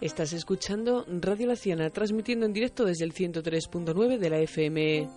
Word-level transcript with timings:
Estás 0.00 0.32
escuchando 0.32 1.04
Radio 1.08 1.48
La 1.48 1.56
Ciana, 1.56 1.90
transmitiendo 1.90 2.46
en 2.46 2.52
directo 2.52 2.84
desde 2.84 3.04
el 3.04 3.12
103.9 3.12 4.18
de 4.18 4.30
la 4.30 4.38
FM. 4.38 5.08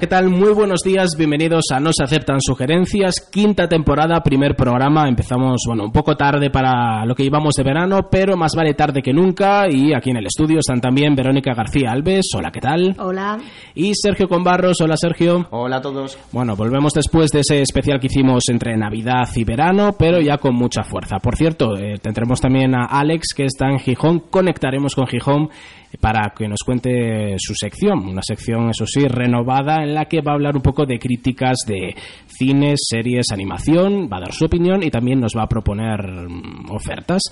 ¿Qué 0.00 0.06
tal? 0.06 0.30
Muy 0.30 0.54
buenos 0.54 0.80
días, 0.82 1.10
bienvenidos 1.18 1.66
a 1.74 1.78
No 1.78 1.92
se 1.92 2.02
aceptan 2.02 2.40
sugerencias, 2.40 3.20
quinta 3.30 3.68
temporada, 3.68 4.22
primer 4.22 4.56
programa. 4.56 5.06
Empezamos, 5.06 5.64
bueno, 5.66 5.84
un 5.84 5.92
poco 5.92 6.16
tarde 6.16 6.48
para 6.48 7.04
lo 7.04 7.14
que 7.14 7.24
íbamos 7.24 7.52
de 7.54 7.62
verano, 7.62 8.08
pero 8.10 8.34
más 8.34 8.52
vale 8.56 8.72
tarde 8.72 9.02
que 9.02 9.12
nunca. 9.12 9.68
Y 9.70 9.92
aquí 9.92 10.08
en 10.08 10.16
el 10.16 10.24
estudio 10.24 10.60
están 10.60 10.80
también 10.80 11.14
Verónica 11.14 11.52
García 11.52 11.92
Alves, 11.92 12.30
hola, 12.34 12.50
¿qué 12.50 12.60
tal? 12.60 12.96
Hola. 12.98 13.36
Y 13.74 13.92
Sergio 13.94 14.26
Conbarros, 14.26 14.80
hola 14.80 14.96
Sergio. 14.96 15.46
Hola 15.50 15.76
a 15.76 15.82
todos. 15.82 16.16
Bueno, 16.32 16.56
volvemos 16.56 16.94
después 16.94 17.30
de 17.30 17.40
ese 17.40 17.60
especial 17.60 18.00
que 18.00 18.06
hicimos 18.06 18.44
entre 18.48 18.78
Navidad 18.78 19.28
y 19.36 19.44
verano, 19.44 19.96
pero 19.98 20.18
ya 20.18 20.38
con 20.38 20.54
mucha 20.54 20.82
fuerza. 20.82 21.18
Por 21.18 21.36
cierto, 21.36 21.76
eh, 21.76 21.98
tendremos 22.00 22.40
también 22.40 22.74
a 22.74 22.86
Alex, 22.86 23.34
que 23.36 23.44
está 23.44 23.68
en 23.68 23.78
Gijón. 23.78 24.20
Conectaremos 24.30 24.94
con 24.94 25.06
Gijón 25.06 25.50
para 25.98 26.32
que 26.36 26.46
nos 26.48 26.60
cuente 26.64 27.34
su 27.38 27.54
sección. 27.54 28.08
Una 28.08 28.22
sección, 28.22 28.70
eso 28.70 28.86
sí, 28.86 29.06
renovada, 29.08 29.82
en 29.82 29.94
la 29.94 30.04
que 30.04 30.20
va 30.20 30.32
a 30.32 30.34
hablar 30.34 30.56
un 30.56 30.62
poco 30.62 30.86
de 30.86 30.98
críticas 30.98 31.58
de 31.66 31.94
cines, 32.26 32.80
series, 32.88 33.32
animación. 33.32 34.08
Va 34.12 34.18
a 34.18 34.20
dar 34.20 34.32
su 34.32 34.44
opinión 34.44 34.82
y 34.82 34.90
también 34.90 35.20
nos 35.20 35.36
va 35.36 35.44
a 35.44 35.48
proponer 35.48 36.28
mm, 36.28 36.70
ofertas. 36.70 37.22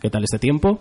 ¿Qué 0.00 0.10
tal 0.10 0.24
este 0.24 0.38
tiempo? 0.38 0.80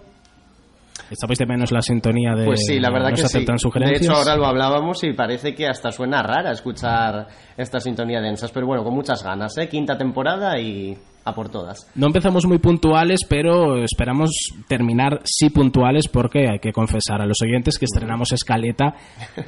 ¿Estabais 1.09 1.39
de 1.39 1.45
menos 1.45 1.72
la 1.72 1.81
sintonía 1.81 2.33
de 2.35 2.45
Pues 2.45 2.66
sí, 2.66 2.80
la 2.80 2.91
verdad 2.91 3.09
que 3.09 3.27
sí. 3.27 3.45
De 3.45 3.95
hecho, 3.95 4.13
ahora 4.13 4.35
lo 4.35 4.45
hablábamos 4.45 5.03
y 5.03 5.13
parece 5.13 5.55
que 5.55 5.67
hasta 5.67 5.91
suena 5.91 6.22
rara 6.22 6.52
escuchar 6.52 7.27
esta 7.57 7.80
sintonía 7.80 8.22
densas, 8.22 8.52
pero 8.52 8.67
bueno, 8.67 8.83
con 8.83 8.94
muchas 8.94 9.23
ganas, 9.23 9.57
¿eh? 9.57 9.67
Quinta 9.67 9.97
temporada 9.97 10.59
y 10.59 10.95
a 11.25 11.34
por 11.34 11.50
todas. 11.50 11.89
No 11.95 12.08
empezamos 12.08 12.45
muy 12.45 12.59
puntuales, 12.59 13.22
pero 13.28 13.84
esperamos 13.84 14.31
terminar 14.67 15.22
sí 15.23 15.50
puntuales 15.50 16.08
porque 16.08 16.48
hay 16.50 16.59
que 16.59 16.72
confesar 16.72 17.22
a 17.22 17.25
los 17.25 17.41
oyentes 17.41 17.78
que 17.78 17.85
estrenamos 17.85 18.31
escaleta 18.31 18.96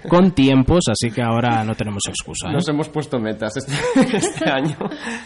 con 0.08 0.32
tiempos, 0.32 0.86
así 0.90 1.12
que 1.12 1.22
ahora 1.22 1.64
no 1.64 1.76
tenemos 1.76 2.04
excusa. 2.08 2.50
¿eh? 2.50 2.54
Nos 2.54 2.68
hemos 2.70 2.90
puesto 2.90 3.20
metas 3.20 3.58
este, 3.58 3.74
este 4.18 4.50
año. 4.50 4.78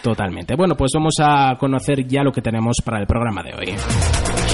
Totalmente. 0.01 0.56
Bueno, 0.56 0.75
pues 0.75 0.91
vamos 0.94 1.16
a 1.22 1.56
conocer 1.57 2.06
ya 2.07 2.23
lo 2.23 2.31
que 2.31 2.41
tenemos 2.41 2.77
para 2.83 3.00
el 3.00 3.07
programa 3.07 3.44
de 3.44 3.53
hoy. 3.53 4.44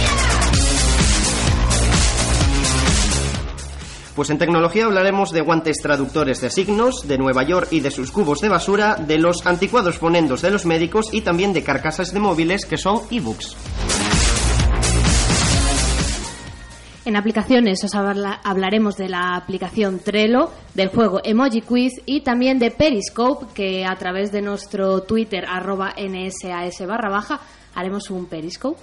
Pues 4.22 4.30
en 4.30 4.38
tecnología 4.38 4.86
hablaremos 4.86 5.32
de 5.32 5.42
guantes 5.42 5.78
traductores 5.82 6.42
de 6.42 6.52
signos, 6.52 7.08
de 7.08 7.18
Nueva 7.18 7.42
York 7.42 7.70
y 7.72 7.80
de 7.80 7.90
sus 7.90 8.12
cubos 8.12 8.40
de 8.40 8.50
basura, 8.50 8.94
de 8.96 9.18
los 9.18 9.48
anticuados 9.48 9.98
fonendos 9.98 10.44
de 10.44 10.52
los 10.52 10.64
médicos 10.68 11.12
y 11.12 11.22
también 11.22 11.54
de 11.54 11.64
carcasas 11.64 12.14
de 12.14 12.20
móviles 12.20 12.68
que 12.68 12.78
son 12.78 13.02
ebooks. 13.09 13.58
En 17.06 17.16
aplicaciones 17.16 17.84
os 17.84 17.96
habla- 17.96 18.40
hablaremos 18.44 18.96
de 18.96 19.09
la 19.09 19.36
aplicación 19.36 19.98
Trello, 19.98 20.52
del 20.76 20.90
juego 20.90 21.20
Emoji 21.24 21.62
Quiz 21.64 21.94
y 22.06 22.22
también 22.22 22.59
de 22.59 22.70
Periscope, 22.70 23.48
que 23.56 23.86
a 23.88 23.96
través 23.96 24.32
de 24.32 24.44
nuestro 24.44 25.02
Twitter 25.02 25.46
arroba 25.50 25.96
nsas 25.98 26.86
barra 26.86 27.09
baja 27.09 27.40
haremos 27.74 28.12
un 28.12 28.28
Periscope. 28.28 28.80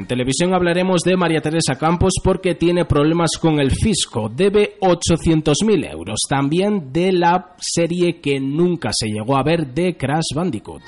En 0.00 0.06
televisión 0.06 0.54
hablaremos 0.54 1.02
de 1.02 1.14
María 1.14 1.42
Teresa 1.42 1.74
Campos 1.76 2.14
porque 2.24 2.54
tiene 2.54 2.86
problemas 2.86 3.32
con 3.38 3.60
el 3.60 3.70
fisco, 3.70 4.30
debe 4.34 4.78
800.000 4.80 5.92
euros. 5.92 6.20
También 6.26 6.90
de 6.90 7.12
la 7.12 7.54
serie 7.58 8.18
que 8.18 8.40
nunca 8.40 8.92
se 8.94 9.08
llegó 9.08 9.36
a 9.36 9.42
ver 9.42 9.66
de 9.74 9.98
Crash 9.98 10.32
Bandicoot. 10.34 10.80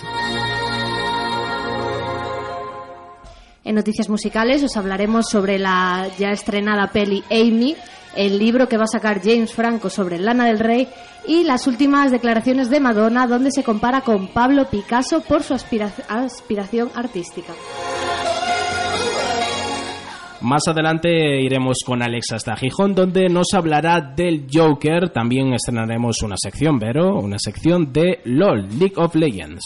En 3.65 3.75
noticias 3.75 4.09
musicales 4.09 4.62
os 4.65 4.78
hablaremos 4.78 5.27
sobre 5.29 5.59
la 5.59 6.09
ya 6.19 6.31
estrenada 6.31 6.87
peli 6.91 7.23
Amy, 7.31 7.77
el 8.17 8.39
libro 8.39 8.67
que 8.67 8.79
va 8.79 8.84
a 8.84 8.87
sacar 8.87 9.21
James 9.23 9.53
Franco 9.53 9.91
sobre 9.91 10.19
Lana 10.19 10.47
del 10.47 10.59
Rey 10.59 10.89
y 11.29 11.44
las 11.44 11.67
últimas 11.67 12.11
declaraciones 12.11 12.71
de 12.71 12.81
Madonna 12.81 13.27
donde 13.27 13.50
se 13.50 13.62
compara 13.62 14.00
con 14.00 14.29
Pablo 14.29 14.71
Picasso 14.71 15.21
por 15.21 15.43
su 15.43 15.53
aspira- 15.53 15.93
aspiración 16.09 16.91
artística. 16.94 17.53
Más 20.43 20.63
adelante 20.67 21.41
iremos 21.41 21.79
con 21.87 22.03
Alex 22.03 22.33
hasta 22.33 22.57
Gijón, 22.57 22.95
donde 22.95 23.29
nos 23.29 23.55
hablará 23.55 24.01
del 24.01 24.47
Joker. 24.53 25.11
También 25.11 25.53
estrenaremos 25.55 26.21
una 26.23 26.35
sección, 26.37 26.79
Vero, 26.81 27.15
una 27.21 27.39
sección 27.39 27.93
de 27.93 28.21
LOL, 28.25 28.67
League 28.79 28.95
of 28.97 29.15
Legends. 29.15 29.63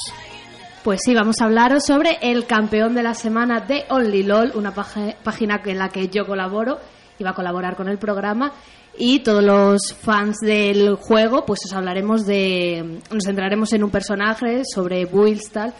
Pues 0.85 1.01
sí, 1.05 1.15
vamos 1.15 1.41
a 1.41 1.47
hablaros 1.47 1.83
sobre 1.85 2.19
el 2.21 2.47
campeón 2.47 2.95
de 2.95 3.03
la 3.03 3.15
semana 3.15 3.61
de 3.61 3.85
OnlyLOL, 3.89 4.53
una 4.55 4.73
paja- 4.73 5.15
página 5.25 5.61
en 5.65 5.79
la 5.79 5.89
que 5.89 6.09
yo 6.09 6.27
colaboro 6.27 6.79
y 7.19 7.25
va 7.25 7.31
a 7.31 7.35
colaborar 7.35 7.75
con 7.75 7.89
el 7.89 7.99
programa. 7.99 8.53
Y 8.99 9.21
todos 9.21 9.43
los 9.43 9.95
fans 9.95 10.37
del 10.41 10.95
juego, 10.97 11.45
pues 11.45 11.61
os 11.67 11.73
hablaremos 11.73 12.25
de. 12.27 13.01
Nos 13.11 13.25
centraremos 13.25 13.73
en 13.73 13.83
un 13.85 13.91
personaje 13.91 14.63
sobre 14.65 15.05
builds, 15.07 15.51
tal. 15.51 15.75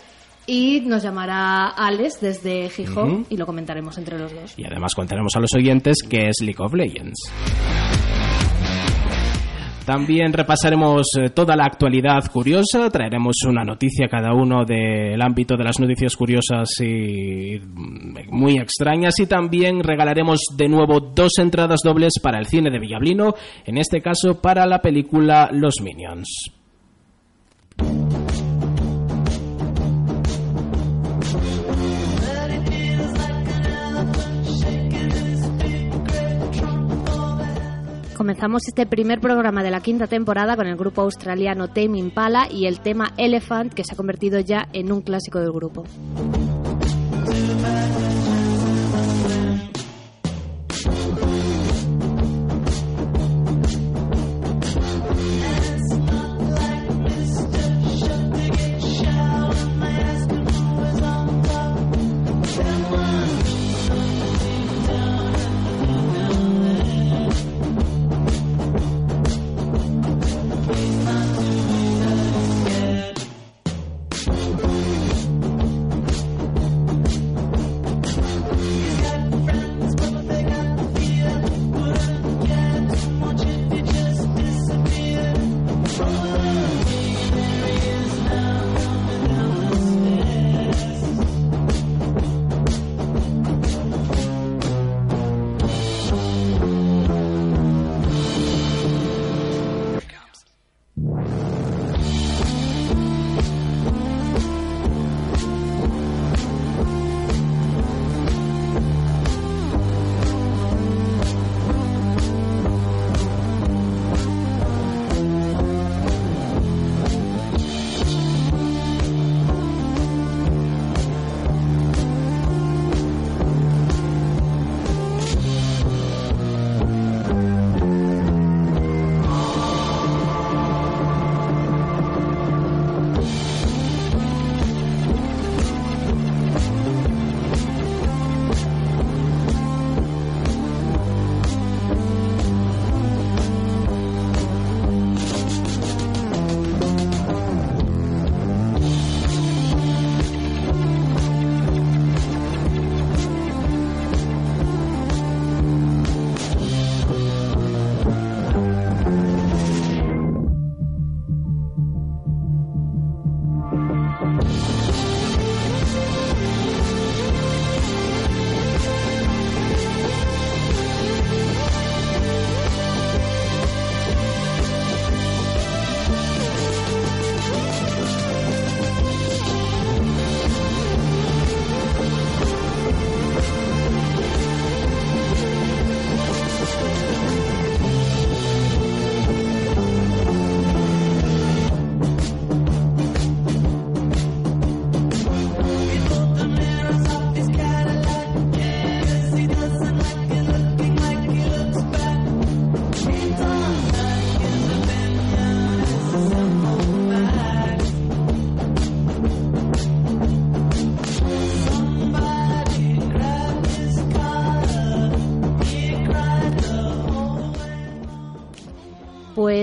Y 0.47 0.81
nos 0.81 1.03
llamará 1.03 1.69
Alex 1.69 2.21
desde 2.21 2.69
Gijón 2.69 3.27
y 3.29 3.37
lo 3.37 3.47
comentaremos 3.47 3.99
entre 3.99 4.19
los 4.19 4.33
dos. 4.33 4.55
Y 4.57 4.65
además 4.65 4.95
contaremos 4.95 5.35
a 5.37 5.41
los 5.41 5.53
oyentes 5.55 5.97
qué 6.09 6.29
es 6.29 6.41
League 6.41 6.63
of 6.63 6.75
Legends. 6.75 7.33
También 9.87 10.33
repasaremos 10.33 11.07
eh, 11.17 11.31
toda 11.31 11.55
la 11.55 11.65
actualidad 11.65 12.29
curiosa, 12.33 12.91
traeremos 12.91 13.37
una 13.47 13.63
noticia 13.63 14.09
cada 14.09 14.35
uno 14.35 14.65
del 14.65 15.23
ámbito 15.23 15.57
de 15.57 15.63
las 15.63 15.79
noticias 15.79 16.17
curiosas 16.17 16.69
y 16.81 17.61
mm, 17.61 18.33
muy 18.33 18.59
extrañas 18.59 19.21
y 19.21 19.27
también 19.27 19.85
regalaremos 19.85 20.41
de 20.57 20.69
nuevo 20.69 20.99
dos 20.99 21.39
entradas 21.39 21.83
dobles 21.85 22.15
para 22.21 22.41
el 22.41 22.47
cine 22.47 22.69
de 22.71 22.81
Villablino, 22.81 23.35
en 23.65 23.79
este 23.79 24.03
caso 24.03 24.41
para 24.43 24.67
la 24.67 24.81
película 24.81 25.51
Los 25.53 25.81
Minions. 25.81 26.51
Comenzamos 38.17 38.67
este 38.67 38.87
primer 38.87 39.21
programa 39.21 39.63
de 39.63 39.71
la 39.71 39.83
quinta 39.83 40.07
temporada 40.07 40.57
con 40.57 40.67
el 40.67 40.77
grupo 40.77 41.03
australiano 41.03 41.69
Tame 41.69 41.99
Impala 41.99 42.49
y 42.51 42.65
el 42.65 42.81
tema 42.81 43.13
Elephant, 43.19 43.75
que 43.75 43.85
se 43.85 43.93
ha 43.93 43.97
convertido 43.97 44.41
ya 44.41 44.69
en 44.73 44.91
un 44.91 45.03
clásico 45.03 45.39
del 45.39 45.53
grupo. 45.53 45.85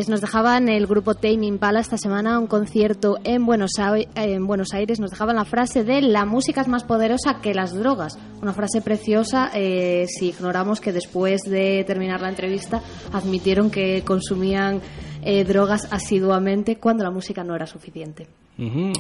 Pues 0.03 0.09
nos 0.09 0.19
dejaban 0.19 0.67
el 0.67 0.85
grupo 0.85 1.15
Tame 1.15 1.45
Impala 1.45 1.79
esta 1.79 1.95
semana 1.97 2.37
un 2.37 2.47
concierto 2.47 3.19
en 3.23 3.45
Buenos, 3.45 3.79
Ai- 3.79 4.05
en 4.15 4.45
Buenos 4.45 4.73
Aires. 4.73 4.99
Nos 4.99 5.11
dejaban 5.11 5.37
la 5.37 5.45
frase 5.45 5.85
de 5.85 6.01
la 6.01 6.25
música 6.25 6.59
es 6.59 6.67
más 6.67 6.83
poderosa 6.83 7.39
que 7.41 7.53
las 7.53 7.73
drogas. 7.73 8.19
Una 8.41 8.51
frase 8.51 8.81
preciosa 8.81 9.49
eh, 9.55 10.05
si 10.09 10.27
ignoramos 10.31 10.81
que 10.81 10.91
después 10.91 11.43
de 11.43 11.85
terminar 11.87 12.19
la 12.19 12.27
entrevista 12.27 12.81
admitieron 13.13 13.71
que 13.71 14.01
consumían 14.03 14.81
eh, 15.23 15.45
drogas 15.45 15.87
asiduamente 15.89 16.75
cuando 16.81 17.05
la 17.05 17.09
música 17.11 17.45
no 17.45 17.55
era 17.55 17.65
suficiente. 17.65 18.27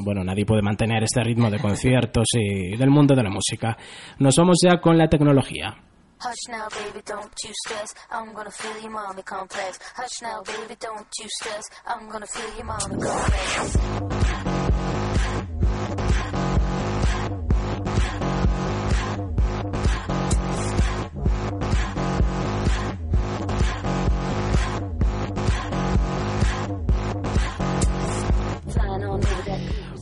Bueno, 0.05 0.23
nadie 0.23 0.45
puede 0.45 0.61
mantener 0.61 1.03
este 1.03 1.21
ritmo 1.21 1.51
de 1.51 1.59
conciertos 1.59 2.27
y 2.33 2.77
del 2.77 2.89
mundo 2.89 3.13
de 3.13 3.23
la 3.23 3.29
música. 3.29 3.75
Nos 4.19 4.37
vamos 4.37 4.55
ya 4.63 4.79
con 4.79 4.97
la 4.97 5.09
tecnología. 5.09 5.75
Hush 6.23 6.47
now, 6.47 6.69
baby, 6.69 7.01
don't 7.05 7.33
you 7.43 7.51
stress. 7.65 7.93
I'm 8.09 8.33
gonna 8.33 8.49
feel 8.49 8.79
your 8.79 8.91
mommy 8.91 9.23
complex. 9.23 9.77
Hush 9.93 10.21
now, 10.21 10.41
baby, 10.43 10.77
don't 10.79 11.05
you 11.19 11.27
stress. 11.27 11.63
I'm 11.85 12.09
gonna 12.09 12.25
feel 12.25 12.55
your 12.55 12.63
mommy 12.63 12.95
complex. 12.95 14.72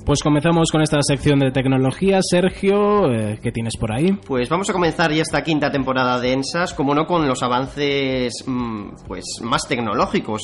Pues 0.04 0.24
comenzamos 0.24 0.72
con 0.72 0.82
esta 0.82 0.98
sección 1.04 1.40
de 1.40 1.52
tecnología. 1.52 2.20
Sergio, 2.22 3.12
eh, 3.14 3.40
¿qué 3.42 3.52
tienes 3.52 3.78
por 3.78 3.94
ahí? 3.94 4.12
Pues 4.26 4.50
vamos 4.50 4.68
a 4.70 4.74
comenzar 4.74 5.14
ya 5.14 5.22
esta 5.22 5.44
quinta 5.44 5.70
temporada 5.72 6.20
de 6.20 6.34
ENSAS, 6.34 6.74
como 6.74 6.96
no 6.96 7.06
con 7.06 7.28
los 7.28 7.44
avances 7.44 8.34
mm, 8.46 9.06
pues 9.08 9.24
más 9.44 9.68
tecnológicos. 9.68 10.42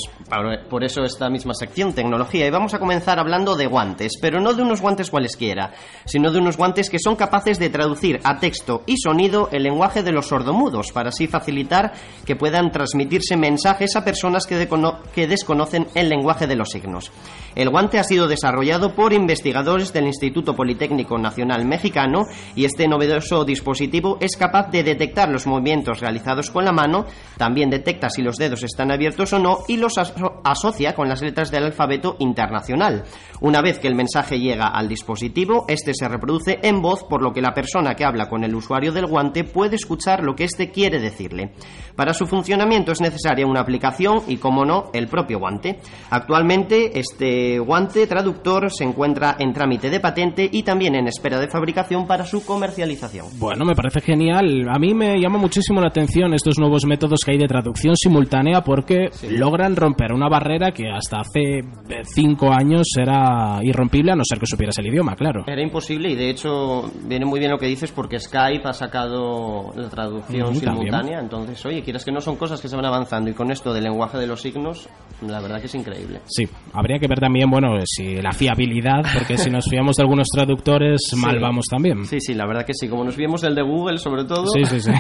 Por- 0.70 0.84
eso 0.84 1.02
esta 1.04 1.30
misma 1.30 1.54
sección, 1.56 1.92
tecnología. 1.94 2.46
Y 2.46 2.52
vamos 2.52 2.76
a 2.76 2.80
comenzar 2.80 3.20
hablando 3.20 3.56
de 3.56 3.66
guantes, 3.66 4.14
pero 4.22 4.40
no 4.40 4.54
de 4.54 4.62
unos 4.62 4.80
guantes 4.80 5.10
cualesquiera, 5.10 5.74
sino 6.06 6.32
de 6.32 6.38
unos 6.40 6.56
guantes 6.56 6.90
que 6.90 7.00
son 7.00 7.16
capaces 7.16 7.58
de 7.58 7.70
traducir 7.72 8.20
a 8.24 8.40
texto 8.40 8.84
y 8.86 8.96
sonido 8.98 9.50
el 9.52 9.64
lenguaje 9.64 10.04
de 10.04 10.12
los 10.12 10.28
sordomudos, 10.28 10.92
para 10.92 11.10
así 11.10 11.28
facilitar 11.28 11.94
que 12.26 12.36
puedan 12.36 12.72
transmitirse 12.72 13.36
mensajes 13.36 13.96
a 13.96 14.06
personas 14.06 14.46
que 14.46 15.28
desconocen 15.28 15.88
el 15.96 16.10
lenguaje 16.10 16.46
de 16.48 16.56
los 16.56 16.70
signos. 16.70 17.12
El 17.58 17.72
guante 17.72 17.98
ha 17.98 18.04
sido 18.04 18.28
desarrollado 18.28 18.94
por 18.94 19.14
investigadores 19.14 19.92
del 19.92 20.06
Instituto 20.06 20.56
Politécnico 20.56 21.18
Nacional 21.18 21.66
Mexicano 21.66 22.26
y 22.56 22.66
este 22.66 22.88
novedoso 22.88 23.46
dispositivo 23.46 24.20
es 24.22 24.38
capaz 24.38 24.70
de 24.70 24.84
detectar 24.84 25.28
los 25.30 25.48
movimientos 25.48 26.00
realizados 26.00 26.52
con 26.52 26.66
la 26.66 26.72
mano, 26.72 27.08
también 27.36 27.72
detecta 27.72 28.12
si 28.12 28.22
los 28.22 28.38
dedos 28.38 28.62
están 28.62 28.92
abiertos 28.92 29.34
o 29.34 29.40
no 29.40 29.58
y 29.68 29.78
los 29.78 29.98
aso- 29.98 30.40
asocia 30.44 30.94
con 30.94 31.10
las 31.10 31.24
letras 31.24 31.50
del 31.50 31.64
alfabeto 31.64 32.16
internacional. 32.20 33.06
Una 33.42 33.62
vez 33.64 33.80
que 33.80 33.88
el 33.88 33.96
mensaje 33.96 34.40
llega 34.40 34.68
al 34.68 34.88
dispositivo, 34.88 35.66
este 35.68 35.96
se 35.96 36.08
reproduce 36.08 36.60
en 36.62 36.84
voz, 36.84 37.06
por 37.06 37.24
lo 37.24 37.34
que 37.34 37.42
la 37.42 37.56
persona 37.56 37.96
que 37.96 38.06
habla 38.06 38.30
con 38.30 38.44
el 38.44 38.54
usuario 38.54 38.92
del 38.92 39.08
guante 39.08 39.44
puede 39.44 39.78
escuchar 39.78 40.22
lo 40.24 40.36
que 40.36 40.44
éste 40.44 40.70
quiere 40.70 41.00
decirle. 41.00 41.54
Para 41.96 42.14
su 42.14 42.28
funcionamiento 42.28 42.92
es 42.92 43.02
necesaria 43.02 43.48
una 43.48 43.62
aplicación 43.62 44.22
y, 44.28 44.38
como 44.38 44.64
no, 44.64 44.92
el 44.94 45.08
propio 45.08 45.40
guante. 45.40 45.80
Actualmente, 46.12 47.00
este 47.00 47.47
guante 47.60 48.06
traductor 48.08 48.72
se 48.72 48.84
encuentra 48.84 49.36
en 49.40 49.54
trámite 49.54 49.90
de 49.90 50.00
patente 50.00 50.50
y 50.52 50.64
también 50.64 50.96
en 50.96 51.08
espera 51.08 51.40
de 51.40 51.48
fabricación 51.48 52.06
para 52.08 52.26
su 52.26 52.46
comercialización. 52.46 53.28
Bueno, 53.40 53.66
me 53.66 53.76
parece 53.76 54.02
genial. 54.02 54.68
A 54.70 54.78
mí 54.80 54.94
me 54.94 55.20
llama 55.20 55.38
muchísimo 55.38 55.82
la 55.82 55.88
atención 55.88 56.34
estos 56.34 56.60
nuevos 56.60 56.86
métodos 56.86 57.20
que 57.26 57.32
hay 57.32 57.38
de 57.38 57.48
traducción 57.48 57.96
simultánea 57.96 58.62
porque 58.62 59.10
logran 59.30 59.76
romper 59.76 60.14
una 60.14 60.30
barrera 60.30 60.72
que 60.72 60.90
hasta 60.90 61.22
hace 61.22 61.60
eh, 61.60 62.04
cinco 62.14 62.52
años 62.52 62.88
era 62.98 63.60
irrompible 63.64 64.12
a 64.12 64.16
no 64.16 64.24
ser 64.24 64.40
que 64.40 64.46
supieras 64.46 64.78
el 64.80 64.88
idioma, 64.88 65.16
claro. 65.16 65.44
Era 65.48 65.62
imposible 65.62 66.10
y 66.12 66.16
de 66.16 66.30
hecho 66.30 66.92
viene 67.06 67.26
muy 67.26 67.40
bien 67.40 67.52
lo 67.52 67.58
que 67.58 67.68
dices 67.68 67.92
porque 67.92 68.20
Skype 68.20 68.68
ha 68.68 68.74
sacado 68.74 69.72
la 69.76 69.90
traducción 69.90 70.28
Mm, 70.52 70.60
también. 70.60 70.76
simultánea. 70.76 71.20
Entonces, 71.20 71.66
oye, 71.66 71.82
quieras 71.84 72.04
que 72.06 72.12
no 72.12 72.22
son 72.22 72.36
cosas 72.36 72.62
que 72.62 72.68
se 72.68 72.76
van 72.76 72.86
avanzando 72.86 73.30
y 73.30 73.34
con 73.34 73.52
esto 73.52 73.74
del 73.74 73.84
lenguaje 73.84 74.18
de 74.18 74.28
los 74.28 74.42
signos, 74.42 74.88
la 75.22 75.40
verdad 75.42 75.60
que 75.60 75.68
es 75.68 75.76
increíble. 75.76 76.22
Sí, 76.26 76.48
habría 76.74 77.00
que 77.00 77.08
ver 77.08 77.20
también, 77.28 77.50
bueno, 77.50 77.76
si 77.86 78.16
la 78.22 78.32
fiabilidad, 78.32 79.04
porque 79.14 79.38
si 79.38 79.50
nos 79.50 79.66
fiamos 79.70 79.98
de 79.98 80.04
algunos 80.04 80.28
traductores, 80.34 81.02
mal 81.18 81.38
vamos 81.42 81.66
también. 81.70 82.06
Sí, 82.06 82.22
sí, 82.22 82.34
la 82.34 82.48
verdad 82.48 82.66
que 82.66 82.74
sí. 82.74 82.88
Como 82.88 83.04
nos 83.04 83.18
vimos 83.18 83.44
el 83.44 83.54
de 83.54 83.64
Google, 83.64 83.98
sobre 83.98 84.24
todo. 84.24 84.48
Sí, 84.48 84.64
sí, 84.64 84.80
sí. 84.80 84.92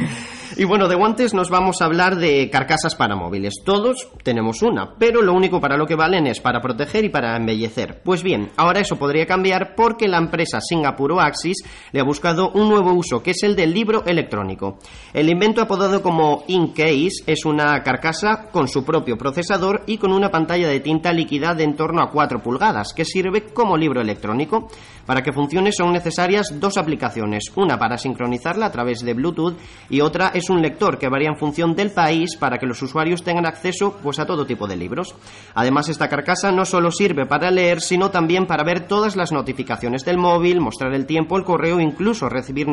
y 0.56 0.64
bueno, 0.64 0.88
de 0.88 0.94
guantes 0.94 1.34
nos 1.34 1.50
vamos 1.50 1.82
a 1.82 1.84
hablar 1.84 2.16
de 2.16 2.48
carcasas 2.48 2.94
para 2.94 3.14
móviles. 3.14 3.56
Todos 3.62 4.08
tenemos 4.22 4.62
una, 4.62 4.94
pero 4.98 5.20
lo 5.20 5.34
único 5.34 5.60
para 5.60 5.76
lo 5.76 5.86
que 5.86 5.96
valen 5.96 6.26
es 6.26 6.40
para 6.40 6.62
proteger 6.62 7.04
y 7.04 7.10
para 7.10 7.36
embellecer. 7.36 8.00
Pues 8.02 8.22
bien, 8.22 8.48
ahora 8.56 8.80
eso 8.80 8.96
podría 8.96 9.26
cambiar 9.26 9.74
porque 9.74 10.08
la 10.08 10.16
empresa 10.16 10.62
Singapore 10.62 11.16
Axis 11.20 11.58
le 11.92 12.00
ha 12.00 12.04
buscado 12.04 12.52
un 12.52 12.70
nuevo 12.70 12.94
uso, 12.94 13.22
que 13.22 13.32
es 13.32 13.42
el 13.42 13.54
del 13.54 13.74
libro 13.74 14.02
electrónico. 14.06 14.78
El 15.12 15.28
invento 15.28 15.60
apodado 15.60 16.00
como 16.00 16.42
InCase 16.48 17.24
es 17.26 17.44
una 17.44 17.82
carcasa 17.82 18.48
con 18.50 18.66
su 18.66 18.82
propio 18.82 19.18
procesador 19.18 19.82
y 19.86 19.98
con 19.98 20.10
una 20.10 20.30
pantalla 20.30 20.68
de 20.68 20.80
tinta 20.80 21.12
líquida 21.12 21.54
de 21.54 21.65
en 21.66 21.76
torno 21.76 22.00
a 22.00 22.10
4 22.10 22.42
pulgadas, 22.42 22.94
que 22.94 23.04
sirve 23.04 23.52
como 23.52 23.76
libro 23.76 24.00
electrónico. 24.00 24.68
Para 25.06 25.22
que 25.22 25.32
funcione 25.32 25.72
son 25.72 25.92
necesarias 25.92 26.58
dos 26.60 26.76
aplicaciones, 26.76 27.52
una 27.54 27.78
para 27.78 27.96
sincronizarla 27.96 28.66
a 28.66 28.72
través 28.72 29.04
de 29.04 29.14
Bluetooth 29.14 29.56
y 29.88 30.00
otra 30.00 30.32
es 30.34 30.50
un 30.50 30.60
lector 30.60 30.98
que 30.98 31.08
varía 31.08 31.28
en 31.28 31.36
función 31.36 31.74
del 31.74 31.92
país 31.92 32.36
para 32.36 32.58
que 32.58 32.66
los 32.66 32.82
usuarios 32.82 33.22
tengan 33.22 33.46
acceso 33.46 33.98
pues 34.02 34.18
a 34.18 34.26
todo 34.26 34.46
tipo 34.46 34.66
de 34.66 34.76
libros. 34.76 35.14
Además 35.54 35.88
esta 35.88 36.08
carcasa 36.08 36.50
no 36.50 36.64
solo 36.64 36.90
sirve 36.90 37.26
para 37.26 37.50
leer, 37.50 37.80
sino 37.80 38.10
también 38.10 38.46
para 38.46 38.64
ver 38.64 38.86
todas 38.88 39.16
las 39.16 39.32
notificaciones 39.32 40.04
del 40.04 40.18
móvil, 40.18 40.60
mostrar 40.60 40.92
el 40.94 41.06
tiempo, 41.06 41.36
el 41.36 41.44
correo, 41.44 41.80
incluso 41.80 42.28
recibir 42.28 42.66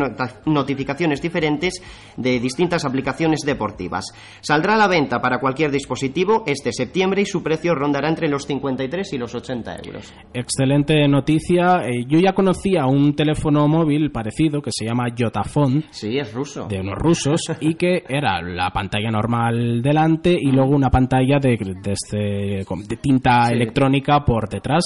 notificaciones 0.45 1.21
diferentes 1.21 1.81
de 2.17 2.39
distintas 2.39 2.85
aplicaciones 2.85 3.41
deportivas. 3.45 4.05
Saldrá 4.41 4.73
a 4.73 4.77
la 4.77 4.87
venta 4.87 5.21
para 5.21 5.39
cualquier 5.39 5.71
dispositivo 5.71 6.43
este 6.47 6.71
septiembre 6.71 7.21
y 7.21 7.25
su 7.25 7.43
precio 7.43 7.75
rondará 7.75 8.09
entre 8.09 8.27
los 8.27 8.45
53 8.45 9.13
y 9.13 9.17
los 9.17 9.35
80 9.35 9.75
euros. 9.83 10.13
Excelente 10.33 11.07
noticia. 11.07 11.83
Eh, 11.85 12.05
ya 12.23 12.33
conocía 12.33 12.85
un 12.85 13.15
teléfono 13.15 13.67
móvil 13.67 14.11
parecido 14.11 14.61
que 14.61 14.71
se 14.71 14.85
llama 14.85 15.07
Yotafone. 15.15 15.83
Sí, 15.91 16.17
es 16.17 16.33
ruso. 16.33 16.67
de 16.67 16.79
unos 16.79 16.95
rusos 16.97 17.41
y 17.59 17.75
que 17.75 18.03
era 18.07 18.41
la 18.41 18.69
pantalla 18.71 19.11
normal 19.11 19.81
delante 19.81 20.35
y 20.39 20.51
luego 20.51 20.71
una 20.75 20.89
pantalla 20.89 21.39
de, 21.39 21.57
de 21.57 21.91
este- 21.91 22.65
de 22.87 22.97
tinta 23.01 23.47
Sí. 23.47 23.53
electrónica 23.53 24.23
por 24.25 24.47
detrás. 24.49 24.83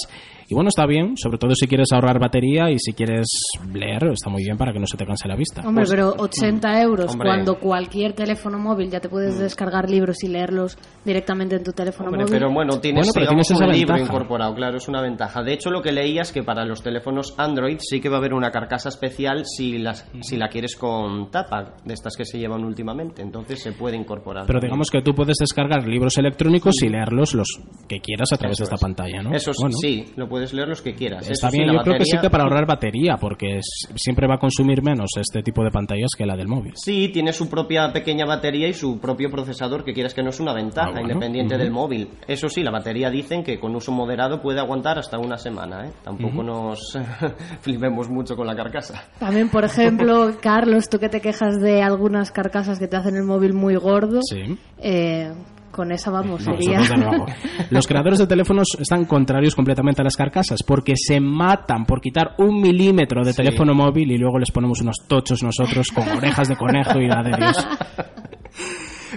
Y 0.49 0.53
bueno, 0.55 0.69
está 0.69 0.85
bien, 0.85 1.17
sobre 1.17 1.37
todo 1.37 1.53
si 1.55 1.67
quieres 1.67 1.87
ahorrar 1.91 2.19
batería 2.19 2.71
y 2.71 2.77
si 2.79 2.93
quieres 2.93 3.27
leer, 3.73 4.05
está 4.13 4.29
muy 4.29 4.43
bien 4.43 4.57
para 4.57 4.71
que 4.71 4.79
no 4.79 4.87
se 4.87 4.95
te 4.95 5.05
canse 5.05 5.27
la 5.27 5.35
vista. 5.35 5.61
Hombre, 5.67 5.83
pero 5.89 6.13
80 6.17 6.81
euros 6.83 7.11
Hombre. 7.11 7.27
cuando 7.27 7.59
cualquier 7.59 8.13
teléfono 8.13 8.57
móvil 8.57 8.89
ya 8.89 9.01
te 9.01 9.09
puedes 9.09 9.37
descargar 9.39 9.89
libros 9.89 10.23
y 10.23 10.29
leerlos 10.29 10.77
directamente 11.03 11.57
en 11.57 11.63
tu 11.65 11.73
teléfono 11.73 12.07
Hombre, 12.09 12.23
móvil. 12.23 12.33
pero 12.33 12.49
bueno, 12.53 12.79
tienes, 12.79 13.07
Bueno, 13.07 13.11
pero 13.13 13.25
digamos, 13.25 13.47
tienes 13.47 13.61
esa 13.61 13.65
un 13.69 13.77
libro 13.77 13.93
ventaja. 13.95 14.13
incorporado, 14.15 14.55
claro, 14.55 14.77
es 14.77 14.87
una 14.87 15.01
ventaja. 15.01 15.43
De 15.43 15.51
hecho, 15.51 15.69
lo 15.69 15.81
que 15.81 15.91
leía 15.91 16.21
es 16.21 16.31
que 16.31 16.43
para 16.43 16.63
los 16.63 16.81
teléfonos 16.81 17.33
Android 17.37 17.77
sí 17.81 17.99
que 17.99 18.07
va 18.07 18.15
a 18.15 18.19
haber 18.19 18.33
una 18.33 18.49
carcasa 18.49 18.87
especial 18.87 19.43
si, 19.45 19.77
las, 19.79 20.09
si 20.21 20.37
la 20.37 20.47
quieres 20.47 20.77
con 20.77 21.29
tapa, 21.29 21.73
de 21.83 21.93
estas 21.93 22.15
que 22.15 22.23
se 22.23 22.39
llevan 22.39 22.63
últimamente, 22.63 23.21
entonces 23.21 23.61
se 23.61 23.73
puede 23.73 23.97
incorporar. 23.97 24.45
Pero 24.47 24.59
también. 24.59 24.69
digamos 24.71 24.89
que 24.91 25.01
tú 25.01 25.13
puedes 25.13 25.35
descargar 25.37 25.85
libros 25.85 26.17
electrónicos 26.17 26.81
y 26.83 26.87
leerlos 26.87 27.33
los 27.33 27.47
que 27.89 27.99
quieras 27.99 28.29
a 28.31 28.37
través 28.37 28.53
Eso 28.57 28.63
de 28.63 28.63
esta 28.65 28.75
es. 28.75 28.81
pantalla, 28.81 29.21
¿no? 29.23 29.33
Eso 29.35 29.51
Bueno, 29.59 29.75
sí, 29.81 30.05
lo 30.15 30.27
puedes 30.29 30.36
leer 30.53 30.67
los 30.67 30.81
que 30.81 30.93
quieras. 30.95 31.29
Está 31.29 31.49
sí, 31.49 31.57
bien, 31.57 31.71
yo 31.73 31.79
creo 31.81 31.97
que 31.97 32.05
sí 32.05 32.17
que 32.21 32.29
para 32.29 32.43
ahorrar 32.43 32.65
batería, 32.65 33.17
porque 33.17 33.57
es- 33.59 33.87
siempre 33.95 34.27
va 34.27 34.35
a 34.35 34.39
consumir 34.39 34.81
menos 34.83 35.09
este 35.19 35.41
tipo 35.43 35.63
de 35.63 35.71
pantallas 35.71 36.09
que 36.17 36.25
la 36.25 36.35
del 36.35 36.47
móvil. 36.47 36.73
Sí, 36.75 37.09
tiene 37.13 37.33
su 37.33 37.49
propia 37.49 37.91
pequeña 37.93 38.25
batería 38.25 38.67
y 38.67 38.73
su 38.73 38.99
propio 38.99 39.29
procesador, 39.29 39.83
que 39.83 39.93
quieras 39.93 40.13
que 40.13 40.23
no 40.23 40.29
es 40.29 40.39
una 40.39 40.53
ventaja, 40.53 40.87
Ah, 40.89 40.91
bueno. 40.91 41.07
independiente 41.09 41.57
del 41.57 41.71
móvil. 41.71 42.09
Eso 42.27 42.49
sí, 42.49 42.63
la 42.63 42.71
batería 42.71 43.09
dicen 43.09 43.43
que 43.43 43.59
con 43.59 43.75
uso 43.75 43.91
moderado 43.91 44.41
puede 44.41 44.59
aguantar 44.59 44.97
hasta 44.99 45.17
una 45.17 45.37
semana, 45.37 45.87
¿eh? 45.87 45.91
Tampoco 46.03 46.43
nos 46.43 46.97
flipemos 47.61 48.09
mucho 48.09 48.35
con 48.35 48.47
la 48.47 48.55
carcasa. 48.55 49.03
También, 49.19 49.49
por 49.49 49.63
ejemplo, 49.65 50.35
Carlos, 50.41 50.89
tú 50.89 50.99
que 50.99 51.09
te 51.09 51.21
quejas 51.21 51.59
de 51.59 51.81
algunas 51.81 52.31
carcasas 52.31 52.79
que 52.79 52.87
te 52.87 52.95
hacen 52.97 53.15
el 53.15 53.23
móvil 53.23 53.53
muy 53.53 53.75
gordo, 53.75 54.19
Sí. 54.29 54.57
eh, 54.79 55.31
con 55.71 55.91
esa 55.91 56.09
vamos, 56.11 56.43
sería... 56.43 56.81
Los 57.69 57.87
creadores 57.87 58.19
de 58.19 58.27
teléfonos 58.27 58.67
están 58.79 59.05
contrarios 59.05 59.55
completamente 59.55 60.01
a 60.01 60.03
las 60.03 60.15
carcasas 60.15 60.63
porque 60.63 60.93
se 60.95 61.19
matan 61.19 61.85
por 61.85 62.01
quitar 62.01 62.33
un 62.37 62.61
milímetro 62.61 63.23
de 63.23 63.31
Sí. 63.33 63.37
teléfono 63.43 63.73
móvil 63.73 64.11
y 64.11 64.17
luego 64.17 64.39
les 64.39 64.51
ponemos 64.51 64.81
unos 64.81 64.97
tochos 65.07 65.43
nosotros 65.43 65.89
con 65.91 66.07
orejas 66.09 66.47
de 66.47 66.55
conejo 66.57 66.99
y 66.99 67.07
la 67.07 67.23
de 67.23 67.37
Dios. 67.37 67.67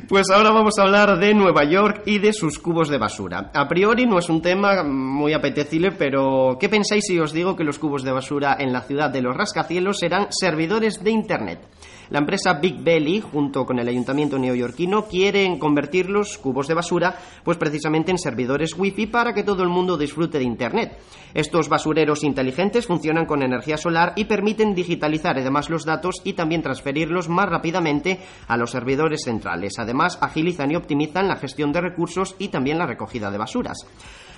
Pues 0.09 0.31
ahora 0.31 0.51
vamos 0.51 0.79
a 0.79 0.83
hablar 0.83 1.19
de 1.19 1.35
Nueva 1.35 1.65
York 1.65 2.03
y 2.07 2.19
de 2.19 2.33
sus 2.33 2.59
cubos 2.59 2.89
de 2.89 2.99
basura. 2.99 3.51
A 3.55 3.67
priori 3.69 4.07
no 4.07 4.19
es 4.19 4.29
un 4.29 4.41
tema 4.41 4.83
muy 4.85 5.33
apetecible, 5.33 5.93
pero 5.93 6.57
¿qué 6.61 6.69
pensáis 6.69 7.05
si 7.07 7.19
os 7.19 7.33
digo 7.33 7.57
que 7.57 7.65
los 7.65 7.79
cubos 7.79 8.03
de 8.05 8.13
basura 8.13 8.57
en 8.59 8.73
la 8.73 8.83
ciudad 8.83 9.11
de 9.11 9.21
los 9.23 9.37
rascacielos 9.37 9.99
serán 9.99 10.27
servidores 10.31 11.03
de 11.03 11.11
Internet? 11.11 11.61
La 12.11 12.19
empresa 12.19 12.55
Big 12.55 12.83
Belly, 12.83 13.21
junto 13.21 13.65
con 13.65 13.79
el 13.79 13.89
ayuntamiento 13.89 14.37
neoyorquino, 14.37 15.07
quieren 15.07 15.61
convertir 15.61 16.11
los 16.11 16.39
cubos 16.39 16.67
de 16.67 16.75
basura, 16.75 17.17
pues 17.45 17.57
precisamente 17.57 18.11
en 18.11 18.19
servidores 18.19 18.77
wifi 18.77 19.07
para 19.07 19.33
que 19.33 19.45
todo 19.45 19.63
el 19.63 19.69
mundo 19.69 19.97
disfrute 19.97 20.39
de 20.39 20.45
Internet. 20.45 20.99
Estos 21.35 21.69
basureros 21.69 22.25
inteligentes 22.25 22.87
funcionan 22.87 23.27
con 23.27 23.45
energía 23.45 23.77
solar 23.77 24.13
y 24.17 24.25
permiten 24.25 24.75
digitalizar 24.75 25.39
además 25.39 25.71
los 25.71 25.85
datos 25.85 26.17
y 26.25 26.33
también 26.33 26.63
transferirlos 26.63 27.29
más 27.29 27.49
rápidamente 27.49 28.19
a 28.49 28.57
los 28.57 28.73
servidores 28.73 29.23
centrales. 29.23 29.79
Además, 29.79 30.19
agilizan 30.21 30.73
y 30.73 30.77
optimizan 30.77 31.29
la 31.29 31.37
gestión 31.37 31.71
de 31.73 31.81
recursos 31.81 32.35
y 32.41 32.49
también 32.49 32.79
la 32.79 32.87
recogida 32.87 33.31
de 33.31 33.39
basuras. 33.39 33.87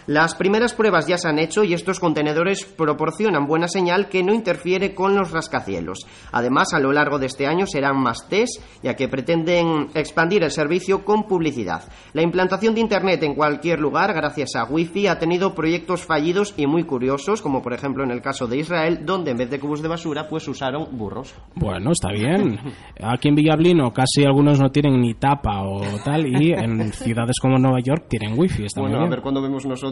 Las 0.06 0.35
primeras 0.35 0.75
pruebas 0.75 1.06
ya 1.06 1.16
se 1.16 1.28
han 1.28 1.38
hecho 1.38 1.62
y 1.62 1.75
estos 1.75 2.00
contenedores 2.00 2.64
proporcionan 2.64 3.47
buena 3.47 3.68
señal 3.68 4.09
que 4.09 4.23
no 4.23 4.35
interfiere 4.35 4.94
con 4.94 5.14
los 5.14 5.30
rascacielos. 5.30 6.00
Además, 6.32 6.75
a 6.75 6.80
lo 6.80 6.92
largo 6.92 7.18
de 7.21 7.26
este 7.26 7.47
año 7.47 7.66
serán 7.66 7.97
más 8.02 8.28
test, 8.28 8.61
ya 8.82 8.94
que 8.97 9.09
pretenden 9.09 9.88
expandir 9.94 10.42
el 10.42 10.50
servicio 10.50 11.04
con 11.04 11.25
publicidad. 11.25 11.85
La 12.14 12.23
implantación 12.23 12.75
de 12.75 12.80
Internet 12.80 13.23
en 13.23 13.35
cualquier 13.37 13.78
lugar, 13.78 14.12
gracias 14.12 14.56
a 14.56 14.64
Wi-Fi, 14.64 15.06
ha 15.06 15.18
tenido 15.21 15.54
proyectos 15.54 16.04
fallidos 16.04 16.54
y 16.56 16.66
muy 16.66 16.82
curiosos, 16.82 17.40
como 17.40 17.62
por 17.62 17.73
ejemplo 17.73 18.02
en 18.02 18.11
el 18.11 18.21
caso 18.21 18.49
de 18.49 18.56
Israel, 18.59 19.00
donde 19.04 19.30
en 19.30 19.37
vez 19.37 19.50
de 19.50 19.61
cubos 19.61 19.82
de 19.82 19.88
basura, 19.88 20.26
pues 20.28 20.49
usaron 20.49 20.97
burros. 20.99 21.32
Bueno, 21.54 21.92
está 21.92 22.11
bien. 22.12 22.59
Aquí 23.00 23.28
en 23.28 23.37
Villablino 23.37 23.92
casi 23.92 24.25
algunos 24.25 24.59
no 24.59 24.71
tienen 24.71 25.00
ni 25.00 25.14
tapa 25.14 25.62
o 25.62 25.80
tal 26.04 26.26
y 26.26 26.52
en 26.52 26.92
ciudades 26.92 27.37
como 27.40 27.59
Nueva 27.59 27.78
York 27.80 28.06
tienen 28.09 28.37
wifi. 28.37 28.64
Está 28.64 28.80
Bueno, 28.80 28.97
muy 28.97 29.04
a 29.04 29.06
bien. 29.06 29.11
ver 29.11 29.23
cuando 29.23 29.40
vemos 29.40 29.64
nosotros 29.64 29.91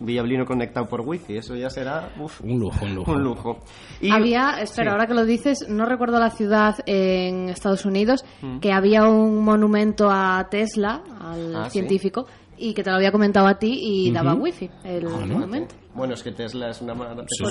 Villablino 0.00 0.44
conectado 0.44 0.86
por 0.86 1.00
Wi-Fi, 1.02 1.36
eso 1.38 1.54
ya 1.56 1.70
será 1.70 2.12
uf, 2.20 2.40
Un 2.42 2.58
lujo, 2.58 2.84
un 2.84 2.94
lujo. 2.94 3.12
un 3.12 3.22
lujo. 3.22 3.58
Y- 4.00 4.10
Había, 4.10 4.60
espera, 4.60 4.90
sí. 4.90 4.92
ahora 4.92 5.06
que 5.06 5.14
lo 5.14 5.24
dices, 5.24 5.66
no 5.68 5.84
recuerdo 5.86 6.18
la 6.18 6.30
ciudad 6.30 6.76
en 6.86 7.48
Estados 7.48 7.84
Unidos, 7.84 8.24
Mm. 8.42 8.58
que 8.60 8.72
había 8.72 9.04
un 9.08 9.44
monumento 9.44 10.08
a 10.10 10.46
Tesla, 10.50 11.02
al 11.20 11.54
Ah, 11.56 11.64
¿sí? 11.66 11.72
científico, 11.78 12.26
y 12.56 12.72
que 12.74 12.82
te 12.84 12.90
lo 12.90 12.96
había 12.96 13.10
comentado 13.12 13.46
a 13.46 13.58
ti 13.58 13.78
y 13.80 14.12
daba 14.12 14.34
Ujú. 14.34 14.44
wifi 14.44 14.70
el 14.84 15.06
Ah, 15.06 15.10
¿no? 15.26 15.34
monumento. 15.34 15.74
Bueno, 15.94 16.14
es 16.14 16.22
que 16.24 16.32
Tesla 16.32 16.70
es 16.70 16.80
una, 16.80 16.92
mar- 16.94 17.14
Sí, 17.28 17.44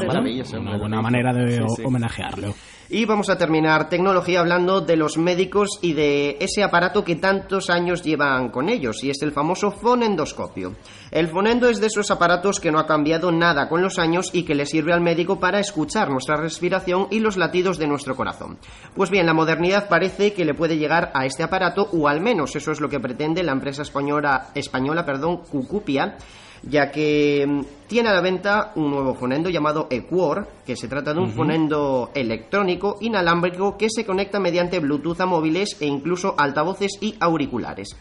Una 0.57 0.77
buena 0.77 1.01
manera 1.01 1.31
de 1.33 1.57
Sí, 1.59 1.63
sí. 1.77 1.83
homenajearlo. 1.85 2.53
Y 2.89 3.05
vamos 3.05 3.29
a 3.29 3.37
terminar 3.37 3.87
tecnología 3.87 4.41
hablando 4.41 4.81
de 4.81 4.97
los 4.97 5.17
médicos 5.17 5.79
y 5.81 5.93
de 5.93 6.37
ese 6.41 6.61
aparato 6.61 7.03
que 7.05 7.15
tantos 7.15 7.69
años 7.69 8.03
llevan 8.03 8.49
con 8.49 8.67
ellos, 8.67 9.01
y 9.03 9.09
es 9.09 9.21
el 9.21 9.31
famoso 9.31 9.71
fonendoscopio. 9.71 10.75
El 11.09 11.29
fonendo 11.29 11.69
es 11.69 11.79
de 11.79 11.87
esos 11.87 12.11
aparatos 12.11 12.59
que 12.59 12.71
no 12.71 12.79
ha 12.79 12.85
cambiado 12.85 13.31
nada 13.31 13.69
con 13.69 13.81
los 13.81 13.97
años 13.97 14.29
y 14.33 14.43
que 14.43 14.55
le 14.55 14.65
sirve 14.65 14.91
al 14.91 14.99
médico 15.01 15.39
para 15.39 15.59
escuchar 15.59 16.09
nuestra 16.09 16.35
respiración 16.35 17.07
y 17.09 17.19
los 17.21 17.37
latidos 17.37 17.77
de 17.77 17.87
nuestro 17.87 18.15
corazón. 18.17 18.57
Pues 18.93 19.09
bien, 19.09 19.25
la 19.25 19.33
modernidad 19.33 19.87
parece 19.87 20.33
que 20.33 20.43
le 20.45 20.53
puede 20.53 20.77
llegar 20.77 21.11
a 21.15 21.25
este 21.25 21.43
aparato, 21.43 21.87
o 21.93 22.09
al 22.09 22.19
menos 22.19 22.55
eso 22.57 22.71
es 22.73 22.81
lo 22.81 22.89
que 22.89 22.99
pretende 22.99 23.41
la 23.41 23.53
empresa 23.53 23.83
española, 23.83 24.49
española 24.53 25.05
perdón, 25.05 25.37
Cucupia, 25.49 26.17
ya 26.63 26.91
que 26.91 27.45
mm, 27.47 27.61
tiene 27.87 28.09
a 28.09 28.13
la 28.13 28.21
venta 28.21 28.71
un 28.75 28.91
nuevo 28.91 29.13
fonendo 29.13 29.49
llamado 29.49 29.87
Equor, 29.89 30.47
que 30.65 30.75
se 30.75 30.87
trata 30.87 31.13
de 31.13 31.19
un 31.19 31.31
fonendo 31.31 32.11
electrónico 32.13 32.97
inalámbrico 33.01 33.77
que 33.77 33.89
se 33.89 34.05
conecta 34.05 34.39
mediante 34.39 34.79
Bluetooth 34.79 35.21
a 35.21 35.25
móviles 35.25 35.77
e 35.79 35.85
incluso 35.85 36.35
altavoces 36.37 36.97
y 37.01 37.15
auriculares. 37.19 37.95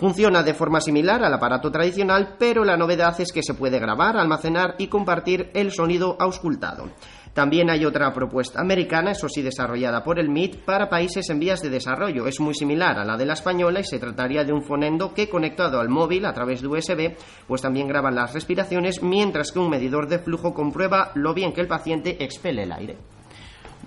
Funciona 0.00 0.42
de 0.42 0.54
forma 0.54 0.80
similar 0.80 1.22
al 1.22 1.34
aparato 1.34 1.70
tradicional, 1.70 2.36
pero 2.38 2.64
la 2.64 2.78
novedad 2.78 3.20
es 3.20 3.32
que 3.32 3.42
se 3.42 3.52
puede 3.52 3.78
grabar, 3.78 4.16
almacenar 4.16 4.74
y 4.78 4.86
compartir 4.86 5.50
el 5.52 5.72
sonido 5.72 6.16
auscultado. 6.18 6.88
También 7.34 7.70
hay 7.70 7.84
otra 7.84 8.12
propuesta 8.12 8.60
americana, 8.60 9.12
eso 9.12 9.28
sí 9.28 9.40
desarrollada 9.40 10.02
por 10.02 10.18
el 10.18 10.28
MIT, 10.28 10.64
para 10.64 10.88
países 10.88 11.30
en 11.30 11.38
vías 11.38 11.60
de 11.62 11.70
desarrollo. 11.70 12.26
Es 12.26 12.40
muy 12.40 12.54
similar 12.54 12.98
a 12.98 13.04
la 13.04 13.16
de 13.16 13.24
la 13.24 13.34
española 13.34 13.80
y 13.80 13.84
se 13.84 13.98
trataría 13.98 14.44
de 14.44 14.52
un 14.52 14.62
fonendo 14.62 15.14
que 15.14 15.28
conectado 15.28 15.80
al 15.80 15.88
móvil 15.88 16.26
a 16.26 16.32
través 16.32 16.60
de 16.60 16.68
USB, 16.68 17.16
pues 17.46 17.62
también 17.62 17.86
graba 17.86 18.10
las 18.10 18.34
respiraciones, 18.34 19.02
mientras 19.02 19.52
que 19.52 19.60
un 19.60 19.70
medidor 19.70 20.08
de 20.08 20.18
flujo 20.18 20.52
comprueba 20.52 21.12
lo 21.14 21.32
bien 21.32 21.52
que 21.52 21.60
el 21.60 21.68
paciente 21.68 22.16
expele 22.22 22.64
el 22.64 22.72
aire. 22.72 22.96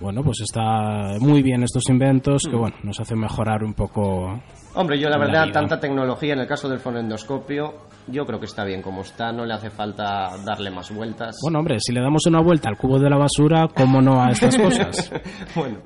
Bueno, 0.00 0.22
pues 0.24 0.40
está 0.40 1.18
muy 1.20 1.42
bien 1.42 1.62
estos 1.62 1.88
inventos 1.88 2.44
Mm. 2.46 2.50
que, 2.50 2.56
bueno, 2.56 2.76
nos 2.82 2.98
hacen 2.98 3.18
mejorar 3.18 3.62
un 3.62 3.74
poco 3.74 4.40
Hombre, 4.76 4.98
yo 4.98 5.08
la 5.08 5.18
verdad, 5.18 5.52
tanta 5.52 5.78
tecnología 5.78 6.32
en 6.32 6.40
el 6.40 6.46
caso 6.48 6.68
del 6.68 6.80
fonendoscopio, 6.80 7.74
yo 8.08 8.26
creo 8.26 8.40
que 8.40 8.46
está 8.46 8.64
bien 8.64 8.82
como 8.82 9.02
está, 9.02 9.32
no 9.32 9.46
le 9.46 9.54
hace 9.54 9.70
falta 9.70 10.30
darle 10.44 10.70
más 10.70 10.92
vueltas. 10.92 11.36
Bueno, 11.42 11.60
hombre, 11.60 11.76
si 11.78 11.92
le 11.92 12.00
damos 12.00 12.26
una 12.26 12.40
vuelta 12.40 12.68
al 12.68 12.76
cubo 12.76 12.98
de 12.98 13.08
la 13.08 13.16
basura, 13.16 13.68
¿cómo 13.72 14.02
no 14.02 14.20
a 14.20 14.30
estas 14.30 14.56
cosas? 14.58 15.12
bueno, 15.54 15.78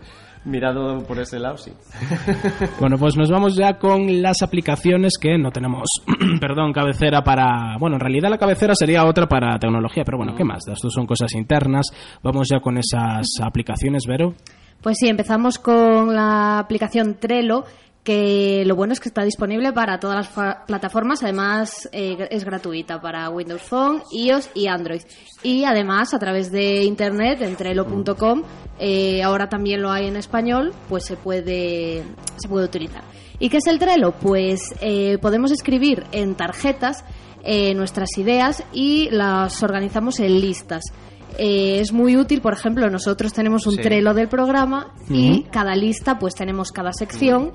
mirado 0.47 1.05
por 1.07 1.19
ese 1.21 1.39
lado, 1.39 1.59
sí. 1.59 1.71
Bueno, 2.81 2.97
pues 2.97 3.15
nos 3.17 3.31
vamos 3.31 3.57
ya 3.57 3.79
con 3.79 4.23
las 4.23 4.41
aplicaciones 4.41 5.19
que 5.21 5.37
no 5.37 5.51
tenemos, 5.51 5.89
perdón, 6.41 6.73
cabecera 6.73 7.23
para... 7.23 7.77
Bueno, 7.79 7.97
en 7.97 8.01
realidad 8.01 8.31
la 8.31 8.39
cabecera 8.39 8.75
sería 8.75 9.05
otra 9.05 9.27
para 9.27 9.59
tecnología, 9.59 10.03
pero 10.05 10.17
bueno, 10.17 10.35
¿qué 10.35 10.45
más? 10.45 10.67
Esto 10.67 10.89
son 10.89 11.07
cosas 11.07 11.35
internas. 11.35 11.89
Vamos 12.23 12.49
ya 12.51 12.61
con 12.61 12.79
esas 12.79 13.27
aplicaciones, 13.43 14.05
Vero. 14.07 14.35
Pues 14.83 14.97
sí, 15.01 15.09
empezamos 15.09 15.59
con 15.59 16.15
la 16.15 16.61
aplicación 16.61 17.17
Trello, 17.19 17.65
que 18.09 18.65
lo 18.65 18.75
bueno 18.75 18.95
es 18.95 19.01
que 19.01 19.11
está 19.11 19.23
disponible 19.23 19.71
para 19.75 20.01
todas 20.01 20.35
las 20.35 20.57
plataformas, 20.67 21.23
además 21.23 21.91
eh, 21.93 22.17
es 22.31 22.43
gratuita 22.43 23.03
para 23.03 23.29
Windows 23.29 23.61
Phone, 23.61 24.01
iOS 24.11 24.49
y 24.55 24.67
Android. 24.67 25.03
Y 25.43 25.65
además 25.65 26.15
a 26.15 26.19
través 26.19 26.51
de 26.51 26.85
internet 26.85 27.43
en 27.43 27.55
trello.com, 27.55 28.45
eh, 28.79 29.23
ahora 29.23 29.51
también 29.51 29.83
lo 29.83 29.91
hay 29.91 30.07
en 30.07 30.17
español, 30.17 30.73
pues 30.89 31.05
se 31.05 31.19
puede, 31.19 32.03
se 32.37 32.49
puede 32.49 32.65
utilizar. 32.65 33.05
¿Y 33.41 33.51
qué 33.51 33.59
es 33.59 33.67
el 33.67 33.79
Trello? 33.79 34.13
Pues 34.13 34.75
eh, 34.81 35.19
podemos 35.19 35.51
escribir 35.51 36.05
en 36.11 36.35
tarjetas 36.35 37.05
eh, 37.45 37.75
nuestras 37.75 38.17
ideas 38.17 38.65
y 38.73 39.11
las 39.11 39.63
organizamos 39.63 40.19
en 40.21 40.41
listas. 40.41 40.83
Eh, 41.37 41.81
es 41.81 41.93
muy 41.93 42.17
útil, 42.17 42.41
por 42.41 42.55
ejemplo, 42.55 42.89
nosotros 42.89 43.35
tenemos 43.35 43.67
un 43.67 43.75
Sí. 43.75 43.83
Trello 43.83 44.15
del 44.15 44.29
programa 44.29 44.95
y 45.11 45.43
cada 45.53 45.77
lista 45.77 46.19
pues 46.19 46.35
tenemos 46.35 46.73
cada 46.73 46.95
sección 46.95 47.53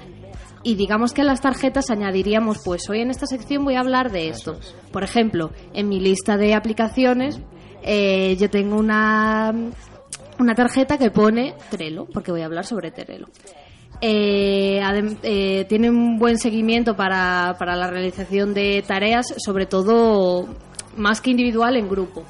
y 0.63 0.75
digamos 0.75 1.13
que 1.13 1.21
en 1.21 1.27
las 1.27 1.41
tarjetas 1.41 1.89
añadiríamos 1.89 2.59
pues 2.63 2.89
hoy 2.89 3.01
en 3.01 3.09
esta 3.11 3.25
sección 3.27 3.63
voy 3.65 3.75
a 3.75 3.81
hablar 3.81 4.11
de 4.11 4.29
esto. 4.29 4.57
Por 4.91 5.03
ejemplo, 5.03 5.51
en 5.73 5.89
mi 5.89 5.99
lista 5.99 6.37
de 6.37 6.53
aplicaciones 6.55 7.39
eh, 7.83 8.35
yo 8.39 8.49
tengo 8.49 8.77
una, 8.77 9.53
una 10.39 10.55
tarjeta 10.55 10.97
que 10.97 11.11
pone 11.11 11.53
Trello 11.69 12.05
porque 12.13 12.31
voy 12.31 12.41
a 12.41 12.45
hablar 12.45 12.65
sobre 12.65 12.91
Trello. 12.91 13.25
Eh, 14.01 14.81
eh, 15.23 15.65
tiene 15.69 15.89
un 15.89 16.17
buen 16.19 16.37
seguimiento 16.37 16.95
para, 16.95 17.55
para 17.57 17.75
la 17.75 17.87
realización 17.87 18.53
de 18.53 18.83
tareas, 18.85 19.33
sobre 19.37 19.65
todo 19.65 20.47
más 20.97 21.21
que 21.21 21.31
individual 21.31 21.77
en 21.77 21.87
grupo, 21.89 22.23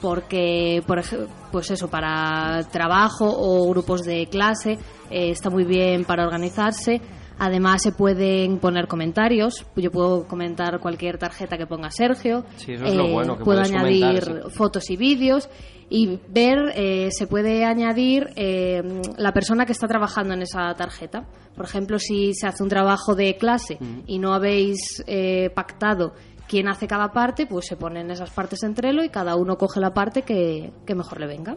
porque 0.00 0.82
por 0.86 0.98
ej- 1.00 1.26
pues 1.52 1.70
eso 1.70 1.88
para 1.88 2.62
trabajo 2.70 3.26
o 3.30 3.68
grupos 3.70 4.02
de 4.04 4.26
clase 4.26 4.72
eh, 5.10 5.30
está 5.30 5.50
muy 5.50 5.64
bien 5.64 6.04
para 6.04 6.24
organizarse. 6.24 7.00
Además 7.38 7.82
se 7.82 7.92
pueden 7.92 8.58
poner 8.58 8.88
comentarios. 8.88 9.64
Yo 9.76 9.90
puedo 9.90 10.26
comentar 10.26 10.80
cualquier 10.80 11.18
tarjeta 11.18 11.56
que 11.56 11.66
ponga 11.66 11.90
Sergio. 11.90 12.44
Sí, 12.56 12.72
eso 12.72 12.84
es 12.84 12.94
lo 12.94 13.08
bueno, 13.08 13.38
que 13.38 13.44
puedo 13.44 13.60
añadir 13.60 14.24
comentar, 14.24 14.50
sí. 14.50 14.56
fotos 14.56 14.90
y 14.90 14.96
vídeos 14.96 15.48
y 15.90 16.18
ver, 16.28 16.72
eh, 16.74 17.08
se 17.10 17.26
puede 17.26 17.64
añadir 17.64 18.28
eh, 18.36 18.82
la 19.16 19.32
persona 19.32 19.64
que 19.64 19.72
está 19.72 19.86
trabajando 19.86 20.34
en 20.34 20.42
esa 20.42 20.74
tarjeta. 20.74 21.26
Por 21.54 21.64
ejemplo, 21.64 21.98
si 21.98 22.34
se 22.34 22.46
hace 22.46 22.62
un 22.62 22.68
trabajo 22.68 23.14
de 23.14 23.36
clase 23.36 23.78
y 24.06 24.18
no 24.18 24.34
habéis 24.34 25.02
eh, 25.06 25.50
pactado 25.54 26.12
quién 26.46 26.68
hace 26.68 26.86
cada 26.86 27.12
parte, 27.12 27.46
pues 27.46 27.66
se 27.66 27.76
ponen 27.76 28.10
esas 28.10 28.30
partes 28.30 28.62
en 28.62 28.74
Trello 28.74 29.02
y 29.02 29.08
cada 29.08 29.36
uno 29.36 29.56
coge 29.56 29.80
la 29.80 29.92
parte 29.92 30.22
que, 30.22 30.72
que 30.86 30.94
mejor 30.94 31.20
le 31.20 31.26
venga. 31.26 31.56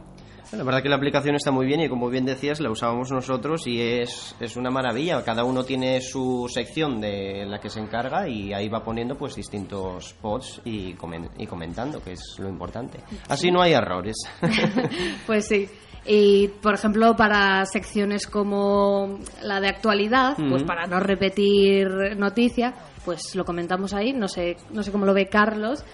La 0.57 0.63
verdad 0.63 0.83
que 0.83 0.89
la 0.89 0.97
aplicación 0.97 1.35
está 1.35 1.49
muy 1.51 1.65
bien 1.65 1.79
y 1.79 1.87
como 1.87 2.09
bien 2.09 2.25
decías, 2.25 2.59
la 2.59 2.69
usábamos 2.69 3.09
nosotros 3.11 3.65
y 3.67 3.79
es, 3.81 4.35
es 4.39 4.57
una 4.57 4.69
maravilla. 4.69 5.23
Cada 5.23 5.45
uno 5.45 5.63
tiene 5.63 6.01
su 6.01 6.47
sección 6.53 6.99
de 6.99 7.45
la 7.47 7.59
que 7.59 7.69
se 7.69 7.79
encarga 7.79 8.27
y 8.27 8.51
ahí 8.53 8.67
va 8.67 8.83
poniendo 8.83 9.15
pues 9.17 9.35
distintos 9.35 10.13
posts 10.21 10.61
y, 10.65 10.93
comen- 10.95 11.29
y 11.37 11.47
comentando, 11.47 12.03
que 12.03 12.13
es 12.13 12.35
lo 12.39 12.49
importante. 12.49 12.99
Así 13.29 13.49
no 13.49 13.61
hay 13.61 13.73
errores. 13.73 14.15
Pues 15.25 15.47
sí. 15.47 15.69
Y, 16.05 16.47
por 16.47 16.73
ejemplo, 16.73 17.15
para 17.15 17.63
secciones 17.65 18.25
como 18.27 19.19
la 19.43 19.61
de 19.61 19.69
actualidad, 19.69 20.35
pues 20.49 20.63
para 20.63 20.87
no 20.87 20.99
repetir 20.99 21.87
noticia, 22.17 22.73
pues 23.05 23.35
lo 23.35 23.45
comentamos 23.45 23.93
ahí. 23.93 24.11
No 24.11 24.27
sé, 24.27 24.57
no 24.71 24.81
sé 24.83 24.91
cómo 24.91 25.05
lo 25.05 25.13
ve 25.13 25.27
Carlos, 25.27 25.85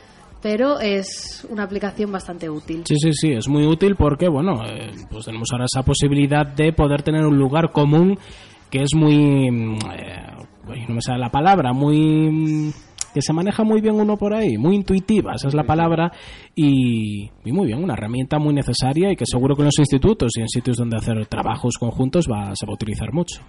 pero 0.42 0.80
es 0.80 1.46
una 1.50 1.64
aplicación 1.64 2.12
bastante 2.12 2.50
útil. 2.50 2.84
Sí, 2.86 2.96
sí, 2.98 3.12
sí, 3.14 3.32
es 3.32 3.48
muy 3.48 3.66
útil 3.66 3.96
porque, 3.96 4.28
bueno, 4.28 4.64
eh, 4.66 4.92
pues 5.10 5.26
tenemos 5.26 5.50
ahora 5.52 5.66
esa 5.66 5.84
posibilidad 5.84 6.46
de 6.46 6.74
poder 6.74 7.04
tener 7.04 7.26
un 7.26 7.38
lugar 7.38 7.72
común 7.72 8.18
que 8.70 8.84
es 8.84 8.94
muy... 8.96 9.50
mm, 9.50 9.78
eh, 9.94 10.86
no 10.88 10.96
me 10.96 11.02
sale 11.02 11.20
la 11.20 11.30
palabra, 11.30 11.74
muy... 11.74 12.30
mm, 12.32 12.72
que 13.14 13.22
se 13.22 13.34
maneja 13.34 13.64
muy 13.64 13.82
bien 13.82 13.96
uno 13.96 14.16
por 14.16 14.34
ahí, 14.36 14.58
muy 14.58 14.76
intuitiva, 14.76 15.34
esa 15.34 15.48
es 15.48 15.56
la 15.56 15.64
palabra, 15.64 16.12
y, 16.54 17.24
y 17.46 17.52
muy 17.52 17.66
bien, 17.66 17.84
una 17.84 17.94
herramienta 17.94 18.38
muy 18.38 18.54
necesaria 18.54 19.12
y 19.12 19.16
que 19.16 19.26
seguro 19.26 19.56
que 19.56 19.64
en 19.64 19.68
los 19.68 19.80
institutos 19.80 20.34
y 20.38 20.42
en 20.42 20.50
sitios 20.50 20.78
donde 20.78 20.98
hacer 20.98 21.26
trabajos 21.26 21.78
conjuntos 21.80 22.28
va, 22.28 22.52
se 22.54 22.66
va 22.68 22.74
a 22.74 22.76
utilizar 22.76 23.12
mucho. 23.14 23.42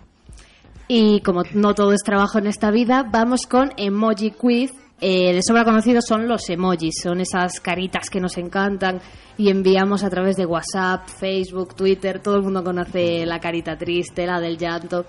Y 0.87 1.21
como 1.21 1.43
no 1.53 1.75
todo 1.75 1.93
es 1.93 2.03
trabajo 2.03 2.39
en 2.39 2.47
esta 2.47 2.71
vida, 2.71 3.07
vamos 3.13 3.47
con 3.47 3.73
Emoji 3.77 4.31
Quiz. 4.31 4.73
Eh, 5.01 5.33
de 5.33 5.43
sobra 5.43 5.65
conocidos 5.65 6.07
son 6.07 6.27
los 6.27 6.49
emojis, 6.51 7.03
son 7.03 7.21
esas 7.21 7.61
caritas 7.61 8.11
que 8.11 8.21
nos 8.21 8.37
encantan 8.37 9.01
y 9.37 9.49
enviamos 9.49 10.03
a 10.03 10.11
través 10.11 10.37
de 10.37 10.45
WhatsApp, 10.45 11.09
Facebook, 11.09 11.77
Twitter. 11.77 12.21
Todo 12.21 12.37
el 12.37 12.43
mundo 12.43 12.65
conoce 12.65 13.25
la 13.25 13.39
carita 13.39 13.79
triste, 13.79 14.27
la 14.27 14.41
del 14.41 14.59
llanto. 14.59 15.05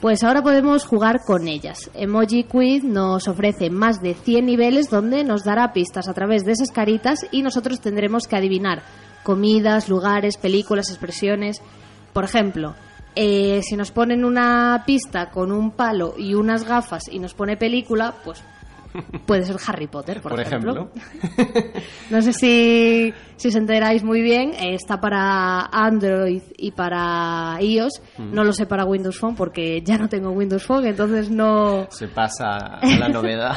Pues 0.00 0.24
ahora 0.24 0.42
podemos 0.42 0.86
jugar 0.86 1.20
con 1.26 1.46
ellas. 1.46 1.90
Emoji 1.92 2.44
Quiz 2.44 2.82
nos 2.82 3.28
ofrece 3.28 3.68
más 3.68 4.00
de 4.00 4.14
100 4.14 4.46
niveles 4.46 4.88
donde 4.88 5.24
nos 5.24 5.44
dará 5.44 5.74
pistas 5.74 6.08
a 6.08 6.14
través 6.14 6.46
de 6.46 6.52
esas 6.52 6.70
caritas 6.70 7.26
y 7.30 7.42
nosotros 7.42 7.82
tendremos 7.82 8.26
que 8.26 8.36
adivinar 8.36 8.82
comidas, 9.22 9.90
lugares, 9.90 10.38
películas, 10.38 10.88
expresiones. 10.88 11.60
Por 12.14 12.24
ejemplo, 12.24 12.74
eh, 13.14 13.60
si 13.62 13.76
nos 13.76 13.90
ponen 13.90 14.24
una 14.24 14.84
pista 14.86 15.30
con 15.30 15.52
un 15.52 15.72
palo 15.72 16.14
y 16.16 16.32
unas 16.32 16.64
gafas 16.64 17.06
y 17.06 17.18
nos 17.18 17.34
pone 17.34 17.58
película, 17.58 18.14
pues 18.24 18.42
puede 19.26 19.44
ser 19.44 19.56
Harry 19.66 19.86
Potter, 19.86 20.20
por, 20.20 20.32
Por 20.32 20.40
ejemplo. 20.40 20.90
no 22.10 22.22
sé 22.22 22.32
si, 22.32 23.14
si 23.36 23.48
os 23.48 23.54
enteráis 23.54 24.02
muy 24.02 24.22
bien, 24.22 24.52
eh, 24.54 24.74
está 24.74 25.00
para 25.00 25.66
Android 25.72 26.42
y 26.56 26.72
para 26.72 27.58
iOS. 27.60 28.02
Mm. 28.18 28.34
No 28.34 28.44
lo 28.44 28.52
sé 28.52 28.66
para 28.66 28.84
Windows 28.84 29.18
Phone 29.18 29.36
porque 29.36 29.82
ya 29.82 29.98
no 29.98 30.08
tengo 30.08 30.30
Windows 30.30 30.64
Phone, 30.64 30.86
entonces 30.86 31.30
no, 31.30 31.86
Se 31.90 32.08
pasa 32.08 32.78
a 32.80 32.86
la 32.98 33.08
novedad. 33.08 33.54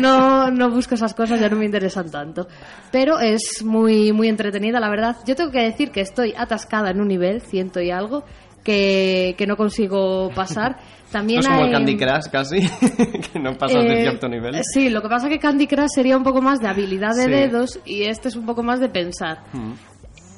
no, 0.00 0.50
no 0.50 0.70
busco 0.70 0.94
esas 0.94 1.14
cosas, 1.14 1.40
ya 1.40 1.48
no 1.48 1.56
me 1.56 1.64
interesan 1.64 2.10
tanto. 2.10 2.46
Pero 2.90 3.18
es 3.18 3.62
muy, 3.64 4.12
muy 4.12 4.28
entretenida, 4.28 4.80
la 4.80 4.90
verdad. 4.90 5.16
Yo 5.26 5.34
tengo 5.34 5.50
que 5.50 5.62
decir 5.62 5.90
que 5.90 6.00
estoy 6.00 6.34
atascada 6.36 6.90
en 6.90 7.00
un 7.00 7.08
nivel, 7.08 7.40
ciento 7.40 7.80
y 7.80 7.90
algo, 7.90 8.24
que, 8.62 9.34
que 9.38 9.46
no 9.46 9.56
consigo 9.56 10.30
pasar. 10.34 10.78
También 11.12 11.40
No 11.40 11.42
es 11.42 11.46
como 11.48 11.60
hay- 11.60 11.66
el 11.66 11.72
Candy 11.72 11.96
Crush 11.96 12.30
casi, 12.32 12.56
que 13.32 13.38
no 13.38 13.56
pasas 13.56 13.84
de 13.84 13.92
eh, 14.00 14.02
cierto 14.02 14.28
nivel. 14.28 14.60
Sí, 14.72 14.88
lo 14.88 15.00
que 15.02 15.08
pasa 15.08 15.28
que 15.28 15.38
Candy 15.38 15.66
Crush 15.66 15.88
sería 15.94 16.16
un 16.16 16.24
poco 16.24 16.42
más 16.42 16.58
de 16.60 16.68
habilidad 16.68 17.14
de 17.14 17.24
Sí. 17.24 17.30
dedos 17.30 17.80
y 17.84 18.02
este 18.04 18.28
es 18.28 18.36
un 18.36 18.44
poco 18.46 18.62
más 18.62 18.80
de 18.80 18.88
pensar. 18.88 19.38
Mm. 19.52 19.72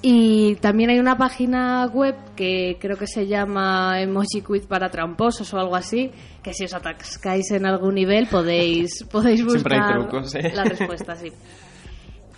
Y 0.00 0.54
también 0.56 0.90
hay 0.90 1.00
una 1.00 1.16
página 1.18 1.84
web 1.92 2.14
que 2.36 2.76
creo 2.80 2.96
que 2.96 3.08
se 3.08 3.26
llama 3.26 4.00
Emoji 4.00 4.42
Quiz 4.46 4.64
para 4.64 4.90
tramposos 4.90 5.52
o 5.54 5.58
algo 5.58 5.74
así, 5.74 6.12
que 6.40 6.52
si 6.54 6.66
os 6.66 6.74
atascáis 6.74 7.50
en 7.50 7.66
algún 7.66 7.96
nivel 7.96 8.28
podéis, 8.28 9.02
podéis 9.10 9.40
Siempre 9.40 9.74
hay 9.74 9.80
buscar 9.80 10.08
trucos, 10.08 10.34
¿eh? 10.36 10.52
la 10.54 10.62
respuesta, 10.64 11.16
sí. 11.16 11.32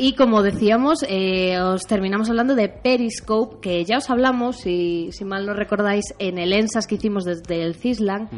Y 0.03 0.15
como 0.15 0.43
decíamos, 0.43 1.05
eh, 1.07 1.61
os 1.61 1.83
terminamos 1.83 2.31
hablando 2.31 2.55
de 2.55 2.71
Periscope, 2.71 3.59
que 3.61 3.85
ya 3.85 3.99
os 3.99 4.09
hablamos, 4.09 4.57
si, 4.57 5.13
si 5.13 5.27
mal 5.27 5.45
no 5.45 5.53
recordáis, 5.53 6.15
en 6.19 6.39
el 6.39 6.55
ENSAS 6.55 6.87
que 6.87 6.95
hicimos 6.95 7.27
desde 7.27 7.63
el 7.63 7.75
CISLAN. 7.75 8.31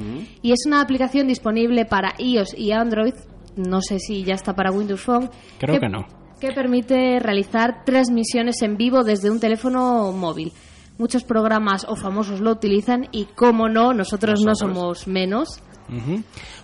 Y 0.42 0.50
es 0.50 0.66
una 0.66 0.80
aplicación 0.80 1.28
disponible 1.28 1.84
para 1.84 2.14
iOS 2.18 2.58
y 2.58 2.72
Android. 2.72 3.14
No 3.54 3.80
sé 3.80 4.00
si 4.00 4.24
ya 4.24 4.34
está 4.34 4.56
para 4.56 4.72
Windows 4.72 5.02
Phone. 5.02 5.30
Creo 5.60 5.78
que 5.78 5.88
no. 5.88 6.04
Que 6.40 6.50
permite 6.50 7.20
realizar 7.20 7.84
transmisiones 7.84 8.60
en 8.62 8.76
vivo 8.76 9.04
desde 9.04 9.30
un 9.30 9.38
teléfono 9.38 10.10
móvil. 10.10 10.52
Muchos 10.98 11.22
programas 11.22 11.86
o 11.88 11.94
famosos 11.94 12.40
lo 12.40 12.50
utilizan 12.50 13.06
y, 13.12 13.26
como 13.36 13.68
no, 13.68 13.94
nosotros, 13.94 14.44
no 14.44 14.56
somos 14.56 15.06
menos. 15.06 15.62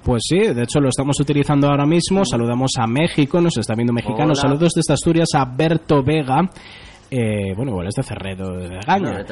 Pues 0.03 0.23
sí, 0.29 0.39
de 0.39 0.63
hecho 0.63 0.81
lo 0.81 0.89
estamos 0.89 1.19
utilizando 1.21 1.69
ahora 1.69 1.87
mismo. 1.87 2.25
Saludamos 2.25 2.73
a 2.79 2.87
México, 2.87 3.41
nos 3.41 3.57
está 3.59 3.75
viendo 3.75 3.93
mexicanos. 3.93 4.39
Hola. 4.39 4.49
Saludos 4.49 4.73
desde 4.75 4.95
Asturias 4.95 5.29
a 5.35 5.45
Berto 5.45 6.03
Vega. 6.03 6.49
Eh, 7.11 7.55
bueno, 7.57 7.73
igual 7.73 7.89
es 7.89 7.95
de 7.95 8.03
Cerredo 8.03 8.53
de 8.53 8.81
Gaña. 8.87 9.25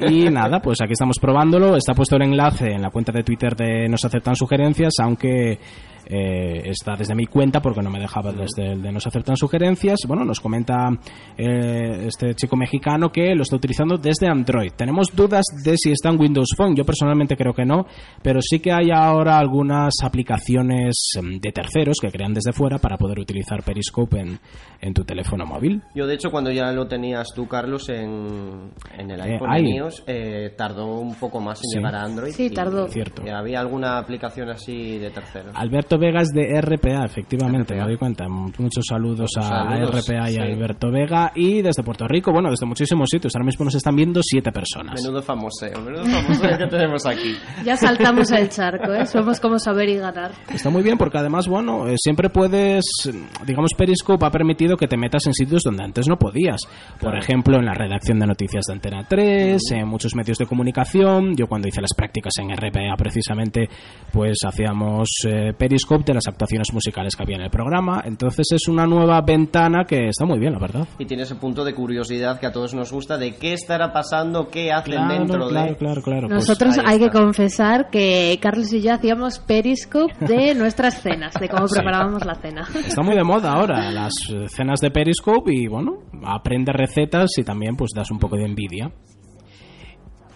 y 0.08 0.30
nada, 0.30 0.60
pues 0.60 0.80
aquí 0.80 0.92
estamos 0.92 1.18
probándolo. 1.20 1.76
Está 1.76 1.92
puesto 1.94 2.16
el 2.16 2.22
enlace 2.22 2.72
en 2.72 2.82
la 2.82 2.90
cuenta 2.90 3.12
de 3.12 3.22
Twitter 3.22 3.54
de 3.54 3.88
Nos 3.88 4.04
Aceptan 4.04 4.34
Sugerencias, 4.34 4.94
aunque 5.00 5.58
eh, 6.06 6.62
está 6.70 6.94
desde 6.96 7.14
mi 7.14 7.26
cuenta 7.26 7.60
porque 7.60 7.82
no 7.82 7.90
me 7.90 7.98
dejaba 8.00 8.32
desde 8.32 8.72
el 8.72 8.82
de 8.82 8.92
Nos 8.92 9.06
Aceptan 9.06 9.36
Sugerencias. 9.36 10.00
Bueno, 10.06 10.24
nos 10.24 10.40
comenta 10.40 10.88
eh, 11.36 12.06
este 12.06 12.34
chico 12.34 12.56
mexicano 12.56 13.10
que 13.10 13.34
lo 13.34 13.42
está 13.42 13.56
utilizando 13.56 13.96
desde 13.96 14.28
Android. 14.28 14.72
Tenemos 14.76 15.08
dudas 15.14 15.44
de 15.64 15.76
si 15.76 15.90
está 15.92 16.10
en 16.10 16.20
Windows 16.20 16.50
Phone. 16.56 16.74
Yo 16.76 16.84
personalmente 16.84 17.36
creo 17.36 17.52
que 17.52 17.64
no, 17.64 17.86
pero 18.22 18.40
sí 18.42 18.60
que 18.60 18.72
hay 18.72 18.90
ahora 18.90 19.38
algunas 19.38 19.94
aplicaciones 20.02 20.94
em, 21.18 21.38
de 21.40 21.52
terceros 21.52 21.98
que 22.00 22.10
crean 22.10 22.34
desde 22.34 22.52
fuera 22.52 22.78
para 22.78 22.96
poder 22.96 23.18
utilizar 23.18 23.62
Periscope 23.62 24.18
en, 24.20 24.38
en 24.80 24.94
tu 24.94 25.04
teléfono 25.04 25.44
móvil. 25.46 25.82
Yo, 25.94 26.06
de 26.06 26.14
hecho, 26.14 26.30
cuando 26.30 26.50
ya 26.50 26.72
lo 26.72 26.86
tenías 26.86 27.28
tú, 27.34 27.46
Carlos, 27.46 27.88
en, 27.88 28.70
en 28.98 29.10
el 29.10 29.20
Eh, 29.20 29.38
iPhone 29.40 29.90
eh, 30.06 30.54
tardó 30.56 30.98
un 30.98 31.14
poco 31.14 31.40
más 31.40 31.58
en 31.60 31.64
Sí. 31.70 31.76
llegar 31.78 31.94
a 31.94 32.02
Android. 32.02 32.32
Sí, 32.32 32.46
y- 32.46 32.50
tardó. 32.50 32.88
Cierto. 32.88 33.22
y 33.24 33.30
había 33.30 33.60
alguna 33.60 33.98
aplicación 33.98 34.50
así 34.50 34.98
de 34.98 35.10
terceros. 35.10 35.52
Alberto 35.54 35.93
Vegas 35.98 36.28
de 36.32 36.60
RPA, 36.60 37.04
efectivamente, 37.04 37.74
RPA. 37.74 37.84
me 37.84 37.90
doy 37.90 37.98
cuenta. 37.98 38.28
Muchos 38.28 38.84
saludos 38.88 39.30
a 39.38 39.42
Saludos, 39.42 40.06
RPA 40.06 40.30
y 40.30 40.36
a 40.36 40.44
sí. 40.46 40.52
Alberto 40.52 40.90
Vega. 40.90 41.32
Y 41.34 41.62
desde 41.62 41.82
Puerto 41.82 42.06
Rico, 42.06 42.32
bueno, 42.32 42.50
desde 42.50 42.66
muchísimos 42.66 43.08
sitios. 43.10 43.34
Ahora 43.34 43.46
mismo 43.46 43.64
nos 43.64 43.74
están 43.74 43.96
viendo 43.96 44.20
siete 44.22 44.52
personas. 44.52 45.02
Menudo 45.02 45.22
famoseo, 45.22 45.80
menudo 45.80 46.04
famoseo 46.04 46.58
que 46.58 46.66
tenemos 46.66 47.06
aquí. 47.06 47.34
Ya 47.64 47.76
saltamos 47.76 48.30
el 48.32 48.48
charco, 48.50 48.92
¿eh? 48.92 49.06
Somos 49.06 49.40
como 49.40 49.58
saber 49.58 49.88
y 49.88 49.96
ganar. 49.96 50.32
Está 50.52 50.68
muy 50.70 50.82
bien 50.82 50.98
porque 50.98 51.18
además, 51.18 51.48
bueno, 51.48 51.88
eh, 51.88 51.94
siempre 51.96 52.28
puedes, 52.28 52.84
digamos, 53.46 53.70
Periscope 53.76 54.26
ha 54.26 54.30
permitido 54.30 54.76
que 54.76 54.86
te 54.86 54.96
metas 54.96 55.26
en 55.26 55.32
sitios 55.34 55.62
donde 55.62 55.84
antes 55.84 56.06
no 56.08 56.16
podías. 56.16 56.60
Por 57.00 57.16
ejemplo, 57.16 57.58
en 57.58 57.64
la 57.64 57.74
redacción 57.74 58.18
de 58.18 58.26
noticias 58.26 58.64
de 58.66 58.72
Antena 58.74 59.06
3, 59.08 59.62
en 59.72 59.88
muchos 59.88 60.14
medios 60.14 60.36
de 60.38 60.46
comunicación. 60.46 61.36
Yo 61.36 61.46
cuando 61.46 61.68
hice 61.68 61.80
las 61.80 61.94
prácticas 61.96 62.34
en 62.38 62.50
RPA 62.54 62.94
precisamente, 62.96 63.68
pues 64.12 64.38
hacíamos 64.46 65.08
eh, 65.26 65.52
Periscope 65.56 65.83
de 65.88 66.14
las 66.14 66.26
actuaciones 66.26 66.68
musicales 66.72 67.14
que 67.16 67.22
había 67.22 67.36
en 67.36 67.42
el 67.42 67.50
programa. 67.50 68.02
Entonces 68.04 68.46
es 68.52 68.68
una 68.68 68.86
nueva 68.86 69.20
ventana 69.20 69.84
que 69.84 70.08
está 70.08 70.24
muy 70.24 70.38
bien, 70.38 70.52
la 70.54 70.58
verdad. 70.58 70.88
Y 70.98 71.04
tiene 71.06 71.22
ese 71.24 71.34
punto 71.36 71.64
de 71.64 71.74
curiosidad 71.74 72.40
que 72.40 72.46
a 72.46 72.52
todos 72.52 72.74
nos 72.74 72.92
gusta 72.92 73.16
de 73.18 73.36
qué 73.36 73.52
estará 73.52 73.92
pasando, 73.92 74.48
qué 74.48 74.72
hacen 74.72 74.94
Claro, 74.94 75.14
dentro 75.14 75.48
claro, 75.48 75.68
de... 75.70 75.76
claro, 75.76 76.02
claro. 76.02 76.28
Pues 76.28 76.48
Nosotros 76.48 76.76
hay 76.84 76.98
que 76.98 77.10
confesar 77.10 77.90
que 77.90 78.38
Carlos 78.40 78.72
y 78.72 78.80
yo 78.82 78.92
hacíamos 78.94 79.38
Periscope 79.40 80.14
de 80.26 80.54
nuestras 80.56 81.00
cenas, 81.02 81.34
de 81.34 81.48
cómo 81.48 81.68
Sí. 81.68 81.74
preparábamos 81.76 82.24
la 82.24 82.34
cena. 82.34 82.68
Está 82.86 83.02
muy 83.02 83.14
de 83.14 83.24
moda 83.24 83.52
ahora 83.52 83.90
las 83.90 84.12
cenas 84.48 84.80
de 84.80 84.90
Periscope 84.90 85.52
y 85.54 85.66
bueno, 85.68 85.98
aprende 86.24 86.72
recetas 86.72 87.30
y 87.38 87.44
también 87.44 87.76
pues 87.76 87.90
das 87.94 88.10
un 88.10 88.18
poco 88.18 88.36
de 88.36 88.44
envidia. 88.44 88.90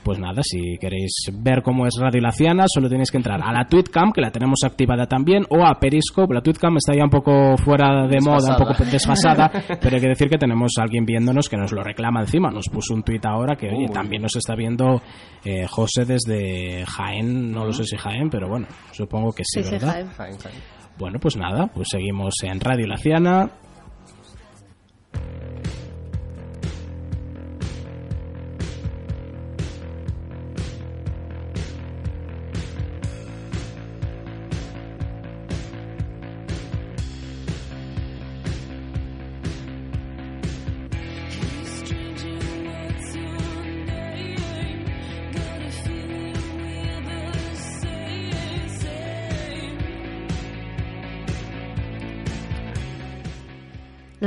Pues 0.09 0.21
nada, 0.21 0.41
si 0.43 0.79
queréis 0.79 1.31
ver 1.35 1.61
cómo 1.63 1.87
es 1.87 1.93
Radio 2.01 2.23
Laciana, 2.23 2.65
solo 2.67 2.89
tenéis 2.89 3.11
que 3.11 3.19
entrar 3.19 3.43
a 3.43 3.53
la 3.53 3.67
Tweetcam, 3.67 4.11
que 4.11 4.23
la 4.23 4.31
tenemos 4.31 4.61
activada 4.65 5.05
también, 5.05 5.45
o 5.51 5.63
a 5.63 5.79
Periscope. 5.79 6.33
La 6.33 6.41
Tweetcam 6.41 6.79
está 6.79 6.95
ya 6.97 7.05
un 7.05 7.11
poco 7.11 7.59
fuera 7.59 8.07
de 8.07 8.19
moda, 8.23 8.53
un 8.53 8.57
poco 8.57 8.85
desfasada, 8.91 9.51
pero 9.83 9.97
hay 9.97 10.01
que 10.01 10.09
decir 10.09 10.31
que 10.31 10.39
tenemos 10.39 10.73
a 10.79 10.85
alguien 10.85 11.05
viéndonos 11.05 11.51
que 11.51 11.59
nos 11.59 11.73
lo 11.73 11.83
reclama 11.83 12.23
encima. 12.23 12.51
Nos 12.51 12.71
puso 12.71 12.95
un 12.95 13.03
tuit 13.03 13.23
ahora 13.27 13.55
que, 13.55 13.69
oye, 13.69 13.85
Uy. 13.87 13.93
también 13.93 14.23
nos 14.23 14.35
está 14.35 14.55
viendo 14.55 15.03
eh, 15.45 15.67
José 15.67 16.07
desde 16.07 16.87
Jaén, 16.87 17.53
no 17.53 17.67
lo 17.67 17.75
sé 17.75 17.85
si 17.85 17.99
Jaén, 17.99 18.31
pero 18.31 18.49
bueno, 18.49 18.67
supongo 18.93 19.33
que 19.33 19.45
sí, 19.45 19.63
Sí, 19.63 19.65
sí, 19.65 19.71
¿verdad? 19.73 19.93
Jaime. 19.93 20.11
Jaén, 20.15 20.39
Jaén. 20.39 20.57
Bueno, 20.97 21.19
pues 21.21 21.37
nada, 21.37 21.67
pues 21.67 21.89
seguimos 21.91 22.33
en 22.45 22.61
Radio 22.61 22.87
Laciana. 22.87 23.51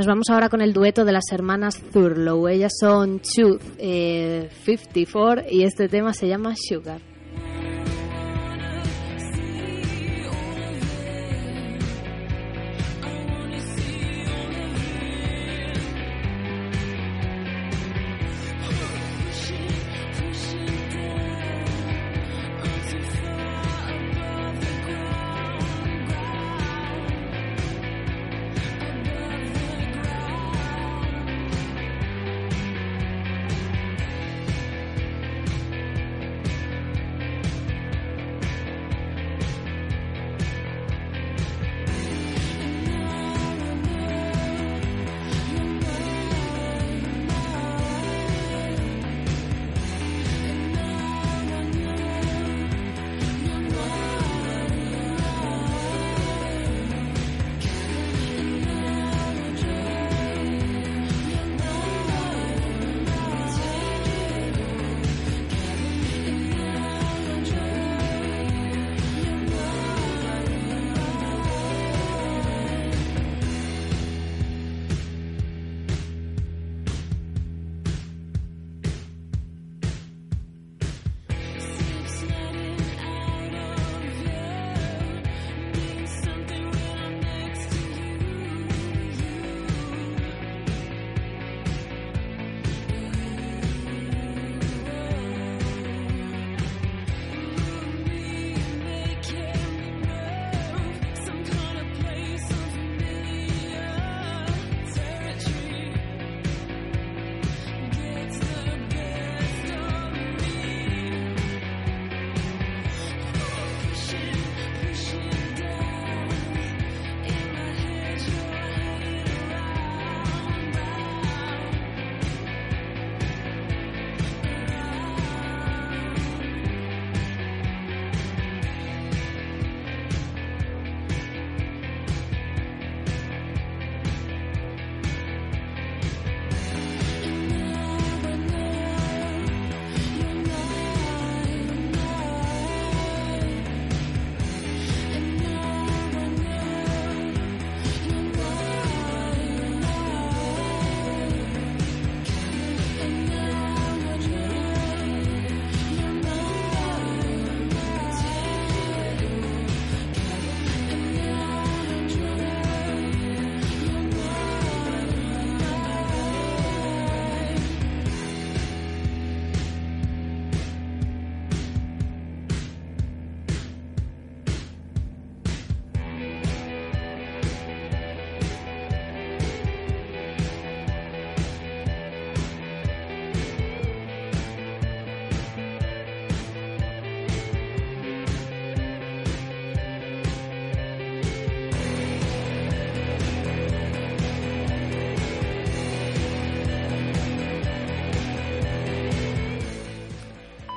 Nos 0.02 0.08
vamos 0.08 0.30
ahora 0.30 0.48
con 0.48 0.62
el 0.62 0.72
dueto 0.72 1.04
de 1.04 1.12
las 1.12 1.30
hermanas 1.30 1.80
Thurlow. 1.92 2.48
Ellas 2.48 2.72
son 2.80 3.20
Truth 3.20 3.62
eh, 3.78 4.50
54 4.64 5.44
y 5.48 5.62
este 5.62 5.88
tema 5.88 6.12
se 6.12 6.26
llama 6.26 6.54
Sugar. 6.56 7.11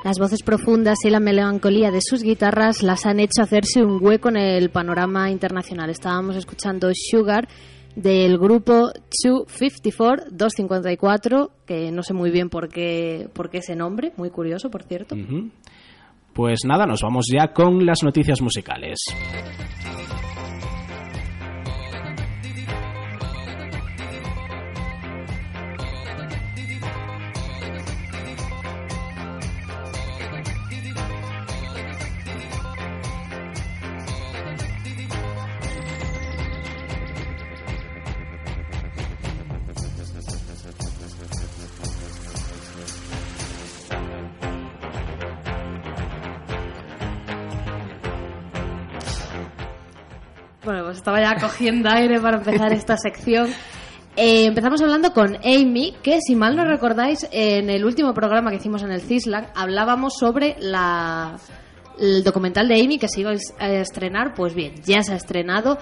Las 0.06 0.20
voces 0.20 0.44
profundas 0.44 1.00
y 1.04 1.10
la 1.10 1.20
melancolía 1.20 1.90
de 1.90 1.98
sus 2.00 2.22
guitarras 2.22 2.84
las 2.84 3.08
han 3.08 3.20
hecho 3.20 3.42
hacerse 3.42 3.84
un 3.84 3.98
hueco 4.00 4.30
en 4.30 4.38
el 4.38 4.70
panorama 4.70 5.32
internacional. 5.32 5.90
Estábamos 5.90 6.36
escuchando 6.36 6.92
Sugar 6.94 7.48
del 7.96 8.38
grupo 8.38 8.92
254, 9.24 10.26
254, 10.30 11.52
que 11.66 11.92
no 11.92 12.04
sé 12.04 12.14
muy 12.14 12.30
bien 12.30 12.52
por 12.52 12.70
qué, 12.70 13.30
por 13.34 13.50
qué 13.50 13.58
ese 13.58 13.76
nombre, 13.76 14.14
muy 14.16 14.30
curioso, 14.30 14.70
por 14.70 14.84
cierto. 14.84 15.16
Pues 16.34 16.60
nada, 16.68 16.86
nos 16.86 17.02
vamos 17.02 17.26
ya 17.34 17.52
con 17.52 17.84
las 17.84 18.04
noticias 18.04 18.44
musicales. 18.44 19.00
Cogiendo 51.56 51.90
aire 51.90 52.20
para 52.20 52.38
empezar 52.38 52.74
esta 52.74 52.98
sección. 53.02 53.50
Eh, 54.18 54.46
empezamos 54.46 54.82
hablando 54.82 55.14
con 55.14 55.36
Amy, 55.38 55.94
que 56.04 56.20
si 56.22 56.36
mal 56.36 56.56
no 56.56 56.66
recordáis, 56.66 57.28
en 57.32 57.70
el 57.70 57.86
último 57.86 58.14
programa 58.14 58.50
que 58.50 58.58
hicimos 58.58 58.84
en 58.84 58.92
el 58.92 59.02
CISLAC 59.02 59.52
hablábamos 59.56 60.18
sobre 60.18 60.56
la, 60.60 61.38
el 62.00 62.24
documental 62.24 62.68
de 62.68 62.82
Amy 62.82 62.98
que 62.98 63.08
se 63.08 63.22
iba 63.22 63.32
a 63.32 63.70
estrenar. 63.70 64.34
Pues 64.34 64.54
bien, 64.54 64.74
ya 64.86 65.02
se 65.02 65.14
ha 65.14 65.16
estrenado. 65.16 65.78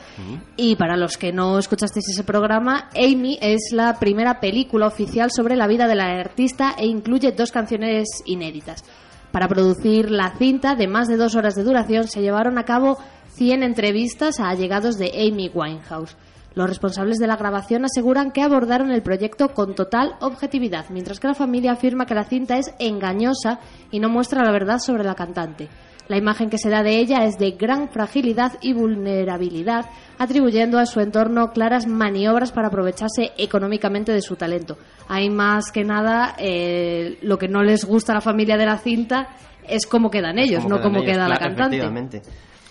Y 0.58 0.76
para 0.76 0.96
los 0.96 1.18
que 1.18 1.32
no 1.32 1.58
escuchasteis 1.58 2.10
ese 2.10 2.24
programa, 2.24 2.90
Amy 2.96 3.38
es 3.42 3.72
la 3.72 4.00
primera 4.00 4.40
película 4.40 4.88
oficial 4.88 5.32
sobre 5.32 5.56
la 5.56 5.68
vida 5.68 5.88
de 5.88 5.96
la 5.96 6.06
artista 6.06 6.76
e 6.78 6.86
incluye 6.86 7.32
dos 7.32 7.52
canciones 7.52 8.08
inéditas. 8.26 8.84
Para 9.32 9.48
producir 9.48 10.12
la 10.12 10.36
cinta 10.38 10.76
de 10.76 10.88
más 10.88 11.08
de 11.08 11.18
dos 11.18 11.36
horas 11.36 11.56
de 11.56 11.64
duración 11.64 12.08
se 12.08 12.22
llevaron 12.22 12.60
a 12.60 12.66
cabo 12.66 13.00
100 13.36 13.64
entrevistas 13.64 14.40
a 14.40 14.50
allegados 14.50 14.98
de 14.98 15.12
Amy 15.16 15.50
Winehouse. 15.54 16.16
Los 16.56 16.70
responsables 16.70 17.18
de 17.18 17.26
la 17.26 17.36
grabación 17.36 17.84
aseguran 17.86 18.32
que 18.32 18.44
abordaron 18.44 18.92
el 18.92 19.02
proyecto 19.02 19.50
con 19.50 19.74
total 19.74 20.16
objetividad, 20.22 20.86
mientras 20.90 21.20
que 21.20 21.28
la 21.28 21.34
familia 21.34 21.72
afirma 21.72 22.06
que 22.06 22.14
la 22.14 22.26
cinta 22.26 22.58
es 22.58 22.74
engañosa 22.78 23.60
y 23.90 24.00
no 24.00 24.10
muestra 24.10 24.44
la 24.44 24.52
verdad 24.52 24.78
sobre 24.78 25.04
la 25.04 25.16
cantante. 25.16 25.68
La 26.08 26.18
imagen 26.18 26.50
que 26.50 26.58
se 26.58 26.70
da 26.70 26.84
de 26.84 27.00
ella 27.00 27.26
es 27.26 27.40
de 27.40 27.52
gran 27.52 27.90
fragilidad 27.90 28.54
y 28.62 28.74
vulnerabilidad, 28.74 29.86
atribuyendo 30.20 30.78
a 30.78 30.86
su 30.86 31.00
entorno 31.00 31.52
claras 31.54 31.88
maniobras 31.88 32.52
para 32.52 32.68
aprovecharse 32.68 33.32
económicamente 33.38 34.12
de 34.12 34.22
su 34.22 34.36
talento. 34.36 34.78
Hay 35.08 35.30
más 35.30 35.72
que 35.72 35.84
nada 35.84 36.36
eh, 36.38 37.18
lo 37.22 37.38
que 37.38 37.48
no 37.48 37.64
les 37.64 37.86
gusta 37.86 38.12
a 38.12 38.16
la 38.16 38.22
familia 38.22 38.58
de 38.58 38.66
la 38.66 38.78
cinta 38.78 39.30
es 39.68 39.88
cómo 39.88 40.12
quedan 40.12 40.38
ellos, 40.38 40.62
Cómo 40.62 40.76
no 40.76 40.82
cómo 40.82 40.98
ellos, 40.98 41.14
queda 41.14 41.30
la 41.30 41.38
cantante. 41.38 42.22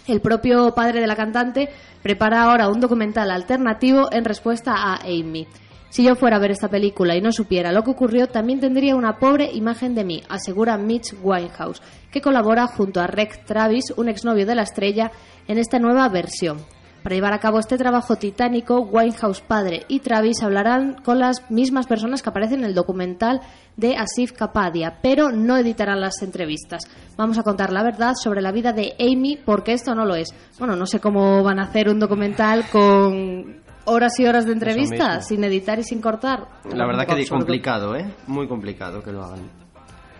El 0.09 0.21
propio 0.21 0.75
padre 0.75 1.01
de 1.01 1.07
la 1.07 1.15
cantante 1.15 1.69
prepara 2.03 2.43
ahora 2.43 2.69
un 2.69 2.81
documental 2.81 3.31
alternativo 3.31 4.09
en 4.11 4.25
respuesta 4.25 4.73
a 4.75 4.97
Amy. 5.03 5.47
Si 5.91 6.03
yo 6.03 6.17
fuera 6.17 6.37
a 6.37 6.41
ver 6.41 6.51
esta 6.51 6.69
película 6.69 7.15
y 7.15 7.21
no 7.21 7.33
supiera 7.33 7.71
lo 7.71 7.85
que 7.85 7.91
ocurrió, 7.91 8.27
también 8.27 8.61
tendría 8.61 8.97
una 8.97 9.19
pobre 9.19 9.51
imagen 9.53 9.95
de 9.95 10.05
mí, 10.05 10.23
asegura 10.29 10.79
Mitch 10.79 11.15
Winehouse, 11.23 11.83
que 12.11 12.23
colabora 12.23 12.67
junto 12.67 13.01
a 13.01 13.07
Rex 13.07 13.45
Travis, 13.45 13.93
un 13.97 14.09
exnovio 14.09 14.47
de 14.47 14.55
la 14.55 14.63
estrella, 14.63 15.13
en 15.47 15.59
esta 15.59 15.79
nueva 15.79 16.09
versión. 16.09 16.59
Para 17.03 17.17
llevar 17.17 17.33
a 17.33 17.41
cabo 17.41 17.59
este 17.59 17.77
trabajo 17.77 18.17
titánico, 18.17 18.81
Winehouse 18.81 19.41
padre 19.41 19.85
y 19.89 20.01
Travis 20.01 20.43
hablarán 20.43 20.95
con 21.03 21.19
las 21.19 21.51
mismas 21.51 21.87
personas 21.87 22.23
que 22.23 22.31
aparecen 22.31 22.61
en 22.61 22.67
el 22.67 22.75
documental 22.75 23.41
de 23.77 23.97
Asif 23.97 24.33
Kapadia, 24.33 24.99
pero 25.03 25.31
no 25.33 25.57
editarán 25.57 26.01
las 26.01 26.23
entrevistas. 26.23 26.85
Vamos 27.17 27.39
a 27.39 27.43
contar 27.43 27.73
la 27.73 27.83
verdad 27.83 28.13
sobre 28.15 28.41
la 28.41 28.53
vida 28.53 28.73
de 28.73 28.95
Amy, 29.01 29.37
porque 29.37 29.73
esto 29.73 29.95
no 29.95 30.05
lo 30.05 30.15
es. 30.15 30.33
Bueno, 30.59 30.77
no 30.77 30.87
sé 30.87 31.01
cómo 31.01 31.43
van 31.43 31.59
a 31.59 31.65
hacer 31.65 31.89
un 31.89 31.99
documental 31.99 32.67
con 32.71 33.63
horas 33.85 34.21
y 34.21 34.27
horas 34.27 34.47
de 34.47 34.53
entrevistas, 34.53 35.27
sin 35.27 35.43
editar 35.43 35.79
y 35.79 35.85
sin 35.85 36.01
cortar. 36.01 36.47
La 36.73 36.87
verdad 36.87 37.07
que 37.07 37.21
es 37.21 37.31
complicado, 37.31 37.97
¿eh? 37.97 38.07
Muy 38.29 38.47
complicado 38.47 39.03
que 39.03 39.11
lo 39.11 39.25
hagan. 39.25 39.62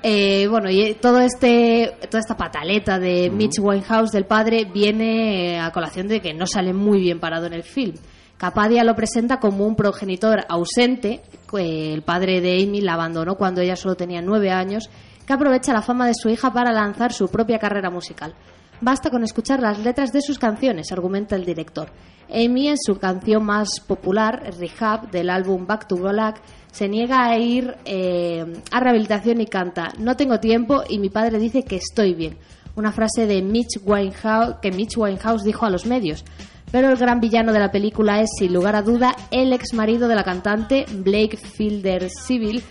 Eh, 0.05 0.49
bueno, 0.49 0.69
y 0.69 0.95
todo 0.95 1.21
este, 1.21 1.97
toda 2.11 2.21
esta 2.21 2.37
pataleta 2.37 2.99
de 2.99 3.31
Mitch 3.31 3.61
Winehouse 3.61 4.11
del 4.11 4.25
padre 4.25 4.65
viene 4.65 5.55
eh, 5.55 5.61
a 5.61 5.71
colación 5.71 6.09
de 6.09 6.21
que 6.21 6.35
no 6.35 6.47
sale 6.47 6.73
muy 6.73 7.01
bien 7.01 7.21
parado 7.21 7.47
en 7.47 7.53
el 7.53 7.63
film. 7.63 7.95
Capadia 8.37 8.83
lo 8.83 8.97
presenta 8.97 9.39
como 9.39 9.65
un 9.65 9.77
progenitor 9.77 10.45
ausente, 10.49 11.21
que 11.49 11.95
el 11.95 12.03
padre 12.03 12.41
de 12.41 12.65
Amy 12.65 12.81
la 12.81 12.95
abandonó 12.95 13.37
cuando 13.37 13.61
ella 13.61 13.77
solo 13.77 13.95
tenía 13.95 14.21
nueve 14.21 14.51
años, 14.51 14.91
que 15.25 15.33
aprovecha 15.33 15.73
la 15.73 15.83
fama 15.83 16.09
de 16.09 16.15
su 16.15 16.29
hija 16.29 16.53
para 16.53 16.73
lanzar 16.73 17.13
su 17.13 17.29
propia 17.29 17.61
carrera 17.61 17.89
musical. 17.89 18.35
Basta 18.85 19.11
con 19.11 19.23
escuchar 19.23 19.61
las 19.61 19.79
letras 19.79 20.11
de 20.13 20.21
sus 20.21 20.41
canciones, 20.41 20.91
argumenta 20.91 21.37
el 21.37 21.45
director. 21.45 21.89
Amy, 22.29 22.67
en 22.67 22.77
su 22.77 22.97
canción 22.99 23.45
más 23.45 23.79
popular, 23.79 24.43
Rehab, 24.59 25.09
del 25.13 25.31
álbum 25.31 25.69
Back 25.69 25.87
to 25.87 25.95
Black, 25.95 26.43
se 26.73 26.89
niega 26.89 27.25
a 27.25 27.39
ir 27.39 27.77
eh, 27.85 28.45
a 28.73 28.81
rehabilitación 28.81 29.41
y 29.41 29.47
canta 29.47 29.93
No 30.01 30.17
tengo 30.17 30.41
tiempo 30.41 30.83
y 30.89 30.99
mi 30.99 31.11
padre 31.11 31.39
dice 31.39 31.63
que 31.63 31.77
estoy 31.77 32.15
bien. 32.15 32.39
Una 32.75 32.91
frase 32.91 33.29
de 33.29 33.41
Mitch 33.41 33.79
Winehouse, 33.85 34.57
que 34.61 34.73
Mitch 34.73 34.97
Winehouse 34.97 35.45
dijo 35.45 35.65
a 35.65 35.71
los 35.71 35.87
medios. 35.87 36.25
Pero 36.73 36.91
el 36.91 36.97
gran 36.97 37.21
villano 37.21 37.53
de 37.53 37.61
la 37.61 37.71
película 37.71 38.21
es, 38.21 38.31
sin 38.37 38.53
lugar 38.53 38.75
a 38.75 38.83
duda, 38.83 39.15
el 39.31 39.53
ex 39.53 39.75
marido 39.75 40.09
de 40.09 40.17
la 40.17 40.25
cantante, 40.25 40.87
Blake 40.93 41.37
Fielder 41.37 42.11
Civil, 42.11 42.65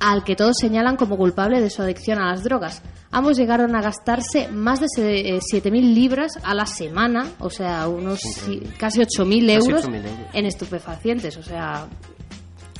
al 0.00 0.24
que 0.24 0.36
todos 0.36 0.56
señalan 0.60 0.96
como 0.96 1.16
culpable 1.16 1.60
de 1.60 1.70
su 1.70 1.82
adicción 1.82 2.18
a 2.18 2.30
las 2.30 2.42
drogas. 2.44 2.82
Ambos 3.10 3.36
llegaron 3.36 3.74
a 3.76 3.80
gastarse 3.82 4.48
más 4.48 4.80
de 4.80 4.86
se- 4.88 5.36
eh, 5.36 5.40
7.000 5.40 5.94
libras 5.94 6.32
a 6.42 6.54
la 6.54 6.66
semana, 6.66 7.26
o 7.38 7.50
sea, 7.50 7.88
unos 7.88 8.20
si- 8.20 8.60
casi 8.78 9.00
8.000 9.00 9.46
Casi 9.46 9.68
euros 9.70 9.84
8.000 9.84 10.04
euros. 10.04 10.26
en 10.34 10.46
estupefacientes, 10.46 11.36
o 11.36 11.42
sea, 11.42 11.86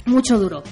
mucho 0.05 0.38
duro. 0.38 0.62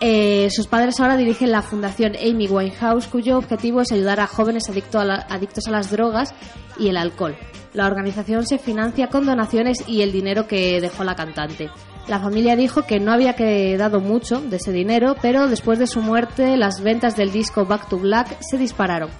Eh, 0.00 0.48
sus 0.50 0.66
padres 0.66 0.98
ahora 0.98 1.16
dirigen 1.16 1.52
la 1.52 1.62
fundación 1.62 2.14
Amy 2.16 2.48
Winehouse, 2.48 3.06
cuyo 3.06 3.38
objetivo 3.38 3.80
es 3.82 3.92
ayudar 3.92 4.18
a 4.20 4.26
jóvenes 4.26 4.68
adicto 4.68 4.98
a 4.98 5.04
la- 5.04 5.26
adictos 5.30 5.68
a 5.68 5.70
las 5.70 5.90
drogas 5.90 6.34
y 6.78 6.88
el 6.88 6.96
alcohol. 6.96 7.36
La 7.72 7.86
organización 7.86 8.44
se 8.46 8.58
financia 8.58 9.08
con 9.08 9.26
donaciones 9.26 9.84
y 9.86 10.02
el 10.02 10.10
dinero 10.12 10.46
que 10.48 10.80
dejó 10.80 11.04
la 11.04 11.14
cantante. 11.14 11.70
La 12.08 12.18
familia 12.18 12.56
dijo 12.56 12.82
que 12.82 12.98
no 12.98 13.12
había 13.12 13.34
quedado 13.34 14.00
mucho 14.00 14.40
de 14.40 14.56
ese 14.56 14.72
dinero, 14.72 15.14
pero 15.22 15.46
después 15.46 15.78
de 15.78 15.86
su 15.86 16.02
muerte 16.02 16.56
las 16.56 16.82
ventas 16.82 17.16
del 17.16 17.30
disco 17.30 17.64
Back 17.64 17.88
to 17.88 17.98
Black 17.98 18.38
se 18.40 18.58
dispararon. 18.58 19.10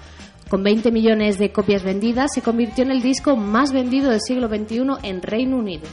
Con 0.49 0.63
20 0.63 0.91
millones 0.91 1.39
de 1.39 1.51
copias 1.51 1.83
vendidas, 1.83 2.31
se 2.33 2.41
convirtió 2.41 2.83
en 2.83 2.91
el 2.91 3.01
disco 3.01 3.35
más 3.37 3.71
vendido 3.71 4.11
del 4.11 4.21
siglo 4.21 4.49
XXI 4.49 4.83
en 5.01 5.21
Reino 5.21 5.57
Unido. 5.57 5.87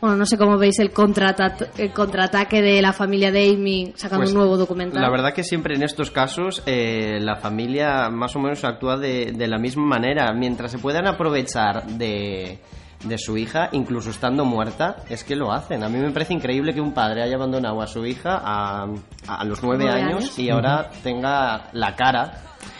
Bueno, 0.00 0.16
no 0.16 0.24
sé 0.26 0.38
cómo 0.38 0.56
veis 0.56 0.78
el, 0.78 0.92
contraata- 0.92 1.68
el 1.76 1.92
contraataque 1.92 2.62
de 2.62 2.80
la 2.80 2.92
familia 2.92 3.30
de 3.30 3.50
Amy 3.50 3.92
sacando 3.96 4.22
Pues, 4.22 4.30
un 4.32 4.38
nuevo 4.38 4.56
documental. 4.56 5.02
La 5.02 5.10
verdad 5.10 5.34
que 5.34 5.44
siempre 5.44 5.74
en 5.74 5.82
estos 5.82 6.10
casos 6.10 6.62
eh, 6.66 7.18
la 7.20 7.36
familia 7.36 8.08
más 8.10 8.34
o 8.34 8.38
menos 8.40 8.64
actúa 8.64 8.96
de, 8.96 9.32
de 9.32 9.46
la 9.46 9.58
misma 9.58 9.84
manera. 9.84 10.32
Mientras 10.32 10.70
se 10.72 10.78
puedan 10.78 11.06
aprovechar 11.06 11.84
de, 11.86 12.58
de 13.04 13.18
su 13.18 13.36
hija, 13.36 13.68
incluso 13.72 14.08
estando 14.10 14.44
muerta, 14.46 14.96
es 15.10 15.22
que 15.22 15.36
lo 15.36 15.52
hacen. 15.52 15.84
A 15.84 15.88
mí 15.90 15.98
me 15.98 16.10
parece 16.12 16.32
increíble 16.32 16.72
que 16.72 16.80
un 16.80 16.94
padre 16.94 17.22
haya 17.22 17.36
abandonado 17.36 17.82
a 17.82 17.86
su 17.86 18.04
hija 18.06 18.40
a, 18.42 18.86
a 19.28 19.44
los 19.44 19.62
nueve 19.62 19.88
años. 19.90 20.38
y 20.38 20.48
ahora 20.50 20.90
tenga 21.02 21.68
la 21.72 21.94
cara, 21.94 22.32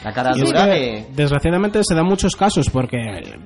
la 0.04 0.12
cara 0.12 0.32
dura 0.34 0.64
que, 0.64 0.70
de... 0.70 1.06
desgraciadamente 1.14 1.80
se 1.84 1.94
dan 1.94 2.06
muchos 2.06 2.34
casos 2.36 2.70
porque 2.70 2.98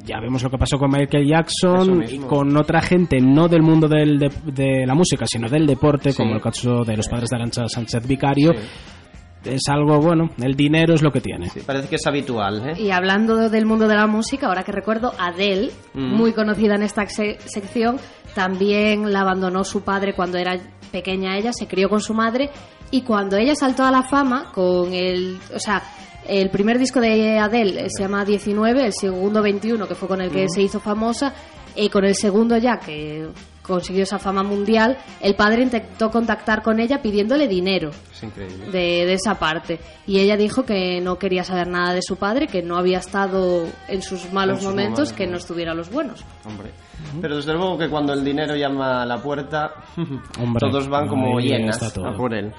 ya 0.04 0.20
vemos 0.20 0.42
lo 0.42 0.50
que 0.50 0.58
pasó 0.58 0.78
con 0.78 0.90
Michael 0.90 1.26
Jackson 1.28 2.04
y 2.08 2.18
con 2.18 2.56
otra 2.56 2.80
gente 2.80 3.20
no 3.20 3.48
del 3.48 3.62
mundo 3.62 3.88
del 3.88 4.18
de, 4.18 4.30
de 4.52 4.86
la 4.86 4.94
música 4.94 5.24
sino 5.26 5.48
del 5.48 5.66
deporte 5.66 6.12
Sí. 6.12 6.16
como 6.16 6.34
el 6.34 6.40
caso 6.40 6.84
de 6.84 6.96
los 6.96 7.08
padres 7.08 7.28
de 7.30 7.36
Arancha 7.36 7.68
Sánchez 7.68 8.06
Vicario 8.06 8.52
Sí. 8.52 9.50
es 9.50 9.62
algo 9.68 9.98
bueno 10.00 10.30
el 10.42 10.54
dinero 10.54 10.94
es 10.94 11.02
lo 11.02 11.10
que 11.10 11.20
tiene 11.20 11.48
Sí, 11.50 11.60
parece 11.66 11.88
que 11.88 11.96
es 11.96 12.06
habitual, 12.06 12.70
¿eh? 12.70 12.80
Y 12.80 12.90
hablando 12.92 13.48
del 13.50 13.66
mundo 13.66 13.88
de 13.88 13.94
la 13.96 14.06
música, 14.06 14.46
ahora 14.46 14.62
que 14.62 14.72
recuerdo, 14.72 15.12
Adele, 15.18 15.70
Mm. 15.92 16.14
muy 16.16 16.32
conocida 16.32 16.76
en 16.76 16.82
esta 16.82 17.04
se- 17.06 17.38
sección, 17.44 17.98
también 18.34 19.12
la 19.12 19.20
abandonó 19.20 19.64
su 19.64 19.82
padre 19.82 20.14
cuando 20.14 20.38
era 20.38 20.56
pequeña 20.90 21.36
ella, 21.36 21.52
se 21.52 21.66
crió 21.66 21.88
con 21.88 22.00
su 22.00 22.14
madre 22.14 22.50
y 22.90 23.02
cuando 23.02 23.36
ella 23.36 23.54
saltó 23.54 23.84
a 23.84 23.90
la 23.90 24.02
fama 24.02 24.50
con 24.52 24.92
el, 24.94 25.38
o 25.54 25.58
sea, 25.58 25.82
el 26.26 26.50
primer 26.50 26.78
disco 26.78 27.00
de 27.00 27.38
Adele 27.38 27.86
eh, 27.86 27.88
se 27.90 28.02
llama 28.02 28.24
19, 28.24 28.86
el 28.86 28.92
segundo 28.92 29.42
21, 29.42 29.86
que 29.88 29.94
fue 29.94 30.08
con 30.08 30.20
el 30.20 30.30
que 30.30 30.48
se 30.48 30.62
hizo 30.62 30.80
famosa, 30.80 31.32
y 31.76 31.88
con 31.88 32.04
el 32.04 32.14
segundo 32.14 32.56
ya, 32.56 32.78
que 32.78 33.28
consiguió 33.62 34.02
esa 34.02 34.18
fama 34.18 34.42
mundial, 34.42 34.98
el 35.22 35.34
padre 35.36 35.62
intentó 35.62 36.10
contactar 36.10 36.62
con 36.62 36.80
ella 36.80 37.00
pidiéndole 37.00 37.48
dinero 37.48 37.92
Es 38.12 38.22
increíble. 38.22 38.66
de, 38.66 39.06
de 39.06 39.12
esa 39.14 39.38
parte. 39.38 39.80
Y 40.06 40.18
ella 40.18 40.36
dijo 40.36 40.64
que 40.66 41.00
no 41.00 41.18
quería 41.18 41.44
saber 41.44 41.68
nada 41.68 41.94
de 41.94 42.02
su 42.02 42.16
padre, 42.16 42.46
que 42.46 42.62
no 42.62 42.76
había 42.76 42.98
estado 42.98 43.66
en 43.88 44.02
sus 44.02 44.30
malos 44.34 44.58
En 44.58 44.62
sus 44.64 44.70
momentos, 44.70 45.12
que 45.14 45.26
no 45.26 45.38
estuviera 45.38 45.72
a 45.72 45.74
los 45.74 45.90
buenos. 45.90 46.22
Hombre. 46.44 46.72
Pero 47.22 47.36
desde 47.36 47.54
luego 47.54 47.78
que 47.78 47.88
cuando 47.88 48.12
el 48.12 48.22
dinero 48.22 48.54
llama 48.54 49.02
a 49.02 49.06
la 49.06 49.22
puerta, 49.22 49.72
Hombre, 49.96 50.60
todos 50.70 50.86
van 50.88 51.08
como 51.08 51.38
todo. 51.94 52.06
a 52.06 52.16
por 52.16 52.34
él. 52.34 52.52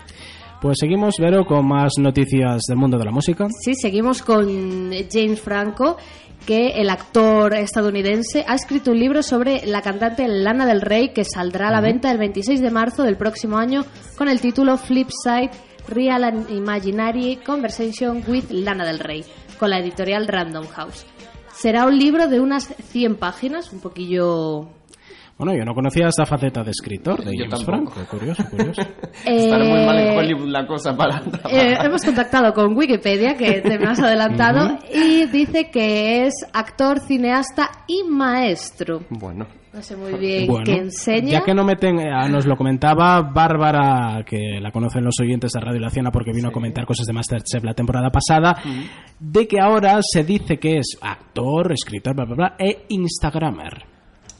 Pues 0.66 0.80
seguimos, 0.80 1.18
Vero, 1.20 1.46
con 1.46 1.68
más 1.68 1.92
noticias 2.00 2.64
del 2.68 2.78
mundo 2.78 2.98
de 2.98 3.06
la 3.06 3.12
música. 3.12 3.48
Sí, 3.62 3.76
seguimos 3.76 4.24
con 4.24 4.48
James 5.12 5.40
Franco, 5.40 5.98
que 6.44 6.70
el 6.70 6.90
actor 6.90 7.54
estadounidense 7.54 8.44
ha 8.48 8.56
escrito 8.56 8.90
un 8.90 9.00
libro 9.00 9.22
sobre 9.22 9.64
la 9.68 9.84
cantante 9.84 10.28
Lana 10.28 10.66
del 10.66 10.82
Rey 10.82 11.10
que 11.10 11.24
saldrá 11.24 11.68
a 11.68 11.72
la 11.72 11.82
venta 11.82 12.10
el 12.10 12.18
26 12.18 12.62
de 12.62 12.72
marzo 12.72 13.04
del 13.04 13.16
próximo 13.16 13.60
año 13.60 13.86
con 14.18 14.28
el 14.28 14.42
título 14.42 14.76
Flipside 14.80 15.52
Real 15.88 16.24
and 16.24 16.50
Imaginary 16.50 17.36
Conversation 17.46 18.24
with 18.28 18.50
Lana 18.50 18.86
del 18.86 18.98
Rey, 18.98 19.24
con 19.60 19.70
la 19.70 19.78
editorial 19.78 20.26
Random 20.26 20.66
House. 20.66 21.06
Será 21.54 21.86
un 21.86 22.00
libro 22.00 22.28
de 22.28 22.40
unas 22.40 22.74
100 22.90 23.18
páginas, 23.18 23.72
un 23.72 23.82
poquillo... 23.82 24.75
Bueno, 25.38 25.54
yo 25.54 25.66
no 25.66 25.74
conocía 25.74 26.08
esta 26.08 26.26
faceta 26.26 26.64
de 26.64 26.72
escritor 26.72 27.22
de 27.24 27.36
Yo 27.38 27.44
James 27.50 27.66
tampoco. 27.66 27.92
Franco. 27.92 28.10
Curioso, 28.18 28.44
curioso. 28.50 28.82
Estará 29.26 29.66
muy 29.66 29.86
mal 29.86 30.00
en 30.00 30.08
Eh, 30.14 30.18
Hollywood 30.18 30.48
la 30.50 30.66
cosa 30.66 30.96
para. 30.96 31.22
Eh, 31.52 31.76
hemos 31.84 32.04
contactado 32.06 32.54
con 32.54 32.76
Wikipedia, 32.78 33.36
que 33.36 33.60
te 33.60 33.78
me 33.78 33.86
has 33.86 34.00
adelantado, 34.00 34.78
y 34.94 35.26
dice 35.26 35.70
que 35.72 36.26
es 36.26 36.34
actor, 36.54 37.00
cineasta 37.02 37.70
y 37.86 38.04
maestro. 38.10 39.02
Bueno, 39.10 39.46
No 39.74 39.82
sé 39.82 39.98
muy 39.98 40.14
bien 40.14 40.48
Bueno, 40.48 40.64
qué 40.64 40.78
enseña. 40.78 41.32
Ya 41.32 41.42
que 41.44 41.54
no 41.54 41.66
meten, 41.66 42.00
eh, 42.00 42.30
nos 42.30 42.46
lo 42.46 42.56
comentaba 42.56 43.22
Bárbara, 43.22 44.24
que 44.26 44.62
la 44.62 44.72
conocen 44.72 45.04
los 45.04 45.16
oyentes 45.20 45.52
de 45.52 45.60
Radio 45.60 45.82
La 45.82 45.90
Ciana 45.90 46.12
porque 46.12 46.32
vino 46.32 46.48
a 46.48 46.52
comentar 46.54 46.86
cosas 46.86 47.06
de 47.08 47.12
Masterchef 47.12 47.62
la 47.62 47.74
temporada 47.74 48.10
pasada, 48.10 48.56
de 49.20 49.48
que 49.50 49.60
ahora 49.60 50.00
se 50.02 50.24
dice 50.24 50.58
que 50.60 50.78
es 50.78 50.98
actor, 51.02 51.74
escritor, 51.74 52.16
bla, 52.16 52.24
bla, 52.24 52.36
bla, 52.36 52.56
e 52.58 52.86
Instagramer. 52.88 53.95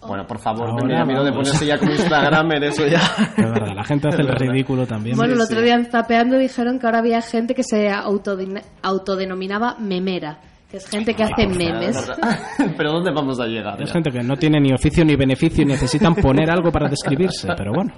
Bueno, 0.08 0.26
por 0.26 0.40
favor, 0.40 0.70
Ahora 0.70 0.86
me 0.86 0.94
da 0.94 1.06
miedo 1.06 1.24
de 1.24 1.32
ponerse 1.32 1.66
ya 1.66 1.78
como 1.78 1.92
Instagramer, 1.92 2.64
eso 2.64 2.88
ya. 2.88 3.02
Verdad, 3.38 3.76
la 3.76 3.84
gente 3.84 4.08
hace 4.08 4.22
el 4.22 4.28
ridículo 4.36 4.86
también. 4.86 5.16
Bueno, 5.18 5.34
el 5.34 5.42
otro 5.42 5.62
día 5.62 5.76
en 5.76 5.86
Zapeando 5.86 6.38
dijeron 6.38 6.80
que 6.80 6.86
ahora 6.86 7.00
había 7.00 7.22
gente 7.22 7.54
que 7.54 7.64
se 7.64 7.90
autodenominaba 7.92 9.76
memera, 9.80 10.40
que 10.70 10.78
es 10.78 10.88
gente 10.88 11.14
que 11.14 11.24
hace 11.24 11.48
memes. 11.48 11.98
Pero 12.78 12.92
¿dónde 12.92 13.12
vamos 13.12 13.40
a 13.40 13.46
llegar? 13.46 13.82
Es 13.82 13.88
ya? 13.88 13.94
gente 13.94 14.12
que 14.12 14.24
no 14.24 14.36
tiene 14.36 14.60
ni 14.60 14.74
oficio 14.74 15.04
ni 15.06 15.16
beneficio 15.16 15.64
y 15.64 15.66
necesitan 15.68 16.16
poner 16.16 16.50
algo 16.50 16.72
para 16.72 16.88
describirse, 16.90 17.48
pero 17.56 17.74
bueno. 17.74 17.94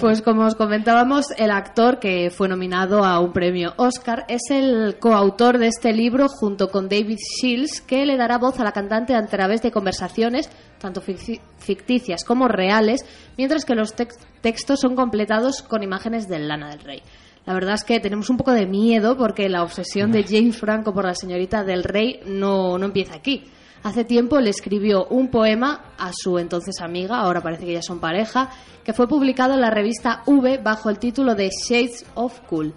Pues 0.00 0.22
como 0.22 0.46
os 0.46 0.54
comentábamos, 0.54 1.26
el 1.36 1.50
actor 1.50 1.98
que 1.98 2.30
fue 2.30 2.48
nominado 2.48 3.04
a 3.04 3.20
un 3.20 3.34
premio 3.34 3.74
Oscar 3.76 4.24
es 4.28 4.40
el 4.50 4.96
coautor 4.98 5.58
de 5.58 5.66
este 5.66 5.92
libro 5.92 6.26
junto 6.28 6.70
con 6.70 6.88
David 6.88 7.18
Shields, 7.18 7.82
que 7.82 8.06
le 8.06 8.16
dará 8.16 8.38
voz 8.38 8.58
a 8.58 8.64
la 8.64 8.72
cantante 8.72 9.14
a 9.14 9.26
través 9.26 9.60
de 9.60 9.70
conversaciones, 9.70 10.48
tanto 10.84 11.00
fic- 11.02 11.40
ficticias 11.58 12.24
como 12.24 12.46
reales, 12.46 13.04
mientras 13.38 13.64
que 13.64 13.74
los 13.74 13.96
tex- 13.96 14.18
textos 14.42 14.80
son 14.80 14.94
completados 14.94 15.62
con 15.62 15.82
imágenes 15.82 16.28
de 16.28 16.38
Lana 16.38 16.68
del 16.68 16.80
Rey. 16.80 17.02
La 17.46 17.54
verdad 17.54 17.74
es 17.74 17.84
que 17.84 18.00
tenemos 18.00 18.28
un 18.30 18.36
poco 18.36 18.52
de 18.52 18.66
miedo 18.66 19.16
porque 19.16 19.48
la 19.48 19.62
obsesión 19.62 20.12
de 20.12 20.24
James 20.24 20.56
Franco 20.58 20.92
por 20.92 21.04
la 21.06 21.14
señorita 21.14 21.64
del 21.64 21.82
Rey 21.84 22.20
no, 22.26 22.76
no 22.78 22.84
empieza 22.86 23.14
aquí. 23.14 23.44
Hace 23.82 24.04
tiempo 24.04 24.40
le 24.40 24.48
escribió 24.50 25.06
un 25.06 25.28
poema 25.28 25.92
a 25.98 26.10
su 26.14 26.38
entonces 26.38 26.80
amiga, 26.80 27.18
ahora 27.18 27.42
parece 27.42 27.66
que 27.66 27.74
ya 27.74 27.82
son 27.82 27.98
pareja, 28.00 28.50
que 28.82 28.92
fue 28.94 29.08
publicado 29.08 29.54
en 29.54 29.60
la 29.60 29.70
revista 29.70 30.22
V 30.26 30.58
bajo 30.58 30.88
el 30.90 30.98
título 30.98 31.34
de 31.34 31.50
Shades 31.50 32.06
of 32.14 32.40
Cool. 32.48 32.72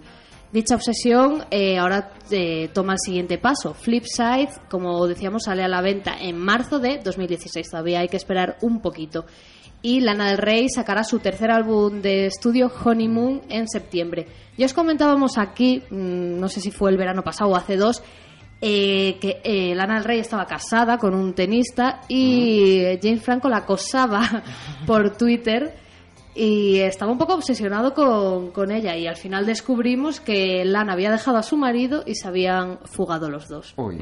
Dicha 0.50 0.76
obsesión 0.76 1.44
eh, 1.50 1.76
ahora 1.76 2.12
eh, 2.30 2.70
toma 2.72 2.94
el 2.94 2.98
siguiente 2.98 3.36
paso. 3.36 3.74
Flipside, 3.74 4.48
como 4.70 5.06
decíamos, 5.06 5.42
sale 5.44 5.62
a 5.62 5.68
la 5.68 5.82
venta 5.82 6.16
en 6.18 6.38
marzo 6.38 6.78
de 6.78 7.00
2016. 7.04 7.68
Todavía 7.70 8.00
hay 8.00 8.08
que 8.08 8.16
esperar 8.16 8.56
un 8.62 8.80
poquito. 8.80 9.26
Y 9.82 10.00
Lana 10.00 10.30
del 10.30 10.38
Rey 10.38 10.68
sacará 10.70 11.04
su 11.04 11.18
tercer 11.18 11.50
álbum 11.50 12.00
de 12.00 12.26
estudio 12.26 12.72
Honeymoon 12.82 13.42
en 13.50 13.68
septiembre. 13.68 14.26
Ya 14.56 14.66
os 14.66 14.72
comentábamos 14.72 15.36
aquí, 15.36 15.82
mm, 15.90 16.40
no 16.40 16.48
sé 16.48 16.60
si 16.60 16.70
fue 16.70 16.90
el 16.90 16.96
verano 16.96 17.22
pasado 17.22 17.50
o 17.50 17.56
hace 17.56 17.76
dos, 17.76 18.02
eh, 18.60 19.18
que 19.20 19.40
eh, 19.44 19.74
Lana 19.74 19.96
del 19.96 20.04
Rey 20.04 20.18
estaba 20.18 20.46
casada 20.46 20.96
con 20.96 21.14
un 21.14 21.34
tenista 21.34 22.00
y 22.08 22.82
James 23.00 23.22
Franco 23.22 23.48
la 23.48 23.58
acosaba 23.58 24.42
por 24.86 25.16
Twitter 25.16 25.87
y 26.38 26.78
estaba 26.78 27.10
un 27.10 27.18
poco 27.18 27.34
obsesionado 27.34 27.92
con, 27.94 28.52
con 28.52 28.70
ella 28.70 28.96
y 28.96 29.08
al 29.08 29.16
final 29.16 29.44
descubrimos 29.44 30.20
que 30.20 30.64
Lana 30.64 30.92
había 30.92 31.10
dejado 31.10 31.36
a 31.36 31.42
su 31.42 31.56
marido 31.56 32.04
y 32.06 32.14
se 32.14 32.28
habían 32.28 32.78
fugado 32.84 33.28
los 33.28 33.48
dos. 33.48 33.74
Uy, 33.76 33.98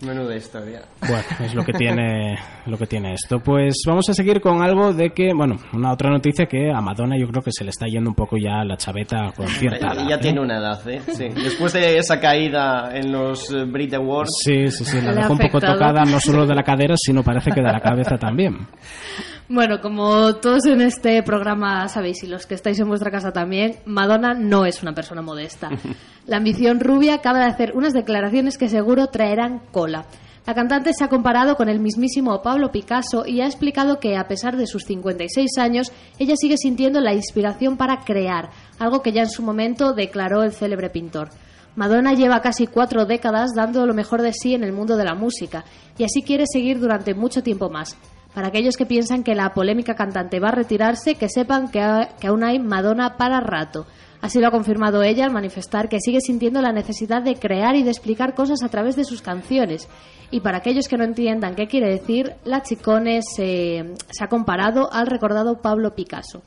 menuda 0.00 0.34
historia. 0.34 0.82
Bueno, 1.00 1.22
es 1.40 1.54
lo 1.54 1.62
que 1.62 1.72
tiene 1.78 2.38
lo 2.64 2.78
que 2.78 2.86
tiene 2.86 3.12
esto. 3.12 3.38
Pues 3.40 3.82
vamos 3.86 4.08
a 4.08 4.14
seguir 4.14 4.40
con 4.40 4.62
algo 4.62 4.94
de 4.94 5.10
que, 5.10 5.34
bueno, 5.34 5.56
una 5.74 5.92
otra 5.92 6.08
noticia 6.08 6.46
que 6.46 6.70
a 6.72 6.80
Madonna 6.80 7.18
yo 7.18 7.28
creo 7.28 7.42
que 7.42 7.52
se 7.52 7.64
le 7.64 7.70
está 7.70 7.86
yendo 7.86 8.08
un 8.08 8.16
poco 8.16 8.36
ya 8.38 8.64
la 8.64 8.78
chaveta 8.78 9.30
con 9.36 9.46
cierta 9.46 9.92
edad. 9.92 10.08
ya 10.08 10.16
¿eh? 10.16 10.20
tiene 10.20 10.40
una 10.40 10.56
edad, 10.56 10.88
¿eh? 10.88 11.02
Sí. 11.06 11.28
Después 11.28 11.74
de 11.74 11.98
esa 11.98 12.18
caída 12.18 12.96
en 12.96 13.12
los 13.12 13.50
eh, 13.52 13.64
Brit 13.64 13.92
Awards, 13.92 14.30
Sí, 14.42 14.68
sí, 14.68 14.86
sí, 14.86 15.00
la 15.02 15.12
dejó 15.12 15.34
un 15.34 15.38
poco 15.38 15.60
tocada 15.60 16.04
no 16.06 16.18
solo 16.18 16.46
de 16.46 16.54
la 16.54 16.62
cadera, 16.62 16.94
sino 16.96 17.22
parece 17.22 17.50
que 17.50 17.60
de 17.60 17.70
la 17.70 17.80
cabeza 17.80 18.16
también. 18.16 18.66
Bueno, 19.46 19.82
como 19.82 20.36
todos 20.36 20.64
en 20.64 20.80
este 20.80 21.22
programa 21.22 21.86
sabéis 21.88 22.22
y 22.22 22.26
los 22.26 22.46
que 22.46 22.54
estáis 22.54 22.80
en 22.80 22.88
vuestra 22.88 23.10
casa 23.10 23.30
también, 23.30 23.76
Madonna 23.84 24.32
no 24.32 24.64
es 24.64 24.82
una 24.82 24.94
persona 24.94 25.20
modesta. 25.20 25.68
La 26.26 26.38
ambición 26.38 26.80
rubia 26.80 27.16
acaba 27.16 27.40
de 27.40 27.50
hacer 27.50 27.72
unas 27.74 27.92
declaraciones 27.92 28.56
que 28.56 28.70
seguro 28.70 29.08
traerán 29.08 29.60
cola. 29.70 30.06
La 30.46 30.54
cantante 30.54 30.92
se 30.94 31.04
ha 31.04 31.08
comparado 31.08 31.56
con 31.56 31.68
el 31.68 31.78
mismísimo 31.78 32.40
Pablo 32.40 32.72
Picasso 32.72 33.26
y 33.26 33.42
ha 33.42 33.46
explicado 33.46 34.00
que 34.00 34.16
a 34.16 34.28
pesar 34.28 34.56
de 34.56 34.66
sus 34.66 34.84
56 34.84 35.58
años, 35.58 35.92
ella 36.18 36.36
sigue 36.36 36.56
sintiendo 36.56 37.00
la 37.00 37.12
inspiración 37.12 37.76
para 37.76 38.04
crear, 38.04 38.48
algo 38.78 39.02
que 39.02 39.12
ya 39.12 39.22
en 39.22 39.30
su 39.30 39.42
momento 39.42 39.92
declaró 39.92 40.42
el 40.42 40.52
célebre 40.52 40.88
pintor. 40.88 41.28
Madonna 41.76 42.14
lleva 42.14 42.40
casi 42.40 42.66
cuatro 42.66 43.04
décadas 43.04 43.50
dando 43.54 43.84
lo 43.84 43.94
mejor 43.94 44.22
de 44.22 44.32
sí 44.32 44.54
en 44.54 44.64
el 44.64 44.72
mundo 44.72 44.96
de 44.96 45.04
la 45.04 45.14
música 45.14 45.64
y 45.98 46.04
así 46.04 46.22
quiere 46.22 46.44
seguir 46.46 46.78
durante 46.78 47.14
mucho 47.14 47.42
tiempo 47.42 47.68
más. 47.68 47.96
Para 48.34 48.48
aquellos 48.48 48.76
que 48.76 48.84
piensan 48.84 49.22
que 49.22 49.34
la 49.34 49.54
polémica 49.54 49.94
cantante 49.94 50.40
va 50.40 50.48
a 50.48 50.54
retirarse, 50.56 51.14
que 51.14 51.28
sepan 51.28 51.68
que, 51.68 51.80
que 52.20 52.26
aún 52.26 52.42
hay 52.42 52.58
Madonna 52.58 53.16
para 53.16 53.40
rato. 53.40 53.86
Así 54.20 54.40
lo 54.40 54.48
ha 54.48 54.50
confirmado 54.50 55.02
ella 55.02 55.24
al 55.24 55.32
manifestar 55.32 55.88
que 55.88 56.00
sigue 56.00 56.20
sintiendo 56.20 56.60
la 56.62 56.72
necesidad 56.72 57.22
de 57.22 57.36
crear 57.36 57.76
y 57.76 57.82
de 57.82 57.90
explicar 57.90 58.34
cosas 58.34 58.62
a 58.64 58.68
través 58.68 58.96
de 58.96 59.04
sus 59.04 59.22
canciones. 59.22 59.86
Y 60.30 60.40
para 60.40 60.58
aquellos 60.58 60.88
que 60.88 60.96
no 60.96 61.04
entiendan 61.04 61.54
qué 61.54 61.68
quiere 61.68 61.90
decir, 61.90 62.32
la 62.44 62.62
Chicone 62.62 63.20
se, 63.22 63.94
se 64.10 64.24
ha 64.24 64.28
comparado 64.28 64.92
al 64.92 65.06
recordado 65.06 65.60
Pablo 65.60 65.94
Picasso. 65.94 66.42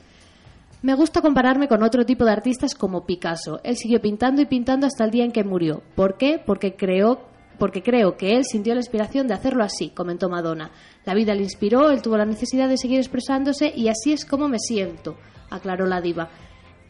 Me 0.82 0.94
gusta 0.94 1.22
compararme 1.22 1.68
con 1.68 1.82
otro 1.82 2.04
tipo 2.04 2.24
de 2.24 2.32
artistas 2.32 2.74
como 2.74 3.06
Picasso. 3.06 3.60
Él 3.64 3.76
siguió 3.76 4.00
pintando 4.00 4.42
y 4.42 4.46
pintando 4.46 4.86
hasta 4.86 5.04
el 5.04 5.10
día 5.10 5.24
en 5.24 5.32
que 5.32 5.42
murió. 5.42 5.82
¿Por 5.94 6.16
qué? 6.16 6.40
Porque 6.44 6.74
creó 6.74 7.27
porque 7.58 7.82
creo 7.82 8.16
que 8.16 8.36
él 8.36 8.44
sintió 8.44 8.74
la 8.74 8.80
inspiración 8.80 9.26
de 9.26 9.34
hacerlo 9.34 9.64
así, 9.64 9.90
comentó 9.90 10.28
Madonna. 10.28 10.70
La 11.04 11.14
vida 11.14 11.34
le 11.34 11.42
inspiró, 11.42 11.90
él 11.90 12.02
tuvo 12.02 12.16
la 12.16 12.24
necesidad 12.26 12.68
de 12.68 12.76
seguir 12.78 12.98
expresándose 12.98 13.72
y 13.74 13.88
así 13.88 14.12
es 14.12 14.24
como 14.24 14.48
me 14.48 14.58
siento, 14.58 15.16
aclaró 15.50 15.86
la 15.86 16.00
diva. 16.00 16.28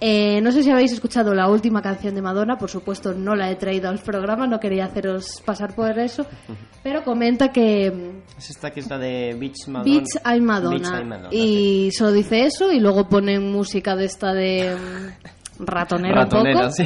Eh, 0.00 0.40
no 0.42 0.52
sé 0.52 0.62
si 0.62 0.70
habéis 0.70 0.92
escuchado 0.92 1.34
la 1.34 1.48
última 1.48 1.82
canción 1.82 2.14
de 2.14 2.22
Madonna, 2.22 2.56
por 2.56 2.70
supuesto 2.70 3.14
no 3.14 3.34
la 3.34 3.50
he 3.50 3.56
traído 3.56 3.88
al 3.88 3.98
programa, 3.98 4.46
no 4.46 4.60
quería 4.60 4.84
haceros 4.84 5.42
pasar 5.44 5.74
por 5.74 5.98
eso, 5.98 6.24
pero 6.84 7.02
comenta 7.02 7.50
que 7.50 7.90
mm, 7.90 8.38
es 8.38 8.50
esta 8.50 8.70
que 8.70 8.78
es 8.78 8.88
la 8.88 8.96
de 8.96 9.34
Beach 9.36 9.66
Madonna. 9.66 9.82
Beats 9.92 10.20
I'm 10.24 10.44
Madonna. 10.44 10.76
Beach 10.78 10.88
I'm 11.00 11.08
Madonna, 11.08 11.28
y 11.32 11.90
solo 11.90 12.12
dice 12.12 12.44
eso 12.46 12.70
y 12.70 12.78
luego 12.78 13.08
ponen 13.08 13.50
música 13.50 13.96
de 13.96 14.04
esta 14.04 14.32
de 14.32 14.76
mm, 14.76 15.64
ratonera, 15.64 16.14
un 16.14 16.30
Ratonera, 16.30 16.60
poco. 16.60 16.72
sí. 16.72 16.84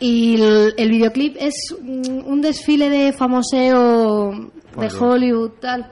Y 0.00 0.40
el, 0.40 0.74
el 0.78 0.90
videoclip 0.90 1.36
es 1.38 1.54
un 1.82 2.40
desfile 2.40 2.88
de 2.88 3.12
famoseo 3.12 4.30
de 4.32 4.86
Hollywood. 4.86 5.02
Hollywood, 5.02 5.50
tal. 5.60 5.86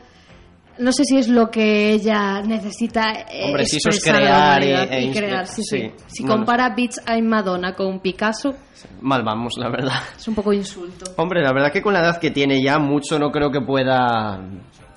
No 0.78 0.92
sé 0.92 1.04
si 1.04 1.18
es 1.18 1.28
lo 1.28 1.50
que 1.50 1.90
ella 1.92 2.40
necesita 2.40 3.10
eh, 3.28 3.46
Hombre, 3.46 3.66
si 3.66 3.78
eso 3.78 3.88
es 3.88 4.08
a 4.08 4.16
crear 4.16 4.62
y- 4.62 4.94
e 4.94 5.02
y 5.06 5.10
crear, 5.12 5.46
sí, 5.48 5.62
sí. 5.64 5.76
sí. 5.80 5.92
Si 6.06 6.22
Bueno. 6.22 6.36
compara 6.36 6.72
Beats 6.76 7.00
I'm 7.08 7.26
Madonna 7.26 7.74
con 7.74 7.98
Picasso, 7.98 8.54
Mal 9.00 9.24
vamos, 9.24 9.54
la 9.58 9.68
verdad. 9.70 10.00
es 10.16 10.28
un 10.28 10.36
poco 10.36 10.52
insulto. 10.52 11.04
Hombre, 11.16 11.42
la 11.42 11.52
verdad 11.52 11.72
que 11.72 11.82
con 11.82 11.92
la 11.94 12.00
edad 12.00 12.20
que 12.20 12.30
tiene 12.30 12.62
ya 12.62 12.78
mucho 12.78 13.18
no 13.18 13.30
creo 13.32 13.50
que 13.50 13.60
pueda 13.60 14.40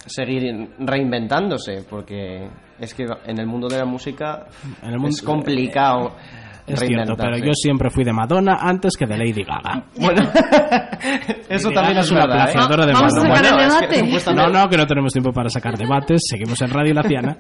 seguir 0.06 0.70
reinventándose, 0.78 1.84
porque 1.90 2.48
es 2.80 2.94
que 2.94 3.08
en 3.26 3.40
el 3.40 3.48
mundo 3.48 3.68
de 3.68 3.78
la 3.80 3.86
música 3.86 4.46
En 4.84 4.90
el 4.92 5.00
mundo- 5.00 5.16
es 5.16 5.22
complicado 5.24 6.16
Es 6.68 6.80
cierto, 6.80 7.16
pero 7.16 7.38
yo 7.38 7.52
siempre 7.54 7.90
fui 7.90 8.04
de 8.04 8.14
Madonna 8.14 8.58
antes 8.62 8.96
que 8.98 9.06
de 9.06 9.18
Lady 9.18 9.44
Gaga. 9.44 9.84
Bueno, 9.98 10.22
eso 11.50 11.70
Lady 11.70 11.76
también 11.76 11.96
Gaga 11.96 12.00
es 12.02 12.12
una 12.12 12.20
verdad, 12.26 12.38
¿eh? 12.38 12.52
plagiadora 12.54 12.86
de 12.86 12.94
Vamos 12.94 13.14
a 13.18 13.24
Madonna. 13.24 13.80
Bueno, 14.32 14.34
No, 14.36 14.50
no, 14.50 14.70
que 14.70 14.78
no 14.78 14.88
tenemos 14.88 15.12
tiempo 15.14 15.32
para 15.32 15.50
sacar 15.50 15.78
debates. 15.78 16.22
Seguimos 16.30 16.62
en 16.62 16.70
Radio 16.70 16.94
Laciana. 16.94 17.38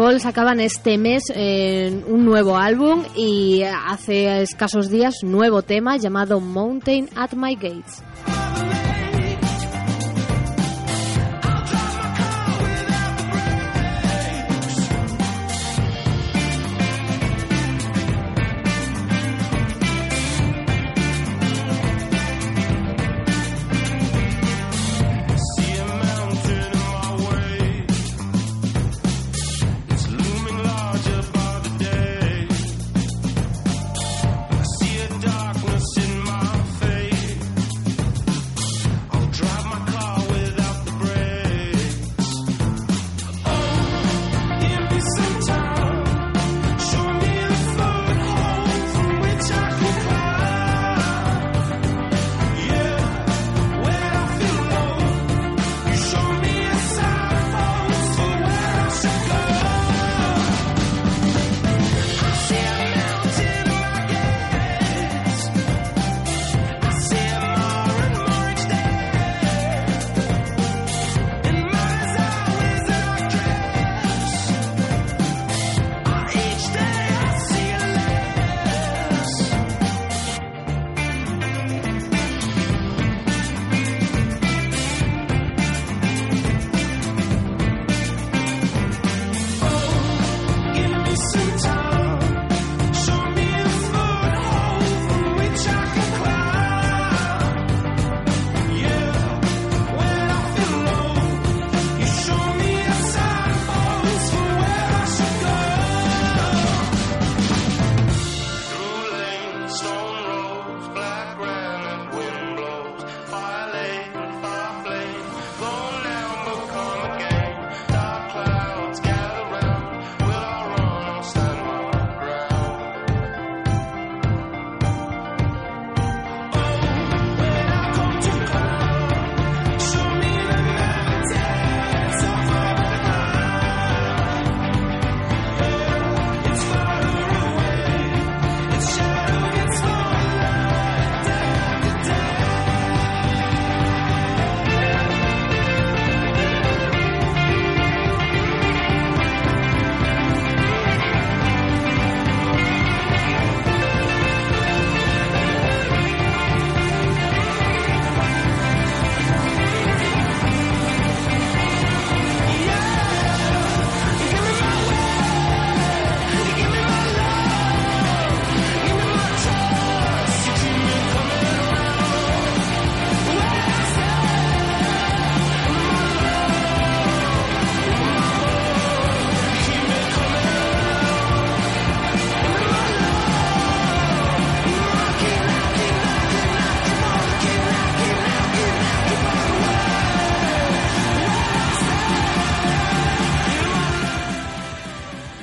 Fall 0.00 0.18
sacaban 0.18 0.60
este 0.60 0.96
mes 0.96 1.24
eh, 1.34 2.02
un 2.06 2.24
nuevo 2.24 2.56
álbum 2.56 3.02
y 3.14 3.64
hace 3.64 4.40
escasos 4.40 4.88
días 4.88 5.16
nuevo 5.22 5.60
tema 5.60 5.98
llamado 5.98 6.40
Mountain 6.40 7.10
at 7.16 7.34
My 7.34 7.54
Gates. 7.54 8.02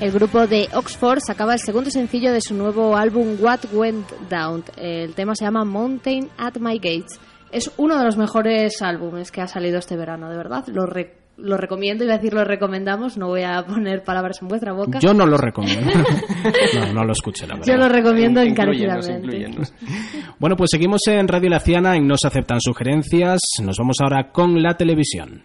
El 0.07 0.13
grupo 0.13 0.47
de 0.47 0.69
Oxford 0.73 1.19
sacaba 1.19 1.51
el 1.51 1.59
segundo 1.59 1.89
sencillo 1.91 2.31
de 2.31 2.39
su 2.39 2.53
nuevo 2.55 2.95
álbum 2.95 3.35
What 3.41 3.65
Went 3.73 4.09
Down. 4.29 4.63
El 4.77 5.13
tema 5.15 5.35
se 5.35 5.43
llama 5.43 5.65
Mountain 5.65 6.29
at 6.37 6.55
My 6.61 6.75
Gates. 6.77 7.19
Es 7.51 7.69
uno 7.75 7.97
de 7.99 8.05
los 8.05 8.15
mejores 8.15 8.81
álbumes 8.81 9.31
que 9.33 9.41
ha 9.41 9.47
salido 9.47 9.79
este 9.79 9.97
verano, 9.97 10.29
de 10.29 10.37
verdad. 10.37 10.63
Lo, 10.67 10.85
re- 10.85 11.13
lo 11.35 11.57
recomiendo, 11.57 12.05
iba 12.05 12.13
a 12.13 12.17
decir 12.19 12.33
lo 12.33 12.45
recomendamos, 12.45 13.17
no 13.17 13.27
voy 13.27 13.43
a 13.43 13.65
poner 13.65 14.01
palabras 14.05 14.41
en 14.41 14.47
vuestra 14.47 14.71
boca. 14.71 14.99
Yo 14.99 15.13
no 15.13 15.25
lo 15.25 15.35
recomiendo. 15.35 15.91
no, 16.75 16.93
no 16.93 17.03
lo 17.03 17.11
escuché, 17.11 17.45
la 17.45 17.55
verdad. 17.55 17.67
Yo 17.67 17.75
lo 17.77 17.89
recomiendo 17.89 18.39
encarecidamente. 18.41 19.45
Bueno, 20.39 20.55
pues 20.55 20.69
seguimos 20.71 21.01
en 21.07 21.27
Radio 21.27 21.49
Laciana 21.49 21.97
y 21.97 21.99
no 21.99 22.15
se 22.15 22.27
aceptan 22.27 22.61
sugerencias. 22.61 23.39
Nos 23.61 23.75
vamos 23.77 23.97
ahora 24.01 24.31
con 24.31 24.61
la 24.63 24.77
televisión. 24.77 25.43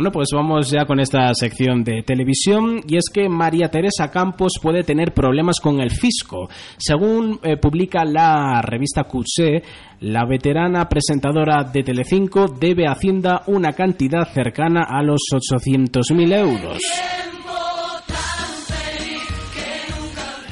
Bueno, 0.00 0.12
pues 0.12 0.28
vamos 0.32 0.70
ya 0.70 0.86
con 0.86 0.98
esta 0.98 1.30
sección 1.34 1.84
de 1.84 2.02
televisión 2.02 2.80
y 2.88 2.96
es 2.96 3.10
que 3.12 3.28
María 3.28 3.68
Teresa 3.68 4.10
Campos 4.10 4.52
puede 4.62 4.82
tener 4.82 5.12
problemas 5.12 5.60
con 5.60 5.78
el 5.78 5.90
fisco. 5.90 6.48
Según 6.78 7.38
eh, 7.42 7.58
publica 7.58 8.02
la 8.06 8.62
revista 8.62 9.04
QC, 9.04 9.62
la 10.00 10.24
veterana 10.24 10.88
presentadora 10.88 11.64
de 11.64 11.82
Telecinco 11.82 12.46
debe 12.48 12.86
a 12.88 12.92
Hacienda 12.92 13.42
una 13.48 13.74
cantidad 13.74 14.26
cercana 14.32 14.86
a 14.88 15.02
los 15.02 15.20
800.000 15.34 16.34
euros. 16.34 16.78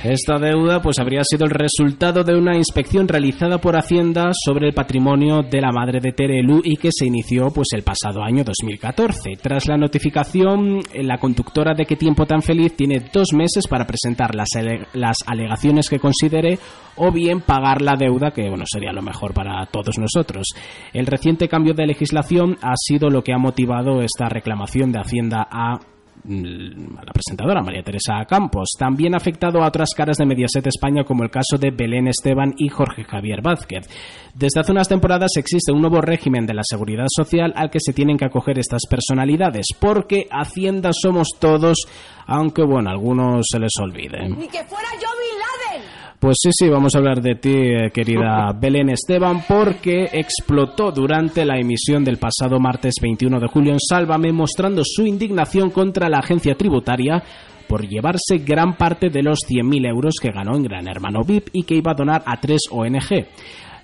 Esta 0.04 0.38
deuda 0.38 0.80
pues 0.80 1.00
habría 1.00 1.22
sido 1.24 1.44
el 1.44 1.50
resultado 1.50 2.22
de 2.22 2.36
una 2.36 2.56
inspección 2.56 3.08
realizada 3.08 3.58
por 3.58 3.76
Hacienda 3.76 4.30
sobre 4.32 4.68
el 4.68 4.72
patrimonio 4.72 5.42
de 5.42 5.60
la 5.60 5.72
madre 5.72 5.98
de 6.00 6.12
Terelu 6.12 6.60
y 6.62 6.76
que 6.76 6.90
se 6.92 7.06
inició 7.06 7.48
pues 7.50 7.66
el 7.72 7.82
pasado 7.82 8.22
año 8.22 8.44
2014. 8.44 9.30
Tras 9.42 9.66
la 9.66 9.76
notificación, 9.76 10.78
eh, 10.92 11.02
la 11.02 11.18
conductora 11.18 11.74
de 11.74 11.84
Qué 11.84 11.96
tiempo 11.96 12.26
tan 12.26 12.42
feliz 12.42 12.76
tiene 12.76 13.10
dos 13.12 13.32
meses 13.32 13.66
para 13.68 13.86
presentar 13.86 14.36
las, 14.36 14.50
las 14.92 15.16
alegaciones 15.26 15.88
que 15.88 15.98
considere 15.98 16.60
o 16.94 17.10
bien 17.10 17.40
pagar 17.40 17.82
la 17.82 17.96
deuda, 17.96 18.30
que 18.30 18.48
bueno 18.48 18.64
sería 18.66 18.92
lo 18.92 19.02
mejor 19.02 19.34
para 19.34 19.66
todos 19.66 19.98
nosotros. 19.98 20.46
El 20.92 21.06
reciente 21.06 21.48
cambio 21.48 21.74
de 21.74 21.86
legislación 21.86 22.56
ha 22.62 22.74
sido 22.76 23.10
lo 23.10 23.24
que 23.24 23.32
ha 23.32 23.38
motivado 23.38 24.00
esta 24.00 24.28
reclamación 24.28 24.92
de 24.92 25.00
Hacienda 25.00 25.48
a 25.50 25.80
la 26.24 27.12
presentadora 27.12 27.62
María 27.62 27.82
Teresa 27.82 28.24
Campos. 28.28 28.70
También 28.78 29.14
ha 29.14 29.18
afectado 29.18 29.62
a 29.62 29.68
otras 29.68 29.90
caras 29.96 30.16
de 30.16 30.26
Mediaset 30.26 30.66
España, 30.66 31.04
como 31.04 31.22
el 31.22 31.30
caso 31.30 31.58
de 31.58 31.70
Belén 31.70 32.08
Esteban 32.08 32.54
y 32.56 32.68
Jorge 32.68 33.04
Javier 33.04 33.42
Vázquez. 33.42 33.88
Desde 34.34 34.60
hace 34.60 34.72
unas 34.72 34.88
temporadas 34.88 35.30
existe 35.36 35.72
un 35.72 35.80
nuevo 35.80 36.00
régimen 36.00 36.46
de 36.46 36.54
la 36.54 36.62
seguridad 36.64 37.06
social 37.08 37.52
al 37.56 37.70
que 37.70 37.80
se 37.80 37.92
tienen 37.92 38.16
que 38.16 38.26
acoger 38.26 38.58
estas 38.58 38.82
personalidades, 38.88 39.66
porque 39.80 40.26
Hacienda 40.30 40.90
somos 40.92 41.28
todos, 41.38 41.78
aunque 42.26 42.62
bueno, 42.64 42.90
algunos 42.90 43.46
se 43.50 43.58
les 43.58 43.72
olvide. 43.80 44.28
Ni 44.28 44.48
que 44.48 44.64
fuera 44.64 44.88
yo. 45.00 45.08
Pues 46.18 46.36
sí, 46.42 46.50
sí, 46.52 46.68
vamos 46.68 46.96
a 46.96 46.98
hablar 46.98 47.22
de 47.22 47.36
ti, 47.36 47.54
eh, 47.54 47.90
querida 47.94 48.52
Belén 48.60 48.90
Esteban, 48.90 49.44
porque 49.46 50.08
explotó 50.12 50.90
durante 50.90 51.44
la 51.44 51.58
emisión 51.58 52.02
del 52.02 52.18
pasado 52.18 52.58
martes 52.58 52.94
21 53.00 53.38
de 53.38 53.46
julio 53.46 53.72
en 53.72 53.78
Sálvame, 53.78 54.32
mostrando 54.32 54.82
su 54.84 55.06
indignación 55.06 55.70
contra 55.70 56.08
la 56.08 56.18
agencia 56.18 56.56
tributaria 56.56 57.22
por 57.68 57.86
llevarse 57.86 58.38
gran 58.44 58.76
parte 58.76 59.10
de 59.10 59.22
los 59.22 59.38
100.000 59.48 59.88
euros 59.88 60.14
que 60.20 60.32
ganó 60.32 60.56
en 60.56 60.64
Gran 60.64 60.88
Hermano 60.88 61.20
VIP 61.24 61.50
y 61.52 61.62
que 61.62 61.76
iba 61.76 61.92
a 61.92 61.96
donar 61.96 62.24
a 62.26 62.40
tres 62.40 62.62
ONG. 62.68 63.26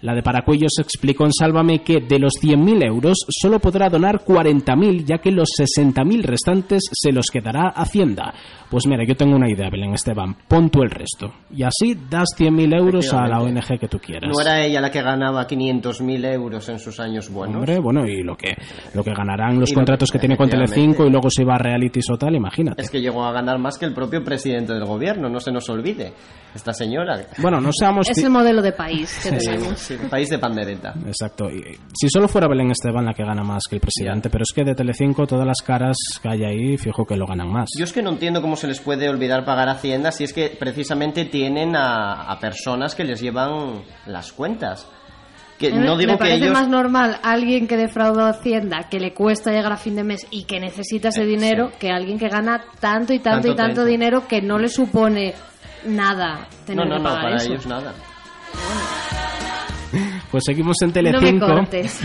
La 0.04 0.14
de 0.14 0.22
Paracuellos 0.22 0.72
explicó 0.80 1.24
en 1.24 1.32
Sálvame 1.32 1.78
que 1.82 2.00
de 2.00 2.18
los 2.18 2.34
100.000 2.42 2.86
euros 2.86 3.16
solo 3.30 3.58
podrá 3.58 3.88
donar 3.88 4.22
40.000, 4.22 5.06
ya 5.06 5.16
que 5.16 5.30
los 5.30 5.48
60.000 5.58 6.22
restantes 6.22 6.82
se 6.92 7.10
los 7.10 7.26
quedará 7.32 7.70
Hacienda. 7.70 8.34
Pues 8.70 8.86
mira, 8.86 9.02
yo 9.06 9.14
tengo 9.16 9.34
una 9.36 9.48
idea, 9.50 9.70
Belén 9.70 9.94
Esteban, 9.94 10.36
pon 10.46 10.68
tú 10.68 10.82
el 10.82 10.90
resto. 10.90 11.32
Y 11.50 11.62
así 11.62 11.96
das 12.10 12.28
100.000 12.36 12.76
euros 12.78 13.12
a 13.14 13.26
la 13.26 13.40
ONG 13.40 13.78
que 13.80 13.88
tú 13.88 13.98
quieras. 13.98 14.30
¿No 14.30 14.40
era 14.42 14.62
ella 14.62 14.80
la 14.82 14.90
que 14.90 15.00
ganaba 15.00 15.46
500.000 15.46 16.32
euros 16.34 16.68
en 16.68 16.78
sus 16.78 17.00
años 17.00 17.30
buenos? 17.30 17.56
Hombre, 17.56 17.78
bueno, 17.78 18.06
y 18.06 18.22
lo 18.22 18.36
que, 18.36 18.52
lo 18.92 19.02
que 19.02 19.12
ganarán 19.14 19.58
los 19.58 19.70
Y 19.70 19.72
lo 19.72 19.78
contratos 19.78 20.10
que- 20.10 20.18
que 20.18 20.20
tiene 20.20 20.36
con. 20.36 20.50
Telecinco 20.50 21.06
y 21.06 21.10
luego 21.10 21.30
se 21.30 21.44
va 21.44 21.54
a 21.54 21.58
reality 21.58 22.00
o 22.12 22.18
tal, 22.18 22.34
imagínate. 22.36 22.82
Es 22.82 22.90
que 22.90 23.00
llegó 23.00 23.24
a 23.24 23.32
ganar 23.32 23.58
más 23.58 23.78
que 23.78 23.86
el 23.86 23.94
propio 23.94 24.22
presidente 24.22 24.74
del 24.74 24.84
gobierno, 24.84 25.28
no 25.30 25.40
se 25.40 25.50
nos 25.50 25.68
olvide. 25.70 26.12
Esta 26.54 26.72
señora. 26.72 27.20
Bueno, 27.38 27.60
no 27.60 27.70
seamos... 27.72 28.08
Es 28.08 28.18
el 28.22 28.30
modelo 28.30 28.62
de 28.62 28.70
país 28.72 29.18
que 29.22 29.40
Sí, 29.40 29.46
tenemos. 29.46 29.78
sí, 29.80 29.93
país 30.10 30.28
de 30.28 30.38
pandereta. 30.38 30.94
Exacto. 31.06 31.50
Y, 31.50 31.62
si 31.94 32.08
solo 32.08 32.28
fuera 32.28 32.48
Belén 32.48 32.70
Esteban 32.70 33.04
la 33.04 33.12
que 33.14 33.24
gana 33.24 33.42
más 33.42 33.62
que 33.68 33.76
el 33.76 33.80
presidente, 33.80 34.30
pero 34.30 34.42
es 34.42 34.52
que 34.54 34.64
de 34.64 34.74
Telecinco 34.74 35.26
todas 35.26 35.46
las 35.46 35.60
caras 35.64 35.96
que 36.22 36.28
hay 36.28 36.44
ahí, 36.44 36.76
fijo 36.78 37.04
que 37.04 37.16
lo 37.16 37.26
ganan 37.26 37.50
más. 37.52 37.68
Yo 37.78 37.84
es 37.84 37.92
que 37.92 38.02
no 38.02 38.10
entiendo 38.10 38.40
cómo 38.42 38.56
se 38.56 38.66
les 38.66 38.80
puede 38.80 39.08
olvidar 39.08 39.44
pagar 39.44 39.68
Hacienda 39.68 40.12
si 40.12 40.24
es 40.24 40.32
que 40.32 40.48
precisamente 40.58 41.24
tienen 41.24 41.76
a, 41.76 42.30
a 42.30 42.38
personas 42.38 42.94
que 42.94 43.04
les 43.04 43.20
llevan 43.20 43.82
las 44.06 44.32
cuentas. 44.32 44.86
Que 45.58 45.70
no 45.70 45.96
digo 45.96 46.12
me 46.12 46.18
que 46.18 46.24
parece 46.24 46.44
ellos. 46.46 46.52
más 46.52 46.68
normal 46.68 47.18
alguien 47.22 47.68
que 47.68 47.76
defrauda 47.76 48.26
a 48.26 48.30
Hacienda, 48.30 48.88
que 48.90 48.98
le 48.98 49.14
cuesta 49.14 49.52
llegar 49.52 49.72
a 49.72 49.76
fin 49.76 49.94
de 49.94 50.02
mes 50.02 50.26
y 50.32 50.44
que 50.44 50.58
necesita 50.58 51.10
ese 51.10 51.22
Eh, 51.22 51.26
dinero, 51.26 51.68
sí. 51.70 51.76
que 51.78 51.90
alguien 51.90 52.18
que 52.18 52.28
gana 52.28 52.60
tanto 52.80 53.12
y 53.12 53.20
tanto, 53.20 53.36
Tanto, 53.36 53.48
y 53.52 53.56
tanto 53.56 53.74
tanto. 53.76 53.84
dinero 53.84 54.26
que 54.26 54.42
no 54.42 54.58
le 54.58 54.68
supone 54.68 55.32
nada 55.86 56.48
tener 56.66 56.84
No, 56.88 56.90
no, 56.90 56.96
que 56.96 57.02
no, 57.04 57.08
pagar 57.08 57.22
para 57.22 57.36
eso. 57.36 57.52
ellos 57.52 57.66
nada. 57.68 57.92
Pues 60.34 60.46
seguimos 60.46 60.74
en 60.82 60.88
No 60.88 60.94
me 60.94 61.10
Telecinco. 61.12 61.46
cortes. 61.46 62.00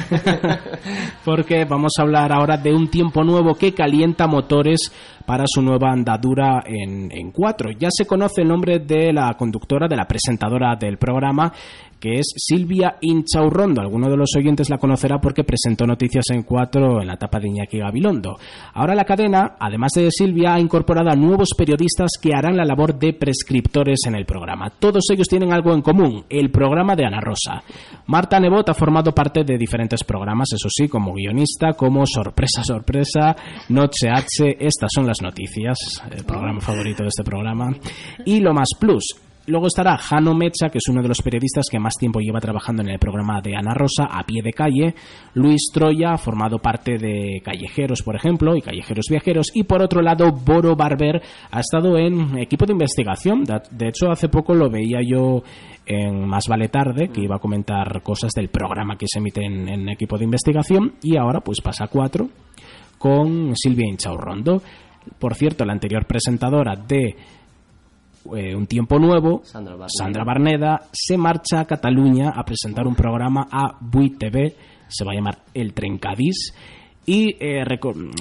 porque 1.25 1.65
vamos 1.65 1.93
a 1.97 2.03
hablar 2.03 2.31
ahora 2.31 2.57
de 2.57 2.71
un 2.71 2.87
tiempo 2.87 3.23
nuevo 3.23 3.55
que 3.55 3.73
calienta 3.73 4.27
motores 4.27 4.91
para 5.25 5.45
su 5.47 5.63
nueva 5.63 5.91
andadura 5.91 6.61
en, 6.63 7.11
en 7.11 7.31
4. 7.31 7.71
Ya 7.79 7.87
se 7.89 8.05
conoce 8.05 8.43
el 8.43 8.49
nombre 8.49 8.77
de 8.81 9.11
la 9.13 9.33
conductora, 9.33 9.87
de 9.87 9.95
la 9.95 10.05
presentadora 10.05 10.75
del 10.75 10.99
programa, 10.99 11.51
que 11.99 12.19
es 12.19 12.31
Silvia 12.35 12.95
Inchaurrondo. 13.01 13.81
Alguno 13.81 14.09
de 14.09 14.17
los 14.17 14.35
oyentes 14.35 14.69
la 14.69 14.77
conocerá 14.77 15.19
porque 15.19 15.43
presentó 15.43 15.85
noticias 15.85 16.25
en 16.31 16.43
4 16.43 17.01
en 17.01 17.07
la 17.07 17.13
etapa 17.13 17.39
de 17.39 17.49
Iñaki 17.49 17.79
Gabilondo. 17.79 18.37
Ahora 18.73 18.95
la 18.95 19.05
cadena, 19.05 19.55
además 19.59 19.91
de 19.95 20.09
Silvia, 20.11 20.53
ha 20.53 20.59
incorporado 20.59 21.09
a 21.09 21.15
nuevos 21.15 21.49
periodistas 21.57 22.11
que 22.21 22.33
harán 22.33 22.57
la 22.57 22.65
labor 22.65 22.97
de 22.97 23.13
prescriptores 23.13 23.99
en 24.07 24.15
el 24.15 24.25
programa. 24.25 24.69
Todos 24.69 25.09
ellos 25.11 25.27
tienen 25.27 25.53
algo 25.53 25.73
en 25.73 25.81
común, 25.81 26.25
el 26.29 26.51
programa 26.51 26.95
de 26.95 27.05
Ana 27.05 27.21
Rosa. 27.21 27.63
Marta 28.07 28.39
Nebot 28.39 28.69
ha 28.69 28.73
formado 28.73 29.11
parte 29.13 29.43
de 29.43 29.57
diferentes 29.57 30.03
programas, 30.03 30.49
eso 30.53 30.69
sí, 30.69 30.87
como 30.87 31.13
guionista, 31.13 31.73
como 31.73 32.05
Sorpresa, 32.05 32.63
Sorpresa, 32.63 33.35
Noche 33.69 34.09
H, 34.09 34.57
estas 34.59 34.89
son 34.93 35.05
las 35.05 35.21
noticias, 35.21 35.77
el 36.11 36.23
programa 36.23 36.59
favorito 36.59 37.03
de 37.03 37.09
este 37.09 37.23
programa, 37.23 37.75
y 38.25 38.39
Lo 38.39 38.53
Más 38.53 38.69
Plus. 38.79 39.28
Luego 39.49 39.65
estará 39.67 39.97
Jano 39.97 40.35
Mecha, 40.35 40.69
que 40.69 40.77
es 40.77 40.87
uno 40.89 41.01
de 41.01 41.07
los 41.07 41.21
periodistas 41.23 41.65
que 41.71 41.79
más 41.79 41.95
tiempo 41.95 42.19
lleva 42.19 42.39
trabajando 42.39 42.83
en 42.83 42.89
el 42.89 42.99
programa 42.99 43.41
de 43.41 43.55
Ana 43.55 43.73
Rosa, 43.73 44.05
a 44.05 44.23
pie 44.23 44.41
de 44.43 44.53
calle. 44.53 44.93
Luis 45.33 45.71
Troya 45.73 46.17
formado 46.17 46.59
parte 46.59 46.97
de 46.99 47.41
Callejeros, 47.43 48.03
por 48.03 48.15
ejemplo, 48.15 48.55
y 48.55 48.61
Callejeros 48.61 49.07
Viajeros. 49.09 49.47
Y 49.55 49.63
por 49.63 49.81
otro 49.81 50.01
lado, 50.01 50.31
Boro 50.31 50.75
Barber 50.75 51.21
ha 51.49 51.59
estado 51.59 51.97
en 51.97 52.37
equipo 52.37 52.65
de 52.65 52.73
investigación. 52.73 53.43
De- 53.43 53.87
hecho, 53.87 54.11
hace 54.11 54.29
poco 54.29 54.53
lo 54.53 54.69
veía 54.69 54.99
yo 55.03 55.41
en 55.85 56.27
Más 56.27 56.45
Vale 56.47 56.67
Tarde, 56.67 57.09
que 57.09 57.21
iba 57.21 57.37
a 57.37 57.39
comentar 57.39 58.03
cosas 58.03 58.31
del 58.35 58.49
programa 58.49 58.97
que 58.97 59.07
se 59.07 59.17
emite 59.17 59.43
en, 59.43 59.67
en 59.67 59.89
equipo 59.89 60.17
de 60.19 60.25
investigación. 60.25 60.93
Y 61.01 61.17
ahora, 61.17 61.41
pues 61.41 61.59
pasa 61.59 61.85
a 61.85 61.87
cuatro 61.87 62.29
con 62.99 63.55
Silvia 63.55 63.87
Inchaurrondo. 63.89 64.61
Por 65.17 65.33
cierto, 65.33 65.65
la 65.65 65.73
anterior 65.73 66.05
presentadora 66.05 66.75
de 66.75 67.15
eh, 68.35 68.55
Un 68.55 68.67
Tiempo 68.67 68.99
Nuevo, 68.99 69.41
Sandra 69.43 69.75
Barneda. 69.75 69.89
Sandra 69.97 70.23
Barneda, 70.23 70.79
se 70.91 71.17
marcha 71.17 71.61
a 71.61 71.65
Cataluña 71.65 72.31
a 72.35 72.43
presentar 72.43 72.87
un 72.87 72.95
programa 72.95 73.47
a 73.51 73.77
Bui 73.79 74.11
TV, 74.11 74.55
se 74.87 75.05
va 75.05 75.11
a 75.11 75.15
llamar 75.15 75.39
El 75.53 75.73
Trencadís. 75.73 76.53
Y 77.05 77.35
eh, 77.39 77.63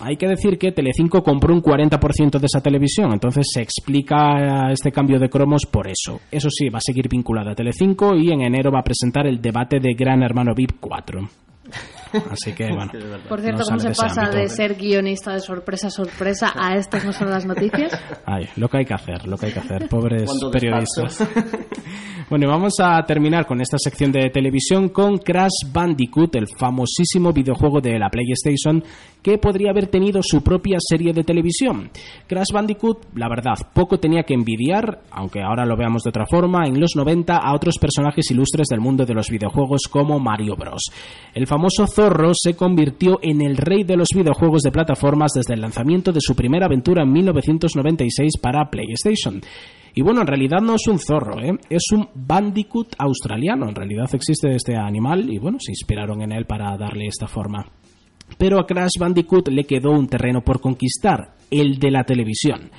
hay 0.03 0.17
que 0.17 0.27
decir 0.27 0.57
que 0.57 0.73
Telecinco 0.73 1.23
compró 1.23 1.53
un 1.53 1.63
40% 1.63 2.39
de 2.39 2.47
esa 2.47 2.63
televisión, 2.63 3.13
entonces 3.13 3.47
se 3.53 3.61
explica 3.61 4.71
este 4.73 4.91
cambio 4.91 5.19
de 5.19 5.29
cromos 5.29 5.67
por 5.71 5.89
eso. 5.89 6.21
Eso 6.31 6.49
sí, 6.49 6.71
va 6.71 6.79
a 6.79 6.83
seguir 6.83 7.07
vinculada 7.07 7.53
a 7.53 7.55
Telecinco 7.55 8.17
y 8.17 8.33
en 8.33 8.41
enero 8.41 8.71
va 8.73 8.81
a 8.81 8.85
presentar 8.85 9.27
el 9.27 9.43
debate 9.43 9.79
de 9.79 9.93
Gran 9.93 10.23
Hermano 10.23 10.55
VIP 10.55 10.81
4. 10.81 11.21
Así 12.31 12.53
que, 12.53 12.69
bueno. 12.69 12.91
Por 13.29 13.41
cierto, 13.41 13.61
no 13.61 13.67
¿cómo 13.67 13.81
se 13.81 13.89
de 13.89 13.95
pasa 13.95 14.23
ámbito. 14.23 14.39
de 14.39 14.49
ser 14.49 14.75
guionista 14.75 15.33
de 15.33 15.41
sorpresa 15.41 15.89
a 15.89 15.91
sorpresa 15.91 16.53
a 16.57 16.77
estas 16.77 17.05
no 17.05 17.13
son 17.13 17.31
las 17.31 17.47
noticias? 17.47 17.93
Ay, 18.27 18.49
lo 18.57 18.69
que 18.69 18.79
hay 18.79 18.85
que 18.85 18.95
hacer, 18.95 19.27
lo 19.27 19.37
que 19.37 19.47
hay 19.47 19.53
que 19.53 19.61
hacer, 19.61 19.89
pobres 19.89 20.31
periodistas. 20.53 21.27
bueno, 22.31 22.47
y 22.47 22.49
vamos 22.49 22.75
a 22.81 23.03
terminar 23.05 23.47
con 23.47 23.61
esta 23.61 23.79
sección 23.79 24.13
de 24.13 24.31
televisión 24.31 24.89
con 24.91 25.19
Crash 25.19 25.71
Bandicoot, 25.73 26.35
el 26.37 26.47
famosísimo 26.59 27.33
videojuego 27.33 27.81
de 27.81 27.99
la 27.99 28.09
PlayStation 28.09 28.83
que 29.23 29.39
podría 29.39 29.71
haber 29.71 29.89
tenido 29.89 30.21
su 30.23 30.43
propia 30.43 30.79
serie 30.81 31.13
de 31.13 31.25
televisión. 31.25 31.91
Crash 32.27 32.53
Bandicoot, 32.53 33.17
la 33.17 33.29
verdad, 33.29 33.57
poco 33.75 33.99
tenía 33.99 34.23
que 34.23 34.35
envidiar, 34.35 35.01
aunque 35.11 35.43
ahora 35.43 35.67
lo 35.67 35.77
veamos 35.77 36.03
de 36.03 36.11
otra 36.11 36.27
forma, 36.27 36.67
en 36.67 36.81
los 36.81 36.93
90 36.97 37.37
a 37.37 37.55
otros 37.55 37.79
personajes 37.79 38.31
ilustres 38.31 38.69
del 38.69 38.81
mundo 38.81 39.05
de 39.05 39.15
los 39.15 39.29
videojuegos 39.29 39.83
como 39.91 40.19
Mario 40.19 40.57
Bros. 40.57 40.91
El 41.35 41.47
famoso 41.47 41.87
Zorro 41.99 42.31
se 42.33 42.55
convirtió 42.55 43.19
en 43.23 43.43
el 43.43 43.57
rey 43.57 43.83
de 43.83 43.97
los 43.97 44.11
videojuegos 44.15 44.63
de 44.63 44.71
plataformas 44.71 45.33
desde 45.35 45.55
el 45.55 45.61
lanzamiento 45.61 46.13
de 46.13 46.21
su 46.21 46.37
primera 46.37 46.67
aventura 46.67 47.03
en 47.03 47.13
1996 47.13 48.35
para 48.41 48.71
PlayStation. 48.71 49.41
Y 49.97 50.03
bueno, 50.03 50.21
en 50.21 50.29
realidad 50.29 50.61
no 50.63 50.77
es 50.77 50.87
un 50.87 51.01
zorro, 51.01 51.41
¿eh? 51.41 51.59
es 51.69 51.87
un 51.91 52.09
bandicoot 52.15 52.95
australiano. 52.99 53.69
En 53.69 53.75
realidad 53.75 54.09
existe 54.13 54.55
este 54.55 54.77
animal 54.77 55.29
y 55.29 55.39
bueno, 55.39 55.59
se 55.61 55.73
inspiraron 55.73 56.23
en 56.23 56.31
él 56.31 56.45
para 56.45 56.77
darle 56.77 57.07
esta 57.07 57.27
forma. 57.27 57.67
Pero 58.39 58.61
a 58.61 58.67
Crash 58.67 58.97
Bandicoot 59.01 59.49
le 59.49 59.65
quedó 59.65 59.91
un 59.91 60.07
terreno 60.07 60.43
por 60.43 60.61
conquistar, 60.61 61.35
el 61.51 61.81
de 61.81 61.91
la 61.91 62.05
televisión. 62.05 62.71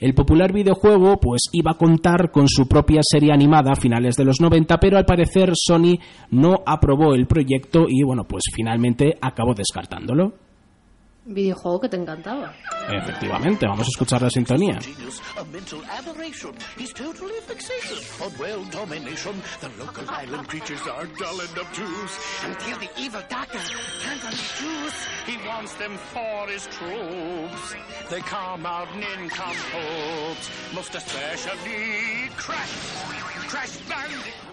El 0.00 0.14
popular 0.14 0.50
videojuego 0.50 1.20
pues 1.20 1.42
iba 1.52 1.72
a 1.72 1.78
contar 1.78 2.30
con 2.30 2.48
su 2.48 2.66
propia 2.66 3.02
serie 3.02 3.32
animada 3.32 3.72
a 3.72 3.76
finales 3.76 4.16
de 4.16 4.24
los 4.24 4.40
90, 4.40 4.78
pero 4.78 4.96
al 4.96 5.04
parecer 5.04 5.52
Sony 5.54 5.98
no 6.30 6.62
aprobó 6.64 7.14
el 7.14 7.26
proyecto 7.26 7.84
y 7.86 8.02
bueno, 8.02 8.24
pues 8.24 8.44
finalmente 8.50 9.18
acabó 9.20 9.52
descartándolo. 9.52 10.32
Videojuego 11.30 11.80
que 11.80 11.88
te 11.88 11.96
encantaba. 11.96 12.52
Efectivamente, 12.88 13.66
vamos 13.66 13.86
a 13.86 13.90
escuchar 13.90 14.20
la 14.22 14.30
sintonía. 14.30 14.78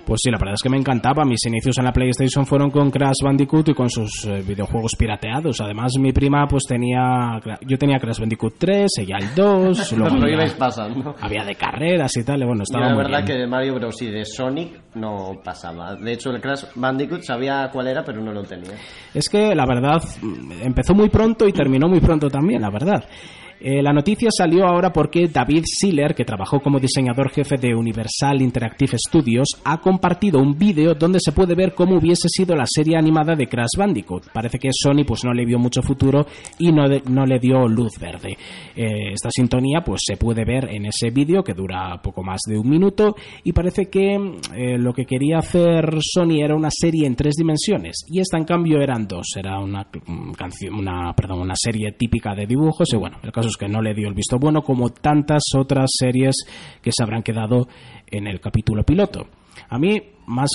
Pues 0.07 0.21
sí, 0.23 0.31
la 0.31 0.37
verdad 0.37 0.53
es 0.53 0.63
que 0.63 0.69
me 0.69 0.77
encantaba. 0.77 1.25
Mis 1.25 1.45
inicios 1.47 1.77
en 1.79 1.83
la 1.83 1.91
PlayStation 1.91 2.45
fueron 2.45 2.71
con 2.71 2.89
Crash 2.89 3.17
Bandicoot 3.21 3.67
y 3.67 3.73
con 3.73 3.89
sus 3.89 4.23
eh, 4.23 4.41
videojuegos 4.41 4.93
pirateados. 4.97 5.59
Además, 5.59 5.91
mi 5.99 6.13
prima 6.13 6.47
pues 6.47 6.63
tenía... 6.65 7.41
Yo 7.67 7.77
tenía 7.77 7.99
Crash 7.99 8.19
Bandicoot 8.21 8.53
3, 8.57 8.89
ella 8.99 9.17
el 9.19 9.35
2, 9.35 9.91
luego 9.97 10.15
Lo 10.15 10.21
había, 10.23 10.35
ibais 10.35 10.53
pasando. 10.53 11.13
había 11.19 11.43
de 11.43 11.55
carreras 11.55 12.15
y 12.15 12.23
tal. 12.23 12.41
y 12.41 12.45
bueno, 12.45 12.63
estaba 12.63 12.85
la 12.85 12.93
muy 12.93 13.03
verdad 13.03 13.17
bien. 13.17 13.25
que 13.25 13.33
de 13.33 13.47
Mario 13.47 13.75
Bros. 13.75 14.01
y 14.01 14.07
de 14.09 14.23
Sonic 14.23 14.79
no 14.95 15.33
pasaba. 15.43 15.95
De 15.95 16.13
hecho, 16.13 16.29
el 16.31 16.39
Crash 16.39 16.63
Bandicoot 16.75 17.23
sabía 17.23 17.69
cuál 17.73 17.87
era, 17.87 18.05
pero 18.05 18.21
no 18.21 18.31
lo 18.31 18.43
tenía. 18.43 18.75
Es 19.13 19.27
que 19.27 19.53
la 19.53 19.65
verdad 19.65 20.01
mm, 20.21 20.51
empezó 20.63 20.93
muy 20.95 21.09
pronto 21.09 21.45
y 21.49 21.51
terminó 21.51 21.89
muy 21.89 21.99
pronto 21.99 22.29
también, 22.29 22.61
la 22.61 22.69
verdad. 22.69 23.03
Eh, 23.59 23.81
la 23.81 23.91
noticia 23.91 24.29
salió 24.31 24.65
ahora 24.65 24.93
porque 24.93 25.27
David 25.27 25.63
Siller, 25.65 26.13
que 26.13 26.25
trabajó 26.25 26.59
como 26.59 26.79
diseñador 26.79 27.31
jefe 27.31 27.57
de 27.57 27.73
Universal 27.73 28.41
Interactive 28.41 28.97
Studios, 28.97 29.47
ha 29.63 29.79
compartido 29.79 30.39
un 30.39 30.57
vídeo 30.57 30.93
donde 30.93 31.19
se 31.19 31.31
puede 31.31 31.55
ver 31.55 31.73
cómo 31.73 31.97
hubiese 31.97 32.27
sido 32.29 32.55
la 32.55 32.65
serie 32.67 32.97
animada 32.97 33.35
de 33.35 33.47
Crash 33.47 33.77
Bandicoot. 33.77 34.31
Parece 34.31 34.59
que 34.59 34.69
Sony 34.71 35.03
pues 35.05 35.23
no 35.25 35.33
le 35.33 35.45
vio 35.45 35.57
mucho 35.57 35.81
futuro 35.81 36.27
y 36.59 36.71
no, 36.71 36.83
no 37.09 37.25
le 37.25 37.39
dio 37.39 37.67
luz 37.67 37.93
verde. 37.99 38.37
Eh, 38.75 39.13
esta 39.13 39.29
sintonía 39.31 39.81
pues 39.83 40.01
se 40.05 40.17
puede 40.17 40.45
ver 40.45 40.69
en 40.69 40.85
ese 40.85 41.09
vídeo 41.09 41.43
que 41.43 41.53
dura 41.53 41.99
poco 42.01 42.23
más 42.23 42.41
de 42.47 42.57
un 42.57 42.69
minuto 42.69 43.15
y 43.43 43.53
parece 43.53 43.89
que 43.89 44.15
eh, 44.55 44.77
lo 44.77 44.93
que 44.93 45.05
quería 45.05 45.39
hacer 45.39 45.97
Sony 46.01 46.43
era 46.43 46.55
una 46.55 46.69
serie 46.71 47.07
en 47.07 47.15
tres 47.15 47.35
dimensiones 47.35 48.05
y 48.07 48.19
esta 48.19 48.37
en 48.37 48.45
cambio 48.45 48.81
eran 48.81 49.07
dos. 49.07 49.27
Era 49.35 49.59
una 49.59 49.81
mm, 49.83 50.33
una, 50.77 51.13
perdón, 51.13 51.39
una 51.39 51.55
serie 51.55 51.93
típica 51.93 52.35
de 52.35 52.45
dibujos 52.45 52.87
y 52.93 52.97
bueno, 52.97 53.17
el 53.23 53.31
caso 53.31 53.46
que 53.55 53.67
no 53.67 53.81
le 53.81 53.93
dio 53.93 54.07
el 54.07 54.13
visto 54.13 54.37
bueno 54.39 54.61
como 54.61 54.89
tantas 54.89 55.43
otras 55.55 55.89
series 55.97 56.35
que 56.81 56.91
se 56.91 57.03
habrán 57.03 57.23
quedado 57.23 57.67
en 58.07 58.27
el 58.27 58.39
capítulo 58.39 58.83
piloto. 58.83 59.27
A 59.69 59.77
mí, 59.77 60.01
más 60.25 60.49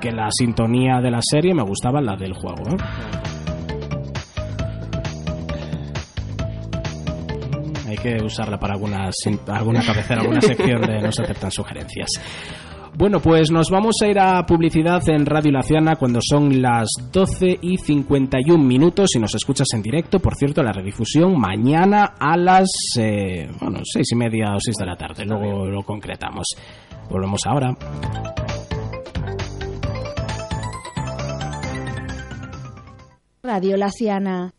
que 0.00 0.12
la 0.12 0.28
sintonía 0.30 1.00
de 1.00 1.10
la 1.10 1.20
serie, 1.22 1.54
me 1.54 1.62
gustaba 1.62 2.00
la 2.00 2.16
del 2.16 2.34
juego. 2.34 2.62
¿eh? 2.68 2.76
Hay 7.88 7.96
que 7.96 8.22
usarla 8.22 8.58
para 8.58 8.74
alguna, 8.74 9.10
alguna 9.48 9.80
cabecera, 9.84 10.20
alguna 10.20 10.40
sección 10.40 10.82
de 10.82 11.00
no 11.00 11.12
se 11.12 11.22
aceptan 11.22 11.50
sugerencias. 11.50 12.08
Bueno, 12.98 13.20
pues 13.20 13.50
nos 13.50 13.68
vamos 13.68 13.96
a 14.02 14.06
ir 14.06 14.18
a 14.18 14.46
publicidad 14.46 15.06
en 15.10 15.26
Radio 15.26 15.52
Laciana 15.52 15.96
cuando 15.96 16.18
son 16.22 16.62
las 16.62 16.88
12 17.12 17.58
y 17.60 17.76
51 17.76 18.56
minutos 18.64 19.10
y 19.14 19.18
nos 19.18 19.34
escuchas 19.34 19.66
en 19.74 19.82
directo. 19.82 20.18
Por 20.18 20.34
cierto, 20.34 20.62
la 20.62 20.72
redifusión 20.72 21.38
mañana 21.38 22.14
a 22.18 22.38
las 22.38 22.70
eh, 22.98 23.50
bueno, 23.60 23.80
seis 23.84 24.06
y 24.12 24.16
media 24.16 24.54
o 24.54 24.60
seis 24.60 24.76
de 24.78 24.86
la 24.86 24.96
tarde. 24.96 25.26
Luego 25.26 25.66
lo 25.66 25.82
concretamos. 25.82 26.46
Volvemos 27.10 27.42
ahora. 27.44 27.76
Radio 33.42 33.76
Laciana. 33.76 34.54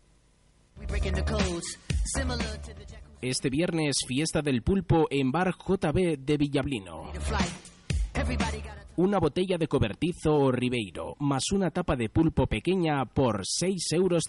Este 3.20 3.50
viernes, 3.50 3.96
fiesta 4.06 4.42
del 4.42 4.62
pulpo 4.62 5.08
en 5.10 5.32
Bar 5.32 5.56
JB 5.56 6.18
de 6.20 6.36
Villablino. 6.36 7.10
Una 8.96 9.18
botella 9.18 9.58
de 9.58 9.68
cobertizo 9.68 10.34
o 10.34 10.50
ribeiro, 10.50 11.14
más 11.20 11.52
una 11.52 11.70
tapa 11.70 11.94
de 11.94 12.08
pulpo 12.08 12.46
pequeña 12.46 13.04
por 13.04 13.42
6,50 13.42 13.94
euros. 13.94 14.24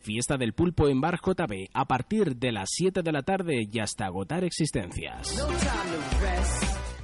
Fiesta 0.00 0.36
del 0.38 0.54
pulpo 0.54 0.88
en 0.88 1.00
Bar 1.00 1.18
JB 1.20 1.68
a 1.74 1.84
partir 1.84 2.36
de 2.36 2.52
las 2.52 2.70
7 2.72 3.02
de 3.02 3.12
la 3.12 3.22
tarde 3.22 3.68
y 3.70 3.78
hasta 3.78 4.06
agotar 4.06 4.44
existencias. 4.44 5.36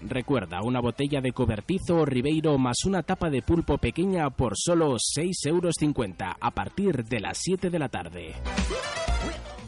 Recuerda, 0.03 0.63
una 0.63 0.81
botella 0.81 1.21
de 1.21 1.33
cobertizo 1.33 1.97
o 1.97 2.05
ribeiro 2.05 2.57
más 2.59 2.77
una 2.87 3.03
tapa 3.03 3.29
de 3.29 3.43
pulpo 3.43 3.77
pequeña 3.79 4.31
por 4.31 4.55
solo 4.57 4.95
6,50 4.95 5.49
euros 5.49 5.75
a 6.41 6.51
partir 6.53 7.05
de 7.05 7.21
las 7.21 7.39
7 7.43 7.69
de 7.69 7.79
la 7.79 7.89
tarde. 7.89 8.35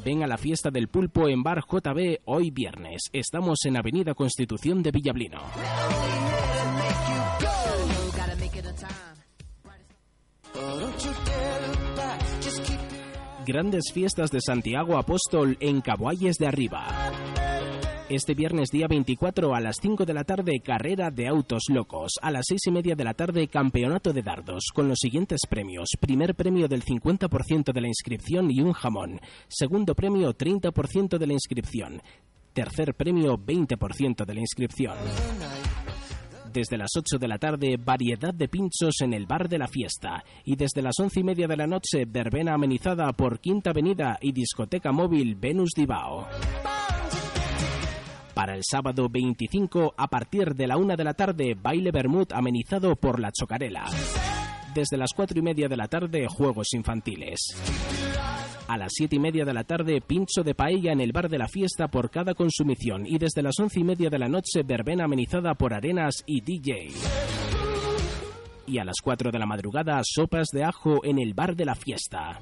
Ven 0.05 0.23
a 0.23 0.27
la 0.27 0.39
fiesta 0.39 0.71
del 0.71 0.89
pulpo 0.89 1.29
en 1.29 1.43
Bar 1.43 1.65
JB 1.67 2.21
hoy 2.25 2.51
viernes. 2.51 3.03
Estamos 3.13 3.59
en 3.65 3.77
Avenida 3.77 4.15
Constitución 4.15 4.83
de 4.83 4.91
Villablino. 4.91 5.41
Grandes 13.47 13.93
fiestas 13.93 14.31
de 14.31 14.41
Santiago 14.41 14.99
Apóstol 14.99 15.57
en 15.61 15.81
Caboalles 15.81 16.37
de 16.37 16.47
Arriba. 16.47 16.87
Este 18.11 18.33
viernes 18.33 18.71
día 18.71 18.87
24 18.89 19.55
a 19.55 19.61
las 19.61 19.77
5 19.83 20.07
de 20.07 20.15
la 20.15 20.25
tarde, 20.25 20.61
carrera 20.65 21.11
de 21.11 21.29
autos 21.29 21.65
locos. 21.69 22.13
A 22.23 22.31
las 22.31 22.47
6 22.49 22.59
y 22.69 22.71
media 22.71 22.95
de 22.95 23.05
la 23.05 23.13
tarde, 23.13 23.49
campeonato 23.49 24.15
de 24.15 24.23
dardos, 24.23 24.69
con 24.75 24.89
los 24.89 24.97
siguientes 24.99 25.43
premios. 25.47 25.91
Primer 26.01 26.35
premio 26.35 26.69
del 26.69 26.83
50% 26.83 27.71
de 27.71 27.81
la 27.83 27.87
inscripción 27.87 28.51
y 28.51 28.63
un 28.63 28.73
jamón. 28.73 29.21
Segundo 29.47 29.95
premio, 29.95 30.33
30% 30.33 31.19
de 31.19 31.27
la 31.27 31.35
inscripción. 31.35 32.01
Tercer 32.55 32.95
premio, 32.95 33.37
20% 33.37 34.25
de 34.25 34.35
la 34.35 34.41
inscripción. 34.41 34.97
Desde 36.51 36.79
las 36.79 36.93
8 36.97 37.19
de 37.19 37.29
la 37.29 37.37
tarde, 37.37 37.77
variedad 37.77 38.33
de 38.33 38.49
pinchos 38.49 39.03
en 39.03 39.13
el 39.13 39.27
bar 39.27 39.51
de 39.51 39.59
la 39.59 39.69
fiesta. 39.69 40.25
Y 40.47 40.57
desde 40.57 40.81
las 40.81 40.99
11 40.99 41.21
y 41.21 41.25
media 41.25 41.47
de 41.47 41.59
la 41.59 41.67
noche, 41.67 42.07
verbena 42.07 42.55
amenizada 42.55 43.13
por 43.13 43.39
Quinta 43.39 43.69
Avenida 43.69 44.19
y 44.23 44.33
discoteca 44.33 44.93
móvil 44.93 45.35
Venus 45.35 45.73
Divao. 45.77 46.27
Para 48.39 48.55
el 48.55 48.63
sábado 48.63 49.09
25, 49.09 49.95
a 49.97 50.07
partir 50.07 50.55
de 50.55 50.69
la 50.69 50.77
1 50.77 50.97
de 50.97 51.03
la 51.03 51.15
tarde, 51.15 51.57
baile 51.61 51.91
Bermud 51.91 52.29
amenizado 52.33 52.95
por 52.95 53.19
la 53.19 53.33
Chocarela. 53.33 53.87
Desde 54.73 54.97
las 54.97 55.11
4 55.13 55.41
y 55.41 55.43
media 55.43 55.67
de 55.67 55.77
la 55.77 55.89
tarde, 55.89 56.29
juegos 56.29 56.69
infantiles. 56.73 57.57
A 58.69 58.79
las 58.79 58.93
7 58.95 59.17
y 59.17 59.19
media 59.19 59.45
de 59.45 59.53
la 59.53 59.65
tarde, 59.65 60.01
pincho 60.01 60.45
de 60.45 60.55
paella 60.55 60.93
en 60.93 61.01
el 61.01 61.11
bar 61.11 61.29
de 61.29 61.39
la 61.39 61.49
fiesta 61.49 61.89
por 61.89 62.13
cada 62.13 62.35
consumición. 62.35 63.05
Y 63.09 63.19
desde 63.19 63.43
las 63.43 63.59
11 63.59 63.81
y 63.81 63.83
media 63.83 64.09
de 64.09 64.21
la 64.21 64.29
noche, 64.29 64.63
verbena 64.65 65.07
amenizada 65.07 65.57
por 65.57 65.75
arenas 65.75 66.23
y 66.25 66.41
DJ. 66.41 66.93
Y 68.69 68.79
a 68.79 68.85
las 68.85 68.97
4 69.03 69.31
de 69.31 69.39
la 69.39 69.47
madrugada, 69.47 69.99
sopas 70.05 70.49
de 70.53 70.63
ajo 70.63 71.03
en 71.03 71.19
el 71.19 71.33
bar 71.33 71.57
de 71.57 71.65
la 71.65 71.75
fiesta. 71.75 72.39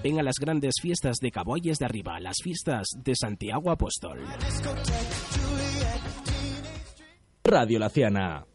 Ven 0.00 0.20
a 0.20 0.22
las 0.22 0.36
grandes 0.40 0.74
fiestas 0.80 1.16
de 1.20 1.32
Caboyes 1.32 1.78
de 1.78 1.84
Arriba, 1.84 2.20
las 2.20 2.36
fiestas 2.40 2.86
de 2.96 3.14
Santiago 3.16 3.72
Apóstol. 3.72 4.20
Radio 7.42 7.80
Laciana. 7.80 8.46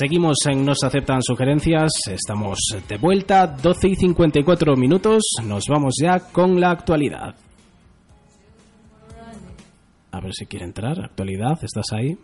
Seguimos 0.00 0.38
en 0.48 0.64
Nos 0.64 0.82
aceptan 0.82 1.20
sugerencias, 1.22 1.90
estamos 2.10 2.58
de 2.88 2.96
vuelta, 2.96 3.46
12 3.46 3.88
y 3.88 3.96
54 3.96 4.74
minutos, 4.74 5.22
nos 5.44 5.64
vamos 5.68 5.96
ya 6.00 6.20
con 6.20 6.58
la 6.58 6.70
actualidad. 6.70 7.34
A 10.10 10.20
ver 10.22 10.32
si 10.32 10.46
quiere 10.46 10.64
entrar, 10.64 10.98
actualidad, 11.04 11.62
¿estás 11.62 11.92
ahí? 11.92 12.16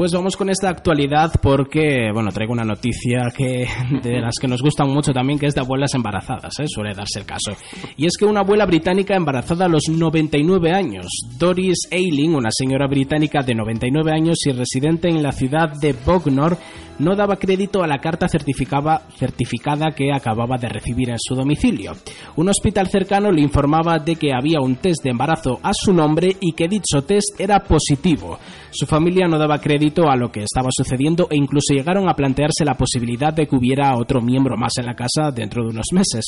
Pues 0.00 0.12
vamos 0.12 0.34
con 0.34 0.48
esta 0.48 0.70
actualidad 0.70 1.30
porque, 1.42 2.10
bueno, 2.10 2.32
traigo 2.32 2.54
una 2.54 2.64
noticia 2.64 3.30
que 3.36 3.68
de 4.02 4.18
las 4.18 4.36
que 4.40 4.48
nos 4.48 4.62
gustan 4.62 4.88
mucho 4.88 5.12
también, 5.12 5.38
que 5.38 5.44
es 5.44 5.54
de 5.54 5.60
abuelas 5.60 5.92
embarazadas, 5.92 6.58
¿eh? 6.58 6.64
suele 6.66 6.94
darse 6.94 7.18
el 7.18 7.26
caso. 7.26 7.52
Y 7.98 8.06
es 8.06 8.16
que 8.18 8.24
una 8.24 8.40
abuela 8.40 8.64
británica 8.64 9.14
embarazada 9.14 9.66
a 9.66 9.68
los 9.68 9.90
99 9.90 10.72
años, 10.72 11.04
Doris 11.38 11.86
Ailing, 11.92 12.34
una 12.34 12.48
señora 12.50 12.86
británica 12.86 13.42
de 13.42 13.54
99 13.54 14.10
años 14.10 14.38
y 14.46 14.52
residente 14.52 15.10
en 15.10 15.22
la 15.22 15.32
ciudad 15.32 15.70
de 15.78 15.92
Bognor, 15.92 16.56
no 17.00 17.16
daba 17.16 17.36
crédito 17.36 17.82
a 17.82 17.86
la 17.86 17.98
carta 17.98 18.28
certificada 18.28 19.90
que 19.96 20.12
acababa 20.12 20.56
de 20.58 20.68
recibir 20.68 21.10
en 21.10 21.18
su 21.18 21.34
domicilio. 21.34 21.92
Un 22.36 22.48
hospital 22.48 22.88
cercano 22.88 23.32
le 23.32 23.40
informaba 23.40 23.98
de 23.98 24.16
que 24.16 24.32
había 24.32 24.60
un 24.60 24.76
test 24.76 25.02
de 25.02 25.10
embarazo 25.10 25.58
a 25.62 25.72
su 25.72 25.92
nombre 25.92 26.36
y 26.40 26.52
que 26.52 26.68
dicho 26.68 27.02
test 27.02 27.40
era 27.40 27.60
positivo. 27.60 28.38
Su 28.70 28.86
familia 28.86 29.26
no 29.26 29.38
daba 29.38 29.58
crédito 29.58 30.08
a 30.08 30.16
lo 30.16 30.30
que 30.30 30.44
estaba 30.44 30.68
sucediendo 30.70 31.26
e 31.30 31.36
incluso 31.36 31.74
llegaron 31.74 32.08
a 32.08 32.14
plantearse 32.14 32.64
la 32.64 32.74
posibilidad 32.74 33.32
de 33.32 33.46
que 33.46 33.56
hubiera 33.56 33.96
otro 33.96 34.20
miembro 34.20 34.56
más 34.56 34.74
en 34.78 34.86
la 34.86 34.94
casa 34.94 35.32
dentro 35.34 35.64
de 35.64 35.70
unos 35.70 35.86
meses. 35.92 36.24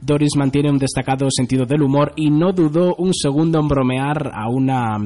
Doris 0.00 0.36
mantiene 0.36 0.70
un 0.70 0.78
destacado 0.78 1.26
sentido 1.30 1.66
del 1.66 1.82
humor 1.82 2.12
y 2.16 2.30
no 2.30 2.52
dudó 2.52 2.94
un 2.96 3.12
segundo 3.12 3.60
en 3.60 3.68
bromear 3.68 4.30
a 4.32 4.48
una 4.48 4.96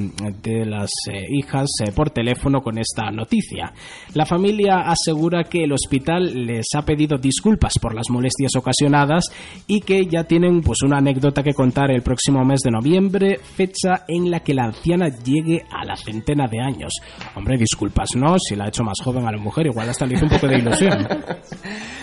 de 0.41 0.65
las 0.65 0.89
eh, 1.11 1.25
hijas 1.29 1.67
eh, 1.85 1.91
por 1.91 2.11
teléfono 2.11 2.61
con 2.61 2.77
esta 2.77 3.11
noticia. 3.11 3.73
La 4.13 4.25
familia 4.25 4.89
asegura 5.07 5.45
que 5.45 5.63
el 5.63 5.71
hospital 5.71 6.45
les 6.45 6.65
ha 6.75 6.81
pedido 6.81 7.17
disculpas 7.17 7.79
por 7.81 7.95
las 7.95 8.09
molestias 8.09 8.51
ocasionadas 8.57 9.23
y 9.65 9.79
que 9.79 10.05
ya 10.05 10.25
tienen 10.25 10.61
pues 10.61 10.81
una 10.83 10.97
anécdota 10.97 11.43
que 11.43 11.53
contar 11.53 11.91
el 11.91 12.01
próximo 12.01 12.43
mes 12.43 12.59
de 12.59 12.71
noviembre, 12.71 13.39
fecha 13.39 14.03
en 14.09 14.29
la 14.29 14.41
que 14.41 14.53
la 14.53 14.65
anciana 14.65 15.07
llegue 15.07 15.63
a 15.71 15.85
la 15.85 15.95
centena 15.95 16.47
de 16.47 16.59
años. 16.59 16.91
Hombre, 17.35 17.57
disculpas, 17.57 18.09
¿no? 18.17 18.37
Si 18.37 18.57
la 18.57 18.65
ha 18.65 18.67
hecho 18.67 18.83
más 18.83 18.97
joven 19.01 19.25
a 19.25 19.31
la 19.31 19.37
mujer, 19.37 19.67
igual 19.67 19.89
hasta 19.89 20.05
le 20.05 20.15
hizo 20.15 20.25
un 20.25 20.31
poco 20.31 20.47
de 20.47 20.57
ilusión. 20.57 21.07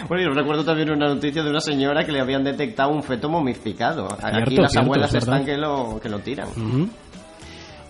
Bueno, 0.07 0.25
yo 0.25 0.35
recuerdo 0.35 0.65
también 0.67 0.91
una 0.91 1.09
noticia 1.09 1.43
de 1.43 1.49
una 1.49 1.61
señora 1.61 2.05
que 2.05 2.13
le 2.13 2.21
habían 2.21 2.45
detectado 2.45 2.91
un 2.91 3.03
feto 3.03 3.31
momificado. 3.31 4.05
Aquí 4.05 4.37
Cierto, 4.37 4.63
las 4.63 4.73
cierto, 4.73 4.85
abuelas 4.85 5.15
es 5.15 5.23
están 5.23 5.47
que 5.47 5.57
lo, 5.57 5.99
que 5.99 6.11
lo 6.11 6.19
tiran. 6.19 6.49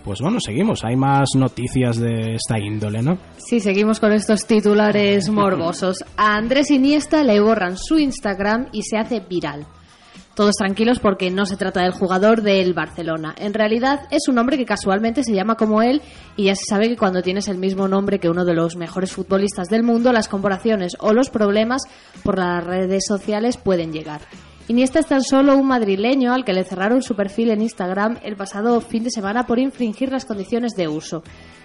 Pues 0.05 0.21
bueno, 0.21 0.39
seguimos. 0.39 0.85
Hay 0.85 0.95
más 0.95 1.29
noticias 1.35 1.97
de 1.97 2.35
esta 2.35 2.59
índole, 2.59 3.01
¿no? 3.01 3.17
Sí, 3.37 3.59
seguimos 3.59 3.99
con 3.99 4.13
estos 4.13 4.45
titulares 4.45 5.29
morbosos. 5.29 6.05
A 6.15 6.35
Andrés 6.35 6.69
Iniesta 6.69 7.23
le 7.23 7.39
borran 7.39 7.75
su 7.75 7.97
Instagram 7.97 8.67
y 8.71 8.83
se 8.83 8.97
hace 8.97 9.19
viral. 9.19 9.65
Todos 10.35 10.53
tranquilos 10.57 10.99
porque 10.99 11.31
no 11.31 11.47
se 11.47 11.57
trata 11.57 11.81
del 11.81 11.91
jugador 11.91 12.43
del 12.43 12.75
Barcelona. 12.75 13.33
En 13.35 13.55
realidad 13.55 14.01
es 14.11 14.27
un 14.27 14.37
hombre 14.37 14.57
que 14.57 14.65
casualmente 14.65 15.23
se 15.23 15.33
llama 15.33 15.55
como 15.55 15.81
él 15.81 16.03
y 16.35 16.45
ya 16.45 16.55
se 16.55 16.65
sabe 16.69 16.89
que 16.89 16.97
cuando 16.97 17.23
tienes 17.23 17.47
el 17.47 17.57
mismo 17.57 17.87
nombre 17.87 18.19
que 18.19 18.29
uno 18.29 18.45
de 18.45 18.53
los 18.53 18.75
mejores 18.75 19.11
futbolistas 19.11 19.69
del 19.69 19.81
mundo, 19.81 20.11
las 20.11 20.27
comparaciones 20.27 20.97
o 20.99 21.13
los 21.13 21.31
problemas 21.31 21.81
por 22.21 22.37
las 22.37 22.63
redes 22.63 23.05
sociales 23.07 23.57
pueden 23.57 23.91
llegar. 23.91 24.21
Iniesta 24.67 24.97
es 24.97 25.05
tan 25.05 25.21
solo 25.21 25.55
un 25.55 25.67
madrileño 25.67 26.33
al 26.33 26.43
que 26.43 26.51
le 26.51 26.63
cerraron 26.63 27.03
su 27.03 27.15
perfil 27.15 27.51
en 27.51 27.61
Instagram 27.61 28.17
el 28.23 28.35
pasado 28.35 28.81
fin 28.81 29.03
de 29.03 29.11
semana 29.11 29.45
por 29.45 29.59
infringir 29.59 30.11
las 30.11 30.25
condiciones 30.25 30.73
de 30.75 30.87
uso. 30.87 31.21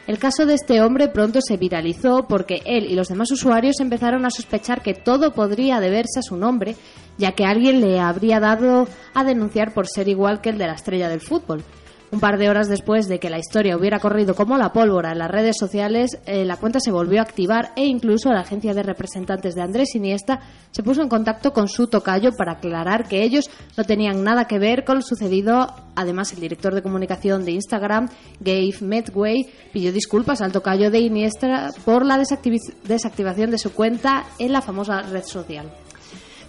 El 0.06 0.18
caso 0.18 0.44
de 0.44 0.52
este 0.52 0.82
hombre 0.82 1.08
pronto 1.08 1.40
se 1.40 1.56
viralizó 1.56 2.26
porque 2.28 2.60
él 2.66 2.84
y 2.84 2.94
los 2.94 3.08
demás 3.08 3.30
usuarios 3.30 3.80
empezaron 3.80 4.26
a 4.26 4.30
sospechar 4.30 4.82
que 4.82 4.92
todo 4.92 5.32
podría 5.32 5.80
deberse 5.80 6.18
a 6.18 6.22
su 6.22 6.36
nombre, 6.36 6.76
ya 7.16 7.32
que 7.32 7.46
alguien 7.46 7.80
le 7.80 8.00
habría 8.00 8.38
dado 8.38 8.86
a 9.14 9.24
denunciar 9.24 9.72
por 9.72 9.86
ser 9.88 10.08
igual 10.08 10.42
que 10.42 10.50
el 10.50 10.58
de 10.58 10.66
la 10.66 10.74
estrella 10.74 11.08
del 11.08 11.22
fútbol. 11.22 11.64
Un 12.12 12.18
par 12.18 12.38
de 12.38 12.50
horas 12.50 12.68
después 12.68 13.06
de 13.06 13.20
que 13.20 13.30
la 13.30 13.38
historia 13.38 13.76
hubiera 13.76 14.00
corrido 14.00 14.34
como 14.34 14.58
la 14.58 14.72
pólvora 14.72 15.12
en 15.12 15.18
las 15.18 15.30
redes 15.30 15.56
sociales, 15.56 16.18
eh, 16.26 16.44
la 16.44 16.56
cuenta 16.56 16.80
se 16.80 16.90
volvió 16.90 17.20
a 17.20 17.22
activar 17.22 17.70
e 17.76 17.86
incluso 17.86 18.32
la 18.32 18.40
agencia 18.40 18.74
de 18.74 18.82
representantes 18.82 19.54
de 19.54 19.62
Andrés 19.62 19.94
Iniesta 19.94 20.40
se 20.72 20.82
puso 20.82 21.02
en 21.02 21.08
contacto 21.08 21.52
con 21.52 21.68
su 21.68 21.86
tocayo 21.86 22.30
para 22.36 22.54
aclarar 22.54 23.06
que 23.06 23.22
ellos 23.22 23.48
no 23.76 23.84
tenían 23.84 24.24
nada 24.24 24.46
que 24.46 24.58
ver 24.58 24.84
con 24.84 24.96
lo 24.96 25.02
sucedido. 25.02 25.72
Además, 25.94 26.32
el 26.32 26.40
director 26.40 26.74
de 26.74 26.82
comunicación 26.82 27.44
de 27.44 27.52
Instagram, 27.52 28.08
Gabe 28.40 28.74
Medway, 28.80 29.46
pidió 29.72 29.92
disculpas 29.92 30.40
al 30.40 30.50
tocayo 30.50 30.90
de 30.90 30.98
Iniesta 30.98 31.70
por 31.84 32.04
la 32.04 32.18
desactivación 32.18 33.52
de 33.52 33.58
su 33.58 33.72
cuenta 33.72 34.24
en 34.40 34.52
la 34.52 34.62
famosa 34.62 35.02
red 35.02 35.22
social. 35.22 35.70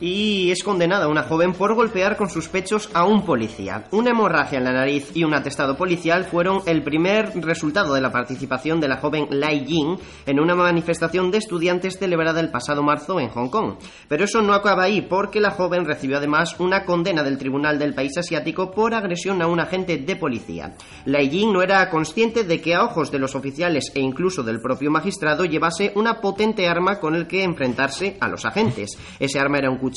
Y 0.02 0.50
es 0.50 0.64
condenada 0.64 1.08
una 1.08 1.22
joven 1.22 1.54
por 1.54 1.76
golpear 1.76 2.18
con 2.18 2.28
sus 2.28 2.48
pechos 2.48 2.90
a 2.96 3.06
un 3.06 3.24
policía. 3.24 3.84
Una 3.92 4.10
hemorragia 4.10 4.58
en 4.58 4.64
la 4.64 4.74
nariz 4.74 5.12
y 5.14 5.24
un 5.24 5.36
atestado 5.36 5.78
policial 5.78 6.26
fueron 6.26 6.62
el 6.66 6.82
primer 6.82 7.32
resultado 7.36 7.94
de 7.94 8.02
la 8.02 8.12
participación 8.12 8.80
de 8.80 8.88
la 8.88 8.98
joven 8.98 9.28
Lai 9.30 9.64
Jing 9.64 10.00
en 10.26 10.40
una 10.40 10.56
manifestación 10.56 11.30
de 11.30 11.38
estudiantes 11.38 12.00
celebrada 12.00 12.40
el 12.40 12.50
pasado 12.50 12.82
marzo 12.82 13.20
en 13.20 13.30
Hong 13.30 13.50
Kong. 13.50 13.76
Pero 14.08 14.24
eso 14.24 14.42
no 14.42 14.56
acaba 14.56 14.86
ahí, 14.86 15.04
porque 15.04 15.40
la 15.40 15.52
joven 15.52 15.86
recibió 15.86 16.18
además 16.18 16.60
una 16.60 16.84
condena 16.84 17.22
del 17.22 17.38
Tribunal 17.38 17.78
del 17.78 17.94
País 17.94 18.18
Asiático 18.18 18.72
por 18.72 18.96
agresión 18.96 19.40
a 19.44 19.48
un 19.48 19.60
agente 19.60 20.00
de 20.00 20.16
policía. 20.16 20.74
Lai 21.06 21.30
Jing 21.30 21.54
no 21.54 21.62
era 21.62 21.88
consciente 21.92 22.44
de 22.44 22.60
que 22.60 22.74
a 22.74 22.86
ojos 22.86 23.12
de 23.12 23.20
los 23.20 23.36
oficiales 23.36 23.92
e 23.94 24.00
incluso 24.00 24.42
del 24.42 24.62
propio 24.62 24.90
magistrado 24.90 25.46
llevase 25.46 25.92
una 25.94 26.20
potente 26.20 26.68
arma 26.68 27.00
con 27.00 27.14
el 27.14 27.28
que 27.28 27.44
enfrentarse 27.44 28.18
a 28.20 28.28
los 28.28 28.46
agentes. 28.46 28.98
Ese 29.20 29.40
arma 29.40 29.60
era 29.60 29.70
un 29.70 29.78
cuchillo 29.78 29.91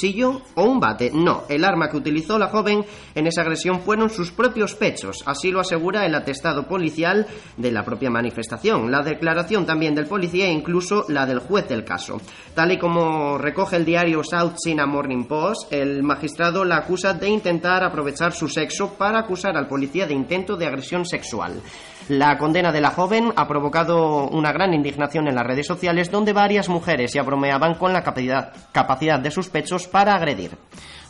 o 0.55 0.65
un 0.65 0.81
bate. 0.81 1.11
No, 1.15 1.45
el 1.49 1.65
arma 1.65 1.89
que 1.89 1.97
utilizó 1.97 2.39
la 2.39 2.49
joven 2.49 2.85
en 3.15 3.27
esa 3.27 3.43
agresión 3.43 3.81
fueron 3.81 4.11
sus 4.11 4.31
propios 4.31 4.75
pechos. 4.75 5.23
Así 5.27 5.51
lo 5.51 5.61
asegura 5.61 6.05
el 6.05 6.15
atestado 6.15 6.67
policial 6.67 7.27
de 7.57 7.73
la 7.73 7.85
propia 7.85 8.11
manifestación, 8.11 8.91
la 8.91 9.03
declaración 9.03 9.67
también 9.67 9.95
del 9.95 10.07
policía 10.07 10.47
e 10.47 10.53
incluso 10.53 11.05
la 11.09 11.27
del 11.27 11.39
juez 11.39 11.69
del 11.69 11.85
caso. 11.85 12.21
Tal 12.55 12.73
y 12.73 12.79
como 12.79 13.39
recoge 13.39 13.77
el 13.77 13.85
diario 13.85 14.23
South 14.23 14.55
China 14.63 14.87
Morning 14.87 15.25
Post, 15.25 15.73
el 15.73 16.03
magistrado 16.03 16.65
la 16.65 16.79
acusa 16.79 17.15
de 17.15 17.29
intentar 17.29 17.85
aprovechar 17.85 18.33
su 18.33 18.49
sexo 18.49 18.95
para 18.95 19.21
acusar 19.21 19.57
al 19.57 19.69
policía 19.69 20.07
de 20.07 20.15
intento 20.15 20.57
de 20.57 20.67
agresión 20.67 21.05
sexual. 21.07 21.61
La 22.09 22.37
condena 22.37 22.71
de 22.71 22.83
la 22.83 22.91
joven 22.91 23.33
ha 23.35 23.49
provocado 23.49 24.29
una 24.29 24.53
gran 24.53 24.75
indignación 24.75 25.27
en 25.27 25.37
las 25.37 25.47
redes 25.47 25.67
sociales 25.67 26.11
donde 26.11 26.35
varias 26.35 26.69
mujeres 26.69 27.15
ya 27.15 27.23
bromeaban 27.23 27.77
con 27.77 27.95
la 27.95 28.03
capacidad, 28.03 28.53
capacidad 28.73 29.19
de 29.19 29.31
sus 29.31 29.49
pechos 29.49 29.89
para 29.89 30.15
agredir. 30.15 30.51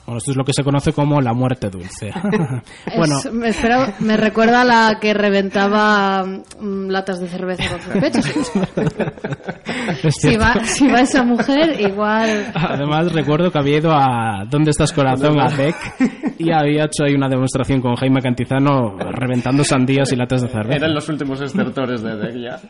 Bueno, 0.06 0.18
esto 0.18 0.30
es 0.32 0.36
lo 0.36 0.44
que 0.44 0.52
se 0.52 0.62
conoce 0.62 0.92
como 0.92 1.20
la 1.20 1.32
muerte 1.32 1.70
dulce. 1.70 2.12
bueno, 2.96 3.18
Es- 3.18 3.32
me, 3.32 3.48
espera- 3.48 3.94
me 4.00 4.16
recuerda 4.16 4.60
a 4.62 4.64
la 4.64 4.98
que 5.00 5.14
reventaba 5.14 6.24
mm, 6.24 6.88
latas 6.90 7.20
de 7.20 7.28
cerveza 7.28 7.64
con 7.70 7.80
sus 7.80 7.92
pechos. 8.02 8.24
si, 10.20 10.36
va, 10.36 10.64
si 10.64 10.86
va 10.88 11.00
esa 11.00 11.22
mujer, 11.22 11.80
igual. 11.80 12.52
Además, 12.54 13.12
recuerdo 13.12 13.50
que 13.50 13.58
había 13.58 13.78
ido 13.78 13.92
a 13.92 14.44
¿Dónde 14.48 14.70
estás 14.70 14.92
corazón? 14.92 15.40
a 15.40 15.48
Beck 15.48 15.76
y 16.38 16.50
había 16.52 16.84
hecho 16.84 17.04
ahí 17.04 17.14
una 17.14 17.28
demostración 17.28 17.80
con 17.80 17.94
Jaime 17.96 18.20
Cantizano 18.20 18.96
reventando 18.98 19.64
sandías 19.64 20.12
y 20.12 20.16
latas 20.16 20.42
de 20.42 20.48
cerveza. 20.48 20.76
Eran 20.76 20.94
los 20.94 21.08
últimos 21.08 21.40
estertores 21.40 22.02
de 22.02 22.16
Deck 22.16 22.36
ya. 22.36 22.60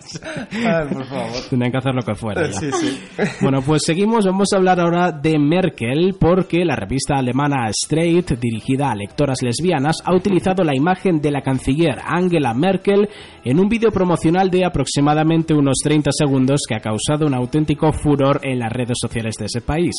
Ay, 0.53 0.87
por 0.93 1.05
favor. 1.07 1.31
Tenían 1.51 1.71
que 1.73 1.79
hacer 1.79 1.95
lo 1.95 2.03
que 2.03 2.15
fuera. 2.15 2.47
ya. 2.47 2.53
Sí, 2.53 2.71
sí. 2.73 3.01
Bueno, 3.41 3.61
pues 3.63 3.83
seguimos. 3.85 4.25
Vamos 4.27 4.49
a 4.53 4.57
hablar 4.57 4.81
ahora 4.81 5.11
de 5.13 5.39
Merkel 5.39 6.15
porque 6.19 6.65
la 6.65 6.77
revista 6.77 7.21
alemana 7.25 7.69
Straight, 7.71 8.33
dirigida 8.39 8.91
a 8.91 8.95
lectoras 8.95 9.39
lesbianas, 9.43 9.97
ha 10.05 10.15
utilizado 10.15 10.63
la 10.63 10.77
imagen 10.77 11.21
de 11.21 11.31
la 11.31 11.41
canciller 11.41 11.99
Angela 12.05 12.53
Merkel 12.53 13.09
en 13.43 13.59
un 13.59 13.69
vídeo 13.69 13.91
promocional 13.91 14.51
de 14.51 14.65
aproximadamente 14.65 15.55
unos 15.55 15.79
30 15.83 16.11
segundos 16.13 16.63
que 16.69 16.75
ha 16.75 16.81
causado 16.81 17.27
un 17.27 17.35
auténtico 17.35 17.93
furor 17.93 18.41
en 18.43 18.59
las 18.59 18.73
redes 18.73 18.99
sociales 19.01 19.37
de 19.39 19.47
ese 19.47 19.63
país. 19.63 19.95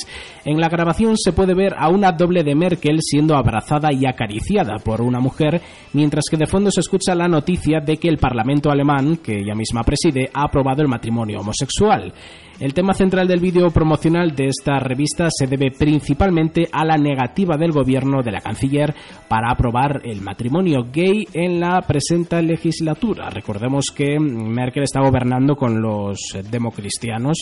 En 0.46 0.60
la 0.60 0.70
grabación 0.70 1.18
se 1.18 1.34
puede 1.34 1.56
ver 1.56 1.74
a 1.78 1.90
una 1.90 2.12
doble 2.12 2.44
de 2.44 2.56
Merkel 2.56 3.00
siendo 3.02 3.36
abrazada 3.36 3.92
y 3.92 4.06
acariciada 4.06 4.78
por 4.78 5.02
una 5.02 5.20
mujer, 5.20 5.62
mientras 5.94 6.26
que 6.30 6.38
de 6.38 6.46
fondo 6.48 6.70
se 6.70 6.82
escucha 6.82 7.16
la 7.16 7.28
noticia 7.28 7.80
de 7.80 7.98
que 7.98 8.08
el 8.08 8.18
Parlamento 8.18 8.70
alemán, 8.70 9.18
que 9.18 9.40
ella 9.40 9.56
misma 9.56 9.84
preside, 9.84 10.30
ha 10.34 10.44
aprobado 10.44 10.84
el 10.84 10.88
matrimonio 10.88 11.40
homosexual. 11.40 12.14
El 12.58 12.74
tema 12.74 12.94
central 12.94 13.28
del 13.28 13.42
vídeo 13.42 13.70
promocional 13.70 14.34
de 14.34 14.48
esta 14.48 14.80
revista 14.80 15.28
se 15.30 15.46
debe 15.46 15.72
principalmente 15.78 16.70
a 16.72 16.86
la 16.86 16.98
negativa 17.16 17.58
del 17.58 17.72
gobierno 17.72 18.22
de 18.22 18.32
la 18.32 18.42
canciller 18.42 18.94
para 19.28 19.52
aprobar 19.52 20.02
el 20.04 20.22
matrimonio 20.22 20.86
gay 20.92 21.26
en 21.34 21.60
la 21.60 21.82
presente 21.82 22.42
legislatura. 22.42 23.30
Recordemos 23.30 23.86
que 23.96 24.20
Merkel 24.20 24.84
está 24.84 25.00
gobernando 25.02 25.56
con 25.56 25.82
los 25.82 26.18
democristianos 26.52 27.38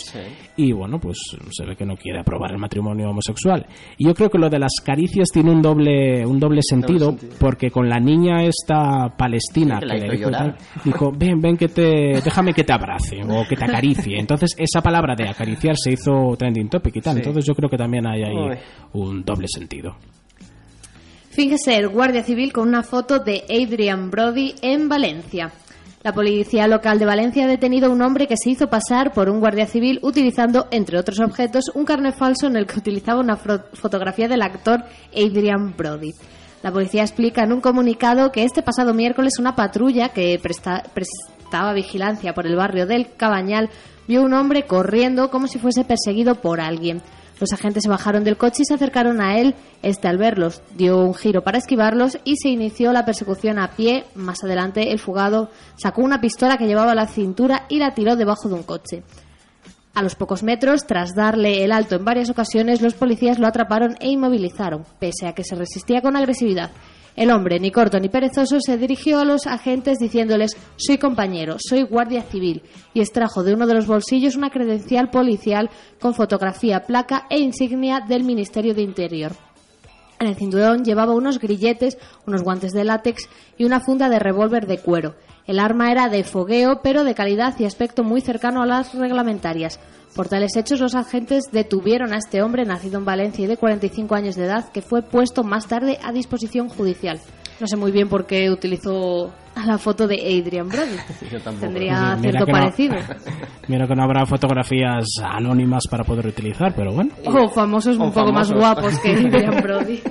y 0.56 0.72
bueno, 0.72 1.00
pues 1.00 1.18
se 1.52 1.66
ve 1.66 1.76
que 1.76 1.86
no 1.86 1.96
quiere 1.96 2.20
aprobar 2.20 2.52
el 2.52 2.60
matrimonio 2.60 3.10
homosexual. 3.10 3.66
Y 3.98 4.06
yo 4.06 4.14
creo 4.14 4.30
que 4.30 4.38
lo 4.38 4.50
de 4.50 4.60
las 4.60 4.74
caricias 4.84 5.30
tiene 5.34 5.52
un 5.52 5.62
doble 5.62 6.26
un 6.26 6.40
doble 6.40 6.62
sentido, 6.62 7.10
sentido. 7.10 7.36
porque 7.40 7.72
con 7.72 7.90
la 7.90 8.00
niña 8.00 8.44
esta 8.44 9.10
palestina 9.18 9.80
Sí, 9.80 9.88
que 9.88 9.94
que 9.94 10.08
le 10.08 10.18
dijo, 10.18 10.30
tal, 10.32 10.56
dijo, 10.84 11.12
ven, 11.16 11.40
ven 11.42 11.58
que 11.58 11.68
te 11.68 12.22
déjame 12.24 12.54
que 12.54 12.64
te 12.64 12.74
abrace 12.74 13.22
o 13.28 13.46
que 13.48 13.56
te 13.56 13.66
acaricie. 13.66 14.20
Entonces 14.20 14.56
esa 14.58 14.82
palabra 14.82 15.16
de 15.16 15.28
acariciar 15.30 15.76
se 15.78 15.94
hizo 15.94 16.36
trending 16.38 16.70
topic 16.70 16.96
y 16.98 17.02
tal. 17.02 17.14
Sí. 17.16 17.20
Entonces 17.20 17.46
yo 17.46 17.54
creo 17.56 17.70
que 17.70 17.78
también 17.78 18.06
hay 18.08 18.24
ahí 18.24 18.36
Uy. 18.36 18.58
un 18.94 19.24
doble 19.24 19.48
sentido. 19.48 19.63
Finge 21.30 21.58
ser 21.58 21.88
guardia 21.88 22.24
civil 22.24 22.54
con 22.54 22.68
una 22.68 22.84
foto 22.84 23.20
de 23.20 23.44
Adrian 23.50 24.12
Brody 24.12 24.56
en 24.62 24.88
Valencia. 24.88 25.52
La 26.04 26.14
policía 26.14 26.68
local 26.68 27.00
de 27.00 27.06
Valencia 27.06 27.46
ha 27.46 27.48
detenido 27.48 27.88
a 27.88 27.90
un 27.90 28.02
hombre 28.02 28.28
que 28.28 28.36
se 28.38 28.50
hizo 28.50 28.70
pasar 28.70 29.14
por 29.14 29.30
un 29.30 29.40
guardia 29.40 29.66
civil 29.66 30.00
utilizando, 30.04 30.68
entre 30.70 31.00
otros 31.00 31.20
objetos, 31.22 31.72
un 31.74 31.86
carnet 31.86 32.16
falso 32.16 32.48
en 32.48 32.58
el 32.58 32.68
que 32.68 32.78
utilizaba 32.78 33.22
una 33.22 33.38
fotografía 33.38 34.28
del 34.28 34.42
actor 34.42 34.84
Adrian 35.16 35.76
Brody. 35.78 36.12
La 36.62 36.72
policía 36.72 37.02
explica 37.04 37.44
en 37.44 37.54
un 37.54 37.62
comunicado 37.62 38.32
que 38.32 38.44
este 38.44 38.62
pasado 38.62 38.94
miércoles 38.94 39.40
una 39.40 39.56
patrulla 39.56 40.10
que 40.10 40.38
presta- 40.42 40.84
pres- 40.94 41.08
prestaba 41.54 41.74
vigilancia 41.74 42.34
por 42.34 42.48
el 42.48 42.56
barrio 42.56 42.88
del 42.88 43.14
Cabañal, 43.16 43.70
vio 44.08 44.24
un 44.24 44.34
hombre 44.34 44.64
corriendo 44.64 45.30
como 45.30 45.48
si 45.48 45.60
fuese 45.60 45.84
perseguido 45.86 46.36
por 46.42 46.60
alguien. 46.60 47.02
Los 47.40 47.52
agentes 47.52 47.84
se 47.84 47.90
bajaron 47.90 48.24
del 48.24 48.38
coche 48.38 48.62
y 48.62 48.66
se 48.66 48.74
acercaron 48.74 49.22
a 49.22 49.38
él. 49.38 49.56
Este, 49.82 50.08
al 50.08 50.18
verlos, 50.18 50.62
dio 50.76 51.00
un 51.00 51.14
giro 51.14 51.44
para 51.44 51.58
esquivarlos 51.58 52.18
y 52.24 52.38
se 52.38 52.50
inició 52.50 52.94
la 52.94 53.06
persecución 53.06 53.60
a 53.60 53.76
pie. 53.76 54.06
Más 54.16 54.44
adelante, 54.44 54.92
el 54.92 55.00
fugado 55.00 55.50
sacó 55.76 56.02
una 56.02 56.22
pistola 56.22 56.58
que 56.58 56.68
llevaba 56.68 56.92
a 56.92 56.96
la 56.96 57.08
cintura 57.08 57.66
y 57.70 57.80
la 57.80 57.94
tiró 57.94 58.16
debajo 58.16 58.48
de 58.48 58.56
un 58.56 58.64
coche. 58.64 59.04
A 59.96 60.02
los 60.02 60.16
pocos 60.16 60.42
metros, 60.42 60.88
tras 60.88 61.14
darle 61.14 61.64
el 61.64 61.72
alto 61.72 61.96
en 61.96 62.06
varias 62.06 62.30
ocasiones, 62.30 62.82
los 62.82 62.96
policías 62.96 63.38
lo 63.38 63.46
atraparon 63.46 63.96
e 64.00 64.10
inmovilizaron, 64.10 64.86
pese 65.00 65.28
a 65.28 65.34
que 65.34 65.44
se 65.44 65.56
resistía 65.56 66.02
con 66.02 66.16
agresividad. 66.16 66.72
El 67.16 67.30
hombre, 67.30 67.60
ni 67.60 67.72
corto 67.72 68.00
ni 68.00 68.10
perezoso, 68.10 68.60
se 68.60 68.78
dirigió 68.78 69.20
a 69.20 69.26
los 69.26 69.46
agentes 69.46 70.00
diciéndoles 70.00 70.58
Soy 70.78 70.98
compañero, 70.98 71.58
soy 71.60 71.84
guardia 71.84 72.24
civil, 72.24 72.64
y 72.94 73.02
extrajo 73.02 73.44
de 73.44 73.54
uno 73.54 73.68
de 73.68 73.76
los 73.76 73.86
bolsillos 73.86 74.36
una 74.36 74.50
credencial 74.50 75.12
policial 75.12 75.70
con 76.00 76.16
fotografía, 76.16 76.86
placa 76.86 77.28
e 77.30 77.40
insignia 77.40 78.00
del 78.00 78.24
Ministerio 78.24 78.74
de 78.74 78.82
Interior. 78.82 79.34
En 80.20 80.28
el 80.28 80.36
cinturón 80.36 80.84
llevaba 80.84 81.14
unos 81.14 81.38
grilletes, 81.38 81.98
unos 82.26 82.42
guantes 82.42 82.72
de 82.72 82.84
látex 82.84 83.30
y 83.58 83.66
una 83.66 83.80
funda 83.82 84.10
de 84.10 84.20
revólver 84.20 84.66
de 84.66 84.80
cuero. 84.80 85.16
El 85.46 85.60
arma 85.60 85.92
era 85.92 86.10
de 86.10 86.24
fogueo, 86.24 86.82
pero 86.82 87.04
de 87.04 87.16
calidad 87.16 87.54
y 87.60 87.66
aspecto 87.66 88.04
muy 88.04 88.22
cercano 88.22 88.62
a 88.62 88.66
las 88.66 88.94
reglamentarias. 88.94 89.80
Por 90.16 90.30
tales 90.30 90.56
hechos, 90.56 90.80
los 90.80 90.96
agentes 90.96 91.46
detuvieron 91.52 92.14
a 92.14 92.18
este 92.18 92.42
hombre, 92.42 92.66
nacido 92.66 93.00
en 93.00 93.06
Valencia 93.06 93.44
y 93.44 93.48
de 93.48 93.58
45 93.58 94.16
años 94.16 94.36
de 94.36 94.46
edad, 94.46 94.72
que 94.72 94.82
fue 94.82 95.02
puesto 95.02 95.44
más 95.44 95.68
tarde 95.68 96.00
a 96.04 96.12
disposición 96.12 96.70
judicial. 96.70 97.20
No 97.60 97.68
sé 97.68 97.76
muy 97.76 97.92
bien 97.92 98.10
por 98.10 98.26
qué 98.26 98.50
utilizó 98.52 99.34
la 99.66 99.78
foto 99.78 100.08
de 100.08 100.16
Adrian 100.16 100.68
Brody. 100.68 100.98
Yo 101.32 101.40
tampoco. 101.40 101.66
Tendría 101.68 102.16
Mira 102.16 102.18
cierto 102.20 102.46
que 102.46 102.52
no- 102.52 102.58
parecido. 102.60 102.96
Mira 103.68 103.88
que 103.88 103.96
no 103.96 104.04
habrá 104.04 104.26
fotografías 104.26 105.06
anónimas 105.24 105.84
para 105.90 106.04
poder 106.04 106.28
utilizar, 106.28 106.74
pero 106.76 106.92
bueno. 106.94 107.12
O 107.26 107.48
famosos 107.50 107.98
O 107.98 108.04
un 108.04 108.12
poco 108.12 108.32
más 108.34 108.50
famosos. 108.50 108.58
guapos 108.76 109.00
que 109.00 109.12
Adrian 109.16 109.62
Brody. 109.64 110.02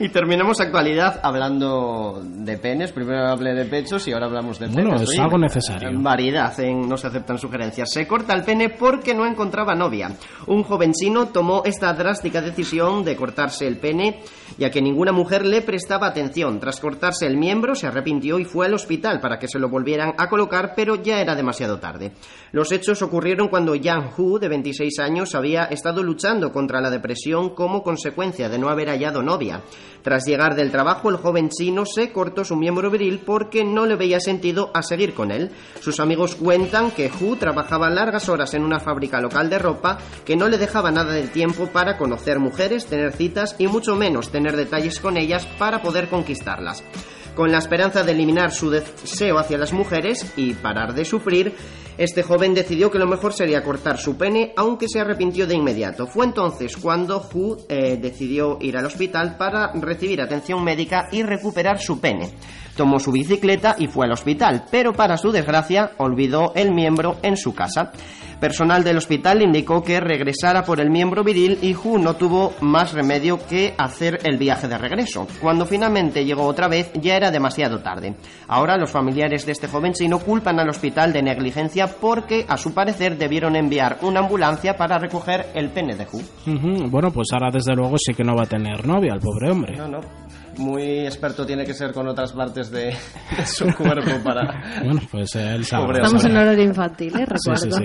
Y 0.00 0.08
terminamos 0.10 0.60
actualidad 0.60 1.20
hablando 1.22 2.22
de 2.24 2.56
penes. 2.58 2.92
Primero 2.92 3.26
hablé 3.28 3.54
de 3.54 3.64
pechos 3.64 4.06
y 4.06 4.12
ahora 4.12 4.26
hablamos 4.26 4.58
de 4.58 4.68
Bueno, 4.68 4.90
penes. 4.90 5.02
es 5.02 5.08
Oye, 5.10 5.20
algo 5.20 5.38
necesario. 5.38 5.90
Variedad, 6.00 6.58
en 6.60 6.88
no 6.88 6.96
se 6.96 7.08
aceptan 7.08 7.38
sugerencias. 7.38 7.90
Se 7.90 8.06
corta 8.06 8.34
el 8.34 8.42
pene 8.44 8.68
porque 8.70 9.14
no 9.14 9.26
encontraba 9.26 9.74
novia. 9.74 10.12
Un 10.46 10.62
joven 10.62 10.92
chino 10.92 11.26
tomó 11.28 11.62
esta 11.64 11.92
drástica 11.94 12.40
decisión 12.40 13.04
de 13.04 13.16
cortarse 13.16 13.66
el 13.66 13.78
pene, 13.78 14.20
ya 14.58 14.70
que 14.70 14.80
ninguna 14.80 15.12
mujer 15.12 15.44
le 15.44 15.62
prestaba 15.62 16.06
atención. 16.08 16.60
Tras 16.60 16.78
cortarse 16.80 17.26
el 17.26 17.36
miembro, 17.36 17.74
se 17.74 17.86
arrepintió 17.88 18.38
y 18.38 18.44
fue 18.44 18.66
al 18.66 18.74
hospital 18.82 19.20
para 19.20 19.38
que 19.38 19.48
se 19.48 19.58
lo 19.58 19.68
volvieran 19.68 20.14
a 20.18 20.28
colocar, 20.28 20.74
pero 20.76 20.96
ya 20.96 21.20
era 21.20 21.34
demasiado 21.34 21.78
tarde. 21.78 22.12
Los 22.52 22.70
hechos 22.72 23.00
ocurrieron 23.02 23.48
cuando 23.48 23.74
Yang 23.74 24.10
Hu, 24.16 24.38
de 24.38 24.48
26 24.48 24.98
años, 24.98 25.34
había 25.34 25.64
estado 25.64 26.02
luchando 26.02 26.52
contra 26.52 26.80
la 26.80 26.90
depresión 26.90 27.54
como 27.54 27.82
consecuencia 27.82 28.48
de 28.48 28.58
no 28.58 28.68
haber 28.68 28.88
hallado 28.88 29.22
novia. 29.22 29.62
Tras 30.02 30.24
llegar 30.26 30.56
del 30.56 30.72
trabajo, 30.72 31.08
el 31.08 31.16
joven 31.16 31.48
chino 31.48 31.86
se 31.86 32.12
cortó 32.12 32.44
su 32.44 32.56
miembro 32.56 32.90
viril 32.90 33.22
porque 33.24 33.64
no 33.64 33.86
le 33.86 33.96
veía 33.96 34.18
sentido 34.20 34.70
a 34.74 34.82
seguir 34.82 35.14
con 35.14 35.30
él. 35.30 35.50
Sus 35.80 36.00
amigos 36.00 36.34
cuentan 36.34 36.90
que 36.90 37.10
Hu 37.10 37.36
trabajaba 37.36 37.88
largas 37.88 38.28
horas 38.28 38.52
en 38.54 38.64
una 38.64 38.80
fábrica 38.80 39.20
local 39.20 39.48
de 39.48 39.58
ropa 39.58 39.98
que 40.24 40.36
no 40.36 40.48
le 40.48 40.58
dejaba 40.58 40.90
nada 40.90 41.12
de 41.12 41.28
tiempo 41.28 41.68
para 41.68 41.96
conocer 41.96 42.40
mujeres, 42.40 42.86
tener 42.86 43.12
citas 43.12 43.54
y 43.58 43.68
mucho 43.68 43.94
menos 43.94 44.30
tener 44.30 44.56
detalles 44.56 45.00
con 45.00 45.16
ellas 45.16 45.46
para 45.58 45.82
poder 45.82 46.08
conquistarlas. 46.08 46.82
Con 47.34 47.50
la 47.50 47.58
esperanza 47.58 48.02
de 48.02 48.12
eliminar 48.12 48.50
su 48.50 48.68
deseo 48.68 49.38
hacia 49.38 49.56
las 49.56 49.72
mujeres 49.72 50.34
y 50.36 50.52
parar 50.52 50.92
de 50.92 51.06
sufrir, 51.06 51.54
este 51.96 52.22
joven 52.22 52.52
decidió 52.52 52.90
que 52.90 52.98
lo 52.98 53.06
mejor 53.06 53.32
sería 53.32 53.62
cortar 53.62 53.96
su 53.96 54.18
pene, 54.18 54.52
aunque 54.54 54.86
se 54.86 55.00
arrepintió 55.00 55.46
de 55.46 55.54
inmediato. 55.54 56.06
Fue 56.06 56.26
entonces 56.26 56.76
cuando 56.76 57.26
Hu 57.32 57.56
eh, 57.70 57.96
decidió 57.96 58.58
ir 58.60 58.76
al 58.76 58.84
hospital 58.84 59.36
para 59.38 59.72
recibir 59.72 60.20
atención 60.20 60.62
médica 60.62 61.08
y 61.10 61.22
recuperar 61.22 61.80
su 61.80 62.00
pene. 62.00 62.34
Tomó 62.76 62.98
su 62.98 63.12
bicicleta 63.12 63.76
y 63.78 63.86
fue 63.86 64.06
al 64.06 64.12
hospital, 64.12 64.64
pero 64.70 64.92
para 64.92 65.16
su 65.16 65.32
desgracia 65.32 65.92
olvidó 65.98 66.52
el 66.54 66.72
miembro 66.72 67.16
en 67.22 67.38
su 67.38 67.54
casa. 67.54 67.92
Personal 68.42 68.82
del 68.82 68.96
hospital 68.96 69.40
indicó 69.40 69.84
que 69.84 70.00
regresara 70.00 70.64
por 70.64 70.80
el 70.80 70.90
miembro 70.90 71.22
viril 71.22 71.60
y 71.62 71.76
Hu 71.76 71.96
no 71.98 72.16
tuvo 72.16 72.52
más 72.60 72.92
remedio 72.92 73.38
que 73.48 73.72
hacer 73.78 74.18
el 74.24 74.36
viaje 74.36 74.66
de 74.66 74.78
regreso. 74.78 75.28
Cuando 75.40 75.64
finalmente 75.64 76.24
llegó 76.24 76.42
otra 76.42 76.66
vez 76.66 76.90
ya 76.94 77.14
era 77.16 77.30
demasiado 77.30 77.78
tarde. 77.82 78.16
Ahora 78.48 78.76
los 78.76 78.90
familiares 78.90 79.46
de 79.46 79.52
este 79.52 79.68
joven 79.68 79.92
chino 79.92 80.18
culpan 80.18 80.58
al 80.58 80.68
hospital 80.70 81.12
de 81.12 81.22
negligencia 81.22 81.86
porque 81.86 82.44
a 82.48 82.56
su 82.56 82.74
parecer 82.74 83.16
debieron 83.16 83.54
enviar 83.54 83.98
una 84.02 84.18
ambulancia 84.18 84.76
para 84.76 84.98
recoger 84.98 85.46
el 85.54 85.68
pene 85.68 85.94
de 85.94 86.08
Hu. 86.12 86.18
Ujú, 86.50 86.90
Bueno, 86.90 87.12
pues 87.12 87.28
ahora 87.32 87.52
desde 87.52 87.76
luego 87.76 87.94
sí 87.96 88.12
que 88.12 88.24
no 88.24 88.34
va 88.34 88.42
a 88.42 88.46
tener 88.46 88.84
novia 88.84 89.14
el 89.14 89.20
pobre 89.20 89.52
hombre. 89.52 89.76
No, 89.76 89.86
no. 89.86 90.00
Muy 90.58 91.00
experto 91.00 91.46
tiene 91.46 91.64
que 91.64 91.74
ser 91.74 91.92
con 91.92 92.06
otras 92.08 92.32
partes 92.32 92.70
de, 92.70 92.94
de 93.36 93.46
su 93.46 93.64
cuerpo 93.74 94.10
para... 94.22 94.80
Bueno, 94.84 95.00
pues 95.10 95.34
él 95.34 95.64
sabe. 95.64 95.94
Estamos 95.94 96.24
en 96.24 96.36
horario 96.36 96.64
infantil, 96.64 97.14
¿eh? 97.18 97.26
Sí, 97.36 97.50
sí, 97.56 97.68
Recuerdo. 97.68 97.78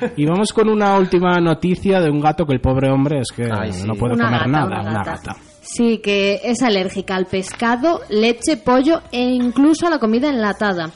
sí. 0.00 0.06
Y 0.16 0.26
vamos 0.26 0.52
con 0.52 0.68
una 0.68 0.96
última 0.98 1.38
noticia 1.40 2.00
de 2.00 2.10
un 2.10 2.20
gato 2.20 2.44
que 2.46 2.52
el 2.54 2.60
pobre 2.60 2.90
hombre 2.90 3.20
es 3.20 3.28
que 3.34 3.48
Ay, 3.52 3.72
sí. 3.72 3.86
no 3.86 3.94
puede 3.94 4.14
Una 4.14 4.24
comer 4.24 4.38
gata, 4.40 4.50
nada, 4.50 4.66
una 4.66 4.80
una 4.80 4.92
gata. 5.04 5.10
gata. 5.12 5.36
Sí, 5.62 5.98
que 6.02 6.40
es 6.42 6.62
alérgica 6.62 7.14
al 7.16 7.26
pescado, 7.26 8.00
leche, 8.08 8.56
pollo 8.56 9.02
e 9.12 9.20
incluso 9.22 9.86
a 9.86 9.90
la 9.90 9.98
comida 9.98 10.28
enlatada. 10.28 10.90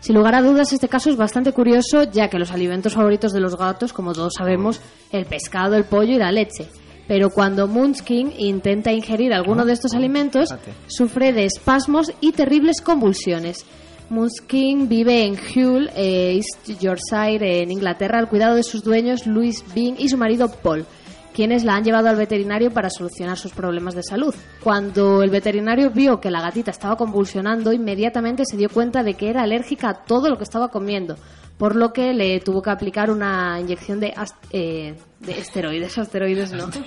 Sin 0.00 0.14
lugar 0.16 0.34
a 0.34 0.42
dudas, 0.42 0.72
este 0.72 0.88
caso 0.88 1.10
es 1.10 1.16
bastante 1.16 1.52
curioso, 1.52 2.04
ya 2.04 2.28
que 2.28 2.38
los 2.38 2.52
alimentos 2.52 2.94
favoritos 2.94 3.32
de 3.32 3.40
los 3.40 3.56
gatos, 3.56 3.92
como 3.92 4.12
todos 4.12 4.34
sabemos, 4.36 4.80
el 5.12 5.24
pescado, 5.24 5.74
el 5.76 5.84
pollo 5.84 6.12
y 6.14 6.18
la 6.18 6.30
leche. 6.30 6.68
Pero 7.08 7.30
cuando 7.30 7.66
Munchkin 7.66 8.32
intenta 8.36 8.92
ingerir 8.92 9.32
alguno 9.32 9.64
de 9.64 9.72
estos 9.72 9.94
alimentos, 9.94 10.50
fíjate. 10.50 10.72
sufre 10.86 11.32
de 11.32 11.46
espasmos 11.46 12.12
y 12.20 12.32
terribles 12.32 12.82
convulsiones. 12.82 13.64
Munchkin 14.10 14.88
vive 14.88 15.24
en 15.24 15.34
Hull, 15.34 15.90
eh, 15.96 16.36
East 16.36 16.80
Yorkshire, 16.80 17.62
en 17.62 17.70
Inglaterra, 17.70 18.18
al 18.18 18.28
cuidado 18.28 18.54
de 18.54 18.62
sus 18.62 18.82
dueños 18.82 19.26
Louis 19.26 19.64
Bean 19.74 19.96
y 19.98 20.08
su 20.08 20.16
marido 20.16 20.50
Paul, 20.50 20.86
quienes 21.34 21.64
la 21.64 21.76
han 21.76 21.84
llevado 21.84 22.08
al 22.08 22.16
veterinario 22.16 22.70
para 22.70 22.90
solucionar 22.90 23.38
sus 23.38 23.52
problemas 23.52 23.94
de 23.94 24.02
salud. 24.02 24.34
Cuando 24.62 25.22
el 25.22 25.30
veterinario 25.30 25.90
vio 25.90 26.20
que 26.20 26.30
la 26.30 26.40
gatita 26.40 26.70
estaba 26.70 26.96
convulsionando, 26.96 27.72
inmediatamente 27.72 28.44
se 28.46 28.56
dio 28.56 28.68
cuenta 28.68 29.02
de 29.02 29.14
que 29.14 29.28
era 29.28 29.42
alérgica 29.42 29.90
a 29.90 30.04
todo 30.04 30.28
lo 30.30 30.36
que 30.36 30.44
estaba 30.44 30.68
comiendo, 30.68 31.16
por 31.58 31.76
lo 31.76 31.92
que 31.92 32.14
le 32.14 32.40
tuvo 32.40 32.62
que 32.62 32.70
aplicar 32.70 33.10
una 33.10 33.58
inyección 33.60 34.00
de, 34.00 34.12
ast- 34.14 34.36
eh, 34.52 34.94
de 35.20 35.38
esteroides, 35.38 35.98
asteroides 35.98 36.52
no. 36.52 36.68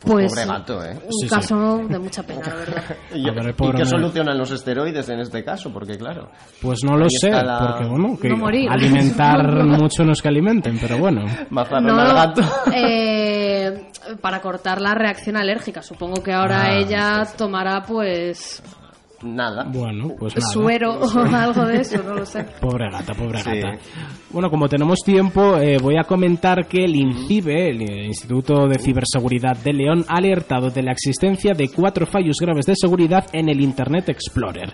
Pues 0.00 0.30
Pobre 0.32 0.46
gato, 0.46 0.84
¿eh? 0.84 0.92
un 0.94 1.12
Sí, 1.12 1.22
sí. 1.22 1.28
caso 1.28 1.78
de 1.88 1.98
mucha 1.98 2.22
pena, 2.22 2.40
la 2.46 2.54
verdad. 2.54 2.84
¿Y, 3.14 3.24
ver, 3.30 3.52
y 3.58 3.72
qué 3.72 3.84
solucionan 3.84 4.38
los 4.38 4.52
esteroides 4.52 5.08
en 5.08 5.18
este 5.18 5.42
caso? 5.42 5.72
Porque 5.72 5.98
claro... 5.98 6.30
Pues 6.62 6.84
no 6.84 6.96
lo 6.96 7.06
sé, 7.10 7.30
la- 7.30 7.58
porque 7.58 7.84
bueno, 7.88 8.16
que 8.16 8.28
No 8.28 8.46
alimentar 8.46 9.64
mucho 9.64 10.04
no 10.04 10.12
es 10.12 10.22
que 10.22 10.28
alimenten, 10.28 10.78
pero 10.78 10.98
bueno. 10.98 11.24
No, 11.50 11.60
al 12.00 12.14
gato. 12.14 12.42
eh, 12.72 13.88
para 14.20 14.40
cortar 14.40 14.80
la 14.80 14.94
reacción 14.94 15.36
alérgica. 15.36 15.82
Supongo 15.82 16.22
que 16.22 16.32
ahora 16.32 16.66
Ah, 16.66 16.74
ella 16.76 17.26
tomará 17.36 17.82
pues 17.82 18.62
Nada. 19.22 19.64
Bueno, 19.64 20.14
pues 20.18 20.34
nada. 20.36 20.46
suero 20.52 21.00
o 21.00 21.18
algo 21.34 21.64
de 21.66 21.80
eso, 21.80 22.02
no 22.04 22.14
lo 22.14 22.24
sé. 22.24 22.44
Pobre 22.60 22.90
gata, 22.90 23.14
pobre 23.14 23.40
Sí. 23.42 23.50
gata. 23.50 23.78
Bueno, 24.30 24.48
como 24.50 24.68
tenemos 24.68 24.98
tiempo, 25.04 25.56
eh, 25.56 25.78
voy 25.82 25.96
a 25.98 26.04
comentar 26.04 26.66
que 26.68 26.84
el 26.84 26.94
INCIBE, 26.94 27.70
el 27.70 27.82
Instituto 28.06 28.68
de 28.68 28.78
Ciberseguridad 28.78 29.56
de 29.56 29.72
León, 29.72 30.04
ha 30.08 30.18
alertado 30.18 30.70
de 30.70 30.82
la 30.82 30.92
existencia 30.92 31.52
de 31.52 31.68
cuatro 31.68 32.06
fallos 32.06 32.36
graves 32.40 32.66
de 32.66 32.74
seguridad 32.76 33.26
en 33.32 33.48
el 33.48 33.60
Internet 33.60 34.08
Explorer. 34.08 34.72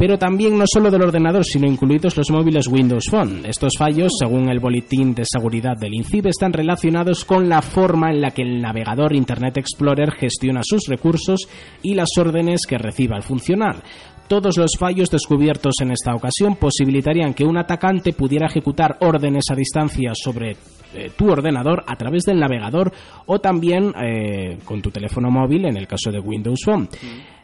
Pero 0.00 0.16
también 0.16 0.56
no 0.56 0.64
solo 0.66 0.90
del 0.90 1.02
ordenador, 1.02 1.44
sino 1.44 1.66
incluidos 1.66 2.16
los 2.16 2.30
móviles 2.30 2.68
Windows 2.68 3.04
Phone. 3.10 3.44
Estos 3.44 3.74
fallos, 3.76 4.12
según 4.18 4.48
el 4.48 4.58
boletín 4.58 5.12
de 5.12 5.24
seguridad 5.30 5.76
del 5.78 5.92
INCIBE, 5.92 6.30
están 6.30 6.54
relacionados 6.54 7.26
con 7.26 7.50
la 7.50 7.60
forma 7.60 8.10
en 8.10 8.22
la 8.22 8.30
que 8.30 8.40
el 8.40 8.62
navegador 8.62 9.14
Internet 9.14 9.58
Explorer 9.58 10.12
gestiona 10.12 10.62
sus 10.64 10.86
recursos 10.88 11.46
y 11.82 11.92
las 11.92 12.08
órdenes 12.18 12.62
que 12.66 12.78
reciba 12.78 13.16
al 13.16 13.24
funcionar. 13.24 13.82
Todos 14.30 14.56
los 14.58 14.70
fallos 14.78 15.10
descubiertos 15.10 15.74
en 15.82 15.90
esta 15.90 16.14
ocasión 16.14 16.54
posibilitarían 16.54 17.34
que 17.34 17.44
un 17.44 17.58
atacante 17.58 18.12
pudiera 18.12 18.46
ejecutar 18.46 18.96
órdenes 19.00 19.42
a 19.50 19.56
distancia 19.56 20.12
sobre 20.14 20.52
eh, 20.94 21.10
tu 21.18 21.28
ordenador 21.28 21.82
a 21.84 21.96
través 21.96 22.22
del 22.22 22.38
navegador 22.38 22.92
o 23.26 23.40
también 23.40 23.92
eh, 24.00 24.56
con 24.64 24.80
tu 24.80 24.92
teléfono 24.92 25.32
móvil 25.32 25.64
en 25.64 25.76
el 25.76 25.88
caso 25.88 26.12
de 26.12 26.20
Windows 26.20 26.60
Phone. 26.64 26.88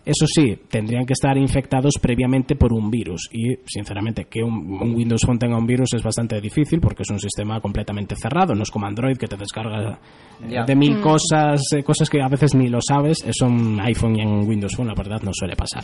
Eso 0.04 0.28
sí, 0.28 0.56
tendrían 0.70 1.04
que 1.04 1.14
estar 1.14 1.36
infectados 1.36 1.94
previamente 2.00 2.54
por 2.54 2.72
un 2.72 2.88
virus. 2.88 3.28
Y, 3.32 3.56
sinceramente, 3.66 4.26
que 4.26 4.44
un, 4.44 4.80
un 4.80 4.94
Windows 4.94 5.22
Phone 5.26 5.40
tenga 5.40 5.58
un 5.58 5.66
virus 5.66 5.92
es 5.94 6.04
bastante 6.04 6.40
difícil 6.40 6.78
porque 6.78 7.02
es 7.02 7.10
un 7.10 7.18
sistema 7.18 7.60
completamente 7.60 8.14
cerrado, 8.14 8.54
no 8.54 8.62
es 8.62 8.70
como 8.70 8.86
Android 8.86 9.16
que 9.16 9.26
te 9.26 9.36
descarga 9.36 9.98
eh, 10.40 10.62
de 10.64 10.76
mil 10.76 11.00
cosas, 11.00 11.62
eh, 11.72 11.82
cosas 11.82 12.08
que 12.08 12.22
a 12.22 12.28
veces 12.28 12.54
ni 12.54 12.68
lo 12.68 12.78
sabes, 12.80 13.24
eso 13.26 13.46
en 13.46 13.80
iPhone 13.80 14.14
y 14.14 14.22
en 14.22 14.46
Windows 14.46 14.76
Phone 14.76 14.86
la 14.86 14.94
verdad 14.94 15.20
no 15.22 15.32
suele 15.34 15.56
pasar. 15.56 15.82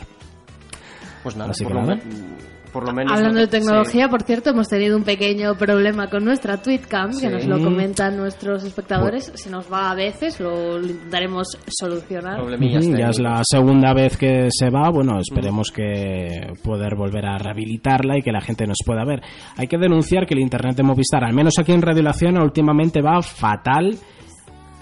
Pues 1.23 1.37
nada, 1.37 1.51
Así 1.51 1.65
por 1.65 1.73
que 1.73 1.79
lo 1.79 1.87
nada. 1.87 1.95
me- 1.97 2.43
por 2.73 2.87
lo 2.87 2.95
menos... 2.95 3.13
Hablando 3.13 3.39
de 3.39 3.49
tecnología, 3.49 4.05
sí. 4.07 4.11
por 4.11 4.23
cierto, 4.23 4.49
hemos 4.49 4.67
tenido 4.67 4.97
un 4.97 5.05
pequeño 5.05 5.55
problema 5.57 6.09
con 6.09 6.25
nuestra 6.25 6.57
Tweetcam, 6.63 7.11
que 7.11 7.17
Sí. 7.17 7.29
nos 7.29 7.45
lo 7.47 7.63
comentan 7.63 8.17
nuestros 8.17 8.65
espectadores. 8.65 9.31
Se 9.35 9.51
nos 9.51 9.71
va 9.71 9.91
a 9.91 9.95
veces, 9.95 10.41
lo, 10.41 10.79
lo 10.79 10.87
intentaremos 10.87 11.49
solucionar. 11.69 12.41
Ya 12.97 13.11
es 13.11 13.21
la 13.21 13.43
segunda 13.45 13.93
vez 13.93 14.17
que 14.17 14.49
se 14.51 14.71
va. 14.71 14.89
Bueno, 14.89 15.19
esperemos 15.21 15.71
que 15.71 16.55
poder 16.65 16.95
volver 16.97 17.27
a 17.27 17.37
rehabilitarla 17.37 18.17
y 18.17 18.23
que 18.23 18.33
la 18.33 18.41
gente 18.41 18.67
nos 18.67 18.79
pueda 18.87 19.05
ver. 19.05 19.21
Hay 19.59 19.67
que 19.67 19.77
denunciar 19.77 20.27
que 20.27 20.33
el 20.33 20.41
internet 20.41 20.75
de 20.77 20.83
Movistar, 20.83 21.25
al 21.25 21.35
menos 21.35 21.53
aquí 21.59 21.73
en 21.73 21.83
Radio 21.83 22.03
La 22.03 22.15
Ciana, 22.15 22.43
últimamente 22.43 23.03
va 23.03 23.21
fatal. 23.21 23.99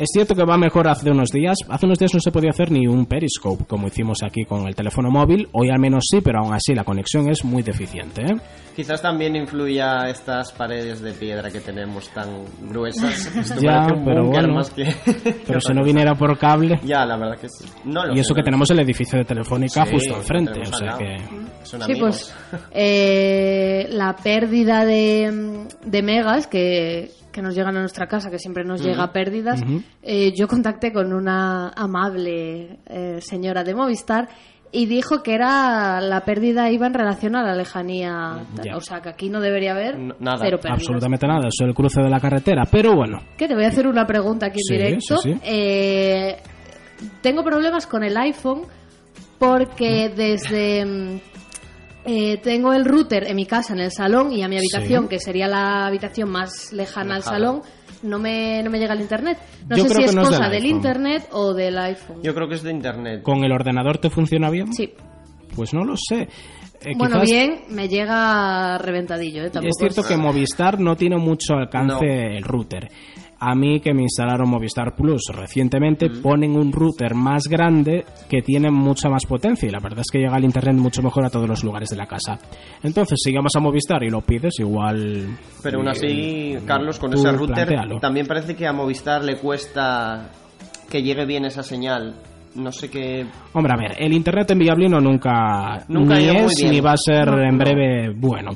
Es 0.01 0.09
cierto 0.14 0.34
que 0.34 0.44
va 0.44 0.57
mejor 0.57 0.88
hace 0.88 1.11
unos 1.11 1.28
días. 1.30 1.59
Hace 1.68 1.84
unos 1.84 1.98
días 1.98 2.14
no 2.14 2.20
se 2.20 2.32
podía 2.32 2.51
hacer 2.51 2.70
ni 2.70 2.86
un 2.86 3.05
periscope 3.05 3.66
como 3.66 3.86
hicimos 3.86 4.22
aquí 4.22 4.44
con 4.46 4.66
el 4.66 4.74
teléfono 4.74 5.11
móvil. 5.11 5.46
Hoy 5.53 5.68
al 5.68 5.78
menos 5.78 6.05
sí, 6.11 6.22
pero 6.22 6.38
aún 6.40 6.55
así 6.55 6.74
la 6.74 6.84
conexión 6.84 7.28
es 7.28 7.44
muy 7.44 7.62
deficiente. 7.62 8.22
¿eh? 8.22 8.36
Quizás 8.74 9.03
también 9.03 9.36
influya 9.36 10.09
estas 10.09 10.53
paredes 10.53 11.03
de 11.03 11.12
piedra 11.12 11.51
que 11.51 11.61
tenemos 11.61 12.09
tan 12.14 12.28
gruesas. 12.70 13.26
Esto 13.36 13.61
Ya, 13.61 13.88
un 13.94 14.03
pero 14.07 14.24
bueno. 14.24 14.55
más 14.55 14.70
que... 14.70 14.84
Pero 15.46 15.61
si 15.61 15.74
no 15.74 15.84
viniera 15.84 16.14
por 16.14 16.38
cable. 16.38 16.80
Ya, 16.82 17.05
la 17.05 17.18
verdad 17.18 17.36
que 17.38 17.51
sí. 17.51 17.66
No 17.84 18.07
lo 18.07 18.12
Y 18.12 18.16
sé, 18.16 18.20
eso 18.22 18.34
que 18.34 18.42
tenemos 18.42 18.70
el 18.70 18.80
edificio 18.80 19.18
de 19.18 19.26
Telefónica 19.26 19.84
Sí, 19.84 19.92
justo 19.92 20.16
enfrente. 20.16 20.53
tenemos 20.53 20.72
O 20.72 20.78
sea 20.78 20.92
al 20.92 20.98
que. 20.98 21.05
lado. 21.05 21.46
Son 21.62 21.82
Sí, 21.82 21.92
pues 22.01 22.34
eh, 22.72 23.86
la 23.90 24.16
pérdida 24.16 24.86
de, 24.86 25.66
de 25.84 26.03
megas 26.03 26.46
que, 26.46 27.11
que 27.32 27.42
nos 27.42 27.54
llegan 27.54 27.76
a 27.76 27.80
nuestra 27.80 28.06
casa, 28.06 28.30
que 28.30 28.38
siempre 28.38 28.64
nos 28.64 28.82
llega 28.82 29.12
pérdidas, 29.12 29.62
eh, 30.02 30.32
yo 30.36 30.48
contacté 30.48 30.92
con 30.92 31.12
una 31.12 31.68
amable 31.70 32.78
eh, 32.86 33.18
señora 33.20 33.62
de 33.64 33.74
Movistar 33.74 34.28
y 34.72 34.86
dijo 34.86 35.22
que 35.24 35.34
era 35.34 36.00
la 36.00 36.20
pérdida 36.24 36.70
iba 36.70 36.86
en 36.86 36.94
relación 36.94 37.34
a 37.34 37.42
la 37.42 37.54
lejanía. 37.56 38.44
Ya. 38.64 38.76
O 38.76 38.80
sea, 38.80 39.00
que 39.00 39.08
aquí 39.08 39.28
no 39.28 39.40
debería 39.40 39.72
haber 39.72 39.98
No, 39.98 40.14
nada. 40.20 40.38
cero 40.44 40.58
pérdidas. 40.58 40.80
Absolutamente 40.80 41.26
nada, 41.26 41.48
eso 41.48 41.64
es 41.64 41.68
el 41.68 41.74
cruce 41.74 42.00
de 42.00 42.08
la 42.08 42.20
carretera. 42.20 42.62
Pero 42.70 42.94
bueno, 42.94 43.20
Que 43.36 43.48
te 43.48 43.54
voy 43.54 43.64
a 43.64 43.68
hacer 43.68 43.86
una 43.88 44.06
pregunta 44.06 44.46
aquí 44.46 44.58
en 44.60 44.64
Sí, 44.64 44.74
directo. 44.76 45.16
sí, 45.18 45.32
sí. 45.32 45.40
Eh, 45.42 46.36
tengo 47.20 47.42
problemas 47.42 47.86
con 47.86 48.04
el 48.04 48.16
iPhone 48.16 48.62
porque 49.38 50.10
desde 50.14 50.84
mm, 50.84 51.20
eh, 52.12 52.38
tengo 52.42 52.72
el 52.72 52.84
router 52.84 53.24
en 53.28 53.36
mi 53.36 53.46
casa 53.46 53.72
en 53.74 53.80
el 53.80 53.92
salón 53.92 54.32
y 54.32 54.42
a 54.42 54.48
mi 54.48 54.56
habitación, 54.56 55.04
Sí. 55.04 55.08
que 55.11 55.18
sería 55.20 55.46
la 55.46 55.86
habitación 55.86 56.28
más 56.30 56.72
lejana 56.72 57.14
al 57.16 57.22
salón, 57.22 57.62
no 58.02 58.18
me, 58.18 58.62
no 58.62 58.70
me 58.70 58.78
llega 58.78 58.94
el 58.94 59.00
internet. 59.00 59.38
No 59.68 59.76
Yo 59.76 59.84
sé 59.84 59.94
si 59.94 60.02
es 60.04 60.14
no 60.14 60.22
es 60.22 60.28
cosa 60.30 60.48
del 60.48 60.66
internet 60.66 61.28
o 61.32 61.52
del 61.54 61.78
iPhone. 61.78 62.20
Yo 62.22 62.34
creo 62.34 62.48
que 62.48 62.54
es 62.56 62.62
de 62.62 62.70
internet. 62.72 63.22
¿con 63.22 63.44
el 63.44 63.52
ordenador 63.52 63.98
te 63.98 64.11
funciona 64.11 64.50
bien? 64.50 64.72
Sí. 64.72 64.92
Pues 65.54 65.72
no 65.74 65.84
lo 65.84 65.94
sé. 65.96 66.28
Eh, 66.82 66.94
bueno, 66.96 67.20
quizás- 67.20 67.30
bien, 67.30 67.61
me 67.68 67.88
llega 67.88 68.78
reventadillo. 68.78 69.42
¿eh? 69.44 69.50
Tampoco 69.50 69.68
Es 69.68 69.76
cierto 69.78 70.02
que 70.02 70.16
Movistar 70.16 70.80
no 70.80 70.96
tiene 70.96 71.16
mucho 71.18 71.54
alcance 71.54 72.04
No. 72.06 72.36
el 72.36 72.42
router. 72.42 72.88
A 73.43 73.55
mí 73.55 73.80
que 73.80 73.95
me 73.95 74.03
instalaron 74.03 74.51
Movistar 74.51 74.95
Plus 74.95 75.22
recientemente 75.34 76.11
ponen 76.11 76.57
un 76.57 76.70
router 76.72 77.14
más 77.14 77.45
grande 77.49 78.05
que 78.28 78.43
tiene 78.43 78.70
mucha 78.70 79.09
más 79.09 79.24
potencia 79.24 79.66
y 79.66 79.72
la 79.72 79.80
verdad 79.80 80.01
es 80.01 80.11
que 80.12 80.18
llega 80.18 80.36
el 80.36 80.45
internet 80.45 80.76
mucho 80.76 81.03
mejor 81.03 81.24
a 81.24 81.30
todos 81.30 81.49
los 81.49 81.64
lugares 81.64 81.88
de 81.88 81.97
la 81.97 82.07
casa. 82.07 82.38
Entonces, 82.82 83.18
si 83.24 83.32
llamas 83.32 83.57
a 83.57 83.61
Movistar 83.61 84.03
y 84.05 84.11
lo 84.11 84.20
pides, 84.20 84.61
igual... 84.61 85.38
Pero 85.62 85.78
aún 85.78 85.88
así, 85.88 86.07
eh, 86.07 86.61
Carlos, 86.66 86.99
con 86.99 87.14
ese 87.14 87.32
router, 87.32 87.68
también 88.01 88.26
parece 88.26 88.55
que 88.55 88.66
a 88.66 88.72
Movistar 88.74 89.24
le 89.24 89.36
cuesta 89.38 90.28
que 90.91 91.03
llegue 91.03 91.24
bien 91.24 91.47
esa 91.47 91.62
señal. 91.62 92.16
No 92.57 92.72
sé 92.72 92.91
qué... 92.91 93.24
Hombre, 93.55 93.72
a 93.72 93.76
ver, 93.76 93.93
el 93.99 94.12
internet 94.12 94.51
enviable 94.51 94.88
no 94.88 95.01
nunca, 95.01 95.84
Nunca 95.88 96.16
ni 96.16 96.26
muy 96.26 96.36
es 96.36 96.57
bien. 96.61 96.72
ni 96.72 96.80
va 96.80 96.93
a 96.93 96.97
ser 96.97 97.26
No, 97.28 97.41
en 97.43 97.57
no. 97.57 97.59
breve 97.59 98.11
bueno. 98.14 98.51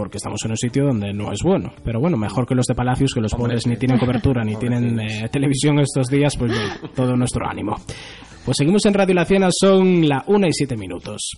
Porque 0.00 0.16
estamos 0.16 0.42
en 0.46 0.52
un 0.52 0.56
sitio 0.56 0.86
donde 0.86 1.12
no 1.12 1.30
es 1.30 1.42
bueno. 1.42 1.74
Pero 1.84 2.00
bueno, 2.00 2.16
mejor 2.16 2.46
que 2.46 2.54
los 2.54 2.64
de 2.64 2.74
Palacios, 2.74 3.12
que 3.12 3.20
los 3.20 3.34
Hombre, 3.34 3.48
pobres 3.48 3.64
sí. 3.64 3.68
ni 3.68 3.76
tienen 3.76 3.98
cobertura 3.98 4.42
ni 4.42 4.56
tienen 4.56 4.98
eh, 4.98 5.28
televisión 5.30 5.78
estos 5.78 6.06
días, 6.06 6.38
pues 6.38 6.52
bueno, 6.52 6.88
todo 6.96 7.14
nuestro 7.16 7.46
ánimo. 7.46 7.76
Pues 8.46 8.56
seguimos 8.56 8.86
en 8.86 8.94
Radio 8.94 9.14
La 9.14 9.26
Ciana, 9.26 9.50
son 9.52 10.08
la 10.08 10.24
1 10.26 10.46
y 10.46 10.52
7 10.54 10.74
minutos. 10.78 11.32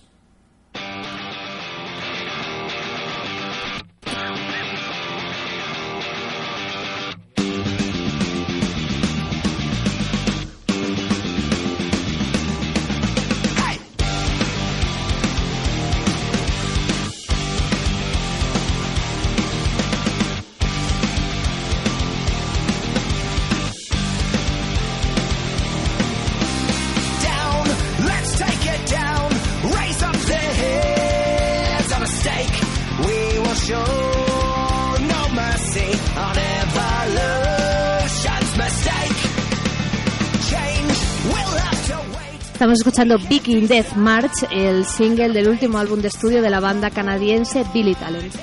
Escuchando 42.93 43.17
Viking 43.27 43.65
Death 43.67 43.95
March, 43.95 44.45
el 44.51 44.85
single 44.85 45.29
del 45.29 45.47
último 45.47 45.79
álbum 45.79 45.99
de 45.99 46.09
estudio 46.09 46.43
de 46.43 46.51
la 46.51 46.59
banda 46.59 46.91
canadiense 46.91 47.65
Billy 47.73 47.95
Talent. 47.95 48.35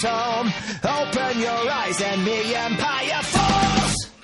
Tall. 0.00 0.46
Open 0.82 1.40
your 1.40 1.70
eyes 1.70 2.00
and 2.00 2.24
the 2.26 2.56
empire 2.56 3.22
falls. 3.22 3.96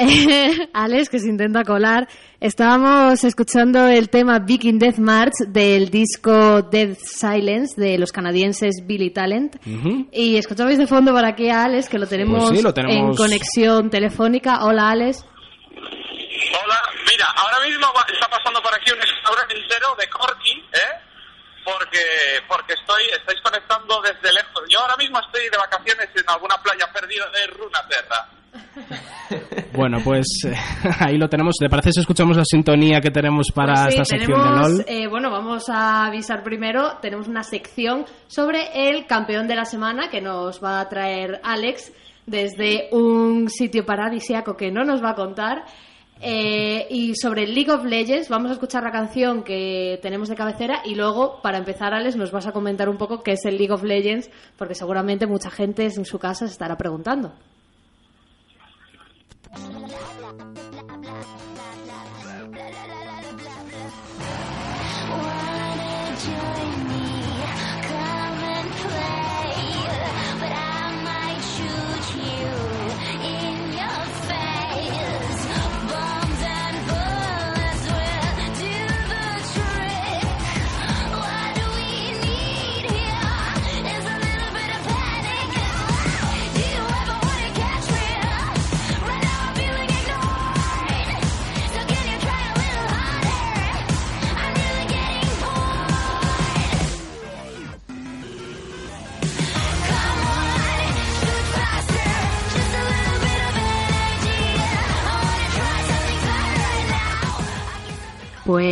Eh, 0.00 0.68
Alex, 0.74 1.08
que 1.08 1.18
se 1.18 1.28
intenta 1.28 1.64
colar. 1.64 2.06
Estábamos 2.38 3.24
escuchando 3.24 3.88
el 3.88 4.08
tema 4.10 4.38
Viking 4.38 4.78
Death 4.78 4.98
March 4.98 5.32
del 5.48 5.90
disco 5.90 6.62
Death 6.62 6.98
Silence 7.02 7.80
de 7.80 7.98
los 7.98 8.12
canadienses 8.12 8.86
Billy 8.86 9.10
Talent. 9.10 9.56
Y 10.12 10.36
escuchabais 10.36 10.78
de 10.78 10.86
fondo 10.86 11.10
por 11.12 11.24
aquí 11.24 11.48
a 11.50 11.64
Alex, 11.64 11.88
que 11.88 11.98
lo 11.98 12.06
tenemos, 12.06 12.44
Pues 12.44 12.58
sí, 12.58 12.62
lo 12.62 12.72
tenemos. 12.72 13.10
en 13.10 13.16
conexión 13.16 13.90
telefónica. 13.90 14.62
Hola, 14.62 14.90
Alex. 14.90 15.24
Hola, 15.74 16.78
mira, 17.10 17.26
ahora 17.34 17.56
mismo 17.68 17.86
está 18.14 18.28
pasando 18.30 18.62
por 18.62 18.72
aquí 18.76 18.92
un 18.92 19.00
restaurante 19.00 19.54
entero 19.56 19.86
de 19.98 20.08
Corky, 20.10 20.52
¿eh? 20.74 21.07
Porque, 21.68 22.04
porque 22.48 22.72
estoy, 22.74 23.02
estáis 23.18 23.40
conectando 23.42 24.00
desde 24.00 24.32
lejos. 24.32 24.62
Yo 24.70 24.80
ahora 24.80 24.94
mismo 24.98 25.18
estoy 25.20 25.42
de 25.50 25.56
vacaciones 25.58 26.08
en 26.14 26.24
alguna 26.28 26.56
playa 26.62 26.86
perdida 26.92 27.26
de 27.30 27.46
Runaterra. 27.52 28.28
Bueno, 29.74 29.98
pues 30.02 30.26
eh, 30.46 30.54
ahí 31.00 31.18
lo 31.18 31.28
tenemos. 31.28 31.54
¿Le 31.60 31.68
parece 31.68 31.92
si 31.92 32.00
escuchamos 32.00 32.36
la 32.36 32.44
sintonía 32.44 33.00
que 33.00 33.10
tenemos 33.10 33.48
para 33.54 33.74
Pues 33.84 33.94
sí, 33.94 34.00
esta 34.00 34.04
sección 34.16 34.40
tenemos, 34.42 34.68
de 34.68 34.74
LOL? 34.78 34.84
eh, 34.88 35.06
bueno, 35.08 35.30
vamos 35.30 35.68
a 35.68 36.06
avisar 36.06 36.42
primero. 36.42 36.96
Tenemos 37.02 37.28
una 37.28 37.42
sección 37.42 38.06
sobre 38.26 38.88
el 38.88 39.06
campeón 39.06 39.46
de 39.46 39.54
la 39.54 39.66
semana 39.66 40.08
que 40.08 40.20
nos 40.22 40.64
va 40.64 40.80
a 40.80 40.88
traer 40.88 41.40
Alex 41.44 41.92
desde 42.26 42.88
un 42.92 43.48
sitio 43.50 43.84
paradisiaco 43.84 44.56
que 44.56 44.70
no 44.72 44.82
nos 44.84 45.02
va 45.04 45.10
a 45.10 45.14
contar. 45.14 45.64
Eh, 46.20 46.86
y 46.90 47.14
sobre 47.14 47.46
League 47.46 47.70
of 47.70 47.84
Legends 47.84 48.28
vamos 48.28 48.50
a 48.50 48.54
escuchar 48.54 48.82
la 48.82 48.90
canción 48.90 49.44
que 49.44 50.00
tenemos 50.02 50.28
de 50.28 50.34
cabecera 50.34 50.82
y 50.84 50.94
luego, 50.94 51.40
para 51.42 51.58
empezar, 51.58 51.94
Alex, 51.94 52.16
nos 52.16 52.32
vas 52.32 52.46
a 52.46 52.52
comentar 52.52 52.88
un 52.88 52.96
poco 52.96 53.22
qué 53.22 53.32
es 53.32 53.44
el 53.44 53.56
League 53.56 53.72
of 53.72 53.84
Legends, 53.84 54.30
porque 54.56 54.74
seguramente 54.74 55.26
mucha 55.26 55.50
gente 55.50 55.84
en 55.84 56.04
su 56.04 56.18
casa 56.18 56.46
se 56.46 56.52
estará 56.52 56.76
preguntando. 56.76 57.32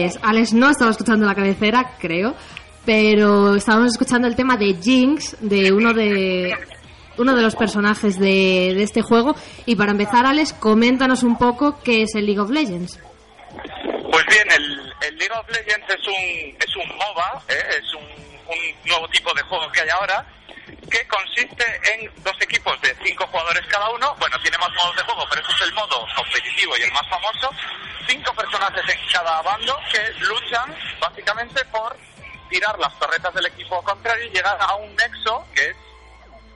Pues 0.07 0.21
Alex 0.23 0.53
no 0.53 0.71
estaba 0.71 0.93
escuchando 0.93 1.27
la 1.27 1.35
cabecera, 1.35 1.97
creo, 1.99 2.37
pero 2.85 3.57
estábamos 3.57 3.91
escuchando 3.91 4.29
el 4.29 4.37
tema 4.37 4.57
de 4.57 4.75
Jinx, 4.81 5.37
de 5.41 5.73
uno 5.73 5.93
de 5.93 6.55
uno 7.19 7.35
de 7.35 7.43
los 7.43 7.57
personajes 7.57 8.17
de, 8.21 8.73
de 8.77 8.85
este 8.85 9.03
juego. 9.03 9.35
Y 9.65 9.75
para 9.75 9.91
empezar, 9.91 10.25
Alex, 10.25 10.53
coméntanos 10.53 11.25
un 11.25 11.37
poco 11.37 11.81
qué 11.83 12.03
es 12.03 12.15
el 12.15 12.27
League 12.27 12.39
of 12.39 12.51
Legends. 12.51 13.01
Pues 14.13 14.25
bien, 14.31 14.47
el, 14.55 14.93
el 15.09 15.17
League 15.19 15.35
of 15.41 15.49
Legends 15.49 15.87
es 15.89 16.07
un, 16.07 16.57
es 16.61 16.77
un 16.77 16.97
MOBA, 16.97 17.43
¿eh? 17.49 17.81
es 17.81 17.95
un, 17.95 18.05
un 18.05 18.89
nuevo 18.89 19.09
tipo 19.09 19.35
de 19.35 19.43
juego 19.43 19.65
que 19.73 19.81
hay 19.81 19.89
ahora, 19.89 20.25
que 20.91 21.07
consiste 21.07 21.65
en 21.95 22.11
dos 22.23 22.35
equipos 22.41 22.81
de 22.81 22.95
cinco 23.05 23.27
jugadores 23.29 23.63
cada 23.69 23.91
uno. 23.91 24.15
Bueno, 24.19 24.37
tiene 24.43 24.59
más 24.59 24.71
modos 24.83 24.97
de 24.97 25.03
juego, 25.03 25.23
pero 25.31 25.43
ese 25.43 25.53
es 25.53 25.61
el 25.69 25.75
modo 25.75 26.07
competitivo 26.17 26.75
y 26.79 26.83
el 26.83 26.93
más 26.93 27.09
famoso. 27.09 27.51
Cinco 28.09 28.33
personajes 28.35 28.83
en 28.89 28.99
cada 29.13 29.43
bando 29.43 29.77
que 29.93 30.01
luchan 30.25 30.75
básicamente 31.01 31.65
por 31.67 31.97
tirar 32.51 32.79
las 32.79 32.97
torretas 32.99 33.35
del 33.35 33.47
equipo 33.47 33.83
contrario 33.83 34.27
y 34.27 34.31
llegar 34.31 34.57
a 34.61 34.77
un 34.77 34.95
nexo 34.95 35.45
que 35.55 35.71
es 35.71 35.77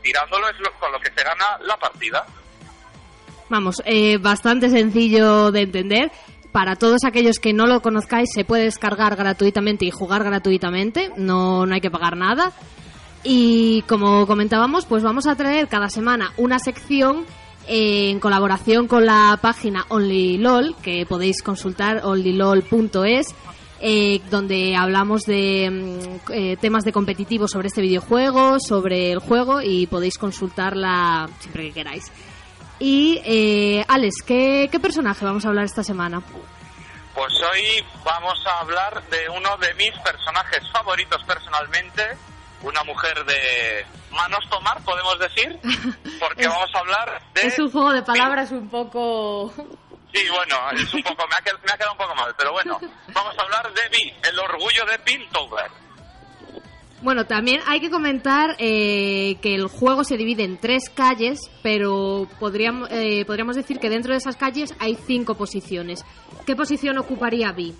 tirándolo 0.03 0.49
es 0.49 0.59
lo- 0.61 0.73
con 0.78 0.93
lo 0.93 1.01
que 1.01 1.11
se 1.12 1.23
gana 1.24 1.45
la 1.62 1.77
partida. 1.77 2.24
Vamos, 3.49 3.82
eh, 3.85 4.16
bastante 4.19 4.70
sencillo 4.70 5.51
de 5.51 5.62
entender. 5.62 6.11
Para 6.53 6.77
todos 6.77 7.05
aquellos 7.05 7.39
que 7.39 7.53
no 7.53 7.66
lo 7.66 7.81
conozcáis, 7.81 8.31
se 8.32 8.45
puede 8.45 8.65
descargar 8.65 9.15
gratuitamente 9.16 9.85
y 9.85 9.91
jugar 9.91 10.24
gratuitamente. 10.24 11.11
No, 11.16 11.66
no 11.66 11.74
hay 11.74 11.81
que 11.81 11.91
pagar 11.91 12.16
nada. 12.16 12.53
Y 13.23 13.83
como 13.83 14.27
comentábamos, 14.27 14.87
pues 14.87 15.03
vamos 15.03 15.27
a 15.27 15.37
traer 15.37 15.69
cada 15.69 15.91
semana 15.91 16.33
una 16.37 16.59
sección 16.59 17.27
eh, 17.67 18.11
en 18.11 18.21
colaboración 18.21 18.89
con 18.89 19.05
la 19.05 19.39
página 19.41 19.85
OnlyLOL, 19.89 20.75
que 20.83 21.05
podéis 21.07 21.43
consultar 21.43 22.01
onlylol.es, 22.05 23.35
eh, 23.83 24.21
donde 24.31 24.77
hablamos 24.77 25.23
de 25.23 25.71
mm, 25.71 26.33
eh, 26.33 26.57
temas 26.61 26.85
de 26.85 26.93
competitivos 26.93 27.51
sobre 27.51 27.69
este 27.69 27.81
videojuego, 27.81 28.59
sobre 28.61 29.13
el 29.13 29.21
juego 29.21 29.63
y 29.63 29.87
podéis 29.87 30.19
consultarla 30.19 31.29
siempre 31.39 31.69
que 31.69 31.73
queráis. 31.73 32.13
Y 32.79 33.21
eh, 33.25 33.85
Alex, 33.89 34.23
¿qué, 34.23 34.69
¿qué 34.71 34.81
personaje 34.81 35.25
vamos 35.25 35.45
a 35.45 35.49
hablar 35.49 35.65
esta 35.65 35.83
semana? 35.83 36.23
Pues 37.15 37.33
hoy 37.43 37.85
vamos 38.05 38.39
a 38.47 38.61
hablar 38.61 39.03
de 39.11 39.29
uno 39.29 39.57
de 39.59 39.75
mis 39.75 39.93
personajes 40.01 40.61
favoritos 40.73 41.23
personalmente, 41.25 42.03
una 42.62 42.82
mujer 42.85 43.24
de 43.24 43.87
manos 44.12 44.41
tomar, 44.51 44.82
podemos 44.85 45.19
decir, 45.19 45.59
porque 46.19 46.43
Es- 46.45 46.49
vamos 46.49 46.70
a 46.74 46.78
hablar 46.78 47.23
de... 47.35 47.41
Es 47.47 47.59
un 47.59 47.70
juego 47.70 47.93
de 47.93 48.03
palabras 48.03 48.51
un 48.53 48.69
poco... 48.69 49.53
Sí, 50.12 50.23
bueno, 50.28 50.57
es 50.73 50.93
un 50.93 51.05
poco, 51.05 51.23
me 51.28 51.35
ha, 51.37 51.45
qued- 51.45 51.61
me 51.65 51.73
ha 51.73 51.77
quedado 51.77 51.93
un 51.93 51.99
poco 51.99 52.15
mal, 52.16 52.35
pero 52.37 52.51
bueno, 52.51 52.81
vamos 53.15 53.32
a 53.39 53.43
hablar 53.43 53.73
de 53.73 53.81
Vi, 53.97 54.12
el 54.28 54.39
orgullo 54.41 54.85
de 54.91 54.99
Piltover. 54.99 55.70
Bueno, 57.01 57.27
también 57.27 57.61
hay 57.66 57.81
que 57.81 57.91
comentar 57.91 58.57
eh, 58.59 59.37
que 59.41 59.55
el 59.55 59.69
juego 59.69 60.03
se 60.03 60.16
divide 60.16 60.43
en 60.43 60.59
tres 60.59 60.91
calles, 60.91 61.49
pero 61.62 62.27
podríamos, 62.41 62.89
eh, 62.91 63.24
podríamos 63.24 63.55
decir 63.55 63.78
que 63.78 63.89
dentro 63.89 64.11
de 64.12 64.19
esas 64.19 64.35
calles 64.35 64.74
hay 64.81 64.97
cinco 65.07 65.37
posiciones. 65.37 66.05
¿Qué 66.45 66.57
posición 66.57 66.99
ocuparía 66.99 67.53
Vi? 67.53 67.77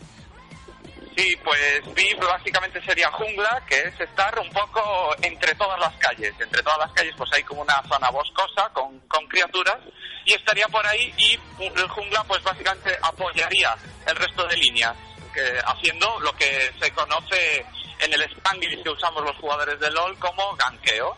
Sí, 1.21 1.37
pues 1.45 1.83
VIP 1.95 2.19
básicamente 2.19 2.83
sería 2.83 3.13
jungla, 3.13 3.63
que 3.69 3.79
es 3.79 4.01
estar 4.01 4.39
un 4.39 4.49
poco 4.49 5.15
entre 5.21 5.55
todas 5.55 5.79
las 5.79 5.95
calles. 5.97 6.33
Entre 6.41 6.63
todas 6.63 6.79
las 6.79 6.91
calles 6.93 7.13
pues 7.15 7.31
hay 7.35 7.43
como 7.43 7.61
una 7.61 7.83
zona 7.87 8.09
boscosa 8.09 8.71
con, 8.73 8.99
con 9.01 9.27
criaturas 9.27 9.77
y 10.25 10.33
estaría 10.33 10.67
por 10.69 10.87
ahí 10.87 11.13
y 11.19 11.39
el 11.59 11.89
jungla 11.89 12.25
pues 12.25 12.43
básicamente 12.43 12.97
apoyaría 13.03 13.77
el 14.07 14.17
resto 14.17 14.47
de 14.47 14.57
líneas, 14.57 14.97
que, 15.35 15.61
haciendo 15.63 16.19
lo 16.21 16.35
que 16.37 16.73
se 16.81 16.91
conoce 16.93 17.67
en 17.99 18.15
el 18.15 18.23
Spanglish 18.23 18.83
que 18.83 18.89
usamos 18.89 19.23
los 19.23 19.37
jugadores 19.37 19.79
de 19.79 19.91
LOL 19.91 20.19
como 20.19 20.57
ganqueo. 20.57 21.15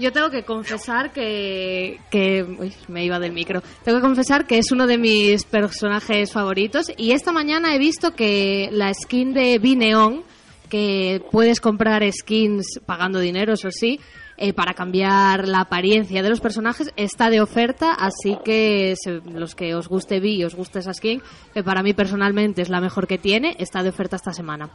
Yo 0.00 0.12
tengo 0.12 0.30
que 0.30 0.44
confesar 0.44 1.12
que, 1.12 2.00
que 2.10 2.42
uy, 2.42 2.72
me 2.88 3.04
iba 3.04 3.18
del 3.18 3.32
micro. 3.32 3.62
Tengo 3.84 3.98
que 3.98 4.02
confesar 4.02 4.46
que 4.46 4.58
es 4.58 4.72
uno 4.72 4.86
de 4.86 4.96
mis 4.98 5.44
personajes 5.44 6.32
favoritos 6.32 6.90
y 6.96 7.12
esta 7.12 7.32
mañana 7.32 7.74
he 7.74 7.78
visto 7.78 8.14
que 8.14 8.68
la 8.72 8.92
skin 8.94 9.34
de 9.34 9.58
Vineon, 9.58 10.22
que 10.68 11.22
puedes 11.30 11.60
comprar 11.60 12.02
skins 12.12 12.80
pagando 12.86 13.18
dinero, 13.20 13.52
eso 13.54 13.70
sí, 13.70 14.00
eh, 14.38 14.54
para 14.54 14.72
cambiar 14.72 15.46
la 15.46 15.60
apariencia 15.60 16.22
de 16.22 16.30
los 16.30 16.40
personajes, 16.40 16.90
está 16.96 17.28
de 17.28 17.42
oferta, 17.42 17.92
así 17.92 18.38
que 18.44 18.94
se- 18.96 19.20
los 19.30 19.54
que 19.54 19.74
os 19.74 19.86
guste 19.88 20.18
Vi 20.20 20.36
y 20.36 20.44
os 20.44 20.54
guste 20.54 20.78
esa 20.78 20.94
skin, 20.94 21.20
que 21.52 21.62
para 21.62 21.82
mí 21.82 21.92
personalmente 21.92 22.62
es 22.62 22.70
la 22.70 22.80
mejor 22.80 23.06
que 23.06 23.18
tiene, 23.18 23.54
está 23.58 23.82
de 23.82 23.90
oferta 23.90 24.16
esta 24.16 24.32
semana. 24.32 24.70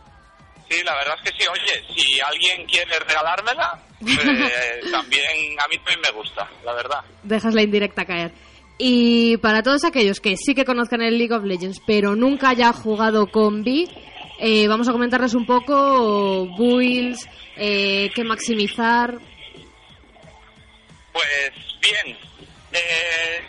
Sí, 0.69 0.77
la 0.83 0.95
verdad 0.95 1.15
es 1.23 1.31
que 1.31 1.37
sí. 1.39 1.47
Oye, 1.51 1.83
si 1.95 2.19
alguien 2.19 2.67
quiere 2.67 2.97
regalármela, 3.07 3.79
eh, 4.01 4.81
también 4.91 5.59
a 5.63 5.67
mí 5.67 5.77
también 5.77 6.01
me 6.01 6.11
gusta, 6.11 6.49
la 6.63 6.73
verdad. 6.73 7.03
dejas 7.23 7.53
la 7.53 7.63
indirecta 7.63 8.05
caer. 8.05 8.31
Y 8.77 9.37
para 9.37 9.63
todos 9.63 9.85
aquellos 9.85 10.19
que 10.19 10.35
sí 10.35 10.53
que 10.53 10.65
conozcan 10.65 11.01
el 11.01 11.17
League 11.17 11.33
of 11.33 11.45
Legends, 11.45 11.81
pero 11.85 12.15
nunca 12.15 12.49
haya 12.49 12.73
jugado 12.73 13.27
con 13.27 13.63
Vi, 13.63 13.89
eh, 14.37 14.67
vamos 14.67 14.89
a 14.89 14.91
comentarles 14.91 15.33
un 15.33 15.45
poco 15.45 16.45
builds, 16.57 17.25
eh, 17.55 18.11
qué 18.13 18.23
maximizar. 18.25 19.17
Pues 21.13 21.53
bien, 21.79 22.17
eh, 22.73 23.41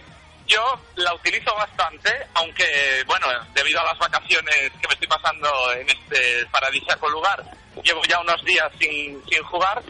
yo 0.46 0.62
la 0.94 1.12
utilizo 1.14 1.52
bastante, 1.56 2.10
aunque, 2.34 2.64
bueno, 3.06 3.26
debido 3.52 3.80
a 3.80 3.84
las 3.84 3.98
vacaciones 3.98 4.54
que 4.80 4.86
me 4.86 4.94
estoy 4.94 5.08
pasando 5.08 5.48
en 5.72 5.88
este 5.88 6.46
paradisíaco 6.52 7.08
lugar, 7.08 7.42
llevo 7.82 8.00
ya 8.08 8.20
unos 8.20 8.44
días 8.44 8.70
sin, 8.78 9.20
sin 9.28 9.42
jugar. 9.42 9.82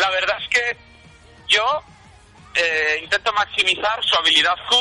La 0.00 0.10
verdad 0.10 0.36
es 0.42 0.48
que 0.48 0.76
yo 1.48 1.82
eh, 2.54 3.00
intento 3.02 3.32
maximizar 3.32 4.02
su 4.04 4.16
habilidad 4.18 4.54
Q, 4.68 4.76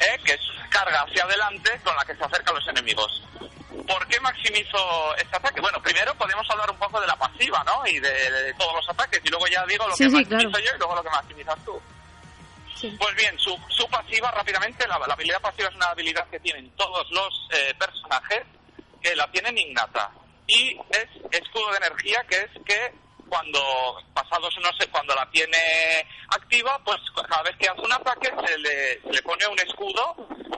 eh, 0.00 0.18
que 0.24 0.32
es 0.34 0.40
carga 0.70 1.00
hacia 1.02 1.24
adelante 1.24 1.80
con 1.82 1.96
la 1.96 2.04
que 2.04 2.14
se 2.14 2.24
acerca 2.24 2.50
a 2.52 2.54
los 2.54 2.68
enemigos. 2.68 3.22
¿Por 3.88 4.06
qué 4.06 4.20
maximizo 4.20 5.14
este 5.16 5.36
ataque? 5.36 5.60
Bueno, 5.60 5.82
primero 5.82 6.14
podemos 6.14 6.48
hablar 6.50 6.70
un 6.70 6.78
poco 6.78 7.00
de 7.00 7.06
la 7.06 7.16
pasiva, 7.16 7.64
¿no? 7.64 7.82
Y 7.86 7.98
de, 7.98 8.10
de 8.30 8.54
todos 8.54 8.74
los 8.76 8.88
ataques, 8.90 9.20
y 9.24 9.28
luego 9.28 9.46
ya 9.48 9.64
digo 9.66 9.86
lo 9.88 9.96
Sí, 9.96 10.04
que 10.04 10.10
sí, 10.10 10.16
maximizo 10.16 10.50
claro. 10.50 10.64
yo 10.64 10.74
y 10.74 10.78
luego 10.78 10.94
lo 10.96 11.02
que 11.02 11.10
maximizas 11.10 11.64
tú. 11.64 11.82
Pues 12.98 13.14
bien, 13.14 13.38
su, 13.38 13.56
su 13.68 13.88
pasiva 13.88 14.30
rápidamente, 14.32 14.86
la, 14.88 14.98
la 15.06 15.14
habilidad 15.14 15.40
pasiva 15.40 15.68
es 15.68 15.74
una 15.76 15.86
habilidad 15.86 16.26
que 16.30 16.40
tienen 16.40 16.68
todos 16.76 17.06
los 17.12 17.48
eh, 17.52 17.72
personajes 17.78 18.42
que 19.00 19.14
la 19.14 19.30
tienen 19.30 19.56
innata. 19.56 20.10
Y 20.48 20.76
es 20.90 21.06
escudo 21.30 21.70
de 21.70 21.76
energía, 21.78 22.24
que 22.28 22.36
es 22.36 22.50
que 22.66 22.92
cuando, 23.32 23.96
pasados 24.12 24.54
no 24.60 24.68
sé, 24.78 24.86
cuando 24.88 25.14
la 25.14 25.24
tiene 25.30 25.56
activa, 26.28 26.78
pues 26.84 27.00
cada 27.14 27.42
vez 27.44 27.56
que 27.56 27.66
hace 27.66 27.80
un 27.80 27.92
ataque 27.94 28.30
se 28.46 28.58
le, 28.58 29.22
pone 29.22 29.46
un 29.46 29.58
escudo 29.58 30.14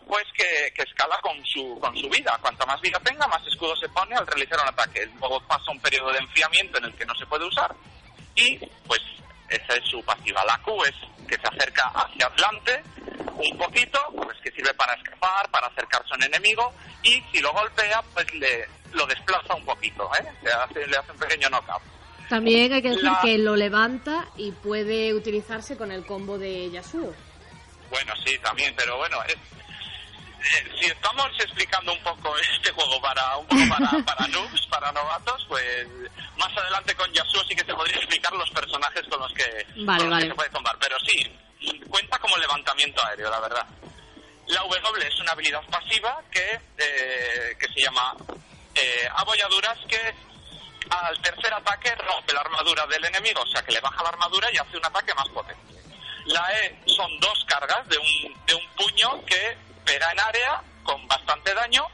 pues 0.09 0.25
que, 0.37 0.73
que 0.75 0.83
escala 0.83 1.17
con 1.23 1.41
su, 1.47 1.79
con 1.79 1.97
su 1.97 2.09
vida. 2.09 2.37
Cuanta 2.43 2.67
más 2.67 2.81
vida 2.81 2.99
tenga, 3.05 3.29
más 3.29 3.47
escudo 3.47 3.77
se 3.77 3.89
pone 3.91 4.17
al 4.17 4.27
realizar 4.27 4.59
un 4.61 4.71
ataque. 4.71 5.09
Luego 5.21 5.41
pasa 5.47 5.71
un 5.71 5.79
periodo 5.79 6.11
de 6.11 6.19
enfriamiento 6.19 6.79
en 6.79 6.87
el 6.87 6.95
que 6.97 7.07
no 7.07 7.15
se 7.15 7.27
puede 7.27 7.45
usar 7.45 7.73
y 8.35 8.59
pues 8.89 9.01
esa 9.51 9.77
es 9.77 9.89
su 9.89 10.05
pasiva. 10.05 10.43
La 10.45 10.59
Q 10.59 10.83
es 10.83 10.97
que 11.29 11.37
se 11.37 11.47
acerca 11.47 11.93
hacia 11.95 12.27
adelante 12.27 12.83
un 13.37 13.57
poquito, 13.57 14.01
pues 14.17 14.37
que 14.43 14.51
sirve 14.51 14.75
para 14.75 14.95
escapar, 14.95 15.49
para 15.49 15.69
acercarse 15.69 16.13
a 16.13 16.17
un 16.17 16.25
enemigo 16.25 16.75
y 17.05 17.23
si 17.31 17.39
lo 17.39 17.53
golpea, 17.53 18.03
pues 18.15 18.35
le 18.35 18.67
lo 18.95 19.07
desplaza 19.07 19.55
un 19.55 19.65
poquito, 19.65 20.09
¿eh? 20.19 20.25
Le 20.43 20.53
hace, 20.53 20.87
le 20.87 20.97
hace 20.97 21.13
un 21.13 21.19
pequeño 21.19 21.49
knockout. 21.51 21.94
También 22.29 22.73
hay 22.73 22.83
que 22.83 22.89
decir 22.91 23.05
La- 23.05 23.21
que 23.23 23.39
lo 23.39 23.57
levanta 23.57 24.27
y 24.37 24.51
puede 24.53 25.13
utilizarse 25.15 25.77
con 25.77 25.93
el 25.93 26.05
combo 26.07 26.39
de 26.39 26.71
Yasuo. 26.71 27.15
Bueno, 27.91 28.13
sí, 28.25 28.37
también, 28.39 28.75
pero 28.77 28.97
bueno, 28.97 29.19
es, 29.29 29.35
eh, 29.35 30.71
si 30.81 30.87
estamos 30.87 31.27
explicando 31.39 31.93
un 31.93 32.03
poco 32.03 32.35
este 32.57 32.73
juego 32.73 33.01
para 33.01 33.37
un 33.37 33.47
poco 33.47 33.63
para, 33.69 33.91
para 34.07 34.27
noobs, 34.29 34.67
para 34.69 34.91
novatos, 34.93 35.45
pues 35.49 35.87
más 36.39 36.57
adelante 36.57 36.95
con 36.95 37.13
Yasuo 37.13 37.45
sí 37.49 37.55
que 37.55 37.65
se 37.65 37.75
podría 37.75 37.97
explicar 37.97 38.33
los 38.35 38.51
personajes 38.51 39.03
con 39.09 39.21
los 39.21 39.33
que, 39.33 39.67
Vale, 39.85 39.99
con 39.99 40.11
los 40.11 40.11
vale. 40.11 40.23
que 40.25 40.29
se 40.31 40.35
puede 40.35 40.51
combar. 40.51 40.77
Pero 40.81 40.97
sí, 41.01 41.81
cuenta 41.89 42.19
como 42.19 42.37
levantamiento 42.39 43.05
aéreo, 43.07 43.31
la 43.31 43.41
verdad. 43.41 43.67
La 44.49 44.61
W 44.63 45.07
es 45.07 45.21
una 45.21 45.33
habilidad 45.33 45.63
pasiva 45.71 46.21
que, 46.31 46.61
eh, 46.79 47.57
que 47.59 47.67
se 47.73 47.81
llama 47.83 48.15
eh, 48.75 49.09
abolladuras 49.15 49.79
que 49.89 50.15
al 50.91 51.21
tercer 51.23 51.53
ataque 51.53 51.95
rompe 51.95 52.33
la 52.33 52.41
armadura 52.41 52.87
del 52.87 53.05
enemigo, 53.05 53.41
o 53.43 53.47
sea 53.47 53.63
que 53.63 53.73
le 53.73 53.81
baja 53.81 54.03
la 54.03 54.11
armadura 54.11 54.49
y 54.53 54.57
hace 54.57 54.77
un 54.77 54.85
ataque 54.85 55.15
más 55.15 55.29
potente. 55.29 55.75
La 56.27 56.47
E 56.61 56.83
son 56.87 57.19
dos 57.21 57.45
cargas 57.47 57.87
de 57.89 57.99
un, 57.99 58.47
de 58.47 58.55
un 58.55 58.67
puño 58.77 59.25
que 59.27 59.57
pega 59.85 60.11
en 60.13 60.21
área 60.21 60.63
con 60.83 61.07
bastante 61.07 61.53
daño 61.55 61.87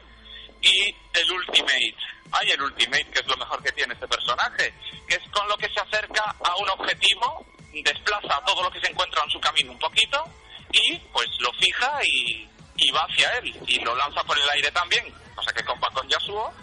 y 0.61 0.95
el 1.13 1.31
ultimate. 1.31 1.95
Hay 2.31 2.51
el 2.51 2.61
ultimate, 2.61 3.11
que 3.11 3.19
es 3.19 3.27
lo 3.27 3.35
mejor 3.35 3.61
que 3.61 3.71
tiene 3.73 3.93
este 3.93 4.07
personaje, 4.07 4.73
que 5.07 5.15
es 5.15 5.29
con 5.31 5.47
lo 5.49 5.57
que 5.57 5.67
se 5.69 5.81
acerca 5.81 6.35
a 6.43 6.55
un 6.55 6.69
objetivo, 6.69 7.45
desplaza 7.73 8.41
todo 8.45 8.63
lo 8.63 8.71
que 8.71 8.79
se 8.79 8.91
encuentra 8.91 9.21
en 9.23 9.31
su 9.31 9.39
camino 9.39 9.71
un 9.71 9.79
poquito 9.79 10.23
y 10.71 10.97
pues 11.11 11.27
lo 11.39 11.51
fija 11.53 11.99
y, 12.03 12.49
y 12.77 12.91
va 12.91 13.01
hacia 13.01 13.37
él 13.37 13.53
y 13.67 13.79
lo 13.79 13.95
lanza 13.95 14.23
por 14.23 14.37
el 14.37 14.49
aire 14.49 14.71
también, 14.71 15.05
cosa 15.35 15.51
que 15.53 15.63
compa 15.63 15.89
con 15.91 16.07
Yasuo 16.07 16.53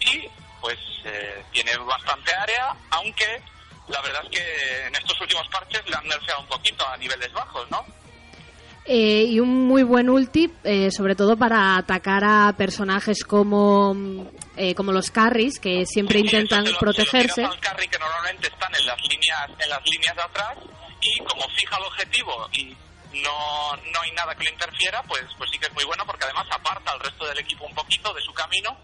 y 0.00 0.28
pues 0.60 0.78
eh, 1.04 1.44
tiene 1.52 1.76
bastante 1.78 2.34
área, 2.34 2.74
aunque 2.90 3.42
la 3.88 4.00
verdad 4.02 4.22
es 4.24 4.30
que 4.38 4.86
en 4.86 4.94
estos 4.94 5.20
últimos 5.20 5.46
parches 5.48 5.82
le 5.88 5.96
han 5.96 6.06
nerfeado 6.06 6.40
un 6.42 6.46
poquito 6.46 6.86
a 6.88 6.96
niveles 6.96 7.32
bajos, 7.32 7.68
¿no? 7.70 7.84
Eh, 8.86 9.24
y 9.28 9.38
un 9.40 9.66
muy 9.68 9.82
buen 9.82 10.08
ulti, 10.08 10.50
eh, 10.64 10.90
sobre 10.90 11.14
todo 11.14 11.36
para 11.36 11.76
atacar 11.76 12.24
a 12.24 12.52
personajes 12.56 13.22
como, 13.24 13.94
mm, 13.94 14.26
eh, 14.56 14.74
como 14.74 14.90
los 14.90 15.10
carries, 15.10 15.60
que 15.60 15.84
siempre 15.86 16.18
intentan 16.20 16.64
lo- 16.64 16.78
protegerse. 16.78 17.34
Se 17.34 17.42
lo 17.42 17.48
tiras 17.50 17.54
al 17.54 17.60
carry 17.60 17.88
que 17.88 17.98
normalmente 17.98 18.48
están 18.48 18.74
en 18.74 18.86
las 18.86 19.00
líneas 19.02 19.50
en 19.58 19.70
las 19.70 19.80
líneas 19.86 20.16
de 20.16 20.22
atrás 20.22 20.56
y 21.02 21.18
como 21.24 21.42
fija 21.56 21.76
el 21.76 21.84
objetivo 21.84 22.48
y 22.52 22.64
no, 23.22 23.76
no 23.76 24.00
hay 24.02 24.12
nada 24.12 24.34
que 24.34 24.44
le 24.44 24.50
interfiera, 24.50 25.02
pues 25.04 25.22
pues 25.36 25.50
sí 25.52 25.58
que 25.58 25.66
es 25.66 25.72
muy 25.74 25.84
bueno 25.84 26.04
porque 26.06 26.24
además 26.24 26.46
aparta 26.50 26.90
al 26.92 27.00
resto 27.00 27.26
del 27.26 27.38
equipo 27.38 27.66
un 27.66 27.74
poquito 27.74 28.12
de 28.14 28.22
su 28.22 28.32
camino, 28.32 28.76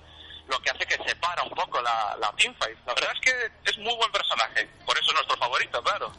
lo 0.49 0.59
que 0.61 0.71
hace 0.71 0.87
que 0.87 0.97
separa 1.09 1.43
un 1.43 1.51
poco 1.51 1.81
la, 1.83 2.17
la 2.21 2.33
teamfight. 2.37 2.79
La 2.87 2.95
verdad 2.95 3.11
es 3.15 3.21
que 3.21 3.71
es 3.71 3.79
muy 3.79 3.95
buen 3.97 4.11
personaje, 4.13 4.69
por 4.85 4.97
eso 4.97 5.07
es 5.09 5.15
nuestro 5.15 5.37
favorito, 5.37 5.83
claro. 5.83 6.13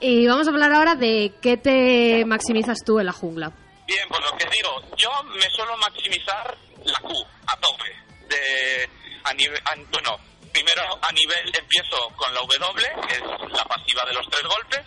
Y 0.00 0.26
vamos 0.26 0.46
a 0.46 0.50
hablar 0.50 0.72
ahora 0.72 0.94
de 0.94 1.32
qué 1.40 1.56
te 1.56 2.24
maximizas 2.26 2.78
tú 2.84 2.98
en 2.98 3.06
la 3.06 3.12
jungla. 3.12 3.52
Bien, 3.86 4.08
pues 4.08 4.20
lo 4.20 4.36
que 4.36 4.46
digo, 4.50 4.96
yo 4.96 5.10
me 5.24 5.48
suelo 5.50 5.76
maximizar 5.76 6.56
la 6.84 6.98
Q 7.00 7.12
a 7.46 7.56
tope. 7.58 7.92
De, 8.28 8.88
a 9.24 9.34
nivel, 9.34 9.60
a- 9.64 9.74
bueno, 9.92 10.16
primero 10.52 10.82
a 11.02 11.12
nivel 11.12 11.52
empiezo 11.56 12.08
con 12.16 12.32
la 12.34 12.40
W, 12.40 13.06
que 13.08 13.14
es 13.14 13.20
la 13.52 13.64
pasiva 13.64 14.04
de 14.06 14.14
los 14.14 14.26
tres 14.28 14.42
golpes, 14.44 14.80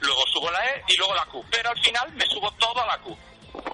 luego 0.00 0.20
subo 0.32 0.50
la 0.50 0.64
E 0.66 0.82
y 0.88 0.96
luego 0.98 1.14
la 1.14 1.24
Q. 1.26 1.44
Pero 1.50 1.70
al 1.70 1.78
final 1.82 2.12
me 2.14 2.26
subo 2.26 2.50
todo 2.52 2.82
a 2.82 2.86
la 2.86 2.98
Q 2.98 3.16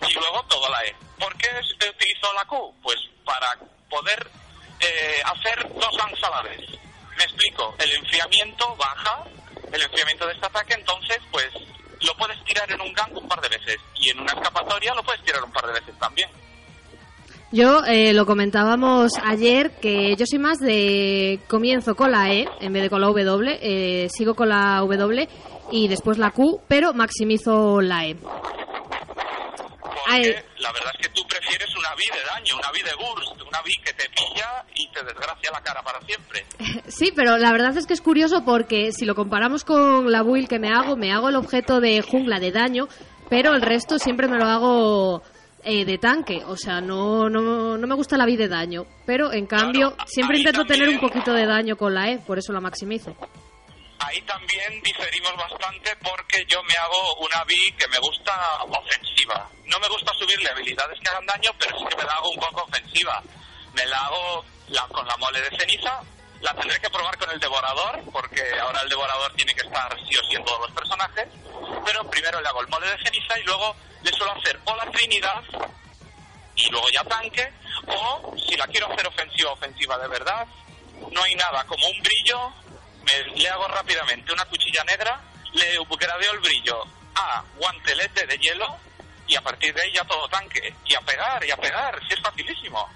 y 0.09 0.15
luego 0.15 0.45
todo 0.49 0.67
a 0.67 0.71
la 0.71 0.85
E. 0.85 0.95
¿Por 1.19 1.37
qué 1.39 1.49
utilizo 1.89 2.33
la 2.35 2.45
Q? 2.47 2.75
Pues 2.83 2.97
para 3.25 3.49
poder 3.89 4.31
eh, 4.81 5.23
hacer 5.25 5.69
dos 5.75 5.97
ganks 5.97 6.23
a 6.25 6.31
la 6.31 6.43
vez. 6.43 6.61
Me 7.17 7.25
explico, 7.25 7.75
el 7.79 7.93
enfriamiento 7.93 8.77
baja, 8.77 9.25
el 9.73 9.83
enfriamiento 9.83 10.27
de 10.27 10.33
este 10.33 10.47
ataque, 10.47 10.75
entonces 10.75 11.19
pues 11.31 11.49
lo 12.01 12.15
puedes 12.17 12.43
tirar 12.45 12.71
en 12.71 12.81
un 12.81 12.93
gank 12.93 13.17
un 13.17 13.29
par 13.29 13.41
de 13.41 13.49
veces 13.49 13.77
y 13.95 14.11
en 14.11 14.21
una 14.21 14.33
escapatoria 14.33 14.95
lo 14.95 15.03
puedes 15.03 15.23
tirar 15.23 15.43
un 15.43 15.53
par 15.53 15.67
de 15.67 15.73
veces 15.73 15.99
también. 15.99 16.29
Yo 17.53 17.85
eh, 17.85 18.13
lo 18.13 18.27
comentábamos 18.27 19.13
ayer 19.23 19.71
que 19.81 20.17
yo 20.17 20.27
soy 20.27 20.41
más 20.41 20.59
de 20.59 21.39
comienzo 21.47 21.95
con 21.95 22.11
la 22.11 22.33
E 22.33 22.49
en 22.61 22.73
vez 22.73 22.83
de 22.83 22.91
con 22.91 23.01
la 23.01 23.07
W, 23.07 23.59
eh, 23.63 24.09
sigo 24.11 24.35
con 24.35 24.49
la 24.49 24.79
W 24.81 25.29
y 25.71 25.87
después 25.87 26.19
la 26.19 26.33
Q, 26.33 26.63
pero 26.67 26.93
maximizo 26.95 27.81
la 27.81 28.07
E. 28.07 28.17
Ay, 30.07 30.35
La 30.59 30.73
verdad 30.73 30.93
es 30.99 31.07
que 31.07 31.13
tú 31.15 31.23
prefieres 31.29 31.69
una 31.77 31.89
V 31.95 32.19
de 32.19 32.25
daño, 32.25 32.57
una 32.57 32.71
V 32.71 32.83
de 32.83 32.95
burst, 32.97 33.43
una 33.43 33.61
V 33.61 33.71
que 33.85 33.93
te 33.93 34.09
pilla 34.11 34.65
y 34.75 34.89
te 34.91 35.03
desgracia 35.05 35.51
la 35.53 35.61
cara 35.61 35.83
para 35.83 36.01
siempre. 36.03 36.45
Sí, 36.89 37.13
pero 37.15 37.39
la 37.39 37.51
verdad 37.53 37.77
es 37.77 37.87
que 37.87 37.95
es 37.95 38.01
curioso 38.01 38.45
porque 38.45 38.93
si 38.93 39.05
lo 39.05 39.15
comparamos 39.15 39.65
con 39.65 40.11
la 40.13 40.23
build 40.23 40.49
que 40.49 40.59
me 40.59 40.69
hago, 40.69 40.97
me 40.97 41.13
hago 41.13 41.29
el 41.29 41.37
objeto 41.37 41.81
de 41.81 42.03
jungla 42.03 42.39
de 42.39 42.53
daño, 42.53 42.89
pero 43.31 43.55
el 43.55 43.63
resto 43.63 43.99
siempre 43.99 44.29
me 44.29 44.39
lo 44.39 44.45
hago 44.45 45.23
eh, 45.65 45.85
de 45.85 45.99
tanque, 45.99 46.43
o 46.47 46.57
sea, 46.57 46.81
no, 46.81 47.29
no, 47.31 47.79
no 47.79 47.87
me 47.87 47.95
gusta 47.95 48.17
la 48.17 48.27
B 48.27 48.37
de 48.37 48.49
daño, 48.49 48.85
pero 49.07 49.33
en 49.33 49.47
cambio 49.47 49.97
siempre 50.07 50.39
intento 50.39 50.65
tener 50.65 50.89
un 50.89 51.01
poquito 51.01 51.33
de 51.33 51.47
daño 51.47 51.77
con 51.77 51.95
la 51.95 52.11
E, 52.11 52.19
por 52.19 52.39
eso 52.39 52.53
la 52.53 52.61
maximizo. 52.61 53.17
Ahí 53.99 54.21
también 54.23 54.83
diferimos 54.83 55.35
bastante 55.37 55.95
porque 55.97 56.45
yo 56.49 56.63
me 56.65 56.75
hago 56.75 57.15
una 57.17 57.45
B 57.45 57.55
que 57.79 57.89
me 57.89 57.99
gusta 57.99 58.63
ofensiva. 58.65 59.49
No 59.67 59.79
me 59.79 59.89
gusta 59.89 60.13
subirle 60.19 60.51
habilidades 60.51 60.99
que 61.01 61.09
hagan 61.09 61.27
daño, 61.27 61.51
pero 61.59 61.79
sí 61.79 61.85
que 61.89 61.97
me 61.97 62.05
la 62.05 62.13
hago 62.13 62.31
un 62.31 62.41
poco 62.41 62.63
ofensiva. 62.65 63.23
Me 63.73 63.87
la 63.87 63.99
hago 64.07 64.45
la- 64.69 64.87
con 64.89 65.07
la 65.07 65.17
mole 65.17 65.41
de 65.41 65.57
ceniza. 65.59 66.01
La 66.41 66.53
tendré 66.55 66.79
que 66.81 66.91
probar 66.91 67.17
con 67.17 67.31
el 67.31 67.41
devorador, 67.41 68.03
porque 68.13 68.43
ahora 68.61 68.81
el 68.83 68.89
devorador 68.91 69.33
tiene 69.35 69.55
que 69.55 69.63
estar 69.67 69.97
sí 70.07 70.17
o 70.17 70.23
sí 70.29 70.37
en 70.37 70.45
todos 70.45 70.61
los 70.61 70.73
personajes. 70.73 71.27
Pero 71.87 72.11
primero 72.11 72.41
le 72.41 72.49
hago 72.49 72.61
el 72.61 72.69
mole 72.69 72.87
de 72.91 73.03
ceniza 73.03 73.39
y 73.39 73.43
luego 73.45 73.75
le 74.03 74.13
suelo 74.13 74.33
hacer 74.33 74.61
o 74.65 74.77
la 74.77 74.91
trinidad 74.91 75.43
y 76.57 76.69
luego 76.71 76.87
ya 76.91 77.03
tanque, 77.05 77.51
o 77.87 78.35
si 78.47 78.57
la 78.57 78.67
quiero 78.67 78.93
hacer 78.93 79.07
ofensiva, 79.09 79.53
ofensiva 79.53 79.99
de 79.99 80.09
verdad, 80.09 80.47
no 81.11 81.23
hay 81.23 81.35
nada 81.35 81.65
como 81.65 81.87
un 81.89 81.99
brillo, 82.03 82.53
le 83.37 83.49
hago 83.49 83.67
rápidamente 83.69 84.33
una 84.33 84.45
cuchilla 84.47 84.85
negra, 84.85 85.21
le 85.53 85.97
gradeo 85.99 86.33
el 86.33 86.41
brillo 86.41 86.83
a 87.15 87.45
guantelete 87.59 88.27
de 88.27 88.39
hielo 88.39 88.67
y 89.27 89.37
a 89.37 89.41
partir 89.41 89.73
de 89.75 89.83
ahí 89.83 89.93
ya 89.95 90.05
todo 90.05 90.29
tanque. 90.29 90.75
Y 90.87 90.95
a 90.95 91.01
pegar, 91.01 91.45
y 91.47 91.51
a 91.51 91.57
pegar, 91.57 91.99
si 92.07 92.15
es 92.15 92.21
facilísimo. 92.21 92.87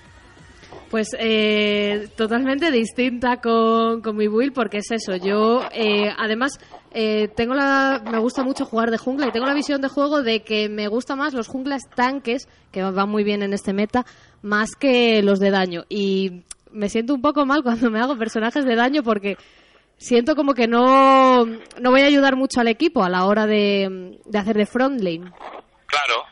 Pues 0.90 1.08
eh, 1.18 2.08
totalmente 2.16 2.70
distinta 2.70 3.40
con, 3.40 4.00
con 4.02 4.16
mi 4.16 4.26
build 4.26 4.52
porque 4.52 4.78
es 4.78 4.90
eso. 4.90 5.16
Yo, 5.16 5.62
eh, 5.72 6.10
además, 6.16 6.58
eh, 6.92 7.28
tengo 7.36 7.54
la, 7.54 8.02
me 8.10 8.18
gusta 8.18 8.42
mucho 8.42 8.64
jugar 8.64 8.90
de 8.90 8.98
jungla 8.98 9.28
y 9.28 9.32
tengo 9.32 9.46
la 9.46 9.54
visión 9.54 9.80
de 9.80 9.88
juego 9.88 10.22
de 10.22 10.42
que 10.42 10.68
me 10.68 10.88
gusta 10.88 11.16
más 11.16 11.34
los 11.34 11.46
junglas 11.46 11.82
tanques, 11.94 12.48
que 12.72 12.82
van 12.82 13.08
muy 13.08 13.24
bien 13.24 13.42
en 13.42 13.52
este 13.52 13.72
meta, 13.72 14.04
más 14.42 14.70
que 14.78 15.22
los 15.22 15.40
de 15.40 15.50
daño. 15.50 15.84
Y 15.88 16.44
me 16.70 16.88
siento 16.88 17.14
un 17.14 17.22
poco 17.22 17.44
mal 17.44 17.62
cuando 17.62 17.90
me 17.90 18.00
hago 18.00 18.16
personajes 18.16 18.64
de 18.64 18.74
daño 18.74 19.02
porque 19.02 19.36
siento 19.98 20.34
como 20.36 20.54
que 20.54 20.66
no, 20.66 21.44
no 21.44 21.90
voy 21.90 22.00
a 22.02 22.06
ayudar 22.06 22.36
mucho 22.36 22.60
al 22.60 22.68
equipo 22.68 23.04
a 23.04 23.08
la 23.10 23.26
hora 23.26 23.46
de, 23.46 24.18
de 24.24 24.38
hacer 24.38 24.56
de 24.56 24.66
front 24.66 25.00
lane. 25.00 25.30
Claro. 25.86 26.24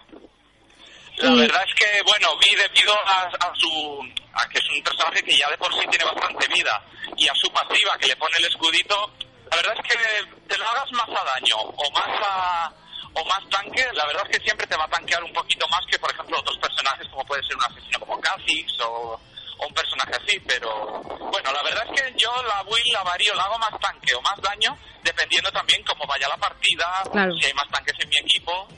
La 1.19 1.31
Y- 1.31 1.39
verdad 1.41 1.63
es 1.67 1.75
que, 1.75 2.03
bueno, 2.03 2.29
vi 2.41 2.57
debido 2.57 2.93
a, 2.93 3.23
a 3.25 3.55
su. 3.55 4.01
a 4.35 4.49
que 4.49 4.59
es 4.59 4.65
un 4.71 4.83
personaje 4.83 5.23
que 5.23 5.37
ya 5.37 5.49
de 5.51 5.57
por 5.59 5.73
sí 5.75 5.81
tiene 5.91 6.05
bastante 6.05 6.47
vida 6.49 6.83
y 7.17 7.27
a 7.29 7.33
su 7.35 7.51
pasiva 7.53 7.97
que 7.99 8.09
le 8.09 8.17
pone 8.17 8.35
el 8.39 8.45
escudito, 8.47 9.11
la 9.51 9.57
verdad 9.57 9.75
es 9.83 9.91
que 9.91 9.99
te 10.47 10.59
lo 10.59 10.65
hagas 10.69 10.93
más 10.93 11.09
a 11.09 11.25
daño 11.41 11.57
o 11.57 11.91
más 11.93 12.21
a. 12.23 12.73
o 13.15 13.25
más 13.25 13.49
tanque, 13.51 13.83
la 13.95 14.05
verdad 14.07 14.23
es 14.31 14.37
que 14.39 14.45
siempre 14.45 14.67
te 14.67 14.77
va 14.77 14.85
a 14.85 14.89
tanquear 14.91 15.25
un 15.25 15.33
poquito 15.33 15.67
más 15.69 15.81
que, 15.91 15.99
por 15.99 16.11
ejemplo, 16.13 16.39
otros 16.39 16.59
personajes 16.59 17.09
como 17.09 17.25
puede 17.25 17.43
ser 17.45 17.57
un 17.57 17.63
asesino 17.65 17.99
como 18.01 18.21
Kha'Zix 18.21 18.73
o 18.85 19.19
un 19.67 19.73
personaje 19.75 20.13
así, 20.23 20.39
pero 20.47 21.03
bueno, 21.03 21.51
la 21.53 21.63
verdad 21.63 21.85
es 21.93 22.01
que 22.01 22.15
yo 22.19 22.31
la 22.43 22.63
build 22.65 22.93
la 22.93 23.03
varío, 23.05 23.35
la 23.35 23.43
hago 23.45 23.59
más 23.59 23.81
tanque 23.81 24.15
o 24.15 24.21
más 24.23 24.37
daño, 24.43 24.77
dependiendo 25.03 25.51
también 25.51 25.83
cómo 25.85 26.05
vaya 26.07 26.29
la 26.29 26.37
partida, 26.37 26.85
Claro. 27.11 27.33
si 27.35 27.47
hay 27.47 27.55
más 27.55 27.69
tanques 27.71 27.95
en 28.01 28.09
mi 28.09 28.17
equipo. 28.21 28.69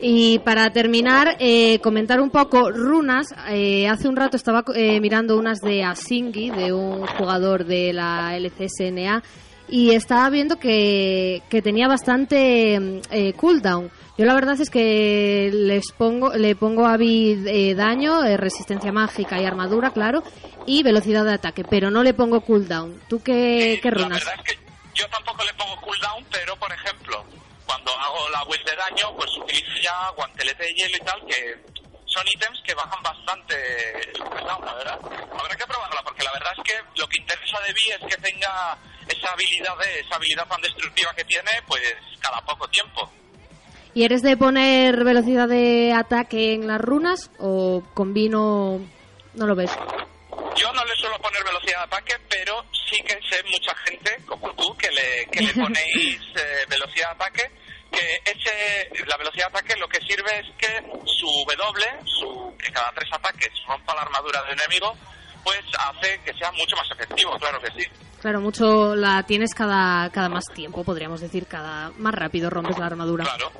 Y 0.00 0.40
para 0.40 0.70
terminar, 0.70 1.36
eh, 1.38 1.78
comentar 1.80 2.20
un 2.20 2.30
poco 2.30 2.70
runas. 2.70 3.28
Eh, 3.48 3.88
hace 3.88 4.08
un 4.08 4.16
rato 4.16 4.36
estaba 4.36 4.64
eh, 4.74 5.00
mirando 5.00 5.36
unas 5.38 5.60
de 5.60 5.84
Asingi, 5.84 6.50
de 6.50 6.72
un 6.72 7.06
jugador 7.06 7.64
de 7.64 7.92
la 7.92 8.36
LCSNA, 8.36 9.22
y 9.68 9.92
estaba 9.92 10.28
viendo 10.30 10.58
que, 10.58 11.42
que 11.48 11.62
tenía 11.62 11.88
bastante 11.88 13.00
eh, 13.10 13.32
cooldown. 13.34 13.90
Yo 14.16 14.24
la 14.26 14.34
verdad 14.34 14.60
es 14.60 14.70
que 14.70 15.50
les 15.52 15.90
pongo, 15.92 16.32
le 16.34 16.54
pongo 16.54 16.86
a 16.86 16.96
Vid 16.96 17.46
eh, 17.48 17.74
daño, 17.74 18.22
eh, 18.24 18.36
resistencia 18.36 18.92
mágica 18.92 19.40
y 19.40 19.44
armadura, 19.44 19.90
claro, 19.90 20.22
y 20.66 20.82
velocidad 20.82 21.24
de 21.24 21.32
ataque, 21.34 21.64
pero 21.64 21.90
no 21.90 22.02
le 22.02 22.14
pongo 22.14 22.40
cooldown. 22.42 23.00
¿Tú 23.08 23.22
qué, 23.22 23.80
qué 23.82 23.90
La 23.90 23.96
runas? 24.04 24.24
verdad 24.24 24.34
es 24.46 24.54
que 24.54 24.58
yo 24.94 25.08
tampoco 25.08 25.42
le 25.44 25.52
pongo 25.54 25.76
cooldown, 25.80 26.24
pero 26.30 26.54
por 26.56 26.72
ejemplo, 26.72 27.24
cuando 27.66 27.90
hago 27.92 28.28
la 28.30 28.44
build 28.44 28.64
de 28.64 28.76
daño, 28.76 29.16
pues 29.16 29.30
utilizo 29.36 29.72
ya 29.82 30.10
guantelete 30.16 30.62
de 30.62 30.74
hielo 30.74 30.96
y 30.96 31.00
tal, 31.00 31.20
que 31.26 31.56
son 32.06 32.22
ítems 32.36 32.60
que 32.64 32.74
bajan 32.74 33.02
bastante 33.02 33.54
el 34.12 34.18
cooldown, 34.22 34.64
la 34.64 34.74
verdad. 34.74 34.98
Habrá 35.02 35.56
que 35.56 35.66
probarla, 35.66 36.00
porque 36.04 36.22
la 36.22 36.32
verdad 36.34 36.52
es 36.56 36.62
que 36.62 37.00
lo 37.00 37.08
que 37.08 37.20
interesa 37.20 37.58
de 37.66 37.72
Vi 37.72 37.90
es 37.90 38.14
que 38.14 38.22
tenga 38.22 38.78
esa 39.08 39.32
habilidad 39.32 39.76
de, 39.78 40.00
esa 40.00 40.16
habilidad 40.16 40.46
tan 40.46 40.60
destructiva 40.60 41.12
que 41.16 41.24
tiene, 41.24 41.50
pues 41.66 41.82
cada 42.20 42.40
poco 42.42 42.68
tiempo. 42.68 43.10
¿Y 43.94 44.04
eres 44.04 44.22
de 44.22 44.36
poner 44.36 45.04
velocidad 45.04 45.48
de 45.48 45.92
ataque 45.92 46.54
en 46.54 46.66
las 46.66 46.80
runas 46.80 47.30
o 47.38 47.82
combino... 47.94 48.80
no 49.34 49.46
lo 49.46 49.54
ves? 49.54 49.70
Yo 50.56 50.72
no 50.72 50.84
le 50.84 50.94
suelo 50.96 51.16
poner 51.18 51.44
velocidad 51.44 51.78
de 51.78 51.84
ataque, 51.84 52.14
pero 52.28 52.64
sí 52.90 53.00
que 53.02 53.14
sé 53.30 53.42
mucha 53.50 53.74
gente, 53.86 54.16
como 54.26 54.52
tú, 54.54 54.76
que 54.76 54.90
le, 54.90 55.26
que 55.30 55.42
le 55.42 55.54
ponéis 55.62 56.20
eh, 56.36 56.66
velocidad 56.68 57.08
de 57.08 57.14
ataque, 57.14 57.50
que 57.92 58.30
ese, 58.30 59.04
la 59.06 59.16
velocidad 59.16 59.50
de 59.52 59.58
ataque 59.58 59.76
lo 59.76 59.88
que 59.88 60.00
sirve 60.00 60.40
es 60.40 60.46
que 60.58 60.82
su 61.06 61.44
W, 61.46 61.84
su, 62.06 62.56
que 62.58 62.72
cada 62.72 62.90
tres 62.92 63.08
ataques 63.12 63.50
rompa 63.68 63.94
la 63.94 64.02
armadura 64.02 64.42
del 64.42 64.58
enemigo, 64.58 64.96
pues 65.44 65.60
hace 65.78 66.20
que 66.24 66.34
sea 66.34 66.50
mucho 66.52 66.74
más 66.76 66.90
efectivo, 66.90 67.38
claro 67.38 67.60
que 67.60 67.70
sí. 67.80 67.88
Claro, 68.24 68.40
mucho 68.40 68.96
la 68.96 69.22
tienes 69.24 69.52
cada, 69.52 70.08
cada 70.08 70.30
más 70.30 70.46
tiempo, 70.46 70.82
podríamos 70.82 71.20
decir, 71.20 71.44
cada 71.46 71.90
más 71.98 72.14
rápido 72.14 72.48
rompes 72.48 72.78
la 72.78 72.86
armadura. 72.86 73.22
Claro. 73.22 73.52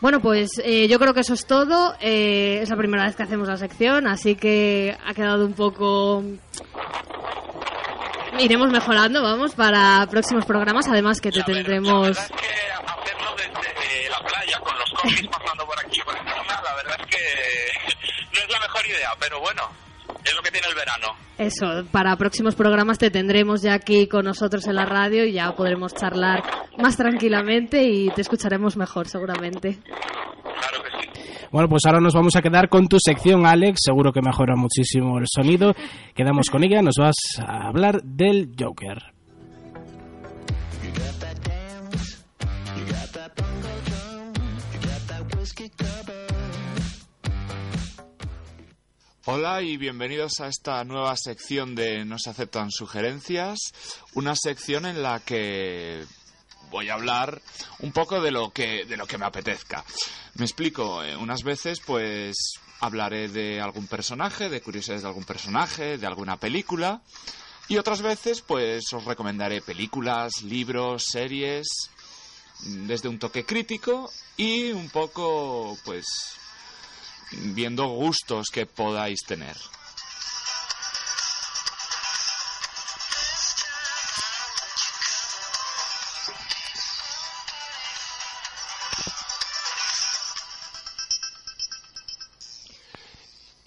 Bueno, 0.00 0.18
pues 0.20 0.48
eh, 0.64 0.88
yo 0.88 0.98
creo 0.98 1.12
que 1.12 1.20
eso 1.20 1.34
es 1.34 1.44
todo. 1.44 1.94
Eh, 2.00 2.60
es 2.62 2.70
la 2.70 2.76
primera 2.78 3.04
vez 3.04 3.14
que 3.16 3.24
hacemos 3.24 3.48
la 3.48 3.58
sección, 3.58 4.06
así 4.06 4.34
que 4.34 4.96
ha 5.04 5.12
quedado 5.12 5.44
un 5.44 5.52
poco... 5.52 6.24
Iremos 8.38 8.70
mejorando, 8.70 9.22
vamos, 9.22 9.54
para 9.54 10.06
próximos 10.10 10.46
programas. 10.46 10.88
Además 10.88 11.20
que 11.20 11.30
te 11.30 11.42
tendremos... 11.42 12.16
Hacerlo 12.18 13.36
desde 13.36 14.08
la 14.08 14.26
playa, 14.26 14.58
con 14.60 14.78
los 14.78 14.90
combis 14.90 15.28
pasando 15.38 15.66
por 15.66 15.78
aquí, 15.84 16.00
por 16.00 16.16
encima, 16.16 16.62
la 16.64 16.76
verdad 16.76 16.96
es 16.98 17.06
que 17.14 17.22
no 18.32 18.40
es 18.40 18.50
la 18.50 18.58
mejor 18.58 18.86
idea, 18.86 19.10
pero 19.20 19.38
bueno, 19.40 19.68
es 20.26 20.36
lo 20.36 20.42
que 20.42 20.50
tiene 20.50 20.66
el 20.68 20.74
verano. 20.74 21.06
Eso, 21.38 21.88
para 21.90 22.16
próximos 22.16 22.54
programas 22.54 22.98
te 22.98 23.10
tendremos 23.10 23.62
ya 23.62 23.74
aquí 23.74 24.06
con 24.06 24.24
nosotros 24.24 24.66
en 24.66 24.74
la 24.74 24.84
radio 24.84 25.24
y 25.24 25.32
ya 25.32 25.52
podremos 25.54 25.94
charlar 25.94 26.42
más 26.78 26.96
tranquilamente 26.96 27.82
y 27.82 28.10
te 28.10 28.22
escucharemos 28.22 28.76
mejor 28.76 29.08
seguramente. 29.08 29.78
Bueno, 31.50 31.68
pues 31.68 31.82
ahora 31.86 32.00
nos 32.00 32.14
vamos 32.14 32.34
a 32.36 32.42
quedar 32.42 32.68
con 32.68 32.88
tu 32.88 32.98
sección, 32.98 33.46
Alex. 33.46 33.78
Seguro 33.84 34.12
que 34.12 34.20
mejora 34.20 34.56
muchísimo 34.56 35.18
el 35.18 35.26
sonido. 35.32 35.74
Quedamos 36.14 36.50
con 36.50 36.64
ella. 36.64 36.82
Nos 36.82 36.96
vas 36.98 37.14
a 37.38 37.68
hablar 37.68 38.02
del 38.02 38.52
Joker. 38.58 38.98
Hola 49.28 49.60
y 49.60 49.76
bienvenidos 49.76 50.38
a 50.38 50.46
esta 50.46 50.84
nueva 50.84 51.16
sección 51.16 51.74
de 51.74 52.04
No 52.04 52.16
se 52.16 52.30
aceptan 52.30 52.70
sugerencias, 52.70 53.58
una 54.14 54.36
sección 54.36 54.86
en 54.86 55.02
la 55.02 55.18
que 55.18 56.04
voy 56.70 56.90
a 56.90 56.94
hablar 56.94 57.42
un 57.80 57.90
poco 57.90 58.20
de 58.20 58.30
lo 58.30 58.52
que 58.52 58.84
de 58.84 58.96
lo 58.96 59.08
que 59.08 59.18
me 59.18 59.26
apetezca. 59.26 59.84
Me 60.34 60.44
explico, 60.44 61.02
eh, 61.02 61.16
unas 61.16 61.42
veces 61.42 61.80
pues 61.84 62.36
hablaré 62.78 63.26
de 63.26 63.60
algún 63.60 63.88
personaje, 63.88 64.48
de 64.48 64.60
curiosidades 64.60 65.02
de 65.02 65.08
algún 65.08 65.24
personaje, 65.24 65.98
de 65.98 66.06
alguna 66.06 66.36
película 66.36 67.00
y 67.66 67.78
otras 67.78 68.02
veces 68.02 68.42
pues 68.42 68.92
os 68.92 69.06
recomendaré 69.06 69.60
películas, 69.60 70.42
libros, 70.44 71.04
series 71.04 71.66
desde 72.62 73.08
un 73.08 73.18
toque 73.18 73.44
crítico 73.44 74.08
y 74.36 74.70
un 74.70 74.88
poco 74.88 75.76
pues 75.84 76.06
viendo 77.32 77.86
gustos 77.88 78.46
que 78.52 78.66
podáis 78.66 79.20
tener. 79.26 79.56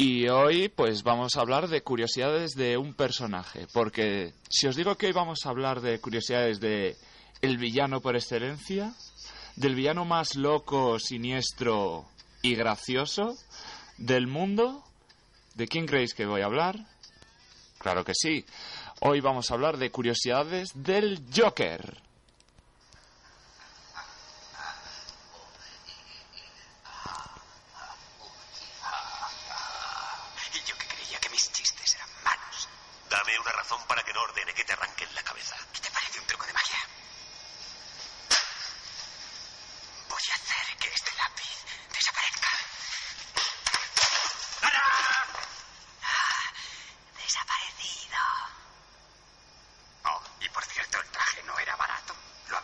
Y 0.02 0.30
hoy 0.30 0.70
pues 0.70 1.04
vamos 1.04 1.36
a 1.36 1.42
hablar 1.42 1.68
de 1.68 1.82
curiosidades 1.82 2.52
de 2.52 2.78
un 2.78 2.94
personaje, 2.94 3.68
porque 3.74 4.34
si 4.50 4.66
os 4.66 4.78
digo 4.78 4.96
que 4.96 5.08
hoy 5.08 5.12
vamos 5.12 5.40
a 5.44 5.50
hablar 5.50 5.82
de 5.82 6.00
curiosidades 6.00 6.62
de 6.62 6.96
el 7.42 7.58
villano 7.58 8.00
por 8.00 8.16
excelencia, 8.16 8.94
del 9.58 9.76
villano 9.76 10.06
más 10.06 10.38
loco, 10.38 11.00
siniestro 11.00 12.06
y 12.42 12.56
gracioso 12.56 13.36
del 14.00 14.28
mundo, 14.28 14.84
¿de 15.56 15.68
quién 15.68 15.86
creéis 15.86 16.14
que 16.14 16.26
voy 16.26 16.42
a 16.42 16.46
hablar? 16.46 16.78
Claro 17.78 18.04
que 18.04 18.14
sí. 18.16 18.46
Hoy 19.02 19.22
vamos 19.22 19.52
a 19.52 19.54
hablar 19.54 19.78
de 19.78 19.92
curiosidades 19.92 20.72
del 20.74 21.24
Joker. 21.36 22.02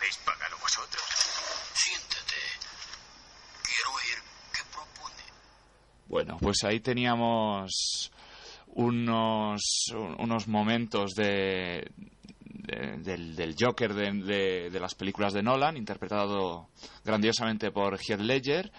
habéis 0.06 0.18
pagado 0.18 0.58
vosotros. 0.60 1.04
Siéntate. 1.74 2.36
Quiero 3.64 3.94
oír 3.94 4.22
qué 4.54 4.64
propone. 4.72 5.24
Bueno, 6.08 6.38
pues 6.62 6.72
ahí 6.72 6.80
teníamos 6.80 8.12
unos, 8.68 9.62
unos 10.20 10.48
momentos 10.48 11.12
de, 11.16 11.90
de- 12.38 12.98
del, 13.36 13.56
Joker 13.60 13.94
de, 13.94 14.70
de- 14.70 14.80
las 14.80 14.96
películas 14.96 15.34
de 15.34 15.44
Nolan, 15.44 15.76
interpretado 15.78 16.68
grandiosamente 17.04 17.72
por 17.72 17.96
Heath 18.00 18.22
Ledger. 18.22 18.72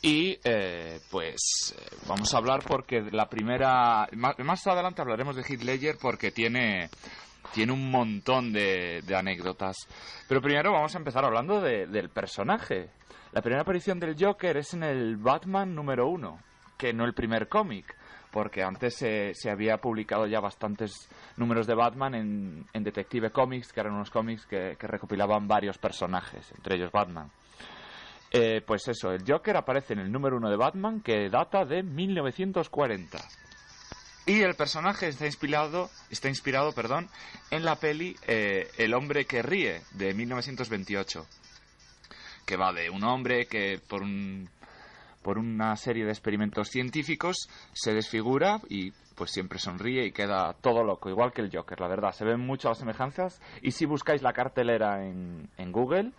Y 0.00 0.38
eh, 0.42 1.00
pues 1.10 1.74
eh, 1.76 1.96
vamos 2.08 2.32
a 2.34 2.38
hablar 2.38 2.64
porque 2.66 3.02
la 3.12 3.28
primera. 3.28 4.08
Más, 4.12 4.38
más 4.38 4.66
adelante 4.66 5.00
hablaremos 5.02 5.36
de 5.36 5.42
Heath 5.42 5.62
Ledger 5.62 5.96
porque 6.00 6.30
tiene, 6.32 6.88
tiene 7.52 7.72
un 7.72 7.90
montón 7.90 8.52
de, 8.52 9.02
anécdotas. 9.16 9.76
Pero 10.28 10.40
primero 10.40 10.72
vamos 10.72 10.94
a 10.94 10.98
empezar 10.98 11.24
hablando 11.24 11.60
de- 11.60 11.86
del 11.86 12.08
personaje. 12.10 12.88
La 13.32 13.40
primera 13.42 13.62
aparición 13.62 13.98
del 14.00 14.16
Joker 14.18 14.56
es 14.58 14.74
en 14.74 14.82
el 14.82 15.16
Batman 15.16 15.74
número 15.74 16.06
uno, 16.08 16.38
que 16.82 16.92
no 16.92 17.04
el 17.04 17.14
primer 17.14 17.48
cómic, 17.48 17.94
porque 18.32 18.64
antes 18.64 18.96
se, 18.96 19.34
se 19.34 19.50
había 19.52 19.76
publicado 19.76 20.26
ya 20.26 20.40
bastantes 20.40 21.08
números 21.36 21.68
de 21.68 21.76
Batman 21.76 22.16
en, 22.16 22.66
en 22.72 22.82
Detective 22.82 23.30
Comics, 23.30 23.72
que 23.72 23.78
eran 23.78 23.92
unos 23.92 24.10
cómics 24.10 24.44
que, 24.46 24.74
recopilaban 24.80 25.46
varios 25.46 25.78
personajes, 25.78 26.50
entre 26.56 26.74
ellos 26.74 26.90
Batman. 26.90 27.30
Eh, 28.32 28.62
pues 28.66 28.88
eso, 28.88 29.12
el 29.12 29.22
Joker 29.24 29.58
aparece 29.58 29.92
en 29.92 30.00
el 30.00 30.10
número 30.10 30.38
uno 30.38 30.50
de 30.50 30.56
Batman, 30.56 31.02
que 31.02 31.30
data 31.30 31.64
de 31.64 31.84
1940. 31.84 33.18
Y 34.26 34.40
el 34.40 34.56
personaje 34.56 35.06
está 35.06 35.26
inspirado, 35.26 35.88
está 36.10 36.28
inspirado, 36.28 36.72
perdón, 36.72 37.08
en 37.52 37.64
la 37.64 37.76
peli 37.76 38.16
eh, 38.26 38.68
El 38.76 38.94
hombre 38.94 39.24
que 39.24 39.42
ríe 39.42 39.82
de 39.92 40.14
1928, 40.14 41.26
que 42.44 42.56
va 42.56 42.72
de 42.72 42.90
un 42.90 43.04
hombre 43.04 43.46
que 43.46 43.80
por 43.86 44.02
un 44.02 44.50
por 45.22 45.38
una 45.38 45.76
serie 45.76 46.04
de 46.04 46.10
experimentos 46.10 46.68
científicos 46.68 47.48
se 47.72 47.94
desfigura 47.94 48.60
y 48.68 48.92
pues 49.14 49.30
siempre 49.30 49.58
sonríe 49.58 50.06
y 50.06 50.12
queda 50.12 50.54
todo 50.60 50.82
loco, 50.82 51.08
igual 51.08 51.32
que 51.32 51.42
el 51.42 51.50
Joker, 51.54 51.80
la 51.80 51.88
verdad. 51.88 52.12
Se 52.12 52.24
ven 52.24 52.40
muchas 52.40 52.78
semejanzas 52.78 53.40
y 53.62 53.70
si 53.70 53.86
buscáis 53.86 54.22
la 54.22 54.32
cartelera 54.32 55.06
en, 55.06 55.48
en 55.56 55.72
Google 55.72 56.12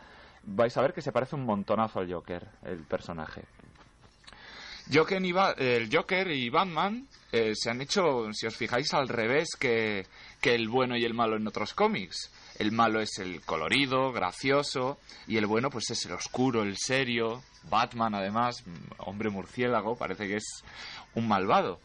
vais 0.46 0.76
a 0.78 0.82
ver 0.82 0.94
que 0.94 1.02
se 1.02 1.12
parece 1.12 1.36
un 1.36 1.46
montonazo 1.46 2.00
al 2.00 2.12
Joker, 2.12 2.48
el 2.64 2.84
personaje. 2.84 3.44
Joker 4.92 5.24
y 5.24 5.34
el 5.60 5.90
Joker 5.92 6.30
y 6.30 6.50
Batman 6.50 7.08
eh, 7.32 7.54
se 7.56 7.70
han 7.70 7.82
hecho, 7.82 8.32
si 8.34 8.48
os 8.48 8.56
fijáis, 8.56 8.94
al 8.94 9.08
revés 9.08 9.56
que, 9.58 10.06
que 10.42 10.54
el 10.56 10.68
bueno 10.68 10.98
y 10.98 11.06
el 11.06 11.14
malo 11.14 11.38
en 11.38 11.48
otros 11.48 11.74
cómics. 11.74 12.32
El 12.60 12.72
malo 12.72 13.00
es 13.00 13.18
el 13.20 13.42
colorido, 13.42 14.12
gracioso, 14.12 15.00
y 15.26 15.38
el 15.38 15.46
bueno 15.46 15.70
pues 15.70 15.90
es 15.90 16.06
el 16.06 16.12
oscuro, 16.12 16.64
el 16.64 16.78
serio. 16.78 17.42
Batman, 17.70 18.16
además, 18.16 18.64
mm, 18.66 18.72
hombre 19.00 19.30
murciélago, 19.30 19.96
parece 19.96 20.28
que 20.28 20.38
es 20.38 20.64
un 21.16 21.28
malvado. 21.28 21.80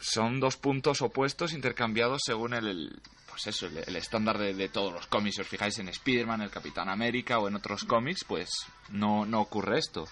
Son 0.00 0.40
dos 0.40 0.56
puntos 0.56 1.02
opuestos 1.02 1.52
intercambiados 1.52 2.22
según 2.24 2.54
el, 2.54 3.00
pues 3.28 3.48
eso, 3.48 3.66
el, 3.66 3.96
estándar 3.96 4.38
de, 4.38 4.54
de 4.54 4.68
todos 4.68 4.92
los 4.92 5.06
cómics. 5.06 5.36
Si 5.36 5.40
os 5.42 5.48
fijáis 5.48 5.78
en 5.78 5.88
Spider-Man, 5.88 6.42
el 6.42 6.50
Capitán 6.50 6.88
América 6.88 7.38
o 7.38 7.48
en 7.48 7.56
otros 7.56 7.84
cómics, 7.84 8.24
pues 8.24 8.48
no, 8.90 9.26
no 9.26 9.40
ocurre 9.40 9.78
esto. 9.78 10.04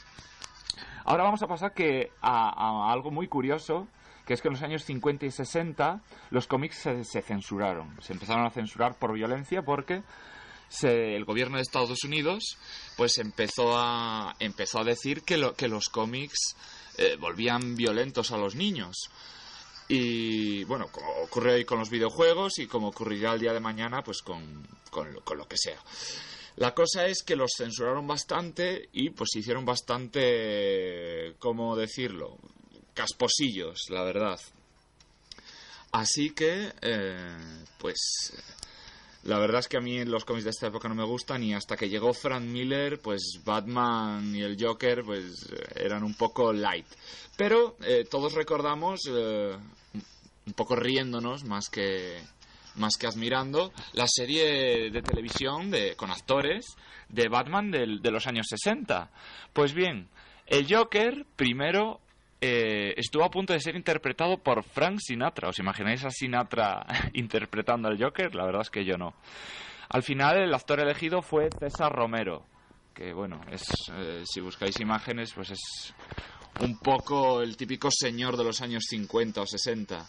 Ahora 1.04 1.22
vamos 1.22 1.42
a 1.42 1.46
pasar 1.46 1.72
que 1.72 2.10
a, 2.20 2.48
a 2.48 2.92
algo 2.92 3.12
muy 3.12 3.28
curioso, 3.28 3.86
que 4.26 4.34
es 4.34 4.42
que 4.42 4.48
en 4.48 4.54
los 4.54 4.62
años 4.62 4.84
50 4.84 5.26
y 5.26 5.30
60 5.30 6.00
los 6.30 6.48
cómics 6.48 6.78
se, 6.78 7.04
se 7.04 7.22
censuraron. 7.22 7.96
Se 8.02 8.12
empezaron 8.12 8.44
a 8.44 8.50
censurar 8.50 8.98
por 8.98 9.12
violencia 9.12 9.62
porque 9.62 10.02
se- 10.68 11.16
el 11.16 11.24
gobierno 11.24 11.56
de 11.56 11.62
Estados 11.62 12.02
Unidos 12.04 12.56
pues 12.96 13.18
empezó 13.18 13.76
a, 13.76 14.34
empezó 14.38 14.80
a 14.80 14.84
decir 14.84 15.22
que, 15.22 15.36
lo- 15.36 15.54
que 15.54 15.68
los 15.68 15.88
cómics 15.88 16.54
eh, 16.98 17.16
volvían 17.18 17.76
violentos 17.76 18.30
a 18.32 18.38
los 18.38 18.54
niños. 18.54 18.96
Y 19.88 20.64
bueno, 20.64 20.88
como 20.90 21.08
ocurre 21.22 21.54
hoy 21.54 21.64
con 21.64 21.78
los 21.78 21.90
videojuegos 21.90 22.58
y 22.58 22.66
como 22.66 22.88
ocurrirá 22.88 23.34
el 23.34 23.40
día 23.40 23.52
de 23.52 23.60
mañana, 23.60 24.02
pues 24.02 24.22
con, 24.22 24.66
con 24.90 25.12
lo- 25.12 25.20
con 25.22 25.38
lo 25.38 25.46
que 25.46 25.56
sea. 25.58 25.78
La 26.56 26.74
cosa 26.74 27.06
es 27.06 27.22
que 27.22 27.36
los 27.36 27.52
censuraron 27.56 28.06
bastante 28.06 28.88
y 28.94 29.10
pues 29.10 29.36
hicieron 29.36 29.64
bastante, 29.66 31.34
¿cómo 31.38 31.76
decirlo? 31.76 32.38
Casposillos, 32.94 33.90
la 33.90 34.02
verdad. 34.04 34.40
Así 35.92 36.30
que, 36.30 36.72
eh, 36.82 37.36
pues, 37.78 38.32
la 39.26 39.38
verdad 39.38 39.60
es 39.60 39.68
que 39.68 39.76
a 39.76 39.80
mí 39.80 40.04
los 40.04 40.24
cómics 40.24 40.44
de 40.44 40.50
esta 40.50 40.68
época 40.68 40.88
no 40.88 40.94
me 40.94 41.04
gustan 41.04 41.42
y 41.42 41.54
hasta 41.54 41.76
que 41.76 41.88
llegó 41.88 42.12
Frank 42.14 42.42
Miller, 42.44 43.00
pues 43.00 43.40
Batman 43.44 44.34
y 44.34 44.42
el 44.42 44.56
Joker, 44.58 45.02
pues 45.04 45.46
eran 45.74 46.02
un 46.04 46.14
poco 46.14 46.52
light. 46.52 46.86
Pero 47.36 47.76
eh, 47.82 48.04
todos 48.10 48.34
recordamos, 48.34 49.00
eh, 49.10 49.56
un 50.46 50.52
poco 50.54 50.76
riéndonos 50.76 51.44
más 51.44 51.68
que 51.68 52.20
más 52.76 52.96
que 52.98 53.06
admirando 53.06 53.72
la 53.94 54.06
serie 54.06 54.90
de 54.90 55.00
televisión 55.02 55.70
de, 55.70 55.96
con 55.96 56.10
actores 56.10 56.66
de 57.08 57.26
Batman 57.28 57.70
del- 57.70 58.02
de 58.02 58.10
los 58.10 58.26
años 58.26 58.46
60. 58.50 59.10
Pues 59.54 59.72
bien, 59.72 60.08
el 60.46 60.66
Joker 60.72 61.24
primero 61.36 62.00
eh, 62.40 62.94
estuvo 62.96 63.24
a 63.24 63.30
punto 63.30 63.52
de 63.52 63.60
ser 63.60 63.76
interpretado 63.76 64.38
por 64.38 64.62
Frank 64.62 64.98
Sinatra. 65.00 65.48
¿Os 65.48 65.58
imagináis 65.58 66.04
a 66.04 66.10
Sinatra 66.10 66.84
interpretando 67.14 67.88
al 67.88 68.02
Joker? 68.02 68.34
La 68.34 68.44
verdad 68.44 68.62
es 68.62 68.70
que 68.70 68.84
yo 68.84 68.96
no. 68.96 69.14
Al 69.88 70.02
final 70.02 70.38
el 70.38 70.54
actor 70.54 70.80
elegido 70.80 71.22
fue 71.22 71.48
César 71.58 71.92
Romero, 71.92 72.44
que 72.92 73.12
bueno, 73.12 73.40
es 73.50 73.62
eh, 73.92 74.22
si 74.24 74.40
buscáis 74.40 74.80
imágenes, 74.80 75.32
pues 75.32 75.52
es 75.52 75.94
un 76.60 76.78
poco 76.78 77.40
el 77.40 77.56
típico 77.56 77.88
señor 77.90 78.36
de 78.36 78.44
los 78.44 78.60
años 78.60 78.84
50 78.88 79.40
o 79.40 79.46
60. 79.46 80.06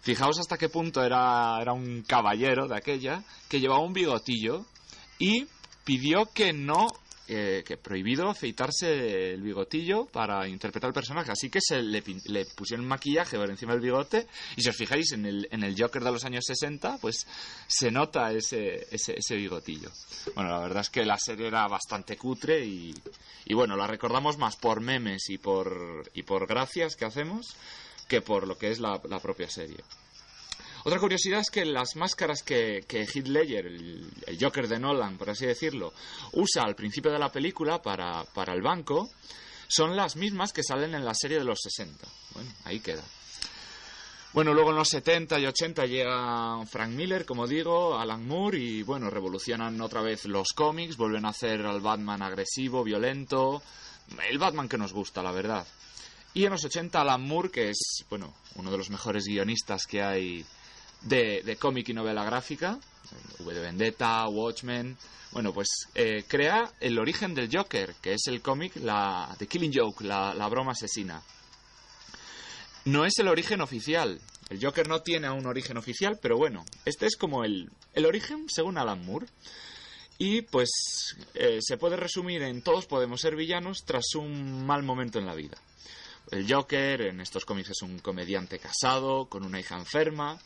Fijaos 0.00 0.40
hasta 0.40 0.58
qué 0.58 0.68
punto 0.68 1.04
era, 1.04 1.58
era 1.60 1.72
un 1.72 2.02
caballero 2.02 2.66
de 2.66 2.76
aquella 2.76 3.22
que 3.48 3.60
llevaba 3.60 3.84
un 3.84 3.92
bigotillo 3.92 4.64
y 5.18 5.46
pidió 5.84 6.26
que 6.34 6.52
no, 6.52 6.88
eh, 7.34 7.64
que 7.66 7.76
prohibido 7.76 8.28
afeitarse 8.28 9.32
el 9.32 9.42
bigotillo 9.42 10.06
para 10.06 10.46
interpretar 10.46 10.88
el 10.88 10.94
personaje. 10.94 11.32
Así 11.32 11.48
que 11.50 11.60
se 11.60 11.82
le, 11.82 12.02
le 12.26 12.44
pusieron 12.46 12.86
maquillaje 12.86 13.36
por 13.36 13.48
encima 13.48 13.72
del 13.72 13.80
bigote 13.80 14.26
y 14.56 14.62
si 14.62 14.68
os 14.68 14.76
fijáis 14.76 15.12
en 15.12 15.26
el, 15.26 15.48
en 15.50 15.64
el 15.64 15.74
Joker 15.80 16.04
de 16.04 16.12
los 16.12 16.24
años 16.24 16.44
60, 16.46 16.98
pues 17.00 17.26
se 17.66 17.90
nota 17.90 18.32
ese, 18.32 18.86
ese, 18.90 19.18
ese 19.18 19.36
bigotillo. 19.36 19.90
Bueno, 20.34 20.50
la 20.50 20.58
verdad 20.60 20.82
es 20.82 20.90
que 20.90 21.04
la 21.04 21.18
serie 21.18 21.46
era 21.46 21.66
bastante 21.68 22.16
cutre 22.16 22.64
y, 22.64 22.94
y 23.46 23.54
bueno, 23.54 23.76
la 23.76 23.86
recordamos 23.86 24.38
más 24.38 24.56
por 24.56 24.80
memes 24.80 25.30
y 25.30 25.38
por, 25.38 26.10
y 26.14 26.22
por 26.22 26.46
gracias 26.46 26.96
que 26.96 27.04
hacemos 27.04 27.56
que 28.08 28.20
por 28.20 28.46
lo 28.46 28.58
que 28.58 28.70
es 28.70 28.78
la, 28.78 29.00
la 29.08 29.18
propia 29.20 29.48
serie. 29.48 29.78
Otra 30.84 30.98
curiosidad 30.98 31.40
es 31.40 31.50
que 31.50 31.64
las 31.64 31.96
máscaras 31.96 32.42
que, 32.42 32.84
que 32.88 33.02
Heath 33.02 33.28
Ledger, 33.28 33.66
el, 33.66 34.38
Joker 34.40 34.66
de 34.66 34.80
Nolan, 34.80 35.16
por 35.16 35.30
así 35.30 35.46
decirlo, 35.46 35.92
usa 36.32 36.64
al 36.64 36.74
principio 36.74 37.12
de 37.12 37.18
la 37.18 37.30
película 37.30 37.80
para, 37.80 38.24
para 38.24 38.52
el 38.52 38.62
banco, 38.62 39.08
son 39.68 39.94
las 39.96 40.16
mismas 40.16 40.52
que 40.52 40.62
salen 40.62 40.94
en 40.94 41.04
la 41.04 41.14
serie 41.14 41.38
de 41.38 41.44
los 41.44 41.60
60. 41.62 42.06
Bueno, 42.34 42.50
ahí 42.64 42.80
queda. 42.80 43.02
Bueno, 44.32 44.54
luego 44.54 44.70
en 44.70 44.76
los 44.76 44.88
70 44.88 45.38
y 45.40 45.46
80 45.46 45.84
llega 45.84 46.64
Frank 46.64 46.90
Miller, 46.90 47.26
como 47.26 47.46
digo, 47.46 47.98
Alan 47.98 48.26
Moore, 48.26 48.58
y 48.58 48.82
bueno, 48.82 49.10
revolucionan 49.10 49.78
otra 49.82 50.00
vez 50.00 50.24
los 50.24 50.48
cómics, 50.54 50.96
vuelven 50.96 51.26
a 51.26 51.30
hacer 51.30 51.66
al 51.66 51.82
Batman 51.82 52.22
agresivo, 52.22 52.82
violento, 52.82 53.62
el 54.26 54.38
Batman 54.38 54.70
que 54.70 54.78
nos 54.78 54.94
gusta, 54.94 55.22
la 55.22 55.32
verdad. 55.32 55.66
Y 56.32 56.46
en 56.46 56.52
los 56.52 56.64
80 56.64 56.98
Alan 56.98 57.20
Moore, 57.20 57.50
que 57.50 57.68
es, 57.68 58.06
bueno, 58.08 58.32
uno 58.54 58.70
de 58.70 58.78
los 58.78 58.88
mejores 58.88 59.26
guionistas 59.26 59.86
que 59.86 60.02
hay 60.02 60.46
de, 61.04 61.56
cómic 61.58 61.88
y 61.88 61.94
novela 61.94 62.24
gráfica, 62.24 62.78
V 63.38 63.54
de 63.54 63.60
Vendetta, 63.60 64.26
Watchmen, 64.28 64.96
bueno, 65.32 65.52
pues 65.52 65.68
eh, 65.94 66.24
crea 66.28 66.72
el 66.80 66.98
origen 66.98 67.34
del 67.34 67.48
Joker, 67.50 67.94
que 68.02 68.14
es 68.14 68.26
el 68.26 68.42
cómic, 68.42 68.76
la 68.76 69.34
Killing 69.48 69.72
Joke, 69.74 70.04
la, 70.04 70.34
la 70.34 70.48
broma 70.48 70.72
asesina. 70.72 71.22
No 72.84 73.04
es 73.04 73.18
el 73.18 73.28
origen 73.28 73.60
oficial. 73.60 74.20
El 74.50 74.62
Joker 74.62 74.88
no 74.88 75.00
tiene 75.00 75.30
un 75.30 75.46
origen 75.46 75.78
oficial, 75.78 76.18
pero 76.20 76.36
bueno, 76.36 76.64
este 76.84 77.06
es 77.06 77.16
como 77.16 77.44
el, 77.44 77.70
el 77.94 78.04
origen 78.04 78.46
según 78.48 78.76
Alan 78.76 79.04
Moore. 79.06 79.26
Y 80.18 80.42
pues 80.42 81.16
eh, 81.34 81.58
se 81.60 81.78
puede 81.78 81.96
resumir 81.96 82.42
en 82.42 82.62
todos 82.62 82.86
podemos 82.86 83.20
ser 83.20 83.34
villanos 83.34 83.78
tras 83.86 84.14
un 84.14 84.66
mal 84.66 84.82
momento 84.82 85.18
en 85.18 85.26
la 85.26 85.34
vida. 85.34 85.56
El 86.32 86.50
Joker 86.50 87.02
en 87.02 87.20
estos 87.20 87.44
cómics 87.44 87.70
es 87.70 87.82
un 87.82 87.98
comediante 87.98 88.58
casado, 88.58 89.26
con 89.26 89.44
una 89.44 89.60
hija 89.60 89.76
enferma, 89.76 90.38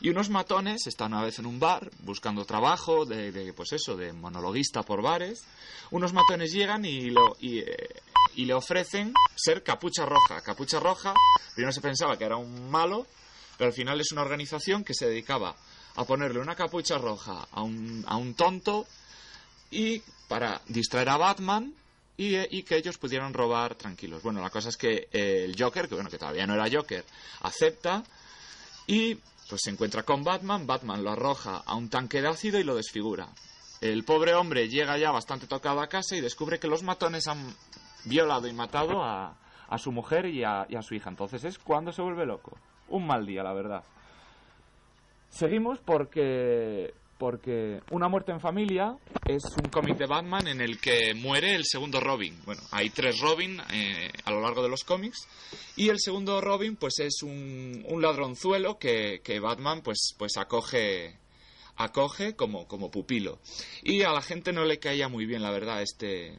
y 0.00 0.08
unos 0.08 0.30
matones 0.30 0.86
están 0.86 1.14
una 1.14 1.24
vez 1.24 1.40
en 1.40 1.46
un 1.46 1.58
bar 1.58 1.90
buscando 2.04 2.44
trabajo, 2.44 3.04
de, 3.04 3.52
pues 3.52 3.72
eso, 3.72 3.96
de 3.96 4.12
monologuista 4.12 4.84
por 4.84 5.02
bares. 5.02 5.42
Unos 5.90 6.12
matones 6.12 6.52
llegan 6.52 6.84
y, 6.84 7.10
lo, 7.10 7.36
eh, 7.42 7.88
y 8.36 8.44
le 8.44 8.54
ofrecen 8.54 9.12
ser 9.34 9.64
capucha 9.64 10.06
roja. 10.06 10.40
Capucha 10.42 10.78
roja, 10.78 11.12
primero 11.56 11.72
se 11.72 11.80
pensaba 11.80 12.16
que 12.16 12.24
era 12.24 12.36
un 12.36 12.70
malo, 12.70 13.08
pero 13.58 13.66
al 13.66 13.74
final 13.74 14.00
es 14.00 14.12
una 14.12 14.22
organización 14.22 14.84
que 14.84 14.94
se 14.94 15.08
dedicaba 15.08 15.56
a 15.96 16.04
ponerle 16.04 16.38
una 16.38 16.54
capucha 16.54 16.98
roja 16.98 17.48
a 17.50 17.62
un, 17.62 18.04
a 18.06 18.16
un 18.16 18.34
tonto 18.34 18.86
y 19.72 20.02
para 20.28 20.62
distraer 20.68 21.08
a 21.08 21.16
Batman 21.16 21.74
y, 22.22 22.36
eh, 22.36 22.48
y 22.50 22.62
que 22.62 22.76
ellos 22.76 22.98
pudieran 22.98 23.34
robar 23.34 23.74
tranquilos. 23.74 24.22
Bueno, 24.22 24.40
la 24.40 24.50
cosa 24.50 24.68
es 24.68 24.76
que 24.76 25.08
eh, 25.12 25.44
el 25.44 25.56
Joker, 25.58 25.88
que 25.88 25.94
bueno, 25.94 26.08
que 26.08 26.18
todavía 26.18 26.46
no 26.46 26.54
era 26.54 26.68
Joker, 26.70 27.04
acepta 27.40 28.04
y 28.86 29.16
pues 29.48 29.62
se 29.64 29.70
encuentra 29.70 30.04
con 30.04 30.22
Batman, 30.22 30.66
Batman 30.66 31.02
lo 31.02 31.10
arroja 31.10 31.62
a 31.66 31.74
un 31.74 31.90
tanque 31.90 32.22
de 32.22 32.28
ácido 32.28 32.60
y 32.60 32.64
lo 32.64 32.76
desfigura. 32.76 33.28
El 33.80 34.04
pobre 34.04 34.34
hombre 34.34 34.68
llega 34.68 34.96
ya 34.96 35.10
bastante 35.10 35.48
tocado 35.48 35.80
a 35.80 35.88
casa 35.88 36.14
y 36.14 36.20
descubre 36.20 36.60
que 36.60 36.68
los 36.68 36.84
matones 36.84 37.26
han 37.26 37.52
violado 38.04 38.46
y 38.46 38.52
matado 38.52 39.02
a, 39.02 39.36
a 39.68 39.78
su 39.78 39.90
mujer 39.90 40.26
y 40.26 40.44
a 40.44 40.82
su 40.82 40.94
hija. 40.94 41.10
Entonces 41.10 41.42
es 41.44 41.58
cuando 41.58 41.90
se 41.90 42.02
vuelve 42.02 42.24
loco. 42.24 42.56
Un 42.88 43.06
mal 43.06 43.26
día, 43.26 43.42
la 43.42 43.52
verdad. 43.52 43.82
Seguimos 45.28 45.80
porque 45.80 46.94
porque 47.22 47.80
Una 47.92 48.08
muerte 48.08 48.32
en 48.32 48.40
familia 48.40 48.96
es 49.28 49.44
un 49.56 49.70
cómic 49.70 49.96
de 49.96 50.06
Batman 50.06 50.48
en 50.48 50.60
el 50.60 50.80
que 50.80 51.14
muere 51.14 51.54
el 51.54 51.64
segundo 51.64 52.00
Robin. 52.00 52.36
Bueno, 52.44 52.60
hay 52.72 52.90
tres 52.90 53.20
Robin 53.20 53.62
eh, 53.72 54.10
a 54.24 54.32
lo 54.32 54.40
largo 54.40 54.60
de 54.60 54.68
los 54.68 54.82
cómics 54.82 55.28
y 55.76 55.88
el 55.90 56.00
segundo 56.00 56.40
Robin 56.40 56.74
pues 56.74 56.98
es 56.98 57.22
un, 57.22 57.86
un 57.88 58.02
ladronzuelo 58.02 58.76
que, 58.76 59.20
Batman 59.40 59.82
pues 59.82 60.16
pues 60.18 60.36
acoge 60.36 61.16
acoge 61.76 62.34
como 62.34 62.66
como 62.66 62.90
pupilo 62.90 63.38
y 63.84 64.02
a 64.02 64.10
la 64.10 64.20
gente 64.20 64.52
no 64.52 64.64
le 64.64 64.80
caía 64.80 65.06
muy 65.06 65.24
bien 65.24 65.42
la 65.42 65.52
verdad 65.52 65.80
este 65.80 66.36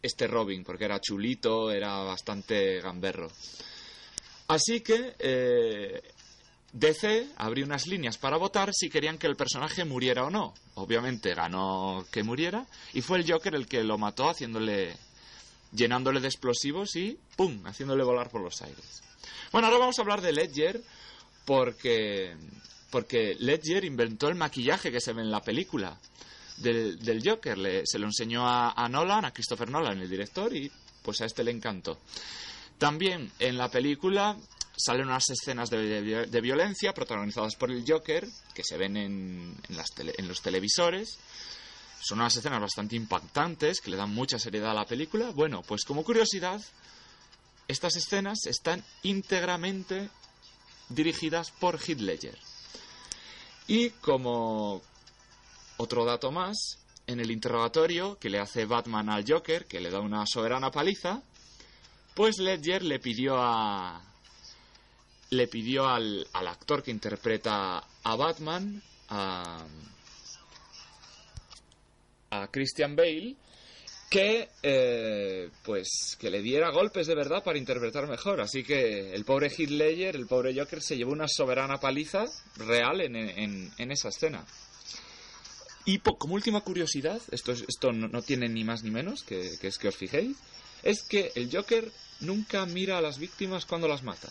este 0.00 0.28
Robin 0.28 0.62
porque 0.62 0.84
era 0.84 1.00
chulito 1.00 1.72
era 1.72 2.04
bastante 2.04 2.80
gamberro 2.80 3.26
así 4.46 4.80
que 4.80 5.16
eh, 5.18 6.00
DC 6.72 7.28
abrió 7.36 7.64
unas 7.64 7.86
líneas 7.86 8.16
para 8.18 8.36
votar 8.36 8.70
si 8.72 8.88
querían 8.90 9.18
que 9.18 9.26
el 9.26 9.36
personaje 9.36 9.84
muriera 9.84 10.24
o 10.24 10.30
no. 10.30 10.54
Obviamente 10.74 11.34
ganó 11.34 12.06
que 12.12 12.22
muriera 12.22 12.64
y 12.92 13.00
fue 13.02 13.18
el 13.18 13.30
Joker 13.30 13.54
el 13.54 13.66
que 13.66 13.82
lo 13.82 13.98
mató 13.98 14.28
haciéndole 14.30 14.96
llenándole 15.72 16.20
de 16.20 16.28
explosivos 16.28 16.96
y 16.96 17.18
pum, 17.36 17.64
haciéndole 17.66 18.02
volar 18.04 18.28
por 18.30 18.40
los 18.42 18.60
aires. 18.62 19.02
Bueno, 19.52 19.66
ahora 19.68 19.78
vamos 19.78 19.98
a 19.98 20.02
hablar 20.02 20.20
de 20.20 20.32
Ledger 20.32 20.80
porque 21.44 22.36
porque 22.90 23.36
Ledger 23.38 23.84
inventó 23.84 24.28
el 24.28 24.34
maquillaje 24.34 24.90
que 24.90 25.00
se 25.00 25.12
ve 25.12 25.22
en 25.22 25.30
la 25.30 25.42
película 25.42 25.96
del, 26.56 27.22
Joker. 27.24 27.56
Le- 27.56 27.86
se 27.86 27.98
lo 27.98 28.06
enseñó 28.06 28.46
a, 28.48 28.72
a 28.72 28.88
Nolan, 28.88 29.24
a 29.24 29.32
Christopher 29.32 29.70
Nolan, 29.70 30.00
el 30.00 30.10
director, 30.10 30.54
y 30.54 30.70
pues 31.02 31.20
a 31.20 31.24
este 31.26 31.44
le 31.44 31.52
encantó. 31.52 32.00
También 32.78 33.30
en 33.38 33.56
la 33.58 33.70
película 33.70 34.36
salen 34.80 35.06
unas 35.06 35.28
escenas 35.30 35.70
de, 35.70 36.40
violencia 36.40 36.92
protagonizadas 36.92 37.56
por 37.56 37.70
el 37.70 37.84
Joker, 37.86 38.26
que 38.54 38.64
se 38.64 38.76
ven 38.76 38.96
en, 38.96 39.56
en 39.68 40.12
en 40.18 40.28
los 40.28 40.42
televisores. 40.42 41.18
Son 42.00 42.18
unas 42.18 42.36
escenas 42.36 42.60
bastante 42.60 42.96
impactantes, 42.96 43.80
que 43.80 43.90
le 43.90 43.96
dan 43.96 44.10
mucha 44.10 44.38
seriedad 44.38 44.70
a 44.70 44.74
la 44.74 44.86
película. 44.86 45.30
Bueno, 45.30 45.62
pues 45.62 45.84
como 45.84 46.02
curiosidad, 46.02 46.60
estas 47.68 47.96
escenas 47.96 48.46
están 48.46 48.82
íntegramente 49.02 50.08
dirigidas 50.88 51.50
por 51.50 51.78
Heath 51.78 52.00
Ledger. 52.00 52.38
Y 53.66 53.90
como 53.90 54.82
otro 55.76 56.04
dato 56.04 56.32
más, 56.32 56.78
en 57.06 57.20
el 57.20 57.30
interrogatorio 57.30 58.18
que 58.18 58.30
le 58.30 58.38
hace 58.38 58.64
Batman 58.64 59.08
al 59.10 59.24
Joker, 59.26 59.66
que 59.66 59.80
le 59.80 59.90
da 59.90 60.00
una 60.00 60.26
soberana 60.26 60.70
paliza, 60.70 61.22
pues 62.14 62.38
Ledger 62.38 62.82
le 62.82 62.98
pidió 62.98 63.36
a 63.38 64.02
le 65.30 65.46
pidió 65.48 65.86
al, 65.88 66.26
al 66.32 66.48
actor 66.48 66.82
que 66.82 66.90
interpreta 66.90 67.78
a 68.02 68.16
Batman, 68.16 68.82
a, 69.08 69.64
a 72.30 72.46
Christian 72.48 72.96
Bale, 72.96 73.36
que 74.08 74.48
eh, 74.62 75.50
pues 75.64 76.16
que 76.18 76.30
le 76.30 76.42
diera 76.42 76.70
golpes 76.70 77.06
de 77.06 77.14
verdad 77.14 77.44
para 77.44 77.58
interpretar 77.58 78.08
mejor. 78.08 78.40
Así 78.40 78.64
que 78.64 79.12
el 79.14 79.24
pobre 79.24 79.50
Ledger, 79.56 80.16
el 80.16 80.26
pobre 80.26 80.52
Joker, 80.58 80.82
se 80.82 80.96
llevó 80.96 81.12
una 81.12 81.28
soberana 81.28 81.78
paliza 81.78 82.24
real 82.56 83.00
en, 83.00 83.14
en- 83.16 83.70
en 83.78 83.90
esa 83.92 84.08
escena. 84.08 84.44
Y 85.84 85.98
po- 85.98 86.18
como 86.18 86.34
última 86.34 86.60
curiosidad, 86.62 87.20
esto, 87.30 87.52
es- 87.52 87.64
esto 87.68 87.92
no, 87.92 88.08
no 88.08 88.22
tiene 88.22 88.48
ni 88.48 88.64
más 88.64 88.82
ni 88.82 88.90
menos 88.90 89.22
que, 89.22 89.48
que 89.60 89.68
es 89.68 89.78
que 89.78 89.88
os 89.88 89.96
fijéis, 89.96 90.36
es 90.82 91.02
que 91.02 91.30
el 91.36 91.48
Joker 91.54 91.90
nunca 92.20 92.66
mira 92.66 92.98
a 92.98 93.00
las 93.00 93.18
víctimas 93.18 93.64
cuando 93.64 93.86
las 93.88 94.02
mata. 94.02 94.28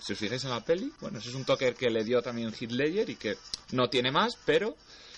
Si 0.00 0.12
os 0.12 0.18
fijáis 0.18 0.44
en 0.44 0.50
la 0.50 0.60
peli, 0.64 0.92
bueno, 1.00 1.18
ese 1.18 1.30
es 1.30 1.34
un 1.34 1.44
toque 1.44 1.74
que 1.74 1.90
le 1.90 2.04
dio 2.04 2.22
también 2.22 2.52
Heath 2.52 2.70
Ledger 2.72 3.10
y 3.10 3.16
que 3.16 3.36
no 3.72 3.88
tiene 3.88 4.10
más, 4.12 4.36
pero 4.44 4.76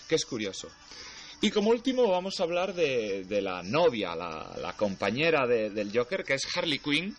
que 0.09 0.15
es 0.15 0.25
curioso. 0.25 0.69
Y 1.41 1.51
como 1.51 1.71
último 1.71 2.09
vamos 2.11 2.41
a 2.41 2.43
hablar 2.45 2.75
de, 2.75 3.25
de 3.25 3.43
la 3.43 3.63
novia, 3.63 4.15
la, 4.17 4.57
la 4.61 4.73
compañera 4.75 5.47
de- 5.47 5.71
del 5.71 5.97
Joker, 5.97 6.25
que 6.25 6.35
es 6.35 6.43
Harley 6.57 6.79
Quinn, 6.79 7.15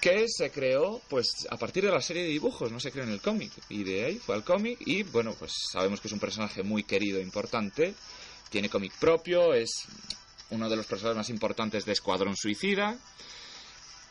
que 0.00 0.26
se 0.28 0.50
creó 0.50 1.00
pues 1.08 1.26
a 1.50 1.56
partir 1.56 1.84
de 1.84 1.90
la 1.90 2.00
serie 2.02 2.22
de 2.24 2.28
dibujos, 2.28 2.70
no 2.70 2.78
se 2.78 2.90
creó 2.92 3.04
en 3.04 3.10
el 3.12 3.20
cómic. 3.22 3.50
Y 3.70 3.84
de 3.84 4.04
ahí 4.04 4.18
fue 4.18 4.34
al 4.34 4.44
cómic 4.44 4.78
y 4.84 5.02
bueno, 5.04 5.34
pues 5.38 5.52
sabemos 5.72 6.00
que 6.00 6.08
es 6.08 6.12
un 6.12 6.20
personaje 6.20 6.62
muy 6.62 6.84
querido 6.84 7.18
e 7.18 7.22
importante, 7.22 7.94
tiene 8.50 8.68
cómic 8.68 8.92
propio, 8.98 9.54
es 9.54 9.70
uno 10.50 10.68
de 10.68 10.76
los 10.76 10.86
personajes 10.86 11.16
más 11.16 11.30
importantes 11.30 11.84
de 11.86 11.92
Escuadrón 11.92 12.36
Suicida 12.36 12.98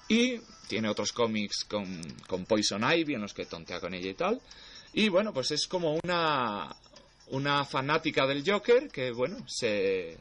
y 0.08 0.40
tiene 0.68 0.90
otros 0.90 1.12
cómics 1.12 1.66
con, 1.66 2.02
con 2.28 2.46
Poison 2.46 2.84
Ivy 2.84 3.16
en 3.16 3.22
los 3.22 3.34
que 3.34 3.46
tontea 3.46 3.80
con 3.80 3.94
ella 3.94 4.10
y 4.10 4.14
tal. 4.14 4.42
Y 4.94 5.10
bueno, 5.10 5.34
pues 5.34 5.52
es 5.52 5.68
como 5.68 5.98
una, 6.04 6.76
una 7.28 7.66
fanática 7.66 8.26
del 8.28 8.44
Joker 8.50 8.90
que 8.90 9.12
bueno, 9.12 9.38
se 9.48 10.18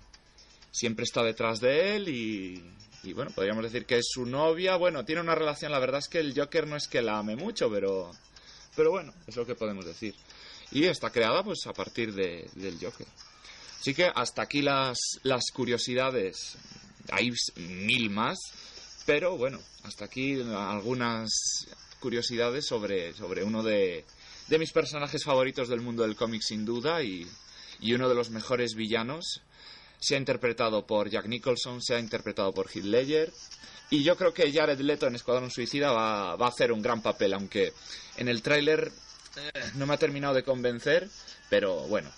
siempre 0.71 1.05
está 1.05 1.23
detrás 1.23 1.61
de 1.61 1.97
él 1.97 2.09
y, 2.09 2.65
y, 3.03 3.13
bueno, 3.13 3.31
podríamos 3.33 3.65
decir 3.65 3.85
que 3.85 3.99
es 3.99 4.07
su 4.11 4.25
novia. 4.25 4.77
Bueno, 4.77 5.05
tiene 5.05 5.21
una 5.21 5.35
relación, 5.35 5.71
la 5.73 5.79
verdad 5.79 5.99
es 6.01 6.09
que 6.09 6.19
el 6.21 6.33
Joker 6.35 6.67
no 6.67 6.77
es 6.77 6.89
que 6.89 7.03
la 7.03 7.19
ame 7.19 7.37
mucho, 7.37 7.71
pero, 7.71 8.11
pero 8.75 8.91
bueno, 8.91 9.13
es 9.27 9.37
lo 9.37 9.45
que 9.45 9.55
podemos 9.55 9.85
decir. 9.85 10.15
Y 10.71 10.85
está 10.85 11.11
creada 11.11 11.43
pues 11.43 11.67
a 11.67 11.75
partir 11.75 12.15
de- 12.15 12.49
del 12.55 12.79
Joker. 12.81 13.07
Así 13.81 13.93
que 13.95 14.11
hasta 14.15 14.43
aquí 14.43 14.63
las, 14.63 14.97
las 15.23 15.51
curiosidades. 15.53 16.57
Hay 17.11 17.31
mil 17.57 18.09
más, 18.11 18.39
pero 19.07 19.37
bueno, 19.37 19.61
hasta 19.85 20.05
aquí 20.05 20.41
algunas 20.41 21.67
curiosidades 22.01 22.67
sobre, 22.67 23.13
sobre 23.15 23.45
uno 23.45 23.63
de, 23.63 24.05
de 24.49 24.59
mis 24.59 24.73
personajes 24.73 25.25
favoritos 25.25 25.69
del 25.69 25.81
mundo 25.81 26.03
del 26.03 26.17
cómic 26.17 26.43
sin 26.43 26.65
duda 26.65 27.03
y, 27.03 27.27
y 27.81 27.95
uno 27.95 28.09
de 28.09 28.15
los 28.15 28.31
mejores 28.31 28.75
villanos. 28.75 29.43
Se 30.01 30.17
ha 30.17 30.19
interpretado 30.19 30.85
por 30.87 31.11
Jack 31.11 31.27
Nicholson, 31.27 31.81
se 31.81 31.95
ha 31.95 32.01
interpretado 32.01 32.53
por 32.53 32.69
Heath 32.69 32.85
Ledger. 32.85 33.33
Y 33.91 34.03
yo 34.03 34.17
creo 34.17 34.35
que 34.35 34.51
Jared 34.53 34.81
Leto 34.81 35.07
en 35.07 35.15
Escuadrón 35.15 35.51
Suicida 35.51 35.93
va, 35.93 36.35
va 36.37 36.47
a 36.47 36.49
hacer 36.49 36.73
un 36.73 36.83
gran 36.83 37.03
papel, 37.03 37.35
aunque 37.35 37.73
en 38.17 38.29
el 38.29 38.43
tráiler 38.43 38.91
no 39.75 39.87
me 39.87 39.95
ha 39.95 39.99
terminado 39.99 40.35
de 40.35 40.43
convencer, 40.43 41.09
pero 41.49 41.87
bueno, 41.89 42.11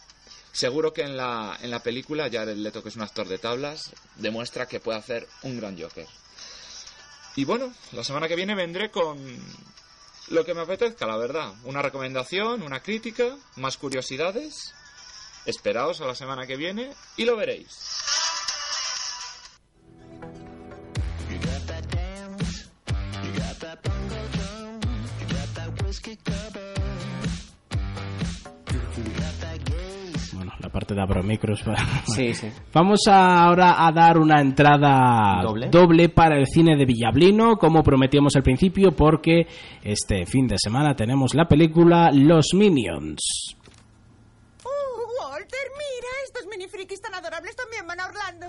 seguro 0.52 0.92
que 0.92 1.02
en 1.02 1.16
la, 1.16 1.58
en 1.62 1.70
la 1.70 1.82
película 1.82 2.30
Jared 2.30 2.56
Leto, 2.56 2.82
que 2.82 2.88
es 2.88 2.96
un 2.96 3.02
actor 3.02 3.28
de 3.28 3.38
tablas, 3.38 3.92
demuestra 4.16 4.66
que 4.66 4.80
puede 4.80 4.98
hacer 4.98 5.26
un 5.42 5.58
gran 5.58 5.78
Joker. 5.80 6.06
Y 7.36 7.44
bueno, 7.44 7.72
la 7.92 8.04
semana 8.04 8.28
que 8.28 8.36
viene 8.36 8.54
vendré 8.54 8.90
con 8.90 9.18
lo 10.28 10.44
que 10.44 10.54
me 10.54 10.60
apetezca, 10.60 11.06
la 11.06 11.16
verdad. 11.16 11.52
Una 11.64 11.82
recomendación, 11.82 12.62
una 12.62 12.80
crítica, 12.80 13.36
más 13.56 13.76
curiosidades. 13.76 14.72
Esperaos 15.44 16.00
a 16.00 16.06
la 16.06 16.14
semana 16.14 16.46
que 16.46 16.56
viene 16.56 16.92
y 17.16 17.24
lo 17.24 17.36
veréis. 17.36 18.04
Gay 30.74 30.94
Bueno, 30.94 30.94
la 30.94 30.94
parte 30.94 30.94
de 30.94 31.00
Abromicros. 31.02 31.64
Sí, 32.06 32.34
sí. 32.34 32.48
Vamos 32.72 33.00
a- 33.08 33.44
ahora 33.44 33.86
a 33.86 33.92
dar 33.92 34.18
una 34.18 34.40
entrada 34.40 35.42
¿Doble? 35.70 36.08
para 36.08 36.36
el 36.38 36.46
cine 36.46 36.76
de 36.76 36.84
Villablino, 36.84 37.56
como 37.56 37.82
prometíamos 37.82 38.34
al 38.36 38.42
principio, 38.42 38.92
porque 38.92 39.46
este 39.82 40.26
fin 40.26 40.46
de 40.46 40.56
semana 40.58 40.94
tenemos 40.94 41.34
la 41.34 41.46
película 41.46 42.10
Los 42.12 42.46
Minions. 42.54 43.20
Oh, 44.64 45.30
Walter, 45.30 45.68
mira, 45.76 46.08
estos 46.26 46.46
mini 46.50 46.68
frikis 46.68 47.00
tan 47.00 47.14
adorables 47.14 47.54
también 47.56 47.86
van 47.86 48.00
a 48.00 48.06
Orlando. 48.06 48.46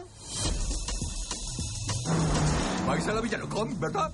Vais 2.88 3.08
a 3.08 3.14
la 3.14 3.22
Villalocón, 3.22 3.80
¿verdad? 3.80 4.12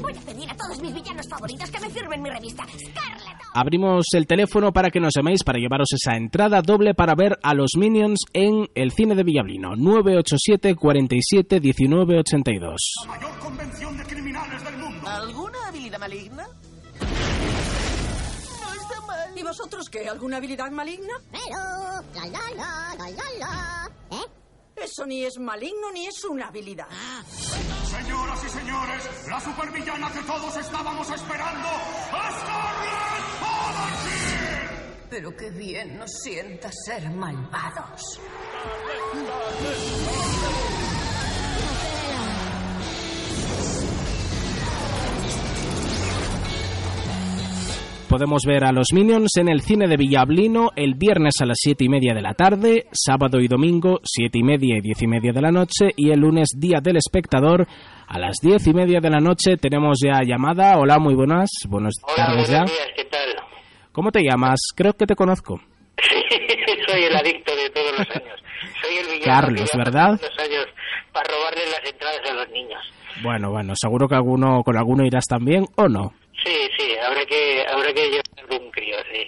Voy 0.00 0.12
a 0.16 0.20
pedir 0.20 0.50
a 0.50 0.56
todos 0.56 0.80
mis 0.80 0.94
villanos 0.94 1.26
favoritos 1.28 1.70
que 1.70 1.80
me 1.80 1.90
firmen 1.90 2.22
mi 2.22 2.30
revista. 2.30 2.64
Scarlett. 2.64 3.36
Abrimos 3.54 4.06
el 4.14 4.26
teléfono 4.26 4.72
para 4.72 4.90
que 4.90 5.00
nos 5.00 5.12
llaméis 5.16 5.42
para 5.44 5.58
llevaros 5.58 5.88
esa 5.92 6.16
entrada 6.16 6.62
doble 6.62 6.94
para 6.94 7.14
ver 7.14 7.38
a 7.42 7.52
los 7.54 7.70
Minions 7.76 8.20
en 8.32 8.68
el 8.74 8.92
cine 8.92 9.14
de 9.14 9.24
Villablino. 9.24 9.74
987 9.76 10.74
47 10.76 11.60
19 11.60 12.18
82. 12.20 12.76
Mayor 13.08 13.38
convención 13.40 13.96
de 13.96 14.04
criminales 14.04 14.64
del 14.64 14.76
mundo. 14.78 15.08
¿Alguna 15.08 15.58
habilidad 15.68 15.98
maligna? 15.98 16.46
No 18.60 18.72
está 18.72 19.00
mal. 19.06 19.36
¿Y 19.38 19.42
vosotros 19.42 19.88
qué? 19.90 20.08
¿Alguna 20.08 20.36
habilidad 20.36 20.70
maligna? 20.70 21.14
Pero, 21.32 21.58
la 22.14 22.26
la 22.26 22.40
la, 22.56 22.94
la 22.98 23.10
la 23.10 23.24
la. 23.38 23.90
¿Eh? 24.16 24.24
Eso 24.76 25.06
ni 25.06 25.24
es 25.24 25.38
maligno 25.38 25.90
ni 25.92 26.06
es 26.06 26.24
una 26.24 26.48
habilidad. 26.48 26.86
Señoras 27.30 28.44
y 28.44 28.48
señores, 28.48 29.28
la 29.28 29.40
supervillana 29.40 30.10
que 30.12 30.22
todos 30.22 30.56
estábamos 30.56 31.10
esperando, 31.10 31.68
Scarlet. 32.08 33.00
Pero 35.10 35.36
qué 35.36 35.50
bien 35.50 35.98
nos 35.98 36.10
sienta 36.22 36.70
ser 36.72 37.10
malvados. 37.10 38.20
Podemos 48.10 48.42
ver 48.44 48.64
a 48.64 48.72
los 48.72 48.88
Minions 48.92 49.36
en 49.36 49.48
el 49.48 49.60
cine 49.60 49.86
de 49.86 49.96
Villablino 49.96 50.70
el 50.74 50.94
viernes 50.94 51.40
a 51.40 51.46
las 51.46 51.58
7 51.60 51.84
y 51.84 51.88
media 51.88 52.12
de 52.12 52.20
la 52.20 52.34
tarde, 52.34 52.86
sábado 52.90 53.38
y 53.38 53.46
domingo 53.46 54.00
7 54.02 54.36
y 54.36 54.42
media 54.42 54.78
y 54.78 54.80
10 54.80 55.02
y 55.02 55.06
media 55.06 55.32
de 55.32 55.40
la 55.40 55.52
noche 55.52 55.90
y 55.94 56.10
el 56.10 56.18
lunes 56.18 56.48
Día 56.58 56.80
del 56.82 56.96
Espectador 56.96 57.68
a 58.08 58.18
las 58.18 58.38
10 58.42 58.66
y 58.66 58.74
media 58.74 58.98
de 58.98 59.10
la 59.10 59.20
noche 59.20 59.56
tenemos 59.58 60.00
ya 60.04 60.22
llamada. 60.26 60.76
Hola, 60.76 60.98
muy 60.98 61.14
buenas. 61.14 61.50
Buenas 61.68 61.94
tardes 62.16 62.50
ya. 62.50 62.64
Días, 62.64 62.88
¿qué 62.96 63.04
tal? 63.04 63.28
¿Cómo 63.92 64.10
te 64.10 64.24
llamas? 64.24 64.58
Creo 64.74 64.94
que 64.94 65.06
te 65.06 65.14
conozco. 65.14 65.60
Soy 66.88 67.04
el 67.04 67.14
adicto 67.14 67.54
de 67.54 67.70
todos 67.70 67.92
los 67.92 68.10
años. 68.10 68.40
Soy 68.82 68.96
el 68.96 69.06
villano 69.06 69.40
Carlos, 69.40 69.70
¿verdad? 69.76 70.16
todos 70.18 70.32
los 70.36 70.46
años 70.48 70.66
para 71.12 71.28
robarle 71.28 71.62
las 71.70 71.88
entradas 71.88 72.28
a 72.28 72.34
los 72.34 72.50
niños. 72.50 72.80
Bueno, 73.22 73.52
bueno, 73.52 73.74
seguro 73.76 74.08
que 74.08 74.16
alguno 74.16 74.64
con 74.64 74.76
alguno 74.76 75.06
irás 75.06 75.26
también 75.26 75.64
o 75.76 75.88
no. 75.88 76.12
Sí, 76.42 76.56
sí, 76.76 76.79
habrá 77.06 77.24
que, 77.26 77.64
habrá 77.66 77.92
que 77.92 78.10
llevar 78.10 78.24
algún 78.38 78.70
crío, 78.70 78.96
sí. 79.12 79.24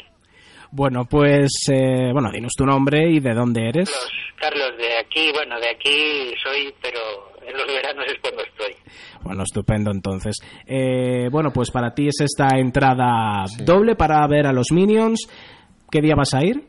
Bueno, 0.71 1.05
pues, 1.05 1.51
eh, 1.71 2.11
bueno, 2.13 2.31
dinos 2.33 2.53
tu 2.57 2.65
nombre 2.65 3.11
y 3.11 3.21
de 3.21 3.35
dónde 3.35 3.69
eres. 3.69 3.91
Carlos, 4.37 4.73
de 4.79 4.99
aquí, 4.99 5.31
bueno, 5.33 5.61
de 5.61 5.69
aquí 5.69 6.35
soy, 6.43 6.73
pero 6.81 6.99
en 7.47 7.53
los 7.53 7.67
veranos 7.67 8.07
es 8.07 8.19
cuando 8.21 8.43
estoy. 8.43 8.75
Bueno, 9.23 9.43
estupendo 9.43 9.91
entonces. 9.91 10.37
Eh, 10.67 11.29
bueno, 11.31 11.51
pues 11.53 11.71
para 11.71 11.93
ti 11.95 12.09
es 12.09 12.21
esta 12.21 12.59
entrada 12.59 13.45
doble 13.65 13.95
para 13.97 14.27
ver 14.27 14.47
a 14.47 14.53
los 14.53 14.73
Minions. 14.73 15.29
¿Qué 15.91 16.01
día 16.01 16.15
vas 16.17 16.35
a 16.35 16.43
ir? 16.43 16.65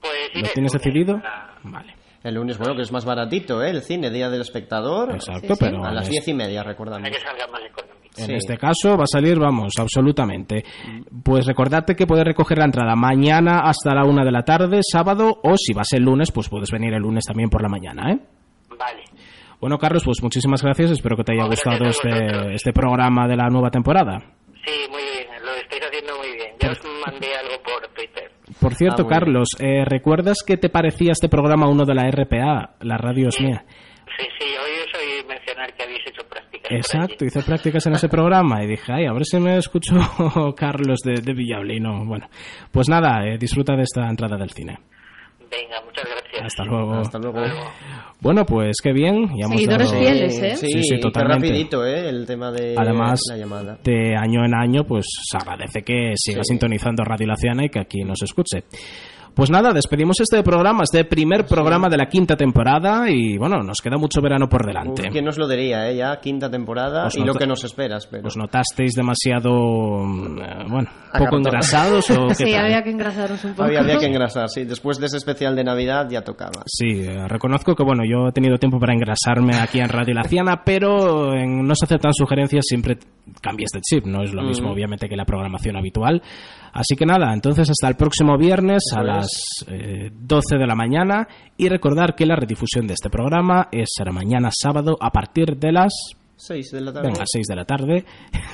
Pues 0.00 0.30
¿Lo 0.34 0.48
tienes 0.48 0.72
decidido? 0.72 1.20
Vale. 1.64 1.94
El 2.22 2.34
lunes, 2.34 2.56
bueno, 2.58 2.76
que 2.76 2.82
es 2.82 2.92
más 2.92 3.04
baratito, 3.04 3.62
¿eh? 3.64 3.70
El 3.70 3.82
cine, 3.82 4.10
Día 4.10 4.28
del 4.28 4.42
Espectador. 4.42 5.12
Exacto, 5.12 5.54
pero 5.58 5.84
A 5.84 5.92
las 5.92 6.08
diez 6.08 6.26
y 6.28 6.34
media, 6.34 6.62
recordamos. 6.62 7.08
Que 7.08 7.18
salga 7.18 7.46
más 7.48 7.62
económico. 7.62 8.01
En 8.16 8.26
Sí. 8.26 8.34
este 8.34 8.58
caso 8.58 8.96
va 8.96 9.04
a 9.04 9.06
salir, 9.06 9.38
vamos, 9.38 9.72
absolutamente. 9.78 10.64
Pues 11.24 11.46
recordarte 11.46 11.94
que 11.96 12.06
puedes 12.06 12.24
recoger 12.26 12.58
la 12.58 12.66
entrada 12.66 12.94
mañana 12.94 13.60
hasta 13.64 13.94
la 13.94 14.04
una 14.04 14.24
de 14.24 14.32
la 14.32 14.42
tarde, 14.42 14.80
sábado, 14.82 15.40
o 15.42 15.56
si 15.56 15.72
vas 15.72 15.92
el 15.94 16.02
lunes, 16.02 16.30
pues 16.30 16.48
puedes 16.48 16.70
venir 16.70 16.92
el 16.92 17.00
lunes 17.02 17.24
también 17.24 17.48
por 17.48 17.62
la 17.62 17.68
mañana, 17.68 18.12
¿eh? 18.12 18.18
Vale. 18.78 19.02
Bueno, 19.60 19.78
Carlos, 19.78 20.02
pues 20.04 20.22
muchísimas 20.22 20.62
gracias. 20.62 20.90
Espero 20.90 21.16
que 21.16 21.24
te 21.24 21.32
haya 21.32 21.46
gustado 21.46 21.84
este, 21.86 22.54
este 22.54 22.72
programa 22.72 23.26
de 23.28 23.36
la 23.36 23.48
nueva 23.48 23.70
temporada. 23.70 24.18
Sí, 24.64 24.72
muy 24.90 25.02
bien, 25.02 25.26
lo 25.44 25.52
estáis 25.52 25.82
haciendo 25.86 26.18
muy 26.18 26.32
bien. 26.36 26.50
Ya 26.60 26.70
os 26.72 26.80
mandé 27.06 27.28
algo 27.34 27.62
por 27.62 27.88
Twitter. 27.94 28.30
Por 28.60 28.74
cierto, 28.74 29.04
Ah. 29.04 29.08
Carlos, 29.08 29.48
eh, 29.60 29.84
¿recuerdas 29.86 30.38
qué 30.46 30.56
te 30.56 30.68
parecía 30.68 31.12
este 31.12 31.28
programa 31.28 31.68
uno 31.68 31.84
de 31.84 31.94
la 31.94 32.08
RPA? 32.10 32.74
La 32.80 32.98
radio 32.98 33.28
es 33.28 33.40
mía. 33.40 33.64
Sí, 34.18 34.26
sí, 34.38 34.44
hoy 34.44 34.72
os 34.84 35.00
oí 35.00 35.26
mencionar 35.26 35.72
que 35.74 35.82
habéis 35.84 36.00
hecho 36.06 36.22
prácticas. 36.28 36.61
Exacto, 36.76 37.24
hice 37.24 37.42
prácticas 37.42 37.86
en 37.86 37.94
ese 37.94 38.08
programa 38.08 38.62
y 38.62 38.66
dije, 38.66 38.92
ay, 38.92 39.06
a 39.06 39.12
ver 39.12 39.24
si 39.24 39.38
me 39.38 39.56
escucho 39.58 39.94
Carlos 40.56 41.00
de, 41.04 41.20
de 41.22 41.32
Villablino. 41.34 42.04
Bueno, 42.04 42.28
pues 42.70 42.88
nada, 42.88 43.26
eh, 43.26 43.38
disfruta 43.38 43.74
de 43.76 43.82
esta 43.82 44.08
entrada 44.08 44.36
del 44.36 44.50
cine. 44.50 44.78
Venga, 45.50 45.76
muchas 45.84 46.04
gracias. 46.08 46.44
Hasta 46.46 46.64
luego. 46.64 46.94
Hasta 46.94 47.18
luego. 47.18 47.40
Bueno, 48.20 48.46
pues 48.46 48.76
qué 48.82 48.92
bien. 48.92 49.26
Ya 49.36 49.44
hemos 49.44 49.56
Seguidores 49.60 49.90
dado- 49.92 50.02
fieles, 50.02 50.42
¿eh? 50.42 50.56
Sí, 50.56 50.66
Sí, 50.72 50.82
sí, 50.82 51.00
totalmente. 51.00 51.46
rapidito, 51.48 51.84
¿eh? 51.84 52.08
El 52.08 52.24
tema 52.26 52.50
de 52.50 52.74
Además, 52.78 53.20
la 53.28 53.36
llamada. 53.36 53.78
de 53.84 54.16
año 54.16 54.44
en 54.46 54.54
año, 54.54 54.84
pues 54.84 55.04
se 55.30 55.36
agradece 55.36 55.82
que 55.82 56.12
siga 56.16 56.42
Sí. 56.42 56.52
sintonizando 56.52 57.04
Radio 57.04 57.26
Laciana 57.26 57.66
y 57.66 57.68
que 57.68 57.80
aquí 57.80 58.00
nos 58.02 58.22
escuche. 58.22 58.64
Pues 59.34 59.50
nada, 59.50 59.72
despedimos 59.72 60.20
este 60.20 60.42
programa, 60.42 60.82
este 60.82 61.04
primer 61.06 61.46
programa 61.46 61.88
de 61.88 61.96
la 61.96 62.06
quinta 62.06 62.36
temporada 62.36 63.08
y 63.10 63.38
bueno, 63.38 63.62
nos 63.62 63.78
queda 63.82 63.96
mucho 63.96 64.20
verano 64.20 64.46
por 64.48 64.66
delante. 64.66 65.02
Uf, 65.06 65.08
¿Quién 65.10 65.24
nos 65.24 65.38
lo 65.38 65.48
diría, 65.48 65.88
eh? 65.90 65.96
Ya 65.96 66.20
quinta 66.20 66.50
temporada 66.50 67.06
Os 67.06 67.16
y 67.16 67.24
lo 67.24 67.32
que 67.34 67.46
nos 67.46 67.64
espera, 67.64 67.96
espero. 67.96 68.26
¿Os 68.26 68.36
notasteis 68.36 68.92
demasiado, 68.94 69.50
mm, 70.04 70.38
eh, 70.38 70.64
bueno, 70.68 70.90
poco 71.18 71.36
engrasados 71.38 72.10
o 72.10 72.26
qué 72.28 72.34
Sí, 72.34 72.52
tal? 72.52 72.66
había 72.66 72.82
que 72.82 72.90
engrasarnos 72.90 73.42
un 73.44 73.52
poco. 73.52 73.64
Había, 73.64 73.80
había 73.80 73.98
que 73.98 74.06
engrasar, 74.06 74.48
sí. 74.50 74.64
Después 74.64 74.98
de 74.98 75.06
ese 75.06 75.16
especial 75.16 75.56
de 75.56 75.64
Navidad 75.64 76.08
ya 76.10 76.20
tocaba. 76.22 76.62
Sí, 76.66 77.00
eh, 77.02 77.26
reconozco 77.26 77.74
que 77.74 77.84
bueno, 77.84 78.02
yo 78.04 78.28
he 78.28 78.32
tenido 78.32 78.58
tiempo 78.58 78.78
para 78.78 78.92
engrasarme 78.92 79.56
aquí 79.56 79.80
en 79.80 79.88
Radio 79.88 80.14
Laciana, 80.14 80.62
pero 80.64 81.32
en 81.34 81.66
No 81.66 81.74
se 81.74 81.86
aceptan 81.86 82.12
sugerencias 82.12 82.64
siempre 82.68 82.98
cambias 83.40 83.70
de 83.72 83.80
chip, 83.80 84.04
no 84.06 84.22
es 84.22 84.32
lo 84.34 84.42
mismo 84.42 84.68
Mm. 84.68 84.72
obviamente 84.72 85.08
que 85.08 85.16
la 85.16 85.24
programación 85.24 85.76
habitual. 85.76 86.22
Así 86.72 86.96
que 86.96 87.04
nada, 87.04 87.32
entonces 87.32 87.68
hasta 87.68 87.88
el 87.88 87.96
próximo 87.96 88.36
viernes 88.38 88.82
a 88.96 89.02
las 89.02 89.28
eh, 89.68 90.10
12 90.12 90.56
de 90.56 90.66
la 90.66 90.74
mañana 90.74 91.28
y 91.56 91.68
recordar 91.68 92.14
que 92.14 92.26
la 92.26 92.36
redifusión 92.36 92.86
de 92.86 92.94
este 92.94 93.10
programa 93.10 93.68
es 93.70 93.90
será 93.94 94.12
mañana 94.12 94.50
sábado 94.50 94.96
a 95.00 95.10
partir 95.10 95.56
de 95.58 95.72
las 95.72 95.92
Seis 96.44 96.72
de 96.72 96.80
la 96.80 96.92
tarde. 96.92 97.06
Venga, 97.06 97.22
6 97.24 97.46
de 97.46 97.54
la 97.54 97.64
tarde. 97.64 98.04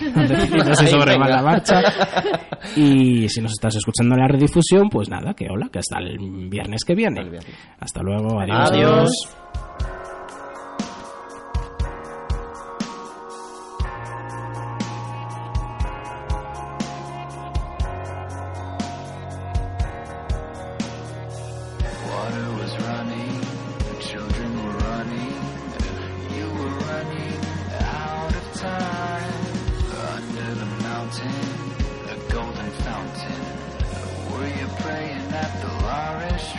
no 0.66 0.74
sé 0.74 0.88
sobre 0.88 1.16
la 1.16 1.42
marcha. 1.42 1.80
Y 2.76 3.28
si 3.28 3.40
nos 3.40 3.52
estás 3.52 3.76
escuchando 3.76 4.14
en 4.14 4.20
la 4.20 4.28
redifusión, 4.28 4.90
pues 4.90 5.08
nada, 5.08 5.32
que 5.32 5.46
hola, 5.48 5.68
que 5.72 5.78
hasta 5.78 6.00
el 6.00 6.18
viernes 6.50 6.84
que 6.84 6.94
viene. 6.94 7.38
Hasta 7.80 8.02
luego, 8.02 8.40
adiós. 8.40 8.70
Adiós. 8.70 9.10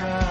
A 0.02 0.29